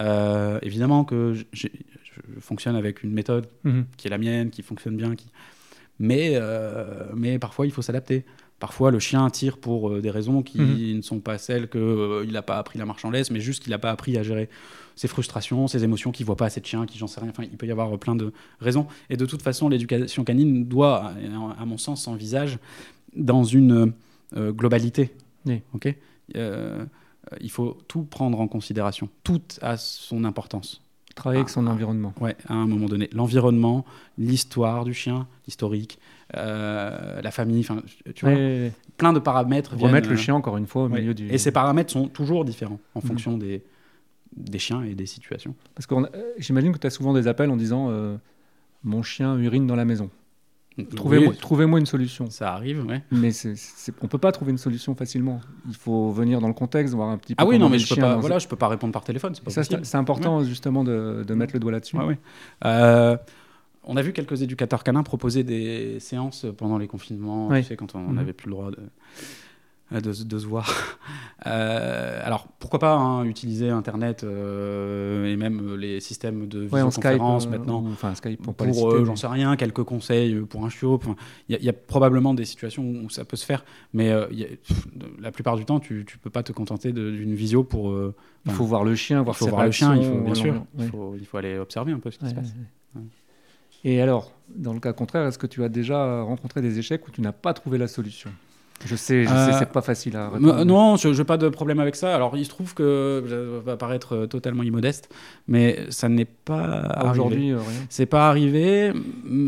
Euh, 0.02 0.58
évidemment 0.64 1.04
que 1.04 1.34
je 1.52 1.68
fonctionne 2.40 2.76
avec 2.76 3.04
une 3.04 3.12
méthode 3.12 3.48
Mhm. 3.64 3.86
qui 3.98 4.08
est 4.08 4.12
la 4.12 4.18
mienne, 4.18 4.50
qui 4.50 4.62
fonctionne 4.62 4.96
bien, 4.96 5.16
qui... 5.16 5.28
mais, 6.04 6.32
euh, 6.34 7.06
mais 7.16 7.40
parfois 7.40 7.66
il 7.66 7.72
faut 7.72 7.82
s'adapter. 7.82 8.26
Parfois 8.60 8.92
le 8.92 9.00
chien 9.00 9.30
tire 9.30 9.58
pour 9.58 9.90
euh, 9.90 10.02
des 10.02 10.12
raisons 10.12 10.42
qui 10.44 10.60
Mhm. 10.60 10.98
ne 10.98 11.02
sont 11.02 11.20
pas 11.20 11.38
celles 11.38 11.70
qu'il 11.70 12.32
n'a 12.32 12.42
pas 12.42 12.58
appris 12.58 12.78
la 12.78 12.86
marche 12.86 13.04
en 13.06 13.10
laisse, 13.12 13.32
mais 13.32 13.40
juste 13.40 13.64
qu'il 13.64 13.72
n'a 13.72 13.80
pas 13.80 13.90
appris 13.92 14.18
à 14.18 14.24
gérer 14.24 14.50
ses 14.96 15.08
frustrations, 15.08 15.68
ses 15.68 15.84
émotions, 15.84 16.12
qu'il 16.12 16.26
voit 16.26 16.36
pas 16.36 16.46
assez 16.48 16.60
de 16.62 16.66
chiens, 16.66 16.86
qui 16.86 16.98
j'en 16.98 17.08
sais 17.08 17.20
rien. 17.22 17.30
Enfin, 17.30 17.44
il 17.44 17.58
peut 17.58 17.66
y 17.66 17.72
avoir 17.72 17.98
plein 17.98 18.16
de 18.16 18.32
raisons. 18.60 18.86
Et 19.10 19.18
de 19.18 19.26
toute 19.26 19.42
façon, 19.42 19.70
l'éducation 19.70 20.24
canine 20.24 20.66
doit, 20.66 21.14
à 21.58 21.62
à 21.62 21.66
mon 21.66 21.78
sens, 21.78 22.04
s'envisage 22.04 22.60
dans 23.16 23.44
une 23.44 23.94
euh, 24.38 24.52
globalité. 24.52 25.12
Oui. 25.46 25.62
Euh, 25.84 25.96
euh, 26.36 26.86
il 27.42 27.50
faut 27.50 27.78
tout 27.88 28.04
prendre 28.04 28.40
en 28.40 28.48
considération. 28.48 29.10
Tout 29.24 29.42
a 29.62 29.78
son 29.78 30.24
importance. 30.26 30.82
Travailler 31.16 31.40
avec 31.42 31.50
Ah. 31.50 31.54
son 31.54 31.68
environnement. 31.68 32.14
Ouais, 32.20 32.36
à 32.48 32.54
un 32.56 32.66
moment 32.66 32.88
donné. 32.88 33.08
L'environnement, 33.14 33.86
l'histoire 34.18 34.84
du 34.84 34.94
chien, 34.94 35.28
l'historique, 35.46 36.00
euh, 36.36 37.22
la 37.22 37.32
famille, 37.32 37.60
enfin, 37.60 37.82
tu 38.16 38.26
vois, 38.26 38.34
Ouais, 38.34 38.72
plein 38.98 39.14
de 39.14 39.20
paramètres. 39.20 39.76
Remettre 39.78 40.10
le 40.10 40.16
euh, 40.16 40.18
chien, 40.18 40.34
encore 40.36 40.58
une 40.58 40.66
fois, 40.68 40.86
au 40.86 40.90
ouais. 40.90 41.00
milieu 41.02 41.14
du. 41.14 41.30
Et 41.30 41.38
ces 41.38 41.52
paramètres 41.52 41.92
sont 41.92 42.08
toujours 42.08 42.46
différents 42.46 42.80
en 42.96 43.02
Mhm. 43.02 43.08
fonction 43.08 43.38
des, 43.38 43.64
des 44.36 44.58
chiens 44.60 44.84
et 44.84 44.96
des 44.96 45.06
situations. 45.06 45.54
Parce 45.76 45.86
que 45.86 45.94
j'imagine 46.40 46.72
que 46.74 46.80
tu 46.80 46.88
as 46.88 46.90
souvent 46.90 47.14
des 47.14 47.28
appels 47.28 47.52
en 47.52 47.58
disant 47.58 47.90
euh, 47.92 48.18
Mon 48.84 49.04
chien 49.04 49.38
urine 49.38 49.66
dans 49.68 49.76
la 49.78 49.86
maison. 49.86 50.10
Trouvez-moi 50.96 51.34
Oui, 51.76 51.80
une 51.80 51.86
solution. 51.86 52.30
ça 52.30 52.54
arrive, 52.54 52.86
ouais. 52.86 53.02
Mais 53.12 53.30
on 54.02 54.08
peut 54.08 54.18
pas 54.18 54.32
trouver 54.32 54.52
une 54.52 54.58
solution 54.58 54.96
facilement. 54.96 55.40
Il 55.68 55.76
faut 55.76 56.12
venir 56.12 56.42
dans 56.42 56.48
le 56.48 56.54
contexte, 56.54 56.94
voir 56.96 57.10
un 57.10 57.18
petit 57.18 57.36
peu. 57.36 57.44
Ah 57.44 57.48
oui, 57.48 57.60
non, 57.60 57.70
mais 57.70 57.80
je 57.80 57.90
le 57.90 57.96
peux 57.96 58.02
pas, 58.02 58.16
voilà, 58.18 58.40
je 58.40 58.48
peux 58.48 58.56
pas 58.56 58.68
répondre 58.68 58.92
par 58.94 59.04
téléphone, 59.04 59.34
c'est 59.48 59.96
important 59.96 60.44
justement 60.44 60.84
de, 60.84 61.24
de 61.28 61.34
mettre 61.36 61.54
le 61.54 61.60
doigt 61.60 61.72
là-dessus. 61.72 61.98
Ouais. 61.98 62.18
Euh, 62.66 63.18
on 63.86 63.98
a 63.98 64.02
vu 64.02 64.14
quelques 64.14 64.42
éducateurs 64.42 64.84
canins 64.84 65.04
proposer 65.04 65.44
des 65.44 66.00
séances 66.00 66.46
pendant 66.58 66.78
les 66.78 66.88
confinements, 66.88 67.50
tu 67.54 67.64
sais, 67.64 67.76
quand 67.76 67.96
on 67.96 68.00
Mhm. 68.00 68.16
n'avait 68.16 68.34
plus 68.34 68.48
le 68.48 68.52
droit 68.56 68.72
de, 68.72 68.80
de, 70.02 70.12
se- 70.14 70.24
de 70.24 70.38
se 70.38 70.46
voir. 70.46 70.72
Euh, 71.46 72.22
alors, 72.24 72.48
pourquoi 72.58 72.80
pas 72.80 72.94
hein, 72.96 73.26
utiliser 73.26 73.70
Internet 73.70 74.24
euh, 74.24 75.26
et 75.26 75.36
même 75.36 75.76
les 75.76 76.00
systèmes 76.00 76.48
de 76.48 76.60
Ouais, 76.70 76.82
visioconférence 76.86 77.48
euh, 77.48 77.50
maintenant 77.50 77.84
Enfin, 77.92 78.16
Skype 78.16 78.42
pour 78.42 78.56
pour, 78.56 78.92
euh, 78.94 79.04
j'en 79.04 79.18
sais 79.18 79.28
rien, 79.28 79.58
quelques 79.58 79.84
conseils 79.84 80.36
pour 80.40 80.64
un 80.66 80.70
chiot. 80.70 80.94
Enfin, 80.94 81.18
Il 81.50 81.52
y, 81.52 81.56
a- 81.58 81.60
il 81.60 81.66
y 81.66 81.70
a 81.70 81.74
probablement 81.74 82.34
des 82.34 82.46
situations 82.46 82.84
où 82.86 83.10
ça 83.10 83.26
peut 83.26 83.36
se 83.36 83.46
faire, 83.46 83.66
mais 83.92 84.10
euh, 84.10 84.24
a- 84.28 84.28
pff, 84.30 84.88
la 85.20 85.32
plupart 85.34 85.58
du 85.58 85.66
temps, 85.66 85.82
tu 85.82 85.96
ne 85.96 86.04
peux 86.22 86.30
pas 86.30 86.44
te 86.44 86.54
contenter 86.54 86.94
d'une 86.94 87.34
visio 87.36 87.66
pour... 87.66 87.92
euh, 87.92 88.16
Il 88.46 88.54
faut 88.54 88.64
voir 88.64 88.86
le 88.86 88.96
chien, 88.96 89.22
voir 89.22 89.36
il 89.36 89.40
faut 89.40 89.48
voir 89.50 89.66
le 89.66 89.72
chien, 89.72 89.98
il 89.98 90.04
faut, 90.06 90.12
réactions, 90.12 90.24
bien 90.24 90.36
sûr. 90.36 90.64
Il, 90.78 90.82
ouais. 90.84 90.88
faut, 90.88 91.16
il 91.20 91.26
faut 91.26 91.38
aller 91.40 91.58
observer 91.58 91.92
un 91.92 92.00
peu 92.00 92.10
ce 92.10 92.20
qui 92.20 92.26
se 92.26 92.30
Ouais, 92.30 92.36
passe. 92.40 92.54
ouais, 92.54 93.02
ouais. 93.02 93.02
Ouais. 93.02 93.08
Et 93.92 94.02
alors, 94.02 94.32
dans 94.56 94.72
le 94.74 94.80
cas 94.80 94.94
contraire, 94.94 95.28
est-ce 95.28 95.38
que 95.38 95.48
tu 95.48 95.62
as 95.62 95.68
déjà 95.70 96.22
rencontré 96.22 96.62
des 96.62 96.80
échecs 96.80 97.06
où 97.06 97.12
tu 97.12 97.20
n'as 97.20 97.34
pas 97.34 97.54
trouvé 97.54 97.78
la 97.78 97.90
solution? 97.90 98.30
Je 98.86 98.96
sais, 98.96 99.24
je 99.24 99.30
sais, 99.30 99.34
Euh, 99.34 99.60
c'est 99.60 99.70
pas 99.72 99.82
facile 99.82 100.16
à 100.18 100.30
répondre. 100.30 100.66
non, 100.66 100.98
je 100.98 101.10
n'ai 101.10 101.24
pas 101.24 101.38
de 101.38 101.48
problème 101.50 101.80
avec 101.80 101.96
ça. 101.96 102.14
Alors, 102.14 102.36
il 102.38 102.44
se 102.44 102.50
trouve 102.50 102.74
que 102.74 103.24
ça 103.28 103.66
va 103.66 103.78
paraître 103.78 104.14
euh, 104.16 104.28
totalement 104.28 104.64
immodeste, 104.64 105.10
mais 105.48 105.80
ça 105.90 106.10
n'est 106.10 106.26
pas. 106.26 107.10
Aujourd'hui, 107.12 107.52
euh, 107.52 107.58
rien. 107.60 107.86
C'est 107.90 108.06
pas 108.06 108.28
arrivé. 108.30 108.92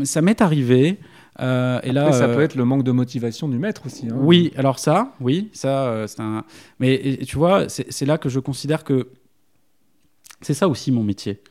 Ça 0.04 0.22
m'est 0.22 0.40
arrivé 0.40 0.98
Euh, 1.38 1.80
et 1.82 1.92
là, 1.92 2.12
ça 2.12 2.24
euh, 2.24 2.34
peut 2.34 2.40
être 2.40 2.54
le 2.54 2.64
manque 2.64 2.82
de 2.82 2.92
motivation 2.92 3.46
du 3.46 3.58
maître 3.58 3.82
aussi. 3.84 4.06
hein. 4.08 4.16
Oui, 4.16 4.52
alors 4.56 4.78
ça, 4.78 5.12
oui, 5.20 5.50
ça, 5.52 6.06
c'est 6.06 6.20
un. 6.22 6.44
Mais 6.80 6.94
et- 6.94 7.26
tu 7.26 7.36
vois, 7.36 7.68
c'est 7.68 8.06
là 8.06 8.16
que 8.16 8.30
je 8.30 8.40
considère 8.40 8.84
que 8.84 9.08
c'est 10.40 10.54
ça 10.54 10.66
aussi 10.66 10.90
mon 10.92 11.02
métier. 11.02 11.42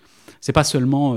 C'est 0.41 0.53
pas 0.53 0.63
seulement 0.63 1.15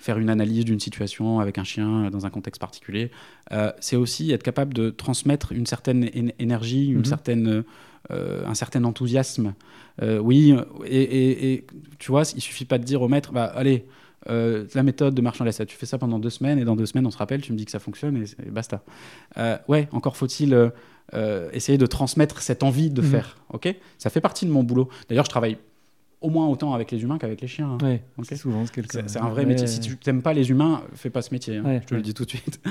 faire 0.00 0.18
une 0.18 0.30
analyse 0.30 0.64
d'une 0.64 0.80
situation 0.80 1.38
avec 1.40 1.58
un 1.58 1.64
chien 1.64 2.06
euh, 2.06 2.10
dans 2.10 2.26
un 2.26 2.30
contexte 2.30 2.60
particulier. 2.60 3.10
Euh, 3.52 3.70
c'est 3.80 3.96
aussi 3.96 4.32
être 4.32 4.42
capable 4.42 4.74
de 4.74 4.90
transmettre 4.90 5.52
une 5.52 5.66
certaine 5.66 6.10
énergie, 6.38 6.88
une 6.88 6.98
Mhm. 6.98 7.04
certaine, 7.04 7.64
euh, 8.10 8.44
un 8.46 8.54
certain 8.54 8.82
enthousiasme. 8.84 9.54
Oui, 10.02 10.54
et, 10.86 11.02
et- 11.02 11.52
et 11.52 11.66
tu 11.98 12.10
vois, 12.10 12.22
il 12.34 12.40
suffit 12.40 12.64
pas 12.64 12.78
de 12.78 12.84
dire 12.84 13.02
au 13.02 13.08
maître, 13.08 13.32
bah 13.32 13.44
allez. 13.54 13.84
euh, 14.28 14.66
la 14.74 14.82
méthode 14.82 15.14
de 15.14 15.22
marchand 15.22 15.44
laisse, 15.44 15.62
tu 15.66 15.76
fais 15.76 15.86
ça 15.86 15.96
pendant 15.96 16.18
deux 16.18 16.28
semaines 16.28 16.58
et 16.58 16.64
dans 16.64 16.76
deux 16.76 16.84
semaines 16.84 17.06
on 17.06 17.10
se 17.10 17.16
rappelle, 17.16 17.40
tu 17.40 17.52
me 17.52 17.56
dis 17.58 17.64
que 17.64 17.70
ça 17.70 17.78
fonctionne 17.78 18.16
et, 18.18 18.24
et 18.46 18.50
basta. 18.50 18.82
Euh, 19.38 19.56
ouais, 19.68 19.88
encore 19.92 20.14
faut-il 20.16 20.52
euh, 21.14 21.50
essayer 21.54 21.78
de 21.78 21.86
transmettre 21.86 22.40
cette 22.42 22.62
envie 22.62 22.90
de 22.90 23.00
Mhm. 23.00 23.06
faire. 23.08 23.36
Ok, 23.52 23.74
ça 23.98 24.10
fait 24.10 24.20
partie 24.20 24.44
de 24.46 24.50
mon 24.50 24.62
boulot. 24.62 24.88
D'ailleurs, 25.08 25.24
je 25.24 25.30
travaille 25.30 25.56
au 26.20 26.28
moins 26.28 26.46
autant 26.48 26.74
avec 26.74 26.90
les 26.90 27.02
humains 27.02 27.16
qu'avec 27.18 27.40
les 27.40 27.48
chiens. 27.48 27.78
hein. 27.80 27.84
Ouais, 27.86 28.02
souvent 28.36 28.64
ce. 28.66 28.72
C'est 28.90 29.08
c'est 29.08 29.18
un 29.18 29.28
vrai 29.30 29.42
Ouais. 29.42 29.48
métier. 29.48 29.66
Si 29.66 29.80
tu 29.80 29.96
n'aimes 30.06 30.20
pas 30.22 30.34
les 30.34 30.50
humains, 30.50 30.82
fais 30.94 31.08
pas 31.10 31.22
ce 31.22 31.32
métier. 31.32 31.56
hein. 31.56 31.80
Je 31.82 31.86
te 31.86 31.94
le 31.94 32.02
dis 32.02 32.14
tout 32.14 32.24
de 32.24 32.30
suite. 32.30 32.60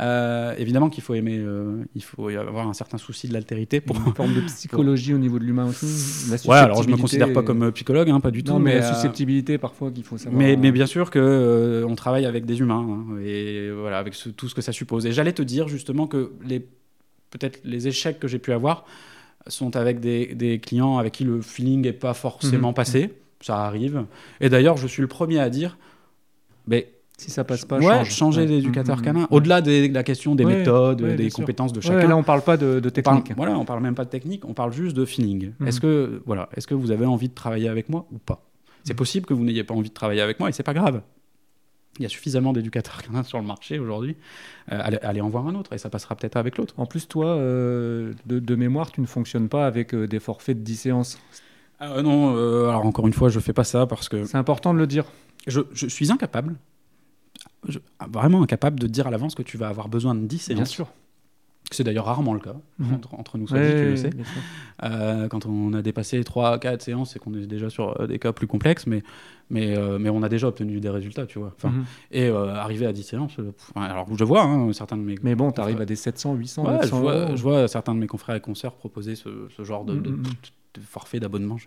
Euh, 0.00 0.54
évidemment 0.58 0.88
qu'il 0.88 1.02
faut 1.04 1.14
aimer, 1.14 1.36
euh, 1.38 1.84
il 1.94 2.02
faut 2.02 2.28
avoir 2.28 2.66
un 2.66 2.72
certain 2.72 2.98
souci 2.98 3.28
de 3.28 3.32
l'altérité 3.32 3.80
pour. 3.80 3.96
Une 3.96 4.14
forme 4.14 4.34
de 4.34 4.40
psychologie 4.46 5.14
au 5.14 5.18
niveau 5.18 5.38
de 5.38 5.44
l'humain 5.44 5.66
aussi. 5.66 6.30
la 6.30 6.36
Ouais, 6.50 6.56
alors 6.58 6.82
je 6.82 6.88
me 6.88 6.96
considère 6.96 7.32
pas 7.32 7.42
comme 7.42 7.62
euh, 7.64 7.70
psychologue, 7.70 8.08
hein, 8.10 8.18
pas 8.18 8.30
du 8.30 8.42
tout. 8.42 8.52
Non, 8.52 8.58
mais, 8.58 8.80
la 8.80 8.86
euh, 8.90 8.94
susceptibilité 8.94 9.58
parfois 9.58 9.90
qu'il 9.92 10.02
faut 10.02 10.16
savoir. 10.18 10.40
mais, 10.40 10.56
mais 10.56 10.72
bien 10.72 10.86
sûr 10.86 11.10
que 11.10 11.84
on 11.86 11.94
travaille 11.94 12.24
avec 12.26 12.44
des 12.46 12.58
humains 12.60 12.84
hein, 12.88 13.18
et 13.24 13.70
voilà 13.70 13.98
avec 13.98 14.14
ce- 14.14 14.30
tout 14.30 14.48
ce 14.48 14.54
que 14.54 14.62
ça 14.62 14.72
suppose. 14.72 15.06
Et 15.06 15.12
j'allais 15.12 15.32
te 15.34 15.42
dire 15.42 15.68
justement 15.68 16.06
que 16.06 16.32
les 16.44 16.60
peut-être 17.30 17.60
les 17.64 17.86
échecs 17.86 18.18
que 18.18 18.26
j'ai 18.28 18.38
pu 18.38 18.52
avoir 18.52 18.86
sont 19.46 19.76
avec 19.76 20.00
des, 20.00 20.34
des 20.34 20.58
clients 20.58 20.98
avec 20.98 21.12
qui 21.12 21.24
le 21.24 21.42
feeling 21.42 21.82
n'est 21.82 21.92
pas 21.92 22.14
forcément 22.14 22.68
Mhm. 22.68 22.74
passé. 22.74 23.14
Ça 23.40 23.64
arrive. 23.64 24.04
Et 24.40 24.48
d'ailleurs, 24.48 24.76
je 24.78 24.86
suis 24.86 25.02
le 25.02 25.08
premier 25.08 25.38
à 25.38 25.50
dire, 25.50 25.76
mais 26.66 26.90
Si 27.18 27.30
ça 27.30 27.44
passe 27.44 27.64
pas, 27.64 27.78
ouais, 27.78 27.84
change. 27.84 28.10
changer 28.10 28.40
Ouais. 28.40 28.46
d'éducateur 28.48 28.96
Mhm. 28.96 29.02
canin. 29.04 29.28
Au-delà 29.30 29.60
de 29.60 29.92
la 29.92 30.02
question 30.02 30.34
des 30.34 30.44
méthodes, 30.44 31.02
des 31.16 31.30
sûr. 31.30 31.36
compétences 31.40 31.72
de 31.72 31.80
chacun. 31.80 32.08
là, 32.08 32.16
on 32.16 32.22
parle 32.24 32.40
pas 32.42 32.56
de, 32.56 32.80
de 32.80 32.88
On 32.88 33.02
parle- 33.02 33.18
technique. 33.18 33.36
voilà, 33.36 33.56
on 33.58 33.64
parle 33.64 33.82
même 33.82 33.94
pas 33.94 34.04
de 34.04 34.10
technique, 34.10 34.44
on 34.46 34.54
parle 34.54 34.72
juste 34.72 34.96
de 34.96 35.04
feeling. 35.04 35.52
Mhm. 35.60 35.68
Est-ce 35.68 35.80
que 35.80 36.22
voilà, 36.26 36.48
est-ce 36.56 36.66
que 36.66 36.74
vous 36.74 36.90
avez 36.90 37.06
envie 37.06 37.28
de 37.28 37.34
travailler 37.34 37.68
avec 37.68 37.88
moi 37.88 38.06
ou 38.12 38.18
pas? 38.18 38.42
C'est 38.82 38.94
possible 38.94 39.26
que 39.26 39.32
vous 39.34 39.44
n'ayez 39.44 39.62
pas 39.64 39.74
envie 39.74 39.88
de 39.90 39.94
travailler 39.94 40.20
avec 40.22 40.40
moi 40.40 40.48
et 40.48 40.52
c'est 40.52 40.62
pas 40.62 40.74
grave. 40.74 41.02
Il 41.98 42.02
y 42.02 42.06
a 42.06 42.08
suffisamment 42.08 42.52
d'éducateurs 42.52 43.02
canins 43.04 43.22
sur 43.22 43.38
le 43.38 43.44
marché 43.46 43.78
aujourd'hui. 43.78 44.16
Euh, 44.72 44.78
allez, 44.82 44.98
allez 45.02 45.20
en 45.20 45.28
voir 45.28 45.46
un 45.46 45.54
autre 45.54 45.72
et 45.72 45.78
ça 45.78 45.90
passera 45.90 46.16
peut-être 46.16 46.36
avec 46.36 46.58
l'autre. 46.58 46.74
En 46.76 46.86
plus, 46.86 47.06
toi, 47.06 47.26
euh, 47.26 48.12
de, 48.26 48.38
de 48.38 48.54
mémoire, 48.56 48.90
tu 48.92 49.00
ne 49.00 49.06
fonctionnes 49.06 49.48
pas 49.48 49.66
avec 49.66 49.94
euh, 49.94 50.06
des 50.08 50.18
forfaits 50.20 50.58
de 50.58 50.64
10 50.64 50.76
séances. 50.76 51.18
Euh, 51.82 52.02
non, 52.02 52.30
alors 52.68 52.84
encore 52.86 53.06
une 53.06 53.12
fois, 53.12 53.28
je 53.28 53.38
fais 53.40 53.52
pas 53.52 53.64
ça 53.64 53.86
parce 53.86 54.08
que 54.08 54.24
C'est 54.24 54.38
important 54.38 54.72
de 54.74 54.78
le 54.78 54.86
dire. 54.86 55.04
je, 55.46 55.60
je 55.72 55.86
suis 55.86 56.10
incapable, 56.12 56.56
je- 57.68 57.78
vraiment 58.10 58.42
incapable 58.42 58.78
de 58.80 58.86
dire 58.86 59.06
à 59.06 59.10
l'avance 59.10 59.34
que 59.34 59.42
tu 59.42 59.56
vas 59.56 59.68
avoir 59.68 59.88
besoin 59.88 60.14
de 60.14 60.26
10 60.26 60.38
séances. 60.38 60.70
sûr. 60.70 60.88
C'est 61.70 61.82
d'ailleurs 61.82 62.04
rarement 62.04 62.34
le 62.34 62.40
cas, 62.40 62.54
Mhm. 62.78 62.94
entre, 62.94 63.14
entre 63.14 63.38
nous, 63.38 63.48
soit 63.48 63.58
dit, 63.58 63.74
tu 63.74 63.84
le 63.86 63.96
sais. 63.96 64.10
Euh, 64.82 65.28
quand 65.28 65.46
on 65.46 65.72
a 65.72 65.82
dépassé 65.82 66.22
3 66.22 66.58
4 66.58 66.82
séances, 66.82 67.12
c'est 67.12 67.18
qu'on 67.18 67.32
est 67.34 67.46
déjà 67.46 67.70
sur 67.70 68.00
euh, 68.00 68.06
des 68.06 68.18
cas 68.18 68.32
plus 68.32 68.46
complexes, 68.46 68.86
mais, 68.86 69.02
mais, 69.50 69.76
euh, 69.76 69.98
mais 69.98 70.10
on 70.10 70.22
a 70.22 70.28
déjà 70.28 70.48
obtenu 70.48 70.78
des 70.80 70.90
résultats, 70.90 71.26
tu 71.26 71.38
vois. 71.38 71.52
Enfin, 71.56 71.70
Mhm. 71.70 71.84
Et 72.12 72.28
euh, 72.28 72.54
arriver 72.54 72.86
à 72.86 72.92
10 72.92 73.02
séances, 73.02 73.38
euh, 73.38 73.52
pff, 73.52 73.72
alors 73.76 74.06
je 74.14 74.24
vois 74.24 74.42
hein, 74.42 74.72
certains 74.72 74.96
de 74.96 75.02
mes... 75.02 75.16
Mais 75.22 75.34
bon, 75.34 75.52
tu 75.52 75.60
arrives 75.60 75.80
à 75.80 75.86
des 75.86 75.96
700, 75.96 76.34
800, 76.34 76.64
Ouais, 76.64 76.70
je, 76.74 76.76
900 76.82 77.00
vois, 77.00 77.14
euros. 77.14 77.36
je 77.36 77.42
vois 77.42 77.68
certains 77.68 77.94
de 77.94 78.00
mes 78.00 78.06
confrères 78.06 78.36
et 78.36 78.40
consoeurs 78.40 78.74
proposer 78.74 79.14
ce, 79.16 79.28
ce 79.56 79.64
genre 79.64 79.84
de, 79.84 79.94
de- 79.94 80.10
Mhm. 80.10 80.22
de 80.74 80.80
forfait 80.80 81.18
d'abonnement. 81.20 81.56
Je- 81.56 81.66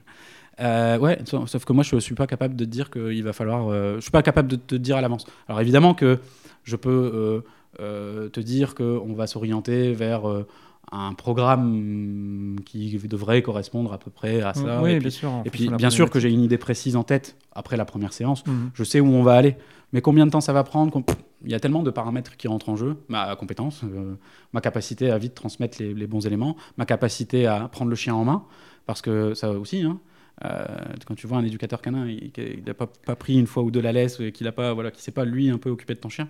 Euh, 0.59 0.97
ouais, 0.97 1.19
sauf, 1.25 1.65
que 1.65 1.73
moi, 1.73 1.83
je 1.83 1.97
suis 1.97 2.15
pas 2.15 2.25
capable 2.25 2.55
de 2.55 2.65
te 2.65 2.69
dire 2.69 2.89
qu'il 2.89 3.23
va 3.23 3.31
falloir... 3.33 3.67
euh, 3.67 3.95
je 3.97 4.01
suis 4.01 4.11
pas 4.11 4.23
capable 4.23 4.47
de 4.47 4.55
te 4.55 4.73
dire 4.75 4.97
à 4.97 5.01
l'avance. 5.01 5.25
Alors 5.47 5.61
évidemment 5.61 5.93
que 5.93 6.17
je 6.63 6.75
peux 6.75 7.11
euh, 7.13 7.41
te 7.77 8.39
dire 8.39 8.75
qu'on 8.75 9.13
va 9.13 9.27
s'orienter 9.27 9.93
vers... 9.93 10.27
euh, 10.29 10.47
un 10.91 11.13
programme 11.13 12.55
qui 12.65 12.97
devrait 12.97 13.41
correspondre 13.41 13.91
à 13.91 13.97
peu 13.97 14.09
près 14.09 14.41
à 14.41 14.53
ça. 14.53 14.81
oui, 14.81 14.91
et 14.91 14.99
bien 14.99 15.01
puis, 15.01 15.11
sûr. 15.11 15.31
en 15.31 15.43
et 15.43 15.49
puis, 15.49 15.69
bien 15.69 15.89
sûr 15.89 16.09
que 16.09 16.19
j'ai 16.19 16.31
une 16.31 16.41
idée 16.41 16.57
précise 16.57 16.95
en 16.95 17.03
tête 17.03 17.35
après 17.51 17.75
la 17.75 17.83
première 17.85 18.13
séance. 18.13 18.45
Mhm. 18.47 18.71
Je 18.73 18.83
sais 18.83 18.99
où 19.01 19.07
on 19.07 19.23
va 19.23 19.33
aller. 19.33 19.57
Mais 19.93 20.01
combien 20.01 20.25
de 20.25 20.31
temps 20.31 20.41
ça 20.41 20.53
va 20.53 20.63
prendre 20.63 21.01
Il 21.43 21.51
y 21.51 21.55
a 21.55 21.59
tellement 21.59 21.83
de 21.83 21.91
paramètres 21.91 22.37
qui 22.37 22.47
rentrent 22.47 22.69
en 22.69 22.75
jeu. 22.75 22.95
Ma 23.09 23.35
compétence, 23.35 23.81
euh, 23.83 24.15
ma 24.53 24.61
capacité 24.61 25.11
à 25.11 25.17
vite 25.17 25.33
transmettre 25.33 25.77
les, 25.81 25.93
les 25.93 26.07
bons 26.07 26.25
éléments, 26.25 26.55
ma 26.77 26.85
capacité 26.85 27.47
à 27.47 27.67
prendre 27.67 27.89
le 27.89 27.95
chien 27.95 28.15
en 28.15 28.23
main. 28.23 28.43
Parce 28.85 29.01
que 29.01 29.33
ça 29.33 29.51
aussi, 29.51 29.81
hein, 29.83 29.99
euh, 30.45 30.65
quand 31.05 31.15
tu 31.15 31.25
vois 31.27 31.39
un 31.39 31.43
éducateur 31.43 31.81
canin 31.81 32.07
il 32.07 32.63
n'a 32.65 32.73
pas, 32.73 32.87
pris 33.15 33.39
une 33.39 33.47
fois 33.47 33.63
ou 33.63 33.71
deux 33.71 33.81
la 33.81 33.91
laisse, 33.91 34.19
et 34.19 34.31
qu'il 34.31 34.45
ne 34.45 34.51
pas, 34.51 34.73
voilà, 34.73 34.91
qui 34.91 35.01
s'est 35.01 35.11
pas 35.11 35.25
lui 35.25 35.49
un 35.49 35.57
peu 35.57 35.69
occupé 35.69 35.95
de 35.95 35.99
ton 35.99 36.09
chien, 36.09 36.29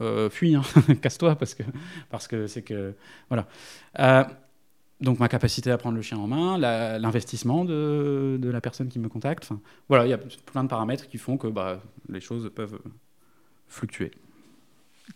euh, 0.00 0.30
fuis, 0.30 0.54
hein, 0.54 0.62
casse-toi 1.02 1.36
parce 1.36 1.54
que 1.54 1.64
parce 2.10 2.28
que 2.28 2.46
c'est 2.46 2.62
que 2.62 2.94
voilà. 3.28 3.48
Euh, 3.98 4.24
donc 5.00 5.20
ma 5.20 5.28
capacité 5.28 5.70
à 5.70 5.78
prendre 5.78 5.96
le 5.96 6.02
chien 6.02 6.18
en 6.18 6.26
main, 6.26 6.58
l'investissement 6.58 7.64
de, 7.64 8.38
la 8.42 8.60
personne 8.60 8.88
qui 8.88 8.98
me 8.98 9.08
contacte. 9.08 9.48
Voilà, 9.88 10.06
il 10.06 10.10
y 10.10 10.12
a 10.12 10.18
plein 10.18 10.64
de 10.64 10.68
paramètres 10.68 11.06
qui 11.06 11.18
font 11.18 11.36
que 11.36 11.46
bah, 11.46 11.80
les 12.08 12.20
choses 12.20 12.50
peuvent 12.52 12.80
fluctuer. 13.68 14.10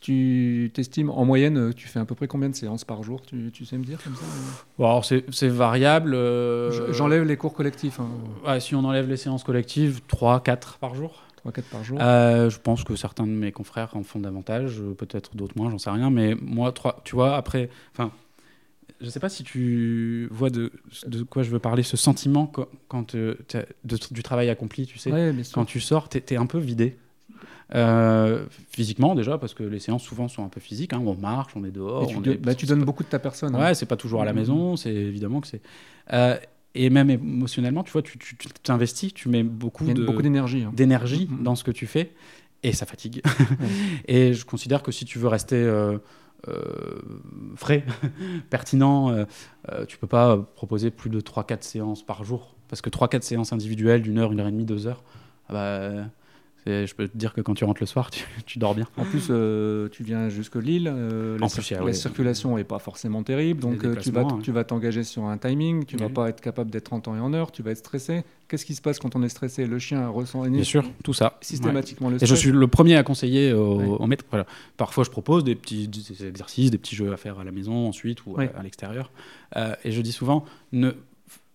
Tu 0.00 0.70
t'estimes, 0.74 1.10
en 1.10 1.24
moyenne, 1.24 1.56
euh, 1.58 1.72
tu 1.72 1.86
fais 1.86 1.98
à 2.00 2.04
peu 2.04 2.14
près 2.14 2.26
combien 2.26 2.48
de 2.48 2.54
séances 2.54 2.84
par 2.84 3.02
jour? 3.02 3.20
Tu, 3.22 3.50
tu 3.52 3.64
sais 3.64 3.76
me 3.78 3.84
dire 3.84 4.02
comme 4.02 4.14
ça 4.16 4.22
Bon, 4.78 4.86
alors 4.86 5.04
c'est 5.04 5.48
variable. 5.48 6.14
euh, 6.14 6.70
Je- 6.70 6.92
J'enlève 6.92 7.24
les 7.24 7.36
cours 7.36 7.54
collectifs, 7.54 8.00
hein, 8.00 8.08
ouais, 8.46 8.58
si 8.60 8.74
on 8.74 8.84
enlève 8.84 9.08
les 9.08 9.16
séances 9.16 9.44
collectives, 9.44 10.00
3, 10.08 10.40
4 10.42 10.78
par 10.78 10.94
jour. 10.94 11.22
3-4 11.44 11.64
par 11.70 11.82
jour. 11.84 11.98
Euh, 12.00 12.48
je 12.50 12.58
pense 12.58 12.84
que 12.84 12.94
certains 12.96 13.26
de 13.26 13.32
mes 13.32 13.50
confrères 13.52 13.96
en 13.96 14.02
font 14.02 14.20
davantage, 14.20 14.80
peut-être 14.96 15.36
d'autres 15.36 15.54
moins, 15.56 15.70
j'en 15.70 15.78
sais 15.78 15.90
rien. 15.90 16.08
Mais 16.10 16.34
moi, 16.40 16.70
trois, 16.72 17.00
tu 17.04 17.16
vois, 17.16 17.36
après, 17.36 17.68
enfin, 17.92 18.12
je 19.00 19.10
sais 19.10 19.18
pas 19.18 19.28
si 19.28 19.42
tu 19.42 20.28
vois 20.30 20.50
de, 20.50 20.70
de 21.06 21.24
quoi 21.24 21.42
je 21.42 21.50
veux 21.50 21.58
parler, 21.58 21.82
ce 21.82 21.96
sentiment 21.96 22.46
quand, 22.88 23.16
de- 23.16 23.36
du 24.12 24.22
travail 24.22 24.48
accompli, 24.50 24.86
tu 24.86 24.98
sais. 24.98 25.10
Ouais. 25.12 25.32
Quand 25.52 25.64
tu 25.64 25.80
sors, 25.80 26.08
tu 26.08 26.18
es, 26.18 26.36
un 26.36 26.46
peu 26.46 26.58
vidé. 26.58 26.96
Euh, 27.74 28.44
physiquement 28.70 29.14
déjà, 29.14 29.38
parce 29.38 29.54
que 29.54 29.62
les 29.62 29.78
séances 29.78 30.02
souvent 30.02 30.28
sont 30.28 30.44
un 30.44 30.48
peu 30.48 30.60
physiques. 30.60 30.92
hein, 30.92 31.02
on 31.04 31.14
marche, 31.14 31.52
on 31.56 31.64
est 31.64 31.70
dehors. 31.70 32.02
Et 32.02 32.06
tu, 32.06 32.16
on 32.16 32.20
don- 32.20 32.32
est- 32.32 32.36
bah, 32.36 32.54
tu 32.54 32.66
donnes 32.66 32.84
beaucoup 32.84 33.02
de 33.02 33.08
ta 33.08 33.18
personne. 33.18 33.54
hein. 33.54 33.60
Ouais, 33.60 33.74
c'est 33.74 33.86
pas 33.86 33.96
toujours 33.96 34.20
à 34.22 34.24
la 34.26 34.32
Mhm. 34.32 34.38
maison, 34.38 34.76
c'est 34.76 34.92
évidemment 34.94 35.40
que 35.40 35.46
c'est. 35.46 35.62
Euh, 36.12 36.36
et 36.74 36.90
même 36.90 37.08
émotionnellement, 37.10 37.82
tu 37.82 37.92
vois, 37.92 38.02
tu 38.02 38.18
t'investis, 38.62 39.14
tu 39.14 39.28
mets 39.28 39.42
beaucoup 39.42 39.84
d'énergie. 39.86 40.62
hein. 40.64 40.70
d'énergie 40.74 41.28
Mhm. 41.30 41.42
dans 41.44 41.54
ce 41.54 41.64
que 41.64 41.70
tu 41.70 41.86
fais 41.86 42.12
et 42.62 42.72
ça 42.72 42.84
fatigue. 42.86 43.22
et 44.06 44.34
je 44.34 44.44
considère 44.44 44.82
que 44.82 44.92
si 44.92 45.04
tu 45.06 45.18
veux 45.18 45.28
rester 45.28 45.56
euh, 45.56 45.98
euh, 46.48 47.00
frais, 47.56 47.84
pertinent, 48.50 49.10
euh, 49.10 49.24
euh, 49.70 49.86
tu 49.86 49.96
peux 49.98 50.06
pas 50.06 50.36
proposer 50.36 50.90
plus 50.90 51.10
de 51.10 51.20
3-4 51.20 51.62
séances 51.64 52.02
par 52.04 52.24
jour. 52.24 52.54
Parce 52.68 52.80
que 52.82 52.90
3-4 52.90 53.22
séances 53.22 53.52
individuelles 53.52 54.02
d'une 54.02 54.18
heure, 54.18 54.32
une 54.32 54.40
heure 54.40 54.48
et 54.48 54.52
demie, 54.52 54.64
deux 54.64 54.86
heures, 54.86 55.02
ah 55.48 55.52
bah, 55.52 55.90
je 56.66 56.94
peux 56.94 57.08
te 57.08 57.16
dire 57.16 57.32
que 57.34 57.40
quand 57.40 57.54
tu 57.54 57.64
rentres 57.64 57.82
le 57.82 57.86
soir, 57.86 58.10
tu, 58.12 58.24
tu 58.46 58.58
dors 58.58 58.74
bien. 58.74 58.86
En 58.96 59.04
plus, 59.04 59.28
euh, 59.30 59.88
tu 59.90 60.02
viens 60.04 60.28
jusque 60.28 60.56
Lille. 60.56 60.90
euh, 60.92 61.38
la, 61.38 61.48
plus, 61.48 61.70
la 61.70 61.92
circulation 61.92 62.56
n'est 62.56 62.64
pas 62.64 62.78
forcément 62.78 63.22
terrible. 63.22 63.60
Donc, 63.60 63.84
euh, 63.84 63.96
tu 63.96 64.10
vas 64.10 64.20
déplacements, 64.22 64.38
tu 64.42 64.52
vas 64.52 64.64
t'engager 64.64 65.02
sur 65.04 65.24
un 65.24 65.38
timing. 65.38 65.84
Tu 65.84 65.96
vas 65.96 66.06
Oui. 66.06 66.12
pas 66.12 66.28
être 66.28 66.40
capable 66.40 66.70
d'être 66.70 66.92
en 66.92 67.00
temps 67.00 67.16
et 67.16 67.20
en 67.20 67.32
heure. 67.34 67.52
Tu 67.52 67.62
vas 67.62 67.70
être 67.72 67.78
stressé. 67.78 68.22
Qu'est-ce 68.48 68.66
qui 68.66 68.74
se 68.74 68.82
passe 68.82 68.98
quand 68.98 69.16
on 69.16 69.22
est 69.22 69.28
stressé? 69.28 69.66
Le 69.66 69.78
chien 69.78 70.08
ressent 70.08 70.42
Bien 70.46 70.62
sûr, 70.62 70.84
tout 71.02 71.14
ça. 71.14 71.24
Ouais. 71.26 71.30
systématiquement 71.40 72.08
le 72.10 72.16
Et 72.16 72.18
stress. 72.18 72.30
je 72.30 72.34
suis 72.34 72.50
le 72.52 72.66
premier 72.68 72.96
à 72.96 73.02
conseiller 73.02 73.52
au, 73.52 73.76
Ouais. 73.78 73.86
au 73.86 74.06
maître. 74.06 74.24
Voilà. 74.30 74.46
Parfois, 74.76 75.04
je 75.04 75.10
propose 75.10 75.42
des 75.44 75.54
petits 75.54 75.88
des 75.88 76.26
exercices, 76.26 76.70
des 76.70 76.78
petits 76.78 76.94
jeux 76.96 77.12
à 77.12 77.16
faire 77.16 77.38
à 77.38 77.44
la 77.44 77.50
maison 77.52 77.88
ensuite 77.88 78.24
ou 78.26 78.36
à, 78.38 78.62
l'extérieur. 78.62 79.10
Euh, 79.56 79.74
et 79.84 79.90
je 79.92 80.00
dis 80.02 80.12
souvent, 80.12 80.44
ne, 80.72 80.92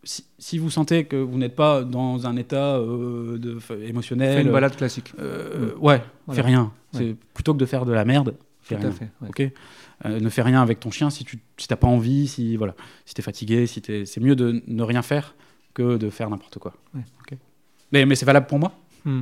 si, 0.07 0.25
si 0.39 0.57
vous 0.57 0.69
sentez 0.69 1.05
que 1.05 1.15
vous 1.15 1.37
n'êtes 1.37 1.55
pas 1.55 1.83
dans 1.83 2.25
un 2.27 2.35
état 2.37 2.77
euh, 2.77 3.37
de, 3.37 3.59
émotionnel, 3.83 4.37
Fais 4.37 4.41
une 4.43 4.51
balade 4.51 4.75
classique. 4.75 5.13
euh, 5.19 5.73
ouais, 5.79 6.01
Voilà. 6.25 6.41
fais 6.41 6.47
rien. 6.47 6.71
Ouais. 6.93 7.15
Plutôt 7.33 7.53
que 7.53 7.59
de 7.59 7.65
faire 7.65 7.85
de 7.85 7.91
la 7.93 8.05
merde. 8.05 8.35
Fais 8.61 8.75
Tout 8.75 8.81
rien. 8.81 8.89
à 8.89 8.93
fait. 8.93 9.09
ouais. 9.21 9.53
Euh, 10.05 10.19
ne 10.19 10.29
fais 10.29 10.41
rien 10.43 10.61
avec 10.61 10.79
ton 10.79 10.91
chien 10.91 11.09
si 11.09 11.23
tu 11.25 11.39
si 11.57 11.67
t'as 11.67 11.75
pas 11.75 11.87
envie, 11.87 12.27
si 12.27 12.55
voilà, 12.55 12.75
si 13.05 13.13
t'es 13.15 13.21
fatigué, 13.23 13.65
si 13.67 13.81
c'est 14.05 14.19
mieux 14.19 14.35
de 14.35 14.61
ne 14.67 14.83
rien 14.83 15.01
faire 15.01 15.33
que 15.73 15.97
de 15.97 16.09
faire 16.09 16.29
n'importe 16.29 16.59
quoi. 16.59 16.73
Ouais. 16.93 17.01
Mais 17.91 18.05
mais 18.05 18.15
c'est 18.15 18.25
valable 18.25 18.47
pour 18.47 18.59
moi. 18.59 18.73
Hmm. 19.05 19.21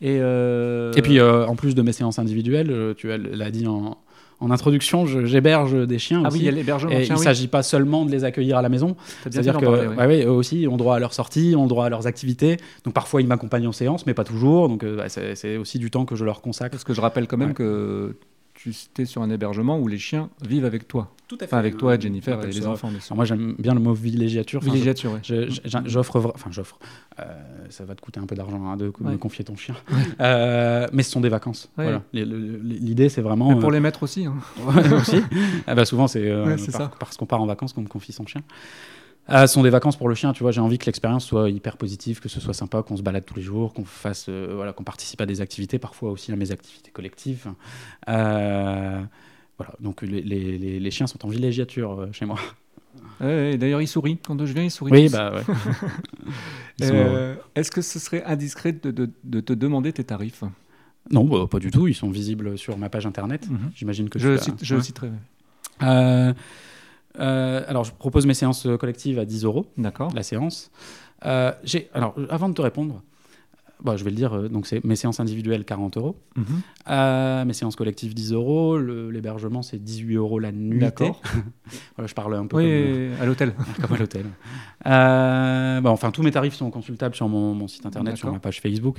Et, 0.00 0.18
euh, 0.20 0.92
Et 0.94 1.02
puis, 1.02 1.18
euh, 1.18 1.44
en 1.46 1.56
plus 1.56 1.74
de 1.74 1.82
mes 1.82 1.90
séances 1.92 2.18
individuelles, 2.20 2.70
euh, 2.70 2.94
tu 2.94 3.10
as- 3.10 3.18
l'as 3.18 3.50
dit 3.50 3.66
en, 3.66 3.98
en 4.40 4.50
introduction, 4.50 5.04
j'héberge 5.06 5.86
des 5.86 5.98
chiens 5.98 6.22
ah 6.24 6.28
aussi. 6.28 6.38
oui, 6.38 6.42
il 6.44 6.46
y 6.46 6.48
a 6.48 6.52
l'hébergement. 6.52 6.92
il 6.92 7.10
ne 7.10 7.16
oui. 7.16 7.22
s'agit 7.24 7.48
pas 7.48 7.62
seulement 7.62 8.04
de 8.04 8.10
les 8.12 8.22
accueillir 8.24 8.56
à 8.56 8.62
la 8.62 8.68
maison, 8.68 8.96
c'est-à-dire 9.24 9.56
que 9.58 9.64
parler, 9.94 10.16
ouais, 10.18 10.24
eux 10.26 10.30
aussi 10.30 10.66
ont 10.70 10.76
droit 10.76 10.96
à 10.96 10.98
leurs 11.00 11.14
sorties, 11.14 11.54
ont 11.56 11.66
droit 11.66 11.86
à 11.86 11.88
leurs 11.88 12.06
activités. 12.06 12.56
Donc 12.84 12.94
parfois 12.94 13.20
ils 13.20 13.26
m'accompagnent 13.26 13.66
en 13.66 13.72
séance, 13.72 14.06
mais 14.06 14.14
pas 14.14 14.24
toujours. 14.24 14.68
Donc 14.68 14.84
euh, 14.84 15.04
c'est 15.08 15.34
c'est 15.34 15.56
aussi 15.56 15.78
du 15.78 15.90
temps 15.90 16.04
que 16.04 16.14
je 16.14 16.24
leur 16.24 16.40
consacre. 16.40 16.70
Parce 16.70 16.84
que 16.84 16.94
je 16.94 17.00
rappelle 17.00 17.26
quand 17.26 17.36
même 17.36 17.48
Ouais. 17.48 17.54
que 17.54 18.14
tu 18.58 18.72
es 18.98 19.04
sur 19.04 19.22
un 19.22 19.30
hébergement 19.30 19.78
où 19.78 19.86
les 19.86 19.98
chiens 19.98 20.30
vivent 20.46 20.64
avec 20.64 20.88
toi. 20.88 21.12
Tout 21.28 21.36
à 21.36 21.38
fait. 21.40 21.44
Enfin, 21.46 21.58
avec 21.58 21.76
toi, 21.76 21.98
Jennifer 21.98 22.42
et 22.42 22.46
les 22.46 22.62
ça- 22.62 22.70
enfants, 22.70 22.88
bien 22.90 23.00
sûr. 23.00 23.08
Alors 23.12 23.16
moi 23.16 23.24
j'aime 23.26 23.54
bien 23.58 23.74
le 23.74 23.80
mot 23.80 23.92
villégiature. 23.92 24.60
Enfin, 24.62 24.72
Villégiature, 24.72 25.18
J'offre, 25.84 26.32
enfin 26.34 26.50
j'offre. 26.50 26.78
Euh, 27.20 27.24
ça 27.68 27.84
va 27.84 27.94
te 27.94 28.00
coûter 28.00 28.18
un 28.18 28.26
peu 28.26 28.34
d'argent 28.34 28.64
hein, 28.66 28.76
de 28.76 28.90
me 29.00 29.10
Ouais. 29.10 29.16
confier 29.18 29.44
ton 29.44 29.54
chien, 29.56 29.74
Euh, 30.20 30.86
mais 30.92 31.02
ce 31.02 31.10
sont 31.12 31.20
des 31.20 31.28
vacances. 31.28 31.70
Ouais. 31.78 31.84
Voilà. 31.84 32.02
L'idée 32.12 33.08
c'est 33.10 33.20
vraiment. 33.22 33.50
Mais 33.54 33.60
pour 33.60 33.68
euh, 33.68 33.72
les 33.72 33.80
maîtres 33.80 34.02
aussi. 34.02 34.24
hein. 34.26 34.34
Aussi. 34.96 35.22
Ah 35.66 35.74
bah 35.74 35.84
souvent, 35.84 36.08
c'est 36.08 36.26
euh, 36.28 36.56
parce 36.98 37.16
qu'on 37.16 37.26
part 37.26 37.40
en 37.42 37.46
vacances 37.46 37.72
qu'on 37.74 37.82
me 37.82 37.88
confie 37.88 38.12
son 38.12 38.26
chien. 38.26 38.40
Ce 39.28 39.46
sont 39.46 39.62
des 39.62 39.70
vacances 39.70 39.96
pour 39.96 40.08
le 40.08 40.14
chien, 40.14 40.32
tu 40.32 40.42
vois. 40.42 40.52
J'ai 40.52 40.60
envie 40.60 40.78
que 40.78 40.86
l'expérience 40.86 41.24
soit 41.26 41.50
hyper 41.50 41.76
positive, 41.76 42.20
que 42.20 42.28
ce 42.28 42.40
soit 42.40 42.54
sympa, 42.54 42.82
qu'on 42.82 42.96
se 42.96 43.02
balade 43.02 43.24
tous 43.26 43.34
les 43.34 43.42
jours, 43.42 43.74
qu'on 43.74 43.84
fasse, 43.84 44.26
euh, 44.28 44.52
voilà, 44.54 44.72
qu'on 44.72 44.84
participe 44.84 45.20
à 45.20 45.26
des 45.26 45.40
activités, 45.40 45.78
parfois 45.78 46.10
aussi 46.10 46.32
à 46.32 46.36
mes 46.36 46.50
activités 46.50 46.90
collectives. 46.90 47.46
Euh, 48.08 49.02
voilà. 49.58 49.72
Donc 49.80 50.02
les, 50.02 50.22
les- 50.22 50.90
chiens 50.90 51.06
sont 51.06 51.24
en 51.26 51.28
villégiature 51.28 52.00
euh, 52.00 52.08
chez 52.12 52.24
moi. 52.24 52.38
D'ailleurs, 53.20 53.82
ils 53.82 53.86
sourient. 53.88 54.16
Quand 54.18 54.38
je 54.44 54.52
viens, 54.52 54.62
ils 54.64 54.70
sourient. 54.70 54.92
Oui, 54.92 55.06
tous. 55.06 55.12
bah 55.12 55.32
ouais. 55.34 55.42
Sont, 56.86 56.94
euh, 56.94 57.34
Euh, 57.34 57.34
Est-ce 57.54 57.70
que 57.70 57.82
ce 57.82 57.98
serait 57.98 58.22
indiscret 58.24 58.72
de, 58.72 58.90
de- 58.90 59.10
de 59.24 59.40
te 59.40 59.52
demander 59.52 59.92
tes 59.92 60.04
tarifs? 60.04 60.42
Non, 61.10 61.24
bah, 61.24 61.46
pas 61.50 61.58
du 61.58 61.70
tout. 61.70 61.86
Ils 61.88 61.94
sont 61.94 62.10
visibles 62.10 62.56
sur 62.56 62.78
ma 62.78 62.88
page 62.88 63.04
internet. 63.06 63.46
J'imagine 63.74 64.08
que 64.08 64.18
Je, 64.18 64.28
l'as- 64.30 64.38
cite- 64.38 64.64
je 64.64 64.74
ouais. 64.74 64.78
le 64.78 64.84
citerai. 64.84 65.10
Euh, 67.18 67.60
euh, 67.60 67.64
alors, 67.68 67.84
je 67.84 67.92
propose 67.92 68.26
mes 68.26 68.34
séances 68.34 68.66
collectives 68.78 69.18
à 69.18 69.24
10 69.24 69.44
euros. 69.44 69.66
D'accord. 69.76 70.12
la 70.14 70.22
séance. 70.22 70.70
Euh, 71.24 71.52
alors, 71.94 72.14
avant 72.30 72.48
de 72.48 72.54
te 72.54 72.62
répondre, 72.62 73.02
bah, 73.82 73.96
je 73.96 74.02
vais 74.04 74.10
le 74.10 74.16
dire, 74.16 74.34
euh, 74.34 74.48
donc 74.48 74.66
c'est 74.66 74.84
mes 74.84 74.96
séances 74.96 75.20
individuelles 75.20 75.64
40 75.64 75.96
euros, 75.96 76.16
Mhm. 76.36 76.44
Euh, 76.90 77.44
mes 77.44 77.52
séances 77.52 77.76
collectives 77.76 78.12
10 78.14 78.32
euros, 78.32 78.78
l'hébergement 78.78 79.62
c'est 79.62 79.78
18 79.78 80.16
euros 80.16 80.38
la 80.38 80.50
nuit. 80.52 80.80
D'accord. 80.80 81.20
voilà, 81.96 82.06
je 82.08 82.14
parle 82.14 82.34
un 82.34 82.46
peu 82.46 82.56
Oui, 82.56 83.10
à 83.20 83.24
l'hôtel. 83.24 83.54
comme, 83.82 83.94
à 83.94 83.98
l'hôtel. 83.98 84.26
Euh, 84.86 85.80
bah, 85.80 85.90
enfin, 85.90 86.10
tous 86.10 86.22
mes 86.22 86.30
tarifs 86.30 86.54
sont 86.54 86.70
consultables 86.70 87.14
sur 87.14 87.28
mon, 87.28 87.54
mon 87.54 87.68
site 87.68 87.86
internet, 87.86 88.16
sur 88.16 88.32
ma 88.32 88.40
page 88.40 88.60
Facebook. 88.60 88.98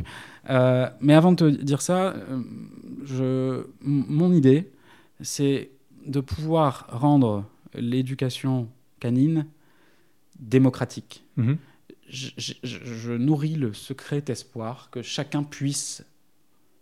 Euh, 0.49 0.87
mais 1.01 1.13
avant 1.13 1.31
de 1.31 1.37
te 1.49 1.63
dire 1.63 1.81
ça, 1.81 2.13
euh, 2.13 2.41
je, 3.03 3.65
mon 3.81 4.31
idée, 4.31 4.71
c'est 5.21 5.71
de 6.05 6.21
pouvoir 6.21 6.87
rendre 6.89 7.43
l'éducation 7.75 8.69
canine 8.99 9.45
démocratique 10.39 11.23
Mhm. 11.37 11.57
je, 12.07 12.29
je- 12.37 12.53
je- 12.63 12.85
je 12.85 13.11
nourris 13.13 13.55
le 13.55 13.73
secret 13.73 14.23
espoir 14.29 14.89
que 14.91 15.01
chacun 15.01 15.43
puisse 15.43 16.03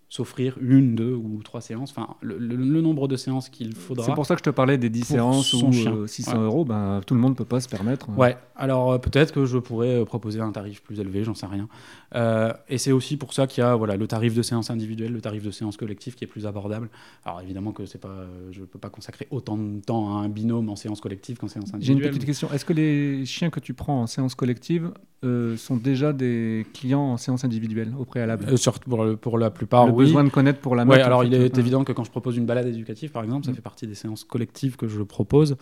s'offrir 0.09 0.55
une, 0.61 0.95
deux 0.95 1.13
ou 1.13 1.41
trois 1.43 1.59
séances, 1.59 1.91
enfin 1.91 2.15
le, 2.21 2.37
le- 2.37 2.55
le 2.55 2.81
nombre 2.81 3.07
de 3.09 3.17
séances 3.17 3.49
qu'il 3.49 3.75
faudra. 3.75 4.05
C'est 4.05 4.13
pour 4.13 4.25
ça 4.25 4.35
que 4.35 4.39
je 4.39 4.43
te 4.45 4.49
parlais 4.49 4.77
des 4.77 4.89
10 4.89 4.99
Pour 5.01 5.07
séances 5.07 5.53
ou 5.53 5.69
euh, 5.87 6.07
600 6.07 6.31
Ouais. 6.37 6.43
euros. 6.45 6.63
Ben, 6.65 7.01
tout 7.05 7.13
le 7.13 7.19
monde 7.19 7.31
ne 7.33 7.35
peut 7.37 7.43
pas 7.45 7.59
se 7.59 7.67
permettre. 7.67 8.07
Ouais, 8.17 8.37
alors 8.55 8.93
euh, 8.93 8.97
peut-être 8.99 9.33
que 9.33 9.45
je 9.45 9.57
pourrais 9.57 10.01
euh, 10.01 10.05
proposer 10.05 10.39
un 10.39 10.51
tarif 10.53 10.81
plus 10.81 10.99
élevé, 11.01 11.23
j'en 11.25 11.33
sais 11.33 11.45
rien. 11.45 11.67
Euh, 12.15 12.53
et 12.69 12.77
c'est 12.77 12.93
aussi 12.93 13.17
pour 13.17 13.33
ça 13.33 13.47
qu'il 13.47 13.61
y 13.61 13.67
a 13.67 13.75
voilà, 13.75 13.97
le 13.97 14.07
tarif 14.07 14.33
de 14.33 14.41
séance 14.41 14.69
individuelle, 14.69 15.11
le 15.11 15.19
tarif 15.19 15.43
de 15.43 15.51
séance 15.51 15.75
collective 15.75 16.15
qui 16.15 16.23
est 16.23 16.27
plus 16.27 16.45
abordable. 16.45 16.89
Alors 17.25 17.41
évidemment 17.41 17.73
que 17.73 17.85
c'est 17.85 17.97
pas, 17.99 18.07
euh, 18.07 18.47
je 18.51 18.61
ne 18.61 18.65
peux 18.65 18.79
pas 18.79 18.89
consacrer 18.89 19.27
autant 19.29 19.57
de 19.57 19.81
temps 19.81 20.17
à 20.17 20.21
un 20.21 20.29
binôme 20.29 20.69
en 20.69 20.77
séance 20.77 21.01
collective 21.01 21.37
qu'en 21.37 21.49
séance 21.49 21.65
J'ai 21.67 21.73
une 21.75 21.81
individuelle. 21.97 22.11
petite 22.11 22.25
question. 22.25 22.49
Est-ce 22.53 22.63
que 22.63 22.73
les 22.73 23.25
chiens 23.25 23.49
que 23.49 23.59
tu 23.59 23.73
prends 23.73 24.01
en 24.03 24.07
séance 24.07 24.35
collective 24.35 24.91
euh, 25.23 25.57
sont 25.57 25.75
déjà 25.77 26.13
des 26.13 26.65
clients 26.73 27.01
en 27.01 27.17
séance 27.17 27.43
individuelle 27.43 27.91
au 27.99 28.05
préalable 28.05 28.45
Euh, 28.47 29.15
pour, 29.19 29.37
la 29.39 29.49
plupart, 29.49 29.87
Le 29.87 29.91
oui. 29.93 30.05
besoin 30.05 30.23
de 30.23 30.29
connaître 30.29 30.59
pour 30.59 30.75
la 30.75 30.83
Ouais, 30.83 30.97
note, 30.97 31.01
en 31.03 31.07
alors 31.07 31.23
il 31.23 31.33
est 31.33 31.57
évident 31.57 31.83
que 31.83 31.91
quand 31.91 32.03
je 32.03 32.11
propose 32.11 32.37
une 32.37 32.45
balade 32.45 32.67
éducative, 32.67 33.11
par 33.11 33.23
exemple, 33.23 33.45
ça 33.45 33.51
Mm. 33.51 33.55
fait 33.55 33.61
partie 33.61 33.87
des 33.87 33.95
séances 33.95 34.23
collectives 34.23 34.75
que 34.75 34.87
je 34.87 35.01
propose. 35.01 35.57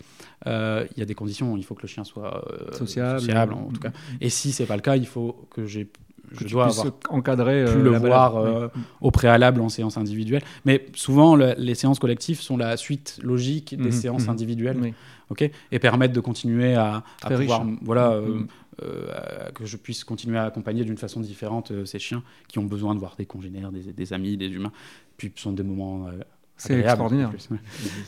Euh, 0.46 0.84
Il 0.94 0.98
y 1.00 1.02
a 1.02 1.06
des 1.06 1.14
conditions, 1.14 1.56
il 1.56 1.64
faut 1.64 1.74
que 1.74 1.82
le 1.82 1.88
chien 1.88 2.04
soit 2.04 2.44
euh, 2.52 2.72
Sociable. 2.76 3.54
en 3.54 3.70
tout 3.72 3.80
cas. 3.80 3.92
Et 4.20 4.28
si 4.28 4.52
c'est 4.52 4.66
pas 4.66 4.76
le 4.76 4.82
cas, 4.82 4.96
il 4.96 5.06
faut 5.06 5.46
que 5.50 5.64
j'ai, 5.64 5.88
je 6.32 6.46
dois 6.48 6.66
avoir 6.66 6.86
encadrer 7.08 7.64
pu 7.64 7.78
le 7.80 7.90
balade. 7.92 8.06
voir 8.06 8.34
Oui. 8.74 8.80
au 9.00 9.10
préalable 9.10 9.60
en 9.62 9.68
séance 9.70 9.96
individuelle. 9.96 10.42
Mais 10.66 10.84
souvent, 10.94 11.34
le- 11.34 11.54
les 11.56 11.74
séances 11.74 11.98
collectives 11.98 12.40
sont 12.40 12.56
la 12.58 12.76
suite 12.76 13.18
logique 13.22 13.74
des 13.74 13.84
Mhm, 13.86 13.90
séances 13.92 14.24
mhm. 14.24 14.30
individuelles, 14.30 14.78
Oui. 14.82 14.94
ok, 15.30 15.50
et 15.72 15.78
permettent 15.78 16.12
de 16.12 16.20
continuer 16.20 16.74
à, 16.74 17.04
à 17.22 17.30
pouvoir, 17.30 17.64
voilà, 17.82 18.10
euh, 18.12 18.26
Mhm. 18.40 18.46
Euh, 18.82 19.50
que 19.54 19.64
je 19.64 19.76
puisse 19.76 20.04
continuer 20.04 20.38
à 20.38 20.44
accompagner 20.44 20.84
d'une 20.84 20.98
façon 20.98 21.20
différente 21.20 21.70
euh, 21.70 21.84
ces 21.84 21.98
chiens 21.98 22.22
qui 22.48 22.58
ont 22.58 22.64
besoin 22.64 22.94
de 22.94 22.98
voir 23.00 23.16
des 23.16 23.26
congénères, 23.26 23.72
des, 23.72 23.92
des 23.92 24.12
amis, 24.12 24.36
des 24.36 24.48
humains. 24.48 24.72
Puis 25.16 25.32
ce 25.34 25.42
sont 25.42 25.52
des 25.52 25.62
moments 25.62 26.08
euh, 26.08 26.12
C'est 26.56 26.78
extraordinaire. 26.80 27.30
ouais. 27.30 27.36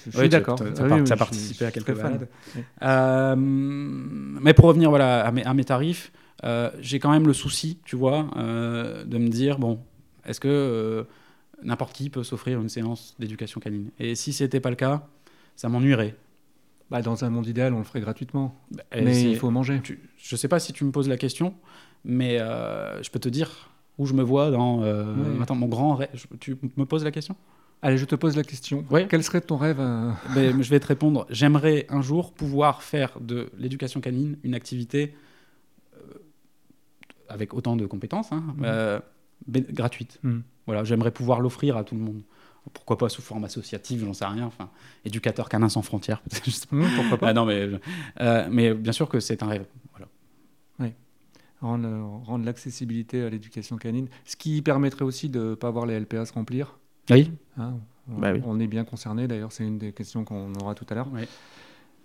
Je 0.07 0.11
suis 0.11 0.19
Ouais, 0.19 0.29
d'accord. 0.29 0.61
as 0.61 0.65
Ah 0.79 0.85
oui, 0.85 1.01
oui, 1.01 1.37
suis 1.37 1.65
à 1.65 1.71
quelques 1.71 1.97
balades. 1.97 2.29
Euh, 2.83 3.35
mais 3.37 4.55
pour 4.55 4.67
revenir 4.67 4.91
voilà, 4.91 5.25
à, 5.27 5.33
mes, 5.33 5.45
à 5.45 5.55
mes 5.55 5.65
tarifs, 5.65 6.13
j'ai 6.81 6.99
quand 6.99 7.11
même 7.11 7.27
le 7.27 7.33
souci, 7.33 7.79
tu 7.85 7.97
vois, 7.97 8.27
de 8.37 9.19
me 9.19 9.29
dire, 9.29 9.59
bon, 9.59 9.81
est-ce 10.25 10.41
que 10.41 11.07
n'importe 11.63 11.93
qui 11.95 12.11
peut 12.11 12.23
s'offrir 12.25 12.61
une 12.61 12.69
séance 12.69 13.15
d'éducation 13.19 13.61
canine? 13.61 13.91
Et 13.99 14.15
si 14.15 14.33
ce 14.33 14.45
n'était 14.45 14.61
pas 14.61 14.71
le 14.71 14.77
cas, 14.77 15.07
ça 15.57 15.69
m'ennuierait. 15.69 16.15
Bah, 16.91 17.03
dans 17.03 17.23
un 17.25 17.31
monde 17.31 17.47
idéal, 17.47 17.75
on 17.75 17.79
le 17.79 17.85
ferait 17.85 18.01
gratuitement. 18.01 18.55
Et 18.93 19.03
mais 19.03 19.23
il 19.33 19.37
faut 19.37 19.51
manger. 19.51 19.81
tu- 19.83 20.01
je 20.17 20.37
sais 20.37 20.49
pas 20.49 20.59
si 20.59 20.73
tu 20.73 20.85
me 20.85 20.91
poses 20.91 21.09
la 21.09 21.17
question, 21.19 21.55
mais 22.05 22.41
euh, 22.41 23.03
je 23.03 23.11
peux 23.11 23.19
te 23.19 23.29
dire 23.29 23.71
où 23.99 24.07
je 24.07 24.15
me 24.15 24.23
vois 24.23 24.51
dans... 24.51 24.83
euh. 24.83 25.41
Attends, 25.43 25.55
mon 25.57 25.67
grand 25.69 25.97
rêve... 25.97 26.09
Tu 26.41 26.57
me 26.77 26.85
poses 26.87 27.05
la 27.05 27.11
question? 27.11 27.37
Allez, 27.83 27.99
je 27.99 28.05
te 28.07 28.15
pose 28.17 28.37
la 28.37 28.43
question. 28.43 28.85
Ouais. 28.91 29.07
Quel 29.09 29.23
serait 29.23 29.41
ton 29.41 29.57
rêve 29.57 29.79
euh, 29.81 30.11
Ben, 30.35 30.63
je 30.63 30.71
vais 30.71 30.81
te 30.81 30.87
répondre. 30.87 31.27
J'aimerais 31.31 31.87
un 31.91 32.01
jour 32.01 32.33
pouvoir 32.33 32.83
faire 32.83 33.21
de 33.21 33.51
l'éducation 33.59 34.01
canine 34.01 34.37
une 34.43 34.55
activité 34.55 35.15
euh, 35.97 36.15
avec 37.29 37.55
autant 37.55 37.77
de 37.77 37.87
compétences, 37.87 38.33
hein, 38.33 38.43
Mhm. 38.57 38.63
euh, 38.65 39.01
bé- 39.47 39.67
gratuite. 39.69 40.19
Mhm. 40.23 40.43
Voilà, 40.67 40.85
j'aimerais 40.85 41.11
pouvoir 41.11 41.41
l'offrir 41.41 41.77
à 41.77 41.85
tout 41.85 41.95
le 41.95 42.01
monde. 42.01 42.23
Pourquoi 42.73 42.99
pas 42.99 43.09
sous 43.09 43.23
forme 43.23 43.45
associative, 43.45 44.05
j'en 44.05 44.13
sais 44.13 44.25
rien. 44.27 44.47
Enfin, 44.47 44.71
éducateur 45.05 45.49
canin 45.49 45.69
sans 45.69 45.83
frontières, 45.83 46.21
peut-être. 46.31 46.45
je 46.45 46.51
sais 46.51 46.67
pas. 46.67 46.77
hum, 46.77 46.87
Pourquoi 46.97 47.19
pas 47.19 47.29
Ah 47.29 47.33
non, 47.35 47.45
mais, 47.47 47.69
euh, 48.21 48.49
mais 48.51 48.75
bien 48.75 48.93
sûr 48.93 49.09
que 49.09 49.21
c'est 49.21 49.43
un 49.43 49.49
rêve. 49.49 49.67
Voilà. 49.93 50.09
Rendre, 51.61 51.89
euh, 51.89 52.05
rendre 52.25 52.45
l'accessibilité 52.45 53.25
à 53.25 53.31
l'éducation 53.31 53.79
canine. 53.79 54.07
Ce 54.25 54.37
qui 54.37 54.63
permettrait 54.63 55.05
aussi 55.05 55.29
de 55.29 55.41
ne 55.41 55.55
pas 55.57 55.73
voir 55.73 55.87
les 55.87 55.99
LPA 55.99 56.25
se 56.25 56.33
remplir. 56.33 56.79
Oui. 57.11 57.33
hein. 57.57 57.75
on, 58.09 58.19
Bah 58.21 58.31
oui. 58.33 58.41
on 58.47 58.61
est 58.61 58.69
bien 58.69 58.85
concerné, 58.85 59.27
d'ailleurs, 59.27 59.51
c'est 59.51 59.65
une 59.65 59.77
des 59.77 59.93
questions 59.93 60.25
qu'on 60.25 60.55
aura 60.55 60.77
tout 60.77 60.87
à 60.89 60.95
l'heure. 60.95 61.09
Oui. 61.13 61.23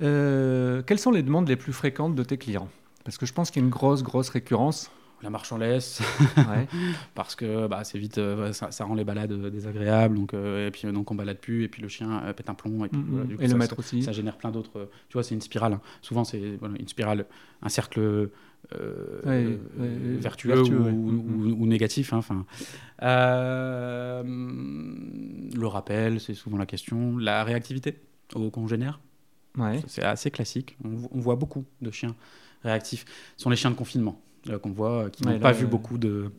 Euh, 0.02 0.82
quelles 0.82 0.98
sont 0.98 1.12
les 1.12 1.22
demandes 1.22 1.48
les 1.48 1.56
plus 1.56 1.72
fréquentes 1.72 2.16
de 2.16 2.24
tes 2.24 2.38
clients? 2.40 2.68
Parce 3.04 3.20
que 3.20 3.28
je 3.28 3.34
pense 3.34 3.52
qu'il 3.52 3.62
y 3.62 3.64
a 3.64 3.66
une 3.66 3.72
grosse, 3.72 4.02
grosse 4.02 4.30
récurrence. 4.30 4.90
La 5.24 5.30
marche 5.30 5.52
en 5.54 5.58
laisse, 5.58 6.02
Ouais. 6.38 6.68
parce 7.16 7.36
que 7.36 7.66
bah, 7.68 7.84
c'est 7.86 7.98
vite, 7.98 8.18
euh, 8.18 8.52
ça, 8.54 8.72
ça 8.72 8.84
rend 8.84 8.94
les 8.94 9.06
balades 9.06 9.32
euh, 9.32 9.50
désagréables, 9.50 10.16
donc, 10.16 10.34
euh, 10.34 10.68
et 10.68 10.72
puis 10.72 10.92
donc 10.92 11.10
on 11.12 11.16
balade 11.16 11.38
plus, 11.40 11.64
et 11.64 11.70
puis 11.70 11.82
le 11.82 11.88
chien 11.88 12.22
pète 12.36 12.50
un 12.50 12.54
plomb, 12.54 12.84
et 12.84 12.90
puis 12.90 13.02
voilà, 13.08 13.26
du 13.26 13.36
coup, 13.38 13.42
Et 13.42 13.46
le 13.46 13.52
ça- 13.52 13.58
maître 13.58 13.80
aussi. 13.80 14.04
ça 14.04 14.12
génère 14.12 14.36
plein 14.38 14.52
d'autres. 14.52 14.90
Tu 15.08 15.14
vois, 15.14 15.24
c'est 15.24 15.34
une 15.34 15.42
spirale. 15.42 15.74
hein. 15.74 15.82
Souvent, 16.02 16.26
c'est 16.26 16.58
voilà, 16.60 16.76
une 16.78 16.88
spirale, 16.90 17.26
un 17.62 17.70
cercle 17.70 18.00
euh, 18.02 18.30
Ouais, 19.26 19.58
euh, 19.80 20.18
vertueux, 20.20 20.54
vertueux, 20.56 20.80
ou, 20.80 20.84
ouais. 20.86 20.92
ou- 20.92 21.56
ou 21.64 21.66
négatif. 21.68 22.12
hein, 22.14 22.22
Euh, 23.02 24.24
le 24.26 25.68
rappel, 25.68 26.20
c'est 26.20 26.34
souvent 26.34 26.58
la 26.58 26.66
question. 26.66 27.18
La 27.18 27.44
réactivité 27.44 28.00
aux 28.36 28.50
congénères, 28.50 29.00
Ouais. 29.58 29.82
c'est 29.88 30.04
assez 30.04 30.32
classique. 30.32 30.78
On, 30.84 30.90
on 31.12 31.20
voit 31.20 31.36
beaucoup 31.36 31.66
de 31.82 31.92
chiens 31.92 32.16
réactifs. 32.64 33.06
Ce 33.38 33.44
sont 33.44 33.50
les 33.50 33.56
chiens 33.56 33.72
de 33.72 33.76
confinement 33.76 34.22
qu'on 34.62 34.72
voit, 34.72 35.06
euh, 35.06 35.10
qui 35.10 35.24
Ouais, 35.26 35.34
n'ont 35.34 35.40
pas 35.40 35.52
vu 35.52 35.66
euh, 35.66 35.68
beaucoup 35.68 35.98
de, 35.98 36.32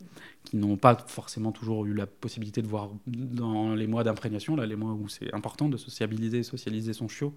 qui 0.43 0.57
n'ont 0.57 0.77
pas 0.77 0.95
forcément 1.07 1.51
toujours 1.51 1.85
eu 1.85 1.93
la 1.93 2.05
possibilité 2.05 2.61
de 2.61 2.67
voir 2.67 2.89
dans 3.07 3.73
les 3.73 3.87
mois 3.87 4.03
d'imprégnation, 4.03 4.55
là, 4.55 4.65
les 4.65 4.75
mois 4.75 4.93
où 4.93 5.07
c'est 5.09 5.33
important 5.33 5.69
de 5.69 5.77
sociabiliser, 5.77 6.43
socialiser 6.43 6.93
son 6.93 7.07
chiot, 7.07 7.33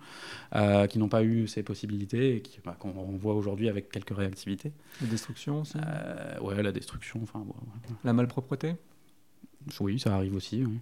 euh, 0.55 0.87
qui 0.87 0.99
n'ont 0.99 1.09
pas 1.09 1.23
eu 1.25 1.47
ces 1.49 1.63
possibilités 1.63 2.37
et 2.37 2.43
qui, 2.43 2.61
bah, 2.65 2.77
qu'on 2.79 2.91
on 2.91 3.17
voit 3.17 3.35
aujourd'hui 3.35 3.69
avec 3.69 3.91
quelques 3.91 4.17
réactivités. 4.17 4.73
La 5.01 5.07
destruction 5.09 5.61
aussi. 5.63 5.79
Euh, 5.79 6.41
ouais, 6.41 6.63
la 6.63 6.73
destruction, 6.73 7.21
enfin, 7.23 7.41
bon, 7.41 7.55
ouais. 7.55 7.97
La 8.05 8.13
malpropreté. 8.13 8.75
oui, 9.81 9.99
ça 9.99 10.15
arrive 10.15 10.35
aussi. 10.37 10.65
oui. 10.65 10.79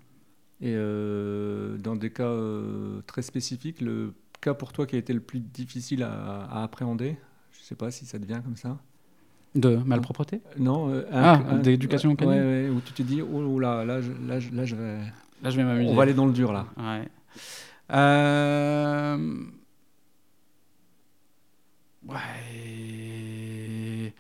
Et 0.61 0.73
euh, 0.75 1.77
dans 1.77 1.97
des 1.97 2.11
cas 2.11 2.25
euh, 2.29 3.03
très 3.07 3.21
spécifiques, 3.23 3.81
le 3.83 4.15
cas 4.41 4.55
pour 4.55 4.73
toi 4.73 4.87
qui 4.87 4.97
a 4.97 4.99
été 4.99 5.13
le 5.13 5.21
plus 5.21 5.41
difficile 5.41 6.03
à, 6.03 6.45
à 6.45 6.63
appréhender, 6.63 7.17
je 7.53 7.61
sais 7.61 7.75
pas 7.75 7.91
si 7.91 8.07
ça 8.07 8.19
devient 8.19 8.41
comme 8.43 8.57
ça. 8.57 8.79
De 9.57 9.77
malpropreté? 9.77 10.43
Non, 10.59 10.91
euh, 10.91 11.03
Ah, 11.13 11.41
d'éducation 11.63 12.11
ouais, 12.11 12.17
canine 12.17 12.35
ouais, 12.35 12.69
où 12.69 12.81
tu 12.83 12.93
te 12.93 13.03
dis, 13.03 13.23
oh, 13.23 13.59
là, 13.59 13.85
là, 13.85 14.01
je, 14.03 14.13
là, 14.29 14.39
je, 14.39 14.51
là, 14.51 14.65
je 14.67 14.77
vais. 14.77 14.99
Là, 15.43 15.51
je 15.51 15.57
vais 15.57 15.65
m'amuser. 15.65 15.91
On 15.91 15.95
va 15.95 16.03
aller 16.03 16.15
dans 16.15 16.27
le 16.27 16.33
dur 16.33 16.53
là. 16.53 16.67
Ouais. 16.77 17.09
Euh... 17.93 19.17
Ouais. 22.07 24.13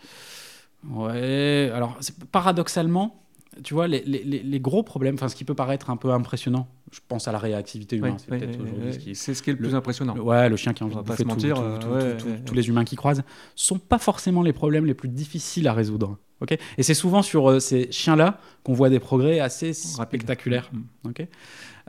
Ouais. 0.88 1.70
Alors, 1.74 1.98
paradoxalement, 2.32 3.22
tu 3.62 3.74
vois, 3.74 3.88
les, 3.88 4.02
les- 4.02 4.22
les- 4.42 4.60
gros 4.60 4.82
problèmes, 4.82 5.14
enfin, 5.14 5.28
ce 5.28 5.36
qui 5.36 5.44
peut 5.44 5.54
paraître 5.54 5.90
un 5.90 5.96
peu 5.96 6.10
impressionnant, 6.12 6.68
je 6.92 7.00
pense 7.08 7.28
à 7.28 7.32
la 7.32 7.38
réactivité 7.38 7.96
humaine. 7.96 8.14
c'est 8.18 8.28
peut-être 8.28 8.60
aujourd'hui 8.60 8.92
ce 8.92 8.98
qui- 8.98 9.14
C'est 9.14 9.34
ce 9.34 9.42
qui 9.42 9.50
est 9.50 9.52
le 9.54 9.58
le- 9.60 9.66
plus 9.68 9.74
impressionnant. 9.74 10.14
le- 10.14 10.22
ouais, 10.22 10.48
le 10.48 10.56
chien 10.56 10.72
qui 10.72 10.82
a 10.82 10.86
envie 10.86 10.96
On 10.96 11.02
de 11.02 11.06
bouffer 11.06 11.24
mentir, 11.24 11.56
tout- 11.56 11.62
euh, 11.62 11.78
tout- 11.78 11.88
ouais, 11.88 12.16
tout- 12.16 12.26
ouais, 12.26 12.40
tous 12.44 12.54
les 12.54 12.68
humains 12.68 12.84
qui 12.84 12.96
croisent, 12.96 13.22
sont 13.54 13.78
pas 13.78 13.98
forcément 13.98 14.42
les 14.42 14.52
problèmes 14.52 14.86
les 14.86 14.94
plus 14.94 15.08
difficiles 15.08 15.68
à 15.68 15.72
résoudre. 15.72 16.18
ok? 16.40 16.58
Et 16.78 16.82
c'est 16.82 16.94
souvent 16.94 17.22
sur 17.22 17.50
euh, 17.50 17.60
ces 17.60 17.90
chiens-là 17.90 18.38
qu'on 18.62 18.74
voit 18.74 18.90
des 18.90 19.00
progrès 19.00 19.40
assez 19.40 19.68
Rapide. 19.96 20.20
spectaculaires. 20.20 20.70
Mm. 20.72 21.08
ok? 21.08 21.26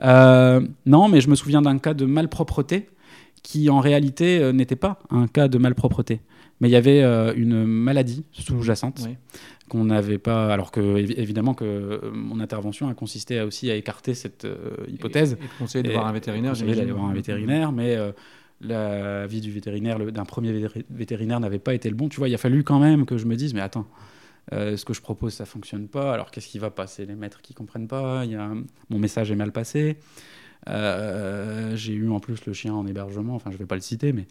Euh, 0.02 0.60
non, 0.86 1.08
mais 1.08 1.20
je 1.20 1.28
me 1.28 1.34
souviens 1.34 1.62
d'un 1.62 1.78
cas 1.78 1.94
de 1.94 2.04
malpropreté 2.06 2.88
qui 3.42 3.68
en 3.70 3.80
réalité 3.80 4.38
euh, 4.40 4.52
n'était 4.52 4.76
pas 4.76 4.98
un 5.10 5.26
cas 5.26 5.48
de 5.48 5.58
malpropreté. 5.58 6.20
Mais 6.60 6.68
il 6.68 6.72
y 6.72 6.76
avait 6.76 7.02
euh, 7.02 7.32
une 7.36 7.64
maladie 7.64 8.24
sous-jacente 8.32 9.08
qu'on 9.68 9.84
n'avait 9.84 10.18
pas. 10.18 10.52
Alors 10.52 10.70
que, 10.72 10.80
évi- 10.80 11.14
évidemment, 11.16 11.54
que 11.54 11.64
euh, 11.64 12.10
mon 12.12 12.40
intervention 12.40 12.88
a 12.88 12.94
consisté 12.94 13.38
à 13.38 13.46
aussi 13.46 13.70
à 13.70 13.76
écarter 13.76 14.14
cette 14.14 14.44
euh, 14.44 14.70
hypothèse. 14.88 15.36
Et, 15.40 15.44
et 15.44 15.48
conseiller 15.58 15.82
de 15.84 15.92
voir 15.92 16.06
un 16.06 16.12
vétérinaire. 16.12 16.52
conseiller 16.52 16.74
d'aller 16.74 16.92
voir 16.92 17.06
un 17.06 17.14
vétérinaire, 17.14 17.70
mais 17.72 17.96
l'avis 18.60 19.40
du 19.40 19.52
vétérinaire, 19.52 19.98
d'un 20.00 20.24
premier 20.24 20.52
vétéri- 20.52 20.84
vétérinaire 20.90 21.38
n'avait 21.38 21.60
pas 21.60 21.74
été 21.74 21.88
le 21.88 21.94
bon. 21.94 22.08
Tu 22.08 22.16
vois, 22.18 22.28
il 22.28 22.34
a 22.34 22.38
fallu 22.38 22.64
quand 22.64 22.80
même 22.80 23.06
que 23.06 23.16
je 23.18 23.26
me 23.26 23.36
dise, 23.36 23.54
mais 23.54 23.60
attends, 23.60 23.86
euh, 24.52 24.76
ce 24.76 24.84
que 24.84 24.94
je 24.94 25.00
propose, 25.00 25.34
ça 25.34 25.44
fonctionne 25.44 25.86
pas. 25.86 26.12
Alors 26.12 26.30
qu'est-ce 26.32 26.48
qui 26.48 26.58
va 26.58 26.70
passer? 26.70 27.06
Les 27.06 27.14
maîtres 27.14 27.40
qui 27.40 27.54
comprennent 27.54 27.86
pas. 27.86 28.24
Il 28.24 28.32
y 28.32 28.34
a 28.34 28.50
mon 28.88 28.98
message 28.98 29.30
est 29.30 29.36
mal 29.36 29.52
passé. 29.52 29.96
Euh, 30.68 31.76
J'ai 31.76 31.92
eu 31.92 32.10
en 32.10 32.18
plus 32.18 32.44
le 32.46 32.52
chien 32.52 32.74
en 32.74 32.86
hébergement. 32.86 33.34
Enfin, 33.36 33.50
je 33.52 33.56
vais 33.58 33.66
pas 33.66 33.76
le 33.76 33.80
citer, 33.80 34.12
mais 34.12 34.26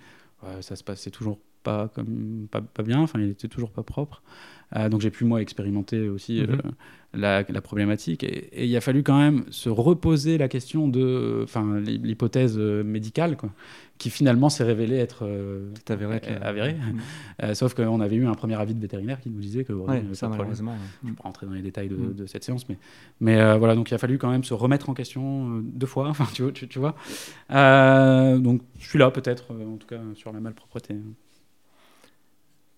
ça 0.62 0.76
se 0.76 0.84
passait 0.84 1.10
toujours 1.10 1.40
pas 1.68 1.90
comme 1.96 2.48
pas, 2.52 2.62
pas 2.62 2.84
bien. 2.84 3.00
Enfin, 3.02 3.20
il 3.20 3.30
était 3.30 3.48
toujours 3.50 3.72
pas 3.72 3.84
propre. 3.84 4.22
Euh, 4.76 4.90
donc 4.90 5.00
j'ai 5.00 5.12
pu 5.12 5.24
moi 5.24 5.42
expérimenter 5.42 6.10
aussi 6.10 6.42
Mhm. 6.42 6.50
euh, 6.52 6.72
la, 7.14 7.42
la 7.48 7.62
problématique 7.62 8.22
et, 8.26 8.50
et 8.52 8.66
il 8.66 8.76
a 8.76 8.82
fallu 8.82 9.02
quand 9.02 9.18
même 9.18 9.46
se 9.50 9.70
reposer 9.70 10.38
la 10.38 10.50
question 10.50 10.90
de, 10.90 11.40
enfin 11.46 11.80
l'hypothèse 11.80 12.58
euh, 12.60 12.84
médicale 12.84 13.38
quoi, 13.38 13.50
qui 13.98 14.10
finalement 14.10 14.50
s'est 14.50 14.66
révélée 14.66 14.98
être 14.98 15.20
euh, 15.26 15.70
C'est 15.88 15.92
avéré. 16.44 16.76
euh, 17.44 17.54
sauf 17.54 17.76
qu'on 17.76 18.02
avait 18.02 18.18
eu 18.18 18.28
un 18.28 18.34
premier 18.34 18.56
avis 18.60 18.76
de 18.76 18.82
vétérinaire 18.82 19.22
qui 19.22 19.30
nous 19.30 19.40
disait 19.40 19.64
que 19.64 19.72
Ouais, 19.72 20.04
ça 20.12 20.28
malheureusement. 20.28 20.76
Je 21.02 21.06
ouais. 21.08 21.12
vais 21.12 21.16
pas 21.16 21.24
rentrer 21.24 21.46
dans 21.48 21.54
les 21.54 21.62
détails 21.62 21.88
de, 21.88 21.96
de 22.22 22.26
cette 22.26 22.44
séance, 22.44 22.68
mais, 22.68 22.78
mais 23.22 23.58
voilà, 23.58 23.74
donc 23.74 23.90
il 23.90 23.94
a 23.94 23.98
fallu 23.98 24.18
quand 24.18 24.30
même 24.30 24.44
se 24.44 24.54
remettre 24.54 24.90
en 24.90 24.94
question 24.94 25.62
deux 25.64 25.88
fois, 25.88 26.10
enfin, 26.14 26.28
tu, 26.34 26.42
vois- 26.44 26.52
tu, 26.52 26.68
tu 26.68 26.80
vois. 26.80 26.94
Donc 28.38 28.62
je 28.80 28.88
suis 28.90 29.00
là 29.00 29.10
peut-être, 29.12 29.46
en 29.54 29.78
tout 29.78 29.88
cas 29.88 30.02
sur 30.16 30.34
la 30.34 30.42
malpropreté. 30.42 30.96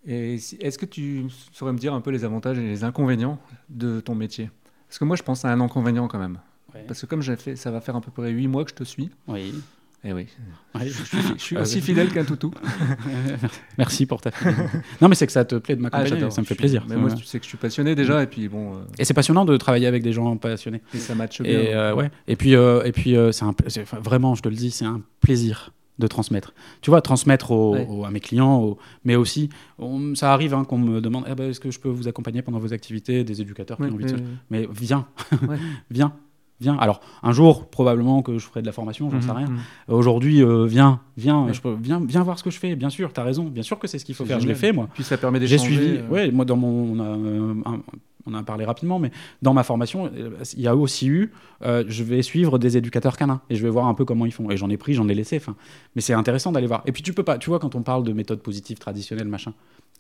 Est-ce 0.07 0.77
que 0.77 0.85
tu 0.85 1.25
saurais 1.51 1.73
me 1.73 1.77
dire 1.77 1.93
un 1.93 2.01
peu 2.01 2.11
les 2.11 2.23
avantages 2.23 2.57
et 2.57 2.61
les 2.61 2.83
inconvénients 2.83 3.39
de 3.69 3.99
ton 3.99 4.15
métier? 4.15 4.49
Parce 4.87 4.97
que 4.99 5.05
moi, 5.05 5.15
je 5.15 5.23
pense 5.23 5.45
à 5.45 5.51
un 5.51 5.59
inconvénient 5.61 6.07
quand 6.07 6.19
même. 6.19 6.39
Ouais. 6.73 6.83
Parce 6.87 7.01
que 7.01 7.05
comme 7.05 7.21
j'ai 7.21 7.35
fait, 7.35 7.55
ça 7.55 7.69
va 7.71 7.81
faire 7.81 7.95
à 7.95 8.01
peu 8.01 8.11
près 8.11 8.29
8 8.31 8.47
mois 8.47 8.63
que 8.63 8.69
je 8.71 8.75
te 8.75 8.83
suis. 8.83 9.09
Oui. 9.27 9.53
Et 10.01 10.13
oui, 10.13 10.27
Ouais. 10.75 10.87
je 10.87 11.03
suis, 11.03 11.17
je 11.37 11.41
suis 11.43 11.57
Ah, 11.57 11.61
aussi 11.63 11.75
oui. 11.75 11.81
fidèle 11.81 12.07
qu'un 12.09 12.23
toutou. 12.23 12.51
Merci 13.77 14.05
pour 14.05 14.21
ta 14.21 14.31
fidélité. 14.31 14.63
Non, 15.01 15.09
mais 15.09 15.15
c'est 15.15 15.25
que 15.25 15.31
ça 15.33 15.43
te 15.43 15.55
plaît 15.55 15.75
de 15.75 15.81
m'accompagner, 15.81 16.09
j'adore. 16.11 16.31
ça 16.31 16.39
me 16.39 16.45
fait 16.45 16.53
suis- 16.53 16.59
plaisir. 16.59 16.85
Mais 16.87 16.95
moi, 16.95 17.11
tu 17.11 17.25
sais 17.25 17.37
que 17.37 17.43
je 17.43 17.49
suis 17.49 17.57
passionné 17.57 17.95
déjà, 17.95 18.23
et 18.23 18.27
puis 18.27 18.47
bon, 18.47 18.75
euh, 18.75 18.79
Et 18.97 19.03
c'est 19.03 19.13
passionnant 19.13 19.43
de 19.43 19.57
travailler 19.57 19.87
avec 19.87 20.01
des 20.01 20.13
gens 20.13 20.37
passionnés. 20.37 20.81
et 20.93 20.97
ça 20.99 21.15
matche 21.15 21.41
bien. 21.41 21.51
Et, 21.51 21.73
euh, 21.73 21.93
ouais. 21.95 22.11
et 22.29 22.37
puis, 22.37 22.55
euh, 22.55 22.81
et 22.83 22.93
puis 22.93 23.15
c'est 23.31 23.43
un, 23.43 23.53
vraiment, 24.01 24.35
je 24.35 24.41
te 24.41 24.47
le 24.47 24.55
dis, 24.55 24.71
c'est 24.71 24.85
un 24.85 25.01
plaisir 25.19 25.73
de 25.99 26.07
transmettre. 26.07 26.53
Tu 26.81 26.89
vois, 26.89 27.01
transmettre 27.01 27.51
Ouais. 27.51 27.85
aux- 27.89 28.05
à 28.05 28.09
mes 28.11 28.19
clients, 28.21 28.77
mais 29.05 29.15
aussi, 29.15 29.49
on- 29.77 30.15
ça 30.15 30.33
arrive 30.33 30.53
hein, 30.53 30.63
qu'on 30.63 30.77
me 30.79 31.01
demande 31.01 31.25
Eh 31.29 31.35
ben, 31.35 31.49
est-ce 31.49 31.59
que 31.59 31.69
je 31.71 31.79
peux 31.79 31.89
vous 31.89 32.07
accompagner 32.07 32.41
pendant 32.41 32.59
vos 32.59 32.73
activités 32.73 33.23
Des 33.23 33.41
éducateurs 33.41 33.77
qui 33.77 33.83
Ouais, 33.83 33.89
ont 33.91 33.95
envie 33.95 34.05
de 34.05 34.13
ouais. 34.13 34.23
Mais 34.49 34.67
viens, 34.73 35.05
viens, 35.91 36.13
viens. 36.61 36.77
Alors, 36.77 37.01
un 37.23 37.31
jour, 37.31 37.69
probablement 37.69 38.21
que 38.21 38.37
je 38.37 38.45
ferai 38.45 38.61
de 38.61 38.65
la 38.65 38.71
formation, 38.71 39.09
j'en 39.09 39.21
sais 39.21 39.27
Mhm, 39.27 39.35
rien. 39.37 39.47
mhm. 39.47 39.59
Aujourd'hui, 39.95 40.41
euh, 40.41 40.65
viens, 40.65 40.99
viens, 41.17 41.45
Ouais. 41.45 41.53
je 41.53 41.61
peux- 41.61 41.75
viens, 41.81 42.01
viens 42.05 42.23
voir 42.23 42.37
ce 42.39 42.43
que 42.43 42.49
je 42.51 42.59
fais. 42.59 42.75
Bien 42.75 42.89
sûr, 42.89 43.11
tu 43.13 43.19
as 43.19 43.23
raison. 43.23 43.43
Bien 43.45 43.63
sûr 43.63 43.77
que 43.79 43.87
c'est 43.87 43.99
ce 43.99 44.05
qu'il 44.05 44.15
faut 44.15 44.25
faire. 44.25 44.39
Je 44.39 44.47
l'ai 44.47 44.55
fait, 44.55 44.71
moi. 44.71 44.87
Puis 44.93 45.03
ça 45.03 45.17
permet 45.17 45.39
J'ai 45.41 45.55
d'échanger. 45.57 45.75
suivi, 45.75 45.97
euh, 45.97 46.07
ouais, 46.09 46.31
moi 46.31 46.45
dans 46.45 46.57
mon, 46.57 46.93
on 46.93 46.99
a, 46.99 47.69
un- 47.69 47.81
on 48.25 48.33
a 48.33 48.43
parlé 48.43 48.65
rapidement, 48.65 48.99
mais 48.99 49.11
dans 49.41 49.53
ma 49.53 49.63
formation, 49.63 50.11
il 50.53 50.61
y 50.61 50.67
a 50.67 50.75
aussi 50.75 51.07
eu, 51.07 51.31
euh, 51.61 51.83
je 51.87 52.03
vais 52.03 52.21
suivre 52.21 52.59
des 52.59 52.77
éducateurs 52.77 53.17
canins 53.17 53.41
et 53.49 53.55
je 53.55 53.63
vais 53.63 53.69
voir 53.69 53.87
un 53.87 53.93
peu 53.93 54.05
comment 54.05 54.25
ils 54.25 54.31
font. 54.31 54.49
Et 54.51 54.57
j'en 54.57 54.69
ai 54.69 54.77
pris, 54.77 54.93
j'en 54.93 55.07
ai 55.07 55.13
laissé. 55.13 55.37
Enfin, 55.37 55.55
mais 55.95 56.01
c'est 56.01 56.13
intéressant 56.13 56.51
d'aller 56.51 56.67
voir. 56.67 56.83
Et 56.85 56.91
puis 56.91 57.03
tu 57.03 57.13
peux 57.13 57.23
pas, 57.23 57.37
tu 57.37 57.49
vois, 57.49 57.59
quand 57.59 57.75
on 57.75 57.81
parle 57.81 58.03
de 58.03 58.13
méthode 58.13 58.41
positive 58.41 58.77
traditionnelle, 58.77 59.27
machin, 59.27 59.53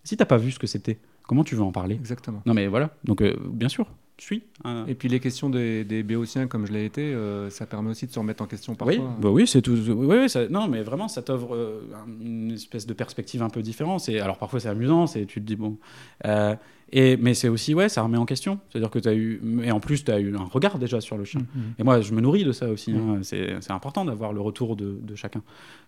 si 0.03 0.17
t'as 0.17 0.25
pas 0.25 0.37
vu 0.37 0.51
ce 0.51 0.59
que 0.59 0.67
c'était, 0.67 0.97
comment 1.27 1.43
tu 1.43 1.55
veux 1.55 1.63
en 1.63 1.71
parler? 1.71 1.95
Exactement. 1.95 2.41
Non 2.45 2.53
mais 2.53 2.67
voilà. 2.67 2.91
Donc 3.03 3.21
euh, 3.21 3.35
bien 3.51 3.69
sûr, 3.69 3.87
suis. 4.25 4.43
hein. 4.63 4.85
Et 4.87 4.95
puis 4.95 5.07
les 5.09 5.19
questions 5.19 5.49
des, 5.49 5.83
des 5.83 6.03
béotiens, 6.03 6.47
comme 6.47 6.65
je 6.67 6.71
l'ai 6.73 6.85
été, 6.85 7.01
euh, 7.13 7.49
ça 7.49 7.65
permet 7.65 7.89
aussi 7.91 8.07
de 8.07 8.11
se 8.11 8.19
remettre 8.19 8.43
en 8.43 8.47
question 8.47 8.75
parfois. 8.75 8.95
Oui, 8.95 9.01
bah 9.21 9.29
oui, 9.29 9.47
c'est 9.47 9.61
tout. 9.61 9.71
Oui, 9.87 10.17
oui, 10.19 10.29
ça- 10.29 10.47
non, 10.49 10.67
mais 10.67 10.81
vraiment, 10.81 11.07
ça 11.07 11.21
t'offre 11.21 11.53
euh, 11.55 11.81
un- 11.95 12.25
une 12.25 12.51
espèce 12.51 12.85
de 12.87 12.93
perspective 12.93 13.41
un 13.43 13.49
peu 13.49 13.61
différente. 13.61 14.07
Alors 14.09 14.37
parfois 14.37 14.59
c'est 14.59 14.69
amusant, 14.69 15.05
tu 15.07 15.25
te 15.25 15.39
dis 15.39 15.55
bon. 15.55 15.77
Euh, 16.25 16.55
et 16.91 17.17
mais 17.17 17.35
c'est 17.35 17.49
aussi 17.49 17.75
ouais, 17.75 17.87
ça 17.87 18.01
remet 18.01 18.17
en 18.17 18.25
question. 18.25 18.59
C'est-à-dire 18.69 18.89
que 18.89 18.97
tu 18.99 19.07
as 19.07 19.13
eu, 19.13 19.39
et 19.63 19.71
en 19.71 19.79
plus 19.79 20.03
tu 20.03 20.09
as 20.11 20.19
eu 20.19 20.35
un 20.35 20.43
regard 20.45 20.79
déjà 20.79 20.99
sur 21.01 21.17
le 21.17 21.23
chien. 21.23 21.41
Mhm. 21.53 21.61
Et 21.77 21.83
moi, 21.83 22.01
je 22.01 22.13
me 22.13 22.19
nourris 22.21 22.43
de 22.45 22.51
ça 22.51 22.67
aussi. 22.69 22.91
Mm. 22.93 22.97
hein. 23.09 23.19
C'est 23.21 23.55
c'est 23.61 23.71
important 23.73 24.05
d'avoir 24.05 24.33
le 24.33 24.41
retour 24.41 24.75
de, 24.75 24.97
de 25.01 25.15
chacun. 25.15 25.43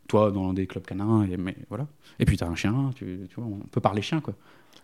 Toi, 0.07 0.29
dans 0.31 0.53
des 0.53 0.67
clubs 0.67 0.85
canins, 0.85 1.23
et, 1.31 1.37
mais 1.37 1.55
voilà. 1.69 1.87
Et 2.19 2.25
puis 2.25 2.37
tu 2.37 2.43
as 2.43 2.47
un 2.47 2.55
chien, 2.55 2.91
tu, 2.95 3.19
tu 3.29 3.35
vois, 3.35 3.45
on 3.45 3.59
peut 3.71 3.81
parler 3.81 4.01
chien 4.01 4.19
quoi. 4.21 4.35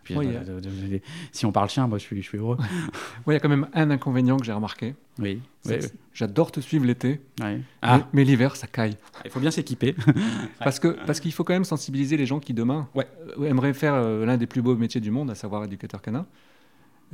Puis, 0.03 0.15
Oui, 0.15 0.27
euh, 0.29 0.39
de- 0.43 0.59
de- 0.61 0.69
de- 0.69 1.01
si 1.33 1.45
on 1.45 1.51
parle 1.51 1.69
chien, 1.69 1.85
moi 1.87 1.97
je 1.97 2.03
suis, 2.03 2.21
je 2.21 2.27
suis 2.27 2.37
heureux. 2.37 2.57
Il 3.27 3.33
y 3.33 3.35
a 3.35 3.39
quand 3.41 3.49
même 3.49 3.67
un 3.73 3.91
inconvénient 3.91 4.37
que 4.37 4.45
j'ai 4.45 4.53
remarqué. 4.53 4.95
Oui. 5.19 5.41
oui, 5.65 5.75
oui. 5.81 5.87
J'adore 6.13 6.51
te 6.51 6.59
suivre 6.61 6.85
l'été, 6.85 7.19
mais, 7.41 7.59
Ah, 7.81 8.07
mais 8.13 8.23
l'hiver, 8.23 8.55
ça 8.55 8.67
caille. 8.67 8.95
il 9.25 9.31
faut 9.31 9.39
bien 9.41 9.51
s'équiper. 9.51 9.95
Parce 10.59 10.79
que 10.79 10.95
parce 11.05 11.19
qu'il 11.19 11.31
faut 11.33 11.43
quand 11.43 11.53
même 11.53 11.65
sensibiliser 11.65 12.15
les 12.17 12.25
gens 12.25 12.39
qui 12.39 12.53
demain 12.53 12.87
Ouais. 12.95 13.05
euh, 13.39 13.45
aimeraient 13.49 13.73
faire 13.73 13.93
euh, 13.95 14.25
l'un 14.25 14.37
des 14.37 14.47
plus 14.47 14.61
beaux 14.61 14.75
métiers 14.75 15.01
du 15.01 15.11
monde, 15.11 15.29
à 15.29 15.35
savoir 15.35 15.63
éducateur 15.65 16.01
canin. 16.01 16.25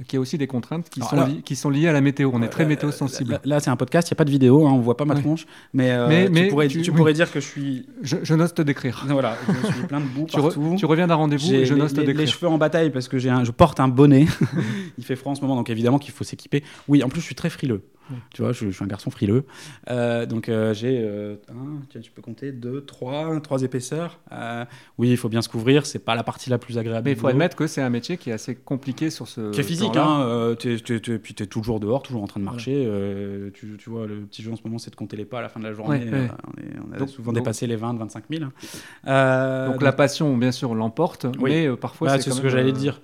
Qui 0.08 0.18
a 0.18 0.20
aussi 0.20 0.40
des 0.40 0.48
contraintes 0.48 0.90
qui, 0.90 1.02
Alors 1.02 1.10
sont, 1.12 1.16
là- 1.18 1.28
li- 1.28 1.44
qui 1.44 1.56
sont 1.56 1.70
liées 1.70 1.88
à 1.88 1.92
la 1.94 2.02
météo. 2.02 2.32
On 2.34 2.42
est 2.42 2.48
très 2.48 2.64
Euh, 2.64 2.68
météo 2.68 2.92
sensible. 2.92 3.34
Là, 3.34 3.42
là, 3.46 3.60
c'est 3.60 3.70
un 3.70 3.76
podcast, 3.76 4.10
il 4.10 4.14
n'y 4.14 4.16
a 4.16 4.18
pas 4.18 4.26
de 4.26 4.32
vidéo, 4.32 4.66
hein, 4.66 4.72
on 4.74 4.80
voit 4.80 4.98
pas 4.98 5.06
ma 5.06 5.14
Ouais. 5.14 5.22
tronche. 5.22 5.46
Mais, 5.72 5.92
euh, 5.92 6.08
Mais- 6.08 6.26
tu, 6.26 6.32
mais 6.32 6.48
pourrais, 6.48 6.68
tu- 6.68 6.82
tu 6.82 6.90
oui. 6.90 6.98
pourrais 6.98 7.14
dire 7.14 7.32
que 7.32 7.40
je 7.40 7.46
suis. 7.46 7.86
Je, 8.02 8.18
je 8.24 8.34
n'ose 8.34 8.56
te 8.56 8.64
décrire. 8.64 9.06
Voilà, 9.08 9.38
je 9.48 9.72
suis 9.72 9.84
plein 9.84 10.00
de 10.00 10.06
boue 10.08 10.26
Tu, 10.28 10.36
re- 10.38 10.42
partout. 10.42 10.76
tu 10.80 10.86
reviens 10.88 11.06
d'un 11.06 11.14
rendez-vous 11.14 11.46
J'ai 11.46 11.62
et 11.62 11.66
je 11.68 11.76
les, 11.76 11.80
n'ose 11.80 11.94
te 11.94 12.00
les- 12.00 12.08
les 12.08 12.14
décrire. 12.14 12.34
cheveux 12.34 12.48
en 12.48 12.58
bataille 12.58 12.90
parce 12.90 13.08
que 13.08 13.20
j'ai 13.20 13.30
un, 13.30 13.44
je 13.44 13.52
porte 13.52 13.80
un 13.80 13.88
bonnet. 13.88 14.26
il 14.98 15.04
fait 15.04 15.16
froid 15.16 15.32
en 15.32 15.36
ce 15.36 15.42
moment, 15.42 15.56
donc 15.56 15.70
évidemment 15.70 16.00
qu'il 16.00 16.12
faut 16.14 16.24
s'équiper. 16.24 16.64
Oui, 16.88 17.04
en 17.04 17.10
plus, 17.10 17.22
je 17.22 17.26
suis 17.28 17.36
très 17.36 17.52
frileux. 17.52 17.84
Ouais. 18.12 18.18
Tu 18.34 18.42
vois, 18.42 18.52
je, 18.52 18.66
je 18.66 18.72
suis 18.72 18.84
un 18.84 18.88
garçon 18.88 19.10
frileux. 19.12 19.46
Euh, 19.90 20.26
donc 20.26 20.50
euh, 20.50 20.74
j'ai, 20.74 21.00
euh, 21.02 21.36
tiens, 21.90 22.02
tu 22.02 22.12
peux 22.12 22.22
compter, 22.22 22.52
deux, 22.52 22.82
trois, 22.84 23.40
trois 23.42 23.64
épaisseurs. 23.64 24.20
Oui, 24.98 25.10
il 25.12 25.18
faut 25.18 25.30
bien 25.30 25.42
se 25.42 25.50
couvrir. 25.50 25.86
C'est 25.86 26.00
pas 26.00 26.16
la 26.16 26.24
partie 26.24 26.50
la 26.50 26.58
plus 26.58 26.78
agréable. 26.78 27.06
Mais 27.06 27.12
il 27.14 27.18
faut 27.18 27.28
admettre 27.28 27.56
que 27.56 27.68
c'est 27.68 27.82
un 27.82 27.90
métier 27.90 28.18
qui 28.18 28.30
est 28.30 28.34
assez 28.34 28.56
compliqué 28.56 29.10
sur 29.10 29.28
ce. 29.28 29.52
Qui 29.52 29.60
est 29.62 29.64
physique, 29.64 29.96
hein, 29.96 30.56
puis 30.60 30.82
tu 31.34 31.44
es 31.44 31.48
toujours 31.48 31.80
dehors, 31.80 32.02
toujours 32.04 32.24
en 32.24 32.28
train 32.28 32.40
de 32.40 32.46
marcher. 32.46 32.90
tu, 33.54 33.78
tu 33.78 33.90
vois, 33.90 34.06
le 34.08 34.22
petit 34.22 34.42
jeu 34.44 34.52
en 34.52 34.56
ce 34.56 34.64
moment, 34.64 34.78
c'est 34.80 34.92
de 34.92 34.96
compter 34.96 35.16
les 35.18 35.26
pas 35.26 35.40
à 35.40 35.42
la 35.42 35.50
fin 35.50 35.60
de 35.60 35.66
la 35.66 35.74
journée. 35.74 36.00
Ouais, 36.12 36.30
On, 36.90 36.94
a 36.94 36.98
Donc- 36.98 37.10
souvent 37.10 37.32
donc- 37.32 37.44
dépassé 37.44 37.68
les 37.68 37.76
20, 37.76 37.94
25 37.98 38.24
000. 38.30 38.44
hein. 38.44 38.52
Euh, 39.08 39.68
Donc 39.72 39.82
la 39.82 39.92
passion, 39.94 40.36
bien 40.38 40.52
sûr, 40.52 40.76
l'emporte, 40.76 41.26
Oui. 41.40 41.52
mais 41.68 41.78
parfois 41.78 42.08
Bah, 42.10 42.20
c'est 42.20 42.32
ce 42.32 42.42
que 42.42 42.50
j'allais 42.50 42.72
dire. 42.72 43.02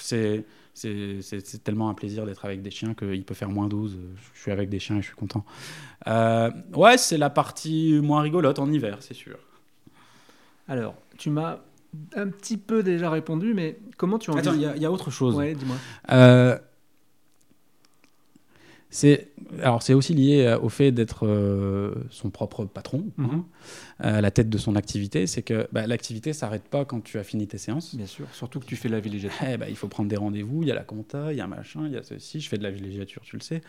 C'est 0.00 0.44
c'est- 0.74 1.62
tellement 1.62 1.88
un 1.90 1.94
plaisir 1.94 2.24
d'être 2.26 2.44
avec 2.44 2.62
des 2.62 2.70
chiens 2.70 2.94
qu'il 2.94 3.24
peut 3.24 3.34
faire 3.34 3.50
moins 3.50 3.68
12. 3.68 3.98
Je 4.34 4.40
suis 4.40 4.50
avec 4.50 4.68
des 4.68 4.78
chiens 4.78 4.96
et 4.96 5.02
je 5.02 5.06
suis 5.06 5.14
content. 5.16 5.44
Euh, 6.06 6.50
ouais, 6.74 6.98
c'est 6.98 7.18
la 7.18 7.30
partie 7.30 7.98
moins 8.02 8.20
rigolote 8.22 8.58
en 8.58 8.70
hiver, 8.70 8.98
c'est 9.00 9.14
sûr. 9.14 9.36
Alors, 10.68 10.94
tu 11.18 11.30
m'as 11.30 11.58
un 12.16 12.28
petit 12.28 12.56
peu 12.56 12.82
déjà 12.82 13.10
répondu, 13.10 13.52
mais 13.54 13.78
comment 13.98 14.18
tu 14.18 14.30
en 14.30 14.36
Attends, 14.36 14.54
il 14.54 14.62
y, 14.62 14.66
a- 14.66 14.74
il 14.76 14.82
y 14.82 14.86
a 14.86 14.90
autre 14.92 15.10
chose. 15.10 15.34
Ouais, 15.34 15.54
dis-moi. 15.54 15.76
Euh, 16.10 16.58
c'est 18.92 19.28
alors 19.62 19.82
c'est 19.82 19.92
aussi 19.94 20.14
lié 20.14 20.44
euh, 20.46 20.58
au 20.60 20.68
fait 20.68 20.92
d'être 20.92 21.26
euh, 21.26 21.94
son 22.10 22.30
propre 22.30 22.64
patron, 22.64 23.04
Mhm. 23.18 23.28
hein, 23.32 23.44
à 23.98 24.20
la 24.20 24.30
tête 24.30 24.48
de 24.48 24.56
son 24.58 24.76
activité. 24.76 25.26
C'est 25.26 25.42
que 25.42 25.66
bah, 25.72 25.86
l'activité 25.86 26.32
s'arrête 26.32 26.62
pas 26.64 26.84
quand 26.84 27.00
tu 27.02 27.18
as 27.18 27.24
fini 27.24 27.46
tes 27.46 27.58
séances. 27.58 27.94
Bien 27.94 28.06
sûr, 28.06 28.26
surtout 28.32 28.60
que 28.60 28.64
tu 28.66 28.76
fais 28.76 28.88
la 28.88 29.00
villégiature. 29.00 29.38
Eh 29.52 29.56
ben, 29.56 29.66
il 29.68 29.76
faut 29.76 29.88
prendre 29.88 30.08
des 30.08 30.16
rendez-vous, 30.16 30.62
il 30.62 30.68
y 30.68 30.70
a 30.70 30.74
la 30.74 30.84
compta, 30.84 31.32
il 31.32 31.38
y 31.38 31.40
a 31.40 31.46
machin, 31.46 31.80
il 31.86 31.92
y 31.92 31.96
a 31.96 32.02
ceci, 32.02 32.40
je 32.40 32.48
fais 32.48 32.56
de 32.58 32.62
la 32.62 32.70
villégiature, 32.70 33.22
tu 33.24 33.36
le 33.36 33.42
sais. 33.42 33.60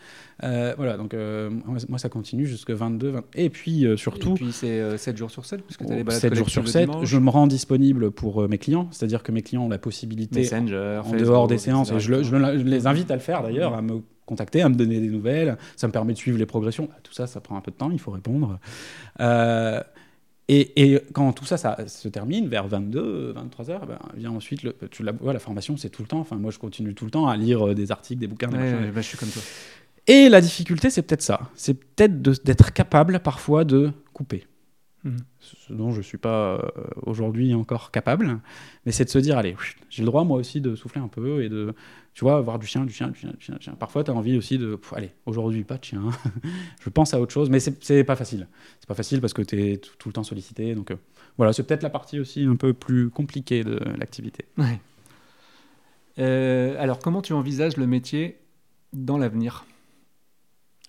Euh, 0.42 0.74
voilà, 0.76 0.96
donc 0.96 1.12
euh, 1.14 1.50
moi, 1.88 1.98
ça 1.98 2.08
continue 2.08 2.46
jusque 2.46 2.70
22, 2.70 3.10
20... 3.10 3.24
Et 3.34 3.50
puis 3.50 3.86
euh, 3.86 3.96
surtout, 3.96 4.32
Et 4.32 4.34
puis 4.34 4.52
c'est 4.52 4.96
7 4.98 5.16
jours 5.16 5.30
sur 5.30 5.44
7, 5.44 5.62
puisque 5.62 5.84
tu 5.86 5.92
as 5.92 5.96
les 5.96 6.04
balades 6.04 6.20
7 6.20 6.34
jours 6.34 6.48
sur 6.50 6.62
collectives 6.62 6.80
le 6.82 6.86
7, 6.86 6.90
dimanche, 6.90 7.08
je 7.08 7.18
me 7.18 7.30
rends 7.30 7.46
disponible 7.46 8.10
pour 8.10 8.42
euh, 8.42 8.48
mes 8.48 8.58
clients, 8.58 8.88
c'est-à-dire 8.92 9.22
que 9.22 9.32
mes 9.32 9.42
clients 9.42 9.64
ont 9.64 9.68
la 9.68 9.78
possibilité 9.78 10.40
Messenger, 10.40 11.00
en 11.00 11.04
Facebook, 11.04 11.20
dehors 11.26 11.46
des 11.48 11.58
séances, 11.58 11.90
et 11.90 11.94
etc., 11.94 12.06
je, 12.06 12.12
le- 12.14 12.22
je 12.22 12.36
le- 12.36 12.58
je 12.58 12.64
les 12.64 12.86
invite 12.86 13.10
à 13.10 13.14
le 13.14 13.20
faire 13.20 13.42
d'ailleurs, 13.42 13.74
à 13.74 13.82
me 13.82 14.00
contacter, 14.26 14.62
à 14.62 14.68
me 14.68 14.74
donner 14.74 15.00
des 15.00 15.08
nouvelles, 15.08 15.56
ça 15.76 15.86
me 15.86 15.92
permet 15.92 16.12
de 16.14 16.18
suivre 16.18 16.38
les 16.38 16.46
progressions. 16.46 16.88
Tout 17.02 17.12
ça, 17.12 17.26
ça 17.26 17.40
prend 17.40 17.56
un 17.56 17.60
peu 17.60 17.70
de 17.70 17.76
temps, 17.76 17.90
il 17.90 17.98
faut 18.00 18.10
répondre. 18.12 18.58
Euh, 19.20 19.80
Et, 20.48 20.92
et 20.94 21.00
quand 21.14 21.32
tout 21.32 21.46
ça, 21.46 21.56
ça 21.56 21.88
se 21.88 22.06
termine 22.08 22.48
vers 22.48 22.68
22, 22.68 23.32
23 23.32 23.70
heures, 23.70 23.86
ben, 23.86 23.98
vient 24.14 24.30
ensuite, 24.32 24.62
le, 24.62 24.76
tu 24.90 25.02
la, 25.02 25.12
la 25.22 25.38
formation, 25.38 25.76
c'est 25.78 25.88
tout 25.88 26.02
le 26.02 26.08
temps. 26.08 26.20
Enfin, 26.20 26.36
moi, 26.36 26.50
je 26.50 26.58
continue 26.58 26.94
tout 26.94 27.06
le 27.06 27.10
temps 27.10 27.26
à 27.28 27.36
lire 27.36 27.68
euh, 27.68 27.74
des 27.74 27.90
articles, 27.92 28.20
des 28.20 28.26
bouquins. 28.26 28.48
des 28.48 28.58
Ouais, 28.58 28.70
machins. 28.72 28.84
ouais, 28.84 28.90
bah, 28.92 29.00
je 29.00 29.06
suis 29.08 29.16
comme 29.18 29.30
toi. 29.30 29.42
Et 30.06 30.28
la 30.28 30.42
difficulté, 30.42 30.90
c'est 30.90 31.00
peut-être 31.02 31.22
ça. 31.22 31.50
C'est 31.54 31.74
peut-être 31.74 32.20
d'être 32.20 32.72
capable 32.74 33.20
parfois 33.20 33.64
de 33.64 33.90
couper. 34.12 34.46
Mhm. 35.04 35.18
Ce 35.40 35.72
dont 35.72 35.92
je 35.92 35.98
ne 35.98 36.02
suis 36.02 36.18
pas 36.18 36.54
euh, 36.54 36.60
aujourd'hui 37.02 37.54
encore 37.54 37.90
capable. 37.90 38.40
Mais 38.86 38.92
c'est 38.92 39.04
de 39.04 39.10
se 39.10 39.18
dire, 39.18 39.36
allez, 39.36 39.54
j'ai 39.90 40.02
le 40.02 40.06
droit 40.06 40.24
moi 40.24 40.38
aussi 40.38 40.60
de 40.60 40.74
souffler 40.74 41.00
un 41.00 41.08
peu 41.08 41.44
et 41.44 41.48
de, 41.48 41.74
tu 42.14 42.24
vois, 42.24 42.40
voir 42.40 42.58
du 42.58 42.66
chien, 42.66 42.84
du 42.84 42.92
chien, 42.92 43.08
du 43.08 43.18
chien, 43.18 43.30
du 43.30 43.44
chien. 43.44 43.54
du 43.56 43.62
chien. 43.62 43.74
Parfois, 43.74 44.02
tu 44.02 44.10
as 44.10 44.14
envie 44.14 44.38
aussi 44.38 44.56
de, 44.56 44.76
pff, 44.76 44.94
allez, 44.94 45.10
aujourd'hui, 45.26 45.62
pas 45.64 45.76
de 45.76 45.84
chien. 45.84 46.02
je 46.80 46.88
pense 46.88 47.12
à 47.12 47.20
autre 47.20 47.32
chose. 47.32 47.50
Mais 47.50 47.60
c'est 47.60 48.04
pas 48.04 48.16
facile. 48.16 48.48
C'est 48.80 48.88
pas 48.88 48.94
facile 48.94 49.20
parce 49.20 49.34
que 49.34 49.42
tu 49.42 49.62
es 49.62 49.76
tout, 49.76 49.92
tout 49.98 50.08
le 50.08 50.14
temps 50.14 50.24
sollicité. 50.24 50.74
Donc 50.74 50.90
euh, 50.90 50.96
voilà, 51.36 51.52
c'est 51.52 51.64
peut-être 51.64 51.82
la 51.82 51.90
partie 51.90 52.18
aussi 52.18 52.44
un 52.44 52.56
peu 52.56 52.72
plus 52.72 53.10
compliquée 53.10 53.62
de 53.62 53.78
l'activité. 53.98 54.46
Ouais. 54.56 54.80
Euh, 56.18 56.76
alors, 56.78 56.98
comment 56.98 57.22
tu 57.22 57.32
envisages 57.32 57.76
le 57.76 57.86
métier 57.86 58.38
dans 58.92 59.18
l'avenir? 59.18 59.64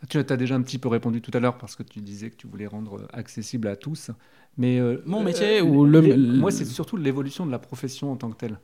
Tu 0.10 0.18
as 0.18 0.24
déjà 0.38 0.56
un 0.56 0.62
petit 0.62 0.78
peu 0.78 0.88
répondu 0.90 1.22
tout 1.22 1.32
à 1.34 1.40
l'heure 1.40 1.58
parce 1.58 1.76
que 1.76 1.84
tu 1.84 2.00
disais 2.02 2.30
que 2.30 2.36
tu 2.36 2.48
voulais 2.48 2.68
rendre 2.68 3.08
accessible 3.14 3.68
à 3.68 3.76
tous. 3.76 4.12
Mais 4.58 4.80
euh, 4.80 5.02
Mon 5.06 5.22
euh, 5.22 5.24
métier 5.24 5.62
ou 5.62 5.86
le- 5.86 6.00
les- 6.02 6.16
le- 6.16 6.38
Moi, 6.38 6.52
c'est 6.52 6.66
surtout 6.66 6.98
l'évolution 6.98 7.46
de 7.46 7.52
la 7.52 7.60
profession 7.60 8.12
en 8.12 8.16
tant 8.16 8.30
que 8.30 8.38
telle. 8.38 8.60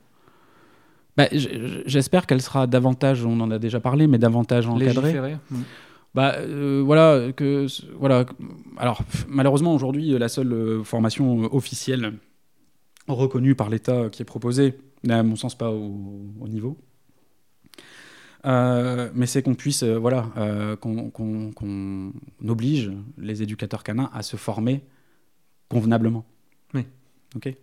Bah, 1.16 1.28
J'espère 1.32 2.26
qu'elle 2.26 2.40
sera 2.40 2.66
davantage, 2.66 3.24
on 3.26 3.38
en 3.40 3.50
a 3.50 3.58
déjà 3.58 3.80
parlé, 3.80 4.06
mais 4.06 4.18
davantage 4.18 4.66
encadrée. 4.66 4.94
Légiférer. 5.12 5.36
Mm. 5.50 5.56
Bah 6.14 6.34
euh, 6.38 6.82
voilà 6.84 7.32
que 7.32 7.66
voilà. 7.98 8.26
Alors 8.76 9.00
malheureusement 9.28 9.74
aujourd'hui 9.74 10.10
la 10.18 10.28
seule 10.28 10.52
euh, 10.52 10.84
formation 10.84 11.44
euh, 11.44 11.48
officielle 11.52 12.12
reconnue 13.08 13.54
par 13.54 13.70
l'État 13.70 14.10
qui 14.10 14.20
est 14.20 14.26
proposée 14.26 14.74
n'est 15.04 15.14
à 15.14 15.22
mon 15.22 15.36
sens 15.36 15.56
pas 15.56 15.70
au, 15.70 16.20
au 16.38 16.48
niveau. 16.48 16.76
Euh, 18.44 19.10
mais 19.14 19.26
c'est 19.26 19.42
qu'on 19.42 19.54
puisse 19.54 19.84
euh, 19.84 19.96
voilà 19.98 20.30
euh, 20.36 20.74
qu'on 20.76 21.10
qu'on 21.10 22.12
oblige 22.48 22.90
les 23.16 23.40
éducateurs 23.42 23.84
canins 23.84 24.10
à 24.12 24.22
se 24.22 24.36
former 24.36 24.82
convenablement. 25.68 26.24
Oui. 26.74 26.84
Ok. 27.36 27.54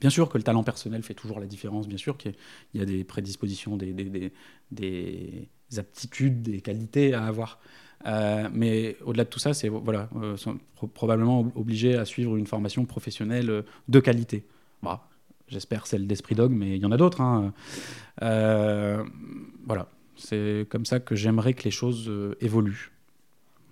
Bien 0.00 0.10
sûr 0.10 0.28
que 0.28 0.38
le 0.38 0.44
talent 0.44 0.62
personnel 0.62 1.02
fait 1.02 1.14
toujours 1.14 1.40
la 1.40 1.46
différence. 1.46 1.88
Bien 1.88 1.98
sûr 1.98 2.16
qu'il 2.16 2.34
y 2.74 2.80
a- 2.80 2.84
des 2.84 3.04
prédispositions, 3.04 3.76
des, 3.76 3.92
des, 3.92 4.04
des- 4.04 4.32
des 4.70 5.78
aptitudes, 5.78 6.40
des 6.42 6.60
qualités 6.60 7.14
à 7.14 7.24
avoir. 7.26 7.58
Mais 8.52 8.96
au-delà 9.04 9.24
de 9.24 9.28
tout 9.28 9.40
ça, 9.40 9.52
c'est 9.54 9.68
voilà, 9.68 10.08
sont 10.36 10.58
pro- 10.76 10.86
probablement 10.86 11.40
ob- 11.40 11.52
obligés 11.56 11.96
à 11.96 12.04
suivre 12.04 12.36
une 12.36 12.46
formation 12.46 12.84
professionnelle 12.86 13.64
de 13.88 14.00
qualité. 14.00 14.46
Bah, 14.82 15.04
J'espère 15.48 15.86
celle 15.86 16.06
d'Esprit 16.06 16.34
Dog, 16.36 16.52
mais 16.52 16.76
il 16.76 16.82
y 16.82 16.86
en 16.86 16.92
a 16.92 16.96
d'autres. 16.96 17.20
hein. 17.20 17.52
Voilà, 19.66 19.88
c'est 20.18 20.66
comme 20.70 20.84
ça 20.84 21.00
que 21.00 21.14
j'aimerais 21.14 21.54
que 21.54 21.64
les 21.64 21.70
choses 21.70 22.08
euh, 22.08 22.34
évoluent. 22.40 22.92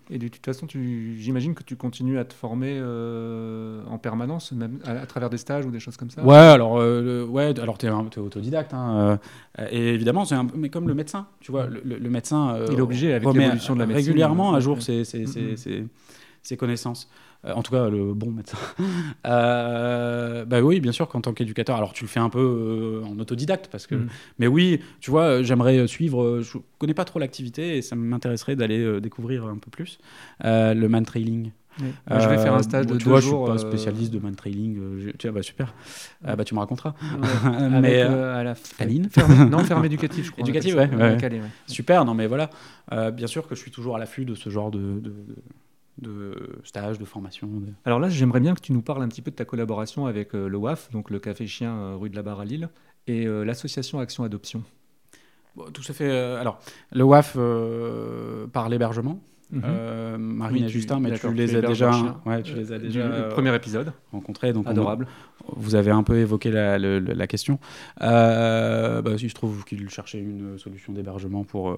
Et 0.09 0.18
de 0.18 0.28
toute 0.28 0.44
façon, 0.44 0.68
j'imagine 0.70 1.55
que 1.55 1.64
tu 1.64 1.74
continues 1.74 2.16
à 2.16 2.24
te 2.24 2.32
former 2.32 2.78
euh, 2.81 3.82
en 3.89 3.98
permanence, 3.98 4.52
même 4.52 4.78
à, 4.85 4.93
à 4.93 5.06
travers 5.06 5.31
des 5.31 5.36
stages 5.36 5.66
ou 5.66 5.73
des 5.73 5.81
choses 5.81 5.97
comme 5.97 6.10
ça. 6.10 6.23
Ouais, 6.24 6.36
alors, 6.36 6.78
euh, 6.78 7.27
ouais, 7.27 7.59
alors 7.59 7.77
t'es, 7.77 7.89
t'es 8.12 8.20
autodidacte, 8.20 8.73
hein, 8.73 9.18
euh, 9.59 9.66
et 9.68 9.94
évidemment, 9.94 10.24
c'est 10.24 10.36
un 10.36 10.44
peu, 10.44 10.56
mais 10.56 10.68
comme 10.68 10.86
le 10.86 10.94
médecin, 10.94 11.27
tu 11.40 11.51
vois, 11.51 11.66
le, 11.66 11.81
le- 11.82 12.09
médecin, 12.09 12.56
Il 12.70 12.78
est 12.78 12.81
obligé, 12.81 13.14
avec 13.14 13.27
l'évolution 13.32 13.74
de 13.74 13.81
la 13.81 13.86
médecine, 13.86 14.06
régulièrement 14.06 14.55
à 14.55 14.60
jour 14.60 14.77
ouais. 14.77 14.81
ses, 14.82 15.02
ses- 15.05 15.27
ses- 15.27 15.56
ses- 15.56 15.85
ses 16.43 16.56
connaissances. 16.56 17.10
Euh, 17.44 17.52
en 17.52 17.62
tout 17.62 17.72
cas, 17.72 17.88
le 17.88 18.14
bon 18.14 18.30
médecin. 18.30 18.56
Euh, 19.26 20.44
bah 20.44 20.60
oui, 20.62 20.80
bien 20.80 20.92
sûr 20.92 21.08
qu'en 21.08 21.20
tant 21.20 21.32
qu'éducateur, 21.32 21.76
alors 21.76 21.92
tu 21.92 22.04
le 22.04 22.08
fais 22.08 22.20
un 22.20 22.28
peu 22.30 22.38
euh, 23.02 23.06
en 23.06 23.18
autodidacte, 23.18 23.68
parce 23.70 23.86
que, 23.86 23.94
Mhm. 23.96 24.08
mais 24.38 24.46
oui, 24.46 24.80
tu 25.00 25.10
vois, 25.10 25.22
euh, 25.24 25.42
j'aimerais 25.42 25.86
suivre. 25.86 26.40
Je 26.42 26.58
connais 26.78 26.94
pas 26.94 27.04
trop 27.04 27.18
l'activité 27.18 27.76
et 27.76 27.82
ça 27.82 27.96
m'intéresserait 27.96 28.56
d'aller 28.56 29.00
découvrir 29.00 29.44
un 29.46 29.56
peu 29.58 29.70
plus 29.70 29.98
euh, 30.44 30.74
le 30.74 30.88
man 30.88 31.04
trailing. 31.04 31.50
Moi, 32.08 32.20
je 32.20 32.28
vais 32.28 32.38
faire 32.38 32.54
un 32.54 32.62
stage 32.62 32.86
de 32.86 32.96
tu 32.96 33.04
deux 33.04 33.10
vois, 33.10 33.20
jours. 33.20 33.52
je 33.52 33.58
suis 33.58 33.64
pas 33.64 33.68
spécialiste 33.70 34.10
de 34.12 34.18
man 34.18 34.34
trailing. 34.34 35.12
tu 35.18 35.26
vois, 35.28 35.34
bah 35.36 35.42
super. 35.42 35.74
Euh, 36.26 36.34
bah 36.34 36.44
tu 36.44 36.54
me 36.54 36.60
raconteras. 36.60 36.94
ouais, 37.02 37.80
mais 37.82 38.00
à 38.00 38.42
la 38.44 38.54
canine. 38.78 39.08
ferme- 39.10 39.48
non, 39.50 39.58
ferme 39.58 39.84
éducative, 39.84 40.24
je 40.24 40.30
crois. 40.30 40.46
ça. 40.46 40.52
ouais, 40.76 40.94
ouais. 40.94 41.16
Calais, 41.20 41.40
ouais. 41.40 41.46
Super, 41.66 42.04
non 42.06 42.14
mais 42.14 42.26
voilà. 42.28 42.48
Bien 43.12 43.26
sûr 43.26 43.46
que 43.46 43.54
je 43.54 43.60
suis 43.60 43.70
toujours 43.70 43.96
à 43.96 43.98
l'affût 43.98 44.24
de 44.24 44.34
ce 44.34 44.48
genre 44.48 44.70
de, 44.70 44.78
de, 44.78 45.10
de 45.10 45.36
stage, 46.64 46.98
de 46.98 47.05
formation. 47.05 47.47
de- 47.48 47.73
Alors 47.85 47.98
là, 48.01 48.09
j'aimerais 48.09 48.40
bien 48.40 48.55
que 48.55 48.60
tu 48.60 48.73
nous 48.73 48.82
parles 48.82 49.02
un 49.02 49.09
petit 49.09 49.23
peu 49.23 49.31
de 49.31 49.36
ta 49.36 49.44
collaboration 49.44 50.06
avec 50.06 50.35
euh, 50.35 50.48
le 50.48 50.56
WAF, 50.59 50.90
donc 50.90 51.10
le 51.10 51.18
Café 51.18 51.47
Chien 51.47 51.73
euh, 51.74 51.97
rue 51.97 52.10
de 52.10 52.16
la 52.16 52.23
Barre 52.23 52.40
à 52.40 52.44
Lille, 52.44 52.68
et 53.06 53.27
euh, 53.27 53.44
l'association 53.44 53.98
Action 54.01 54.24
Adoption. 54.24 54.62
Bon, 55.56 55.64
tout 55.73 55.82
se 55.82 55.93
fait. 55.93 56.10
euh, 56.10 56.40
alors, 56.40 56.59
le 56.93 57.02
WAF 57.05 57.36
par 58.52 58.68
l'hébergement. 58.68 59.20
Mhm. 59.52 60.16
Marine 60.18 60.56
Oui, 60.56 60.62
et 60.64 60.66
tu- 60.66 60.73
Justin, 60.73 60.98
mais 60.98 61.16
tu 61.16 61.32
les 61.32 61.47
tu 61.48 61.56
as 61.56 61.60
déjà, 61.62 61.93
ouais, 62.27 62.43
tu 62.43 62.55
les 62.55 62.73
as 62.73 62.78
déjà 62.81 63.09
premier 63.31 63.55
épisode, 63.55 63.93
rencontrés, 64.10 64.52
donc 64.52 64.66
on- 64.66 64.70
adorable. 64.70 65.06
vous 65.55 65.77
avez 65.77 65.93
un 65.93 66.02
peu 66.02 66.18
évoqué 66.18 66.51
la, 66.51 67.27
question. 67.28 67.60
Bah, 68.01 69.02
si 69.16 69.28
je 69.28 69.35
trouve 69.36 69.64
qu'ils 69.64 69.89
cherchaient 69.89 70.18
une 70.18 70.59
solution 70.59 70.93
d'hébergement 70.93 71.44
pour, 71.44 71.77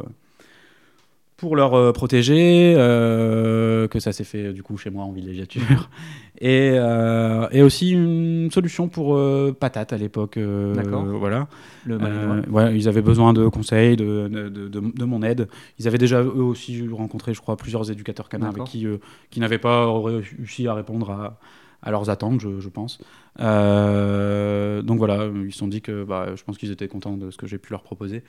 pour 1.38 1.56
leur 1.56 1.72
euh, 1.74 1.92
protéger, 1.92 2.74
euh, 2.76 3.86
que 3.88 4.00
ça 4.00 4.12
s'est 4.12 4.24
fait 4.24 4.46
euh, 4.48 4.52
du 4.52 4.62
coup 4.62 4.76
chez 4.76 4.90
moi 4.90 5.04
en 5.04 5.12
villégiature, 5.12 5.88
et, 6.40 6.72
euh, 6.74 7.46
et 7.52 7.62
aussi 7.62 7.92
une 7.92 8.50
solution 8.50 8.88
pour 8.88 9.18
Patate 9.58 9.92
à 9.92 9.96
l'époque. 9.96 10.38
D'accord. 10.74 11.04
Voilà. 11.04 11.46
Le 11.86 11.96
Malinois. 11.98 12.36
ouais, 12.50 12.76
ils 12.76 12.88
avaient 12.88 13.02
besoin 13.02 13.32
de 13.32 13.46
conseils, 13.48 13.96
de, 13.96 14.28
de, 14.28 14.48
de- 14.48 14.68
de- 14.68 14.92
de 14.94 15.04
mon 15.04 15.22
aide. 15.22 15.48
Ils 15.78 15.86
avaient 15.88 15.96
déjà 15.96 16.22
eux 16.22 16.42
aussi 16.42 16.86
rencontré, 16.92 17.32
je 17.34 17.40
crois, 17.40 17.56
plusieurs 17.56 17.90
éducateurs 17.90 18.28
canins 18.28 18.48
avec 18.48 18.64
qui, 18.64 18.86
qui 19.30 19.40
n'avaient 19.40 19.58
pas 19.58 19.86
réussi 20.02 20.66
à 20.66 20.74
répondre 20.74 21.10
à, 21.10 21.38
à 21.82 21.90
leurs 21.90 22.10
attentes, 22.10 22.40
je, 22.40 22.58
je 22.60 22.68
pense. 22.68 22.98
Euh, 23.40 24.82
donc 24.82 24.98
voilà, 24.98 25.26
ils 25.44 25.52
se 25.52 25.58
sont 25.58 25.68
dit 25.68 25.80
que 25.80 26.04
bah, 26.04 26.34
je 26.34 26.42
pense 26.42 26.58
qu'ils 26.58 26.70
étaient 26.72 26.88
contents 26.88 27.16
de 27.16 27.30
ce 27.30 27.36
que 27.36 27.46
j'ai 27.46 27.58
pu 27.58 27.72
leur 27.72 27.82
proposer. 27.82 28.22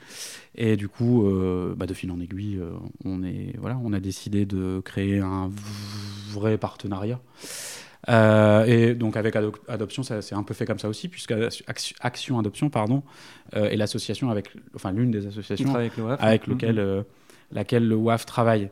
Et 0.54 0.76
du 0.76 0.88
coup, 0.88 1.26
euh, 1.26 1.74
bah, 1.76 1.86
de 1.86 1.94
fil 1.94 2.10
en 2.12 2.20
aiguille, 2.20 2.58
euh, 2.60 2.70
on, 3.04 3.22
est, 3.24 3.56
voilà, 3.58 3.78
on 3.84 3.92
a 3.92 4.00
décidé 4.00 4.46
de 4.46 4.80
créer 4.84 5.18
un 5.18 5.50
vrai 6.30 6.58
partenariat. 6.58 7.20
Et 8.08 8.94
donc 8.94 9.16
avec 9.16 9.36
Ado- 9.36 9.52
Adoption, 9.68 10.02
ça 10.02 10.22
c'est 10.22 10.34
un 10.34 10.42
peu 10.42 10.54
fait 10.54 10.64
comme 10.66 10.78
ça 10.78 10.88
aussi, 10.88 11.08
puisque 11.08 11.34
Action, 12.00 12.38
Adoption, 12.38 12.70
pardon, 12.70 13.02
est 13.52 13.76
l'association 13.76 14.30
avec, 14.30 14.48
enfin 14.74 14.90
l'une 14.90 15.10
des 15.10 15.26
associations 15.26 15.74
avec 15.74 15.96
le 15.96 16.04
WAF. 16.04 16.18
avec 16.22 16.46
Mhm. 16.48 16.54
lequel, 16.54 17.04
laquelle 17.52 17.86
le 17.86 17.94
WAF 17.96 18.26
travaille. 18.26 18.70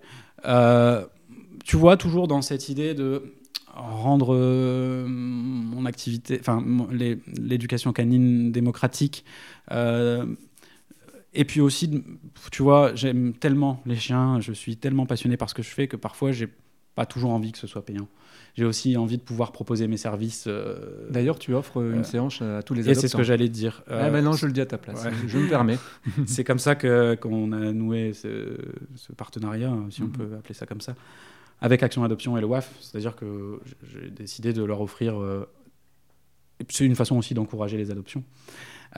Tu 1.65 1.77
vois, 1.77 1.97
toujours 1.97 2.27
dans 2.27 2.41
cette 2.43 2.69
idée 2.69 2.95
de 2.95 3.35
rendre 3.79 4.35
euh, 4.35 5.07
mon 5.09 5.87
activité, 5.87 6.37
enfin 6.41 6.63
l'éducation 7.39 7.93
canine 7.93 8.53
démocratique. 8.53 9.25
euh, 9.73 10.27
et 11.35 11.45
puis 11.45 11.61
aussi, 11.61 12.03
tu 12.51 12.63
vois, 12.63 12.95
j'aime 12.95 13.33
tellement 13.35 13.83
les 13.87 13.97
chiens, 13.97 14.41
je 14.41 14.53
suis 14.53 14.77
tellement 14.77 15.05
passionné 15.07 15.37
par 15.37 15.49
ce 15.51 15.55
que 15.55 15.63
je 15.63 15.69
fais 15.69 15.87
que 15.87 15.97
parfois 15.97 16.33
j'ai 16.33 16.49
pas 16.95 17.07
toujours 17.07 17.31
envie 17.31 17.53
que 17.53 17.59
ce 17.59 17.67
soit 17.67 17.85
payant. 17.85 18.09
J'ai 18.57 18.65
aussi 18.65 18.97
envie 18.97 19.19
de 19.19 19.23
pouvoir 19.23 19.53
proposer 19.53 19.87
mes 19.87 19.99
services. 19.99 20.47
euh, 20.49 21.07
D'ailleurs, 21.11 21.39
tu 21.39 21.55
offres 21.55 21.81
une 21.83 22.01
Euh, 22.01 22.03
séance 22.03 22.43
à 22.43 22.63
tous 22.65 22.75
les 22.75 22.81
et 22.81 22.85
adoptants. 22.91 23.01
c'est 23.03 23.09
ce 23.09 23.17
que 23.17 23.23
j'allais 23.23 23.49
dire. 23.51 23.83
Ah 23.89 24.07
Euh, 24.07 24.11
ben 24.11 24.25
non, 24.25 24.33
je 24.33 24.47
le 24.47 24.53
dis 24.53 24.61
à 24.63 24.67
ta 24.67 24.79
place. 24.79 25.05
ouais. 25.05 25.13
Je 25.29 25.39
me 25.39 25.47
permets. 25.49 25.79
c'est 26.27 26.43
comme 26.45 26.59
ça 26.59 26.75
que 26.75 27.15
qu'on 27.21 27.53
a 27.53 27.73
noué 27.73 28.15
ce, 28.15 28.57
ce 28.97 29.13
partenariat, 29.13 29.73
si 29.91 30.03
on 30.03 30.07
Mhm. 30.07 30.13
peut 30.13 30.29
appeler 30.39 30.55
ça 30.55 30.67
comme 30.67 30.81
ça, 30.81 30.97
avec 31.61 31.83
Action 31.83 32.05
Adoption 32.05 32.37
et 32.37 32.41
le 32.41 32.47
WAF. 32.47 32.73
C'est-à-dire 32.81 33.17
que 33.17 33.61
j'ai 33.83 34.11
décidé 34.11 34.53
de 34.53 34.63
leur 34.65 34.81
offrir. 34.81 35.21
euh, 35.21 35.47
c'est 36.69 36.85
une 36.85 36.97
façon 36.97 37.17
aussi 37.17 37.35
d'encourager 37.35 37.77
les 37.77 37.91
adoptions. 37.91 38.25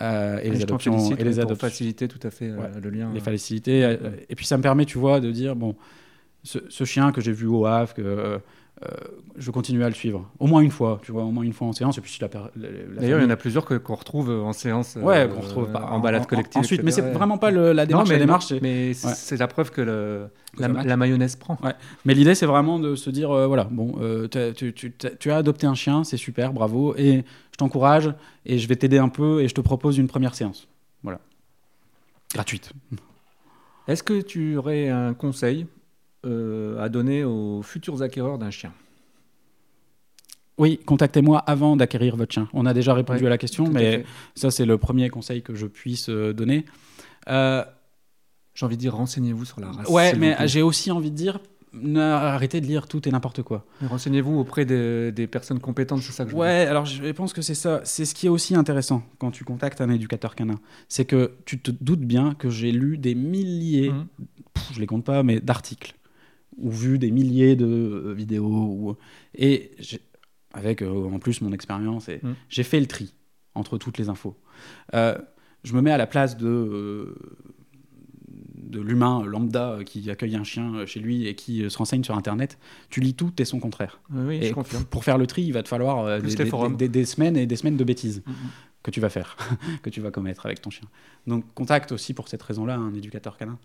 Euh, 0.00 0.38
et, 0.42 0.46
Et 0.46 0.50
les 0.50 0.62
adoptions 0.62 0.92
félicite 0.92 1.20
et 1.20 1.24
les 1.24 1.40
adoptions 1.40 1.68
faciliter 1.68 2.06
tout 2.08 2.20
à 2.26 2.30
fait 2.30 2.48
euh, 2.48 2.80
le 2.80 2.90
lien. 2.90 3.10
les 3.12 3.20
euh, 3.20 3.22
facilités. 3.22 3.84
euh. 3.84 4.10
Et 4.28 4.34
puis 4.36 4.46
ça 4.46 4.56
me 4.56 4.62
permet, 4.62 4.84
tu 4.86 4.98
vois, 4.98 5.20
de 5.20 5.30
dire 5.30 5.56
bon, 5.56 5.74
ce, 6.44 6.58
ce 6.68 6.84
chien 6.84 7.12
que 7.12 7.20
j'ai 7.20 7.32
vu 7.32 7.46
au 7.46 7.66
Havre, 7.66 7.92
que 7.94 8.38
je 9.36 9.51
continue 9.51 9.85
à 9.85 9.89
le 9.89 9.94
suivre, 9.94 10.27
au 10.39 10.47
moins 10.47 10.61
une 10.62 10.70
fois, 10.70 11.01
tu 11.02 11.12
vois, 11.12 11.24
au 11.24 11.31
moins 11.31 11.44
une 11.44 11.52
fois 11.52 11.69
en 11.69 11.73
séance. 11.73 11.98
Et 11.98 12.01
puis 12.01 12.11
si 12.11 12.20
la, 12.20 12.28
per- 12.28 12.44
la- 12.57 12.69
la 12.70 13.01
D'ailleurs, 13.01 13.20
il 13.20 13.24
y 13.24 13.27
en 13.27 13.31
a 13.31 13.36
plusieurs 13.36 13.65
que- 13.66 13.74
qu'on 13.74 13.94
retrouve 13.94 14.31
en 14.31 14.52
séance. 14.55 14.97
euh, 14.97 15.02
Ouais, 15.02 15.28
qu'on 15.28 15.40
retrouve 15.40 15.69
en 15.77 15.98
balade 16.01 16.27
collective. 16.27 16.61
Ensuite, 16.61 16.82
mais 16.82 16.90
etc. 16.90 17.07
c'est 17.09 17.12
vraiment 17.19 17.36
pas 17.36 17.51
le- 17.51 17.73
la 17.73 17.85
démarche. 17.85 18.09
Non, 18.09 18.12
mais, 18.15 18.19
la 18.19 18.24
démarche, 18.24 18.47
c'est- 18.47 18.61
mais 18.62 18.94
c'est 18.94 19.36
la 19.36 19.48
preuve 19.48 19.70
que 19.70 19.82
le, 19.82 20.28
la, 20.59 20.97
mayonnaise 20.97 21.36
prend. 21.36 21.59
Mais 22.05 22.15
l'idée, 22.15 22.35
c'est 22.35 22.47
vraiment 22.47 22.78
de 22.78 22.94
se 22.97 23.11
dire, 23.11 23.31
euh, 23.31 23.47
voilà, 23.47 23.65
bon, 23.65 23.97
euh, 24.01 24.28
tu, 24.55 24.73
tu- 24.73 24.93
tu 25.19 25.31
as 25.31 25.36
adopté 25.36 25.66
un 25.66 25.74
chien, 25.74 26.02
c'est 26.05 26.16
super, 26.16 26.52
bravo, 26.55 26.94
et 26.97 27.24
je 27.52 27.57
t'encourage, 27.59 28.12
et 28.47 28.59
je 28.59 28.66
vais 28.66 28.77
t'aider 28.77 28.98
un 28.98 29.09
peu, 29.11 29.43
et 29.43 29.48
je 29.48 29.55
te 29.55 29.61
propose 29.61 29.98
une 29.98 30.09
première 30.09 30.35
séance. 30.35 30.69
Voilà. 31.02 31.20
Gratuite. 32.35 32.73
Est-ce 33.89 34.02
que 34.02 34.20
tu 34.23 34.57
aurais 34.57 34.89
un 34.89 35.15
conseil 35.15 35.62
euh, 35.62 35.80
à 36.24 36.88
donner 36.88 37.24
aux 37.24 37.62
futurs 37.62 38.02
acquéreurs 38.02 38.38
d'un 38.38 38.51
chien 38.51 38.72
Oui, 40.59 40.78
contactez-moi 40.84 41.38
avant 41.38 41.76
d'acquérir 41.76 42.16
votre 42.16 42.32
chien. 42.34 42.48
On 42.52 42.66
a 42.66 42.74
déjà 42.74 42.92
répondu 42.92 43.20
Ouais, 43.20 43.26
à 43.26 43.30
la 43.30 43.38
question, 43.38 43.68
mais 43.70 44.05
ça, 44.34 44.51
c'est 44.51 44.66
le 44.66 44.76
premier 44.76 45.09
conseil 45.09 45.42
que 45.42 45.55
je 45.55 45.66
puisse 45.66 46.09
euh, 46.10 46.32
donner. 46.34 46.66
Euh, 47.28 47.64
J'ai 48.55 48.66
envie 48.66 48.76
de 48.76 48.80
dire, 48.80 48.94
renseignez-vous 48.94 49.44
sur 49.47 49.60
la 49.60 49.70
race. 49.72 49.88
ouais, 49.88 50.14
mais 50.16 50.36
j'ai 50.47 50.60
aussi 50.62 50.90
envie 50.90 51.10
de 51.10 51.16
dire, 51.16 51.38
arrêtez 51.97 52.60
de 52.60 52.66
lire 52.66 52.86
tout 52.88 53.09
et 53.09 53.10
n'importe 53.12 53.42
quoi. 53.42 53.64
Renseignez-vous 53.88 54.38
auprès 54.38 54.66
des, 54.66 55.12
des 55.12 55.26
personnes 55.26 55.60
compétentes, 55.60 56.02
c'est 56.02 56.12
ça 56.12 56.24
que 56.24 56.30
je 56.30 56.36
veux 56.36 56.42
dire. 56.42 56.51
Ouais, 56.51 56.66
alors 56.66 56.84
je 56.84 57.10
pense 57.12 57.32
que 57.32 57.40
c'est 57.40 57.55
ça. 57.55 57.80
C'est 57.84 58.05
ce 58.05 58.14
qui 58.14 58.26
est 58.26 58.30
aussi 58.30 58.55
intéressant 58.55 59.02
quand 59.18 59.30
tu 59.30 59.44
contactes 59.44 59.80
un 59.80 59.88
éducateur 59.88 60.34
canin. 60.34 60.56
C'est 60.88 61.06
que 61.06 61.32
tu 61.47 61.59
te 61.59 61.70
doutes 61.70 62.01
bien 62.05 62.34
que 62.34 62.51
j'ai 62.51 62.72
lu 62.72 62.98
des 62.98 63.14
milliers, 63.14 63.90
Mhm. 63.92 64.06
pff, 64.52 64.72
je 64.74 64.80
les 64.80 64.86
compte 64.86 65.05
pas, 65.05 65.22
mais 65.22 65.40
d'articles 65.40 65.94
ou 66.60 66.70
vu 66.70 66.98
des 66.98 67.10
milliers 67.10 67.56
de 67.56 67.66
euh, 67.66 68.12
vidéos. 68.14 68.46
Ou... 68.48 68.96
Et 69.34 69.72
avec 70.52 70.82
euh, 70.82 71.04
en 71.10 71.18
plus 71.18 71.40
mon 71.40 71.52
expérience, 71.52 72.08
et 72.08 72.20
Mhm. 72.22 72.34
j'ai 72.48 72.62
fait 72.62 72.80
le 72.80 72.86
tri 72.86 73.14
entre 73.54 73.78
toutes 73.78 73.98
les 73.98 74.08
infos. 74.08 74.36
Euh, 74.94 75.16
je 75.64 75.74
me 75.74 75.80
mets 75.82 75.90
à 75.92 75.96
la 75.98 76.06
place 76.06 76.36
de, 76.36 77.14
de 78.56 78.80
l'humain 78.80 79.24
lambda 79.24 79.78
qui 79.84 80.08
accueille 80.10 80.36
un 80.36 80.44
chien 80.44 80.86
chez 80.86 81.00
lui 81.00 81.26
et 81.26 81.34
qui 81.34 81.68
se 81.68 81.76
renseigne 81.78 82.04
sur 82.04 82.16
Internet. 82.16 82.58
Tu 82.88 83.00
lis 83.00 83.14
tout 83.14 83.32
et 83.38 83.44
son 83.44 83.58
contraire. 83.60 84.00
Oui, 84.12 84.36
Et 84.42 84.48
je 84.48 84.54
confirme. 84.54 84.84
pour 84.84 85.04
faire 85.04 85.18
le 85.18 85.26
tri, 85.26 85.42
il 85.42 85.52
va 85.52 85.62
te 85.62 85.68
falloir 85.68 86.20
des, 86.20 86.28
les 86.28 86.34
des- 86.36 86.46
forums. 86.46 86.76
des- 86.76 86.88
des 86.88 87.04
semaines 87.04 87.36
et 87.36 87.46
des 87.46 87.56
semaines 87.56 87.76
de 87.76 87.84
bêtises 87.84 88.22
Mhm. 88.26 88.34
que 88.82 88.90
tu 88.90 89.00
vas 89.00 89.08
faire, 89.10 89.36
que 89.82 89.90
tu 89.90 90.00
vas 90.00 90.10
commettre 90.10 90.46
avec 90.46 90.60
ton 90.62 90.70
chien. 90.70 90.88
Donc 91.26 91.44
contacte 91.54 91.92
aussi 91.92 92.14
pour 92.14 92.28
cette 92.28 92.42
raison-là 92.42 92.76
un 92.76 92.94
éducateur 92.94 93.36
canin. 93.36 93.58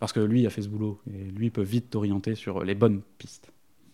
Parce 0.00 0.12
que 0.12 0.20
lui 0.20 0.46
a 0.46 0.50
fait 0.50 0.62
ce 0.62 0.68
boulot 0.68 0.98
et 1.14 1.30
lui 1.30 1.50
peut 1.50 1.62
vite 1.62 1.90
t'orienter 1.90 2.34
sur 2.34 2.64
les 2.64 2.74
bonnes 2.74 3.02
pistes. 3.18 3.52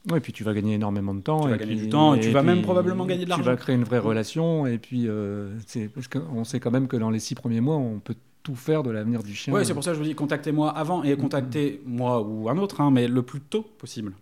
Ouais, 0.09 0.19
et 0.19 0.21
puis 0.21 0.33
tu 0.33 0.45
vas 0.45 0.55
gagner 0.55 0.75
énormément 0.75 1.15
de 1.15 1.21
temps. 1.21 1.41
Tu 1.43 1.49
et 1.49 1.51
vas 1.51 1.57
gagner 1.59 1.75
puis- 1.75 1.85
du 1.87 1.89
temps 1.91 2.15
et 2.15 2.21
tu 2.21 2.31
vas 2.31 2.43
même 2.45 2.63
probablement 2.63 3.05
gagner 3.07 3.23
de 3.23 3.25
Tu 3.25 3.31
l'argent. 3.31 3.45
vas 3.45 3.57
créer 3.57 3.75
une 3.75 3.83
vraie 3.85 3.99
relation 3.99 4.65
et 4.67 4.79
puis 4.79 5.09
euh, 5.09 5.59
parce 5.95 6.07
qu'on 6.09 6.45
sait 6.45 6.61
quand 6.61 6.71
même 6.71 6.87
que 6.87 6.97
dans 6.97 7.11
les 7.11 7.19
six 7.19 7.35
premiers 7.35 7.61
mois, 7.61 7.77
on 7.77 7.99
peut 7.99 8.15
tout 8.45 8.55
faire 8.55 8.85
de 8.85 8.91
l'avenir 8.91 9.25
du 9.25 9.35
chien. 9.35 9.53
Ouais, 9.53 9.65
c'est 9.65 9.75
pour 9.75 9.83
ça 9.83 9.91
que 9.91 9.95
je 9.97 10.01
vous 10.01 10.07
dis 10.07 10.15
contactez-moi 10.15 10.71
avant 10.71 11.03
et 11.03 11.17
contactez 11.17 11.83
moi 11.85 12.23
ou 12.23 12.49
un 12.49 12.57
autre, 12.59 12.81
hein, 12.81 12.93
mais 12.93 13.09
le 13.09 13.23
plus 13.23 13.41
tôt 13.41 13.63
possible. 13.63 14.13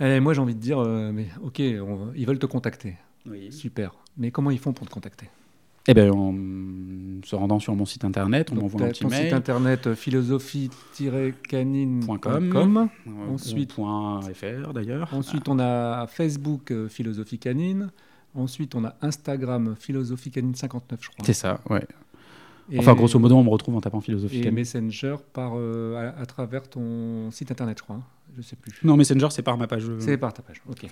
Allez, 0.00 0.20
moi 0.20 0.34
j'ai 0.34 0.40
envie 0.40 0.54
de 0.54 0.60
dire, 0.60 0.78
euh, 0.80 1.12
mais 1.12 1.28
ok, 1.42 1.62
on- 1.80 2.12
ils 2.14 2.26
veulent 2.26 2.38
te 2.38 2.46
contacter, 2.46 2.96
Oui. 3.26 3.52
super. 3.52 3.94
Mais 4.18 4.30
comment 4.30 4.50
ils 4.50 4.58
font 4.58 4.72
pour 4.72 4.86
te 4.86 4.92
contacter? 4.92 5.30
Eh 5.86 5.94
bien, 5.94 6.10
en 6.12 6.32
se 7.24 7.34
rendant 7.36 7.58
sur 7.58 7.74
mon 7.74 7.86
site 7.86 8.04
internet, 8.04 8.50
on 8.52 8.56
m'envoie 8.56 8.82
un 8.82 8.88
petit 8.88 9.02
ton 9.04 9.08
mail. 9.10 9.24
site 9.24 9.32
internet 9.32 9.86
euh, 9.86 9.94
philosophie-canine.com. 9.94 12.88
Ensuite- 13.30 13.72
ou 13.72 13.76
point 13.76 14.20
.fr 14.34 14.72
d'ailleurs. 14.72 15.08
Ensuite, 15.12 15.48
on 15.48 15.58
a 15.58 16.06
Facebook 16.06 16.70
euh, 16.70 16.88
Philosophie 16.88 17.38
Canine. 17.38 17.90
Ensuite, 18.34 18.74
on 18.74 18.84
a 18.84 18.94
Instagram 19.00 19.74
Philosophie 19.78 20.30
Canine 20.30 20.54
59, 20.54 21.00
je 21.02 21.08
crois. 21.10 21.24
C'est 21.24 21.32
ça, 21.34 21.60
ouais. 21.70 21.86
Et- 22.70 22.78
Enfin, 22.78 22.94
grosso 22.94 23.18
modo, 23.18 23.36
on 23.36 23.44
me 23.44 23.50
retrouve 23.50 23.76
en 23.76 23.80
tapant 23.80 24.00
philosophie. 24.00 24.38
Et 24.38 24.42
canine. 24.42 24.54
Messenger 24.56 25.16
par, 25.32 25.52
euh, 25.56 26.12
à, 26.16 26.20
à 26.20 26.26
travers 26.26 26.68
ton 26.68 27.30
site 27.30 27.50
internet, 27.50 27.78
je 27.78 27.82
crois. 27.84 27.96
hein. 27.96 28.02
Je 28.36 28.42
sais 28.42 28.56
plus. 28.56 28.72
Non, 28.82 28.96
Messenger, 28.96 29.28
c'est 29.30 29.42
par 29.42 29.56
ma 29.56 29.68
page 29.68 29.88
euh, 29.88 29.96
C'est 30.00 30.16
par 30.16 30.32
ta 30.32 30.42
page. 30.42 30.60
Ok. 30.68 30.84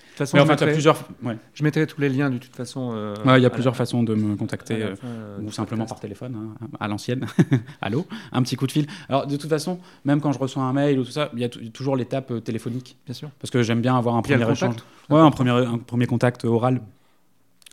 De 0.00 0.22
toute 0.24 0.28
façon, 0.28 0.36
Mais 0.36 0.42
enfin, 0.42 0.52
mettrai, 0.52 0.72
plusieurs. 0.72 1.08
Ouais. 1.22 1.36
je 1.54 1.64
mettrai 1.64 1.86
tous 1.86 2.00
les 2.00 2.08
liens 2.10 2.28
de 2.30 2.36
toute 2.38 2.54
façon. 2.54 2.90
euh, 2.92 3.14
Ouais, 3.24 3.38
il 3.38 3.42
y 3.42 3.46
a 3.46 3.50
plusieurs 3.50 3.72
la- 3.74 3.78
façons 3.78 4.02
de 4.02 4.14
me 4.14 4.36
contacter. 4.36 4.82
euh, 4.82 4.94
fin, 4.96 5.06
euh, 5.06 5.38
ou 5.40 5.50
simplement 5.50 5.86
par 5.86 5.98
téléphone, 6.00 6.54
hein, 6.62 6.68
à 6.78 6.88
l'ancienne. 6.88 7.24
Allô? 7.80 8.06
Un 8.32 8.42
petit 8.42 8.56
coup 8.56 8.66
de 8.66 8.72
fil. 8.72 8.86
Alors, 9.08 9.26
de 9.26 9.36
toute 9.36 9.48
façon, 9.48 9.78
même 10.04 10.20
quand 10.20 10.32
je 10.32 10.38
reçois 10.38 10.62
un 10.64 10.72
mail 10.74 10.98
ou 10.98 11.04
tout 11.04 11.10
ça, 11.10 11.30
il 11.32 11.38
y 11.40 11.44
a 11.44 11.48
toujours 11.48 11.96
l'étape 11.96 12.44
téléphonique. 12.44 12.98
Bien 13.06 13.14
sûr. 13.14 13.30
Parce 13.40 13.50
que 13.50 13.62
j'aime 13.62 13.80
bien 13.80 13.96
avoir 13.96 14.14
un 14.16 14.22
Puis 14.22 14.34
premier 14.34 14.50
échange. 14.52 14.76
contact. 14.76 14.84
Ouais, 15.08 15.20
un 15.20 15.30
premier, 15.30 15.50
un 15.52 15.78
premier 15.78 16.06
contact 16.06 16.44
oral. 16.44 16.82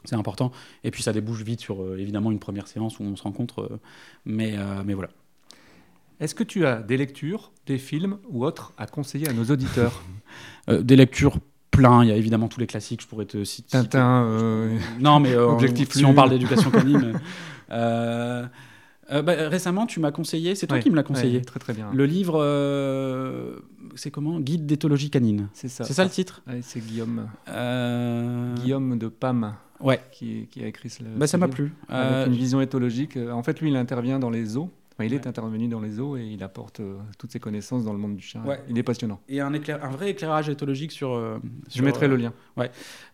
C'est 0.06 0.16
important. 0.16 0.52
Et 0.86 0.92
puis, 0.92 1.04
ça 1.04 1.12
débouche 1.12 1.42
vite 1.42 1.60
sur, 1.60 1.82
euh, 1.84 1.98
évidemment, 2.00 2.32
une 2.32 2.40
première 2.40 2.68
séance 2.68 3.00
où 3.00 3.04
on 3.04 3.16
se 3.18 3.24
rencontre. 3.24 3.62
euh, 3.64 3.80
mais, 4.26 4.54
euh, 4.58 4.84
mais 4.86 4.94
voilà. 4.94 5.10
Est-ce 6.22 6.34
que 6.34 6.44
tu 6.44 6.66
as 6.66 6.78
des 6.82 6.98
lectures, 6.98 7.52
des 7.66 7.78
films 7.78 8.18
ou 8.30 8.46
autres 8.46 8.72
à 8.78 8.88
conseiller 8.88 9.28
à 9.28 9.34
nos 9.34 9.44
auditeurs? 9.46 10.02
Des 10.68 10.96
lectures 10.96 11.38
plein. 11.78 12.04
Il 12.04 12.10
y 12.10 12.12
a 12.12 12.16
évidemment 12.16 12.48
tous 12.48 12.60
les 12.60 12.68
classiques. 12.68 13.02
Je 13.02 13.08
pourrais 13.08 13.26
te 13.26 13.44
citer. 13.44 13.72
Tintin, 13.72 14.24
euh, 14.24 14.78
Non, 15.00 15.20
mais 15.20 15.34
euh, 15.34 15.48
Objectif 15.48 15.92
si 15.92 16.04
on 16.06 16.14
parle 16.14 16.32
d'éducation 16.32 16.72
canine. 16.72 17.20
euh, 17.72 18.48
bah, 19.10 19.34
récemment, 19.50 19.86
tu 19.86 20.00
m'as 20.00 20.12
conseillé, 20.12 20.56
c'est 20.56 20.68
toi 20.68 20.78
ouais, 20.78 20.84
qui 20.84 20.90
me 20.90 20.96
l'as 20.96 21.04
conseillé. 21.04 21.38
ouais, 21.38 21.46
très 21.46 21.60
très 21.60 21.74
bien. 21.74 21.90
Le 21.94 22.06
livre, 22.06 22.44
c'est 23.96 24.12
comment? 24.12 24.40
Guide 24.40 24.66
d'éthologie 24.66 25.10
canine. 25.10 25.48
C'est 25.54 25.70
ça. 25.70 25.84
C'est 25.84 25.94
ça 25.94 26.04
le 26.04 26.10
titre? 26.10 26.42
Ouais, 26.48 26.60
c'est 26.62 26.80
Guillaume. 26.80 27.28
Guillaume 28.62 28.98
de 28.98 29.08
Pam 29.08 29.56
Ouais, 29.80 30.02
qui, 30.12 30.48
qui 30.50 30.64
a 30.64 30.68
écrit 30.68 30.90
ce, 30.90 31.04
bah, 31.04 31.28
ça 31.28 31.38
m'a 31.38 31.48
plu. 31.48 31.72
Avec 31.88 32.28
une 32.28 32.34
vision 32.34 32.62
éthologique. 32.62 33.18
En 33.32 33.44
fait, 33.44 33.62
lui, 33.62 33.70
il 33.70 33.76
intervient 33.76 34.18
dans 34.18 34.32
les 34.32 34.44
zoos. 34.46 34.72
Enfin, 35.00 35.06
il 35.06 35.14
est 35.14 35.18
Ouais. 35.18 35.28
intervenu 35.28 35.68
dans 35.68 35.80
les 35.80 35.92
zoos 35.92 36.18
et 36.18 36.24
il 36.26 36.42
apporte 36.44 36.80
euh, 36.80 36.96
toutes 37.20 37.32
ses 37.32 37.40
connaissances 37.40 37.84
dans 37.86 37.94
le 37.94 38.00
monde 38.00 38.16
du 38.16 38.24
chien. 38.24 38.42
Ouais. 38.44 38.60
Il 38.68 38.78
est 38.80 38.84
passionnant. 38.84 39.20
et 39.30 39.40
un, 39.42 39.54
éclair- 39.54 39.84
un 39.84 39.92
vrai 39.92 40.10
éclairage 40.10 40.50
éthologique 40.50 40.92
sur. 40.92 41.12
euh, 41.14 41.38
Je 41.70 41.84
mettrai 41.84 42.08
euh, 42.08 42.10
le 42.10 42.16
lien. 42.16 42.34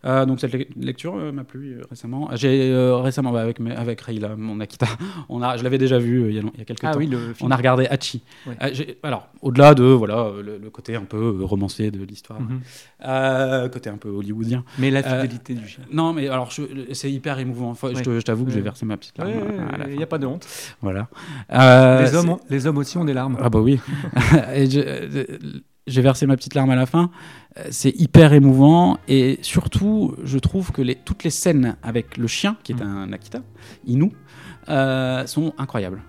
Euh, 0.06 0.24
donc 0.24 0.40
cette 0.40 0.52
le- 0.54 0.66
lecture 0.76 1.14
m'a 1.32 1.44
plu 1.44 1.80
récemment. 1.90 2.30
J'ai 2.34 2.72
récemment 3.02 3.32
bah, 3.32 3.42
avec 3.42 3.60
mes- 3.60 3.74
avec 3.74 4.00
Rayla, 4.00 4.34
mon 4.36 4.60
Akita, 4.60 4.86
on 5.28 5.42
a, 5.42 5.58
je 5.58 5.62
l'avais 5.64 5.76
déjà 5.76 5.98
vu 5.98 6.28
il 6.30 6.34
y 6.36 6.38
a, 6.38 6.42
il 6.54 6.58
y 6.58 6.62
a 6.62 6.64
quelques 6.64 6.84
Ah 6.84 6.92
temps. 6.92 6.98
oui, 6.98 7.06
le 7.06 7.18
film. 7.34 7.48
On 7.48 7.50
a 7.50 7.56
regardé 7.56 7.86
Hachi. 7.86 8.22
Ouais. 8.46 8.56
Alors, 9.02 9.28
au-delà 9.42 9.74
de 9.74 9.84
voilà 9.84 10.30
le, 10.42 10.56
le 10.56 10.70
côté 10.70 10.96
un 10.96 11.04
peu 11.04 11.42
romancé 11.42 11.90
de 11.90 12.02
l'histoire, 12.02 12.40
Mhm. 12.40 13.68
côté 13.70 13.90
un 13.90 13.96
peu 13.98 14.08
hollywoodien. 14.08 14.64
Mais 14.78 14.90
la 14.90 15.02
fidélité 15.02 15.54
du 15.54 15.68
chien. 15.68 15.84
Non, 15.92 16.12
mais 16.14 16.28
alors 16.28 16.50
je- 16.50 16.62
c'est 16.92 17.10
hyper 17.12 17.38
émouvant. 17.38 17.70
Enfin, 17.70 17.90
je 17.94 18.20
t'avoue 18.20 18.46
que 18.46 18.52
j'ai 18.52 18.60
versé 18.62 18.86
ma 18.86 18.96
petite 18.96 19.18
larme. 19.18 19.32
Il 19.90 19.96
n'y 19.98 20.02
a 20.02 20.06
pas 20.06 20.18
de 20.18 20.26
honte. 20.26 20.46
Voilà. 20.80 21.08
Euh, 21.74 22.02
les, 22.02 22.14
hommes 22.14 22.26
c'est- 22.26 22.32
ont, 22.32 22.40
les 22.50 22.66
hommes 22.66 22.78
aussi 22.78 22.98
ont 22.98 23.04
des 23.04 23.14
larmes. 23.14 23.36
Ah 23.40 23.48
bah 23.50 23.60
oui. 23.60 23.80
Euh, 24.34 25.24
J'ai 25.86 26.00
versé 26.00 26.26
ma 26.26 26.36
petite 26.36 26.54
larme 26.54 26.70
à 26.70 26.76
la 26.76 26.86
fin. 26.86 27.10
Euh, 27.58 27.64
C'est 27.70 27.90
hyper 27.90 28.32
émouvant 28.32 28.96
et 29.06 29.38
surtout, 29.42 30.14
je 30.24 30.38
trouve 30.38 30.72
que 30.72 30.80
les, 30.80 30.94
toutes 30.94 31.24
les 31.24 31.30
scènes 31.30 31.76
avec 31.82 32.16
le 32.16 32.26
chien, 32.26 32.56
qui 32.62 32.72
est 32.72 32.76
Mm. 32.76 32.82
un 33.08 33.12
Akita, 33.12 33.40
Inu, 33.86 34.10
euh, 34.70 35.26
sont 35.26 35.52
incroyables. 35.58 36.00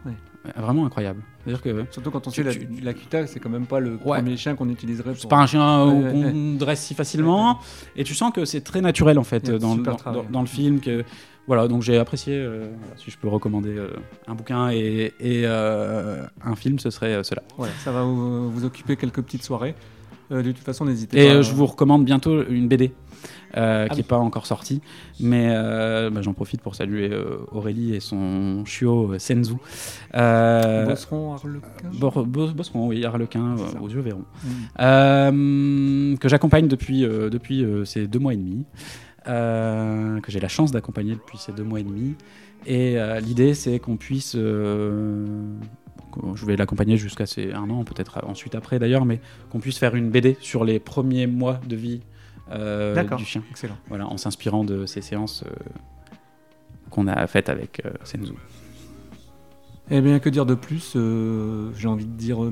Vraiment 0.56 0.86
incroyables. 0.86 1.22
C'est-à-dire 1.44 1.62
que 1.62 1.86
Surtout 1.92 2.12
quand 2.12 2.26
on 2.28 2.32
Tu- 2.32 2.44
sait 2.44 2.52
tu- 2.52 2.68
la, 2.78 2.84
L'Akuta, 2.86 3.26
c'est 3.28 3.40
quand 3.40 3.50
même 3.50 3.66
pas 3.66 3.80
le 3.80 3.94
Ouais. 4.06 4.18
premier 4.20 4.38
chien 4.38 4.56
qu'on 4.56 4.70
utiliserait 4.70 5.14
c'est 5.16 5.22
pour. 5.22 5.30
pas 5.30 5.38
un 5.40 5.46
chien 5.48 5.86
ouais, 5.86 6.12
qu'on 6.12 6.54
dresse 6.56 6.82
si 6.82 6.94
facilement 6.94 7.60
et 7.96 8.04
tu 8.04 8.14
sens 8.16 8.32
que 8.32 8.46
c'est 8.46 8.62
très 8.62 8.80
naturel 8.82 9.18
en 9.20 9.24
fait 9.24 9.50
dans- 9.50 9.76
dans 9.76 10.42
le 10.42 10.48
film 10.48 10.80
que 10.80 11.04
voilà 11.48 11.68
donc 11.68 11.82
j'ai 11.84 11.98
apprécié 11.98 12.34
euh, 12.38 12.68
si 12.98 13.12
je 13.12 13.18
peux 13.18 13.28
recommander 13.28 13.76
euh, 13.78 13.90
un 14.28 14.36
bouquin 14.36 14.70
et, 14.72 15.14
et, 15.20 15.44
euh, 15.46 16.24
un 16.44 16.56
film 16.56 16.80
ce 16.80 16.90
serait 16.90 17.14
euh, 17.16 17.24
cela 17.24 17.44
Voilà, 17.58 17.74
ça 17.84 17.92
va 17.92 18.04
vous, 18.04 18.50
vous 18.52 18.66
occuper 18.66 18.96
quelques 18.96 19.22
petites 19.22 19.44
soirées. 19.44 19.76
Euh, 20.32 20.42
de 20.42 20.52
toute 20.52 20.64
façon, 20.66 20.86
n'hésitez 20.86 21.24
et 21.24 21.28
pas. 21.28 21.34
euh, 21.36 21.42
je 21.44 21.54
vous 21.54 21.68
recommande 21.68 22.04
bientôt 22.04 22.44
une 22.50 22.68
BD 22.68 22.94
euh, 23.58 23.86
Ah 23.86 23.90
qui 23.90 23.92
oui. 23.94 23.98
n'est 24.00 24.08
pas 24.08 24.18
encore 24.18 24.48
sortie 24.48 24.82
mais 25.20 25.50
euh, 25.56 26.10
bah, 26.10 26.24
j'en 26.24 26.34
profite 26.34 26.62
pour 26.62 26.74
saluer 26.74 27.10
euh, 27.12 27.38
Aurélie 27.52 27.94
et 27.94 28.00
son 28.00 28.66
chiot 28.66 29.12
euh, 29.14 29.20
Senzu 29.20 29.54
euh, 30.16 30.86
Bosseron, 30.88 31.36
Harlequin. 31.36 32.24
Bosseron, 32.56 32.88
oui, 32.88 33.06
Harlequin, 33.06 33.56
euh, 33.56 33.80
aux 33.80 33.88
yeux 33.88 34.02
verrons. 34.02 34.26
Mm. 34.44 34.50
Euh, 34.82 36.18
que 36.18 36.28
j'accompagne 36.28 36.68
depuis, 36.68 37.06
euh, 37.06 37.30
depuis 37.30 37.64
euh, 37.64 37.86
ces 37.86 38.08
deux 38.08 38.20
mois 38.20 38.34
et 38.34 38.38
demi, 38.38 38.66
euh, 39.28 40.20
que 40.22 40.32
j'ai 40.32 40.40
la 40.40 40.48
chance 40.48 40.72
d'accompagner 40.72 41.14
depuis 41.16 41.38
ces 41.38 41.52
deux 41.52 41.64
mois 41.64 41.80
et 41.80 41.84
demi. 41.84 42.16
Et 42.66 42.98
euh, 43.00 43.20
l'idée, 43.20 43.54
c'est 43.54 43.80
qu'on 43.80 43.98
puisse. 43.98 44.36
euh, 44.36 45.26
je 46.34 46.46
vais 46.46 46.56
l'accompagner 46.56 46.96
jusqu'à 46.98 47.26
ces 47.26 47.52
un 47.52 47.70
an, 47.70 47.84
peut-être 47.84 48.24
ensuite 48.26 48.56
après 48.56 48.80
d'ailleurs, 48.80 49.06
mais 49.06 49.20
qu'on 49.50 49.60
puisse 49.60 49.78
faire 49.78 49.96
une 49.96 50.10
BD 50.10 50.38
sur 50.40 50.64
les 50.64 50.80
premiers 50.80 51.28
mois 51.28 51.60
de 51.68 51.76
vie 51.76 52.02
euh, 52.52 52.96
D'accord. 52.96 53.18
du 53.18 53.26
chien. 53.26 53.44
Excellent. 53.52 53.78
Voilà, 53.90 54.08
en 54.08 54.18
s'inspirant 54.18 54.64
de 54.64 54.86
ces 54.86 55.02
séances 55.02 55.44
euh, 55.46 55.54
qu'on 56.90 57.08
a 57.08 57.28
faites 57.28 57.50
avec 57.50 57.82
euh, 57.86 57.92
Senzu. 58.04 58.34
Eh 59.92 60.02
bien, 60.02 60.20
que 60.20 60.30
dire 60.30 60.46
de 60.46 60.56
plus 60.56 60.94
Euh, 60.96 61.72
J'ai 61.78 61.88
envie 61.88 62.06
de 62.06 62.16
dire 62.16 62.44
euh, 62.44 62.50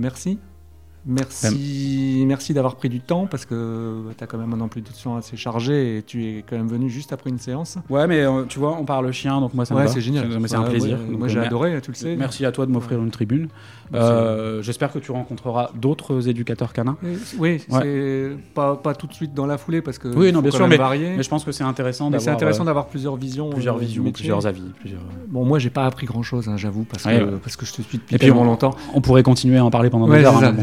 merci. 1.06 1.46
Merci, 1.48 2.24
merci 2.28 2.54
d'avoir 2.54 2.76
pris 2.76 2.90
du 2.90 3.00
temps 3.02 3.28
parce 3.28 3.46
que 3.46 4.04
tu 4.18 4.24
as 4.24 4.28
quand 4.28 4.38
même 4.38 4.54
un 4.54 4.62
emploi 4.62 4.82
du 4.82 4.92
temps 4.92 5.16
assez 5.18 5.36
chargé 5.38 5.98
et 5.98 6.04
tu 6.04 6.26
es 6.26 6.46
quand 6.48 6.56
même 6.58 6.68
venu 6.68 6.90
juste 6.90 7.14
après 7.14 7.30
une 7.30 7.40
séance. 7.40 7.78
Ouais, 7.90 8.08
mais 8.08 8.22
euh, 8.22 8.44
tu 8.48 8.60
vois, 8.60 8.78
on 8.80 8.86
parle 8.86 9.12
chien, 9.12 9.40
donc 9.40 9.54
moi 9.54 9.66
ça 9.66 9.74
me 9.74 9.80
ouais, 9.82 9.88
c'est 9.88 10.02
génial. 10.02 10.28
c'est 10.48 10.56
un 10.56 10.64
plaisir. 10.64 10.98
ouais, 11.00 11.06
Donc, 11.10 11.18
moi, 11.20 11.28
euh, 11.28 11.30
j'ai 11.32 11.40
adoré, 11.40 11.80
tu 11.82 11.92
le 11.92 11.96
sais. 11.96 12.16
Merci 12.16 12.46
à 12.46 12.52
toi 12.52 12.66
de 12.66 12.72
m'offrir 12.72 13.00
une 13.02 13.12
tribune. 13.12 13.48
Bah, 13.92 14.00
Euh, 14.00 14.62
J'espère 14.62 14.92
que 14.92 15.00
tu 15.00 15.12
rencontreras 15.12 15.70
d'autres 15.76 16.28
éducateurs 16.30 16.74
canins. 16.74 16.98
Et- 17.04 17.18
Oui, 17.38 17.62
c'est 17.70 18.32
pas, 18.54 18.76
pas 18.76 18.94
tout 18.96 19.08
de 19.08 19.14
suite 19.14 19.34
dans 19.34 19.46
la 19.46 19.58
foulée 19.58 19.82
parce 19.82 19.98
que 19.98 20.08
Oui, 20.08 20.32
non, 20.32 20.42
bien 20.42 20.52
sûr, 20.52 20.68
mais- 20.68 20.78
varier. 20.78 21.16
Mais 21.18 21.24
je 21.24 21.30
pense 21.30 21.44
que 21.44 21.52
c'est 21.52 21.64
intéressant 21.64 22.06
d'avoir 22.06 22.22
c'est 22.24 22.30
intéressant 22.32 22.64
euh, 22.64 22.66
d'avoir 22.66 22.88
plusieurs 22.88 23.16
visions, 23.18 23.50
plusieurs 23.50 23.78
visions, 23.78 24.10
plusieurs 24.12 24.48
avis. 24.48 24.64
plusieurs- 24.80 25.02
Bon, 25.28 25.46
moi, 25.46 25.60
j'ai 25.60 25.70
pas 25.70 25.86
appris 25.86 26.06
grand 26.06 26.24
chose, 26.24 26.50
j'avoue, 26.58 26.84
parce, 26.86 27.04
que, 27.04 27.36
parce 27.38 27.56
que 27.56 27.66
je 27.66 27.74
te 27.74 27.82
suis 27.82 27.98
depuis 27.98 28.16
Et 28.16 28.18
puis, 28.20 28.28
tellement 28.28 28.42
on- 28.42 28.46
longtemps. 28.46 28.76
On 28.94 29.02
pourrait 29.02 29.24
continuer 29.24 29.58
à 29.58 29.66
en 29.66 29.70
parler 29.72 29.90
pendant 29.90 30.08
deux 30.08 30.14
heures. 30.24 30.54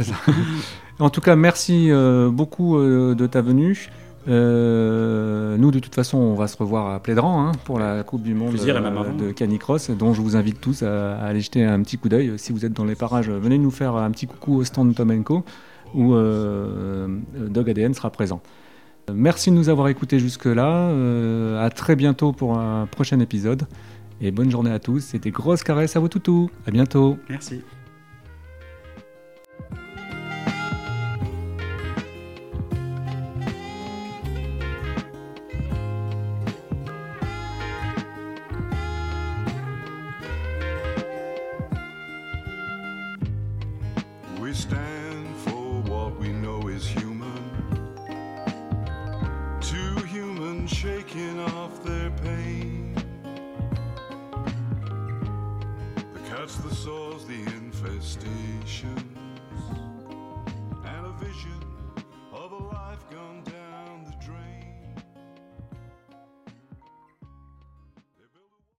En 0.99 1.09
tout 1.09 1.23
cas, 1.23 1.35
merci 1.35 1.91
beaucoup 2.31 2.79
de 2.79 3.27
ta 3.27 3.41
venue. 3.41 3.89
nous, 4.27 5.71
de 5.71 5.79
toute 5.79 5.95
façon, 5.95 6.19
on 6.19 6.35
va 6.35 6.47
se 6.47 6.59
revoir 6.59 6.95
à 6.95 7.01
Plédran 7.01 7.47
hein, 7.47 7.53
pour 7.65 7.79
la 7.79 8.03
Coupe 8.03 8.23
du 8.23 8.35
Monde 8.35 8.55
de 8.55 9.33
Canicross, 9.33 9.91
dont 9.91 10.13
je 10.13 10.21
vous 10.21 10.37
invite 10.37 10.61
tous 10.61 10.83
à, 10.83 11.17
aller 11.17 11.41
jeter 11.41 11.65
un 11.65 11.81
petit 11.83 11.97
coup 11.97 12.11
d'œil. 12.11 12.35
Si 12.37 12.53
vous 12.53 12.67
êtes 12.67 12.75
dans 12.75 12.85
les 12.85 12.97
parages, 12.97 13.31
venez 13.31 13.57
nous 13.57 13.71
faire 13.71 13.97
un 13.97 14.11
petit 14.11 14.27
coucou 14.27 14.57
au 14.57 14.65
stand 14.65 14.95
Tomenko 14.95 15.43
où 15.95 16.15
Dog 16.15 17.71
ADN 17.71 17.95
sera 17.95 18.11
présent. 18.11 18.43
Merci 19.15 19.51
de 19.51 19.57
nous 19.57 19.69
avoir 19.69 19.89
écoutés 19.89 20.19
jusque-là. 20.19 20.89
Euh, 20.91 21.65
à 21.65 21.71
très 21.71 21.97
bientôt 21.97 22.33
pour 22.33 22.59
un 22.59 22.87
prochain 22.87 23.21
épisode. 23.21 23.67
Et 24.21 24.31
bonne 24.31 24.51
journée 24.51 24.71
à 24.71 24.79
tous. 24.79 25.01
C'était 25.01 25.31
grosse 25.31 25.63
caresse 25.63 25.97
à 25.97 26.01
vos 26.01 26.09
toutous. 26.09 26.51
À 26.67 26.71
bientôt. 26.71 27.19
Merci. 27.29 27.63
life 62.61 63.11
gone 63.11 63.50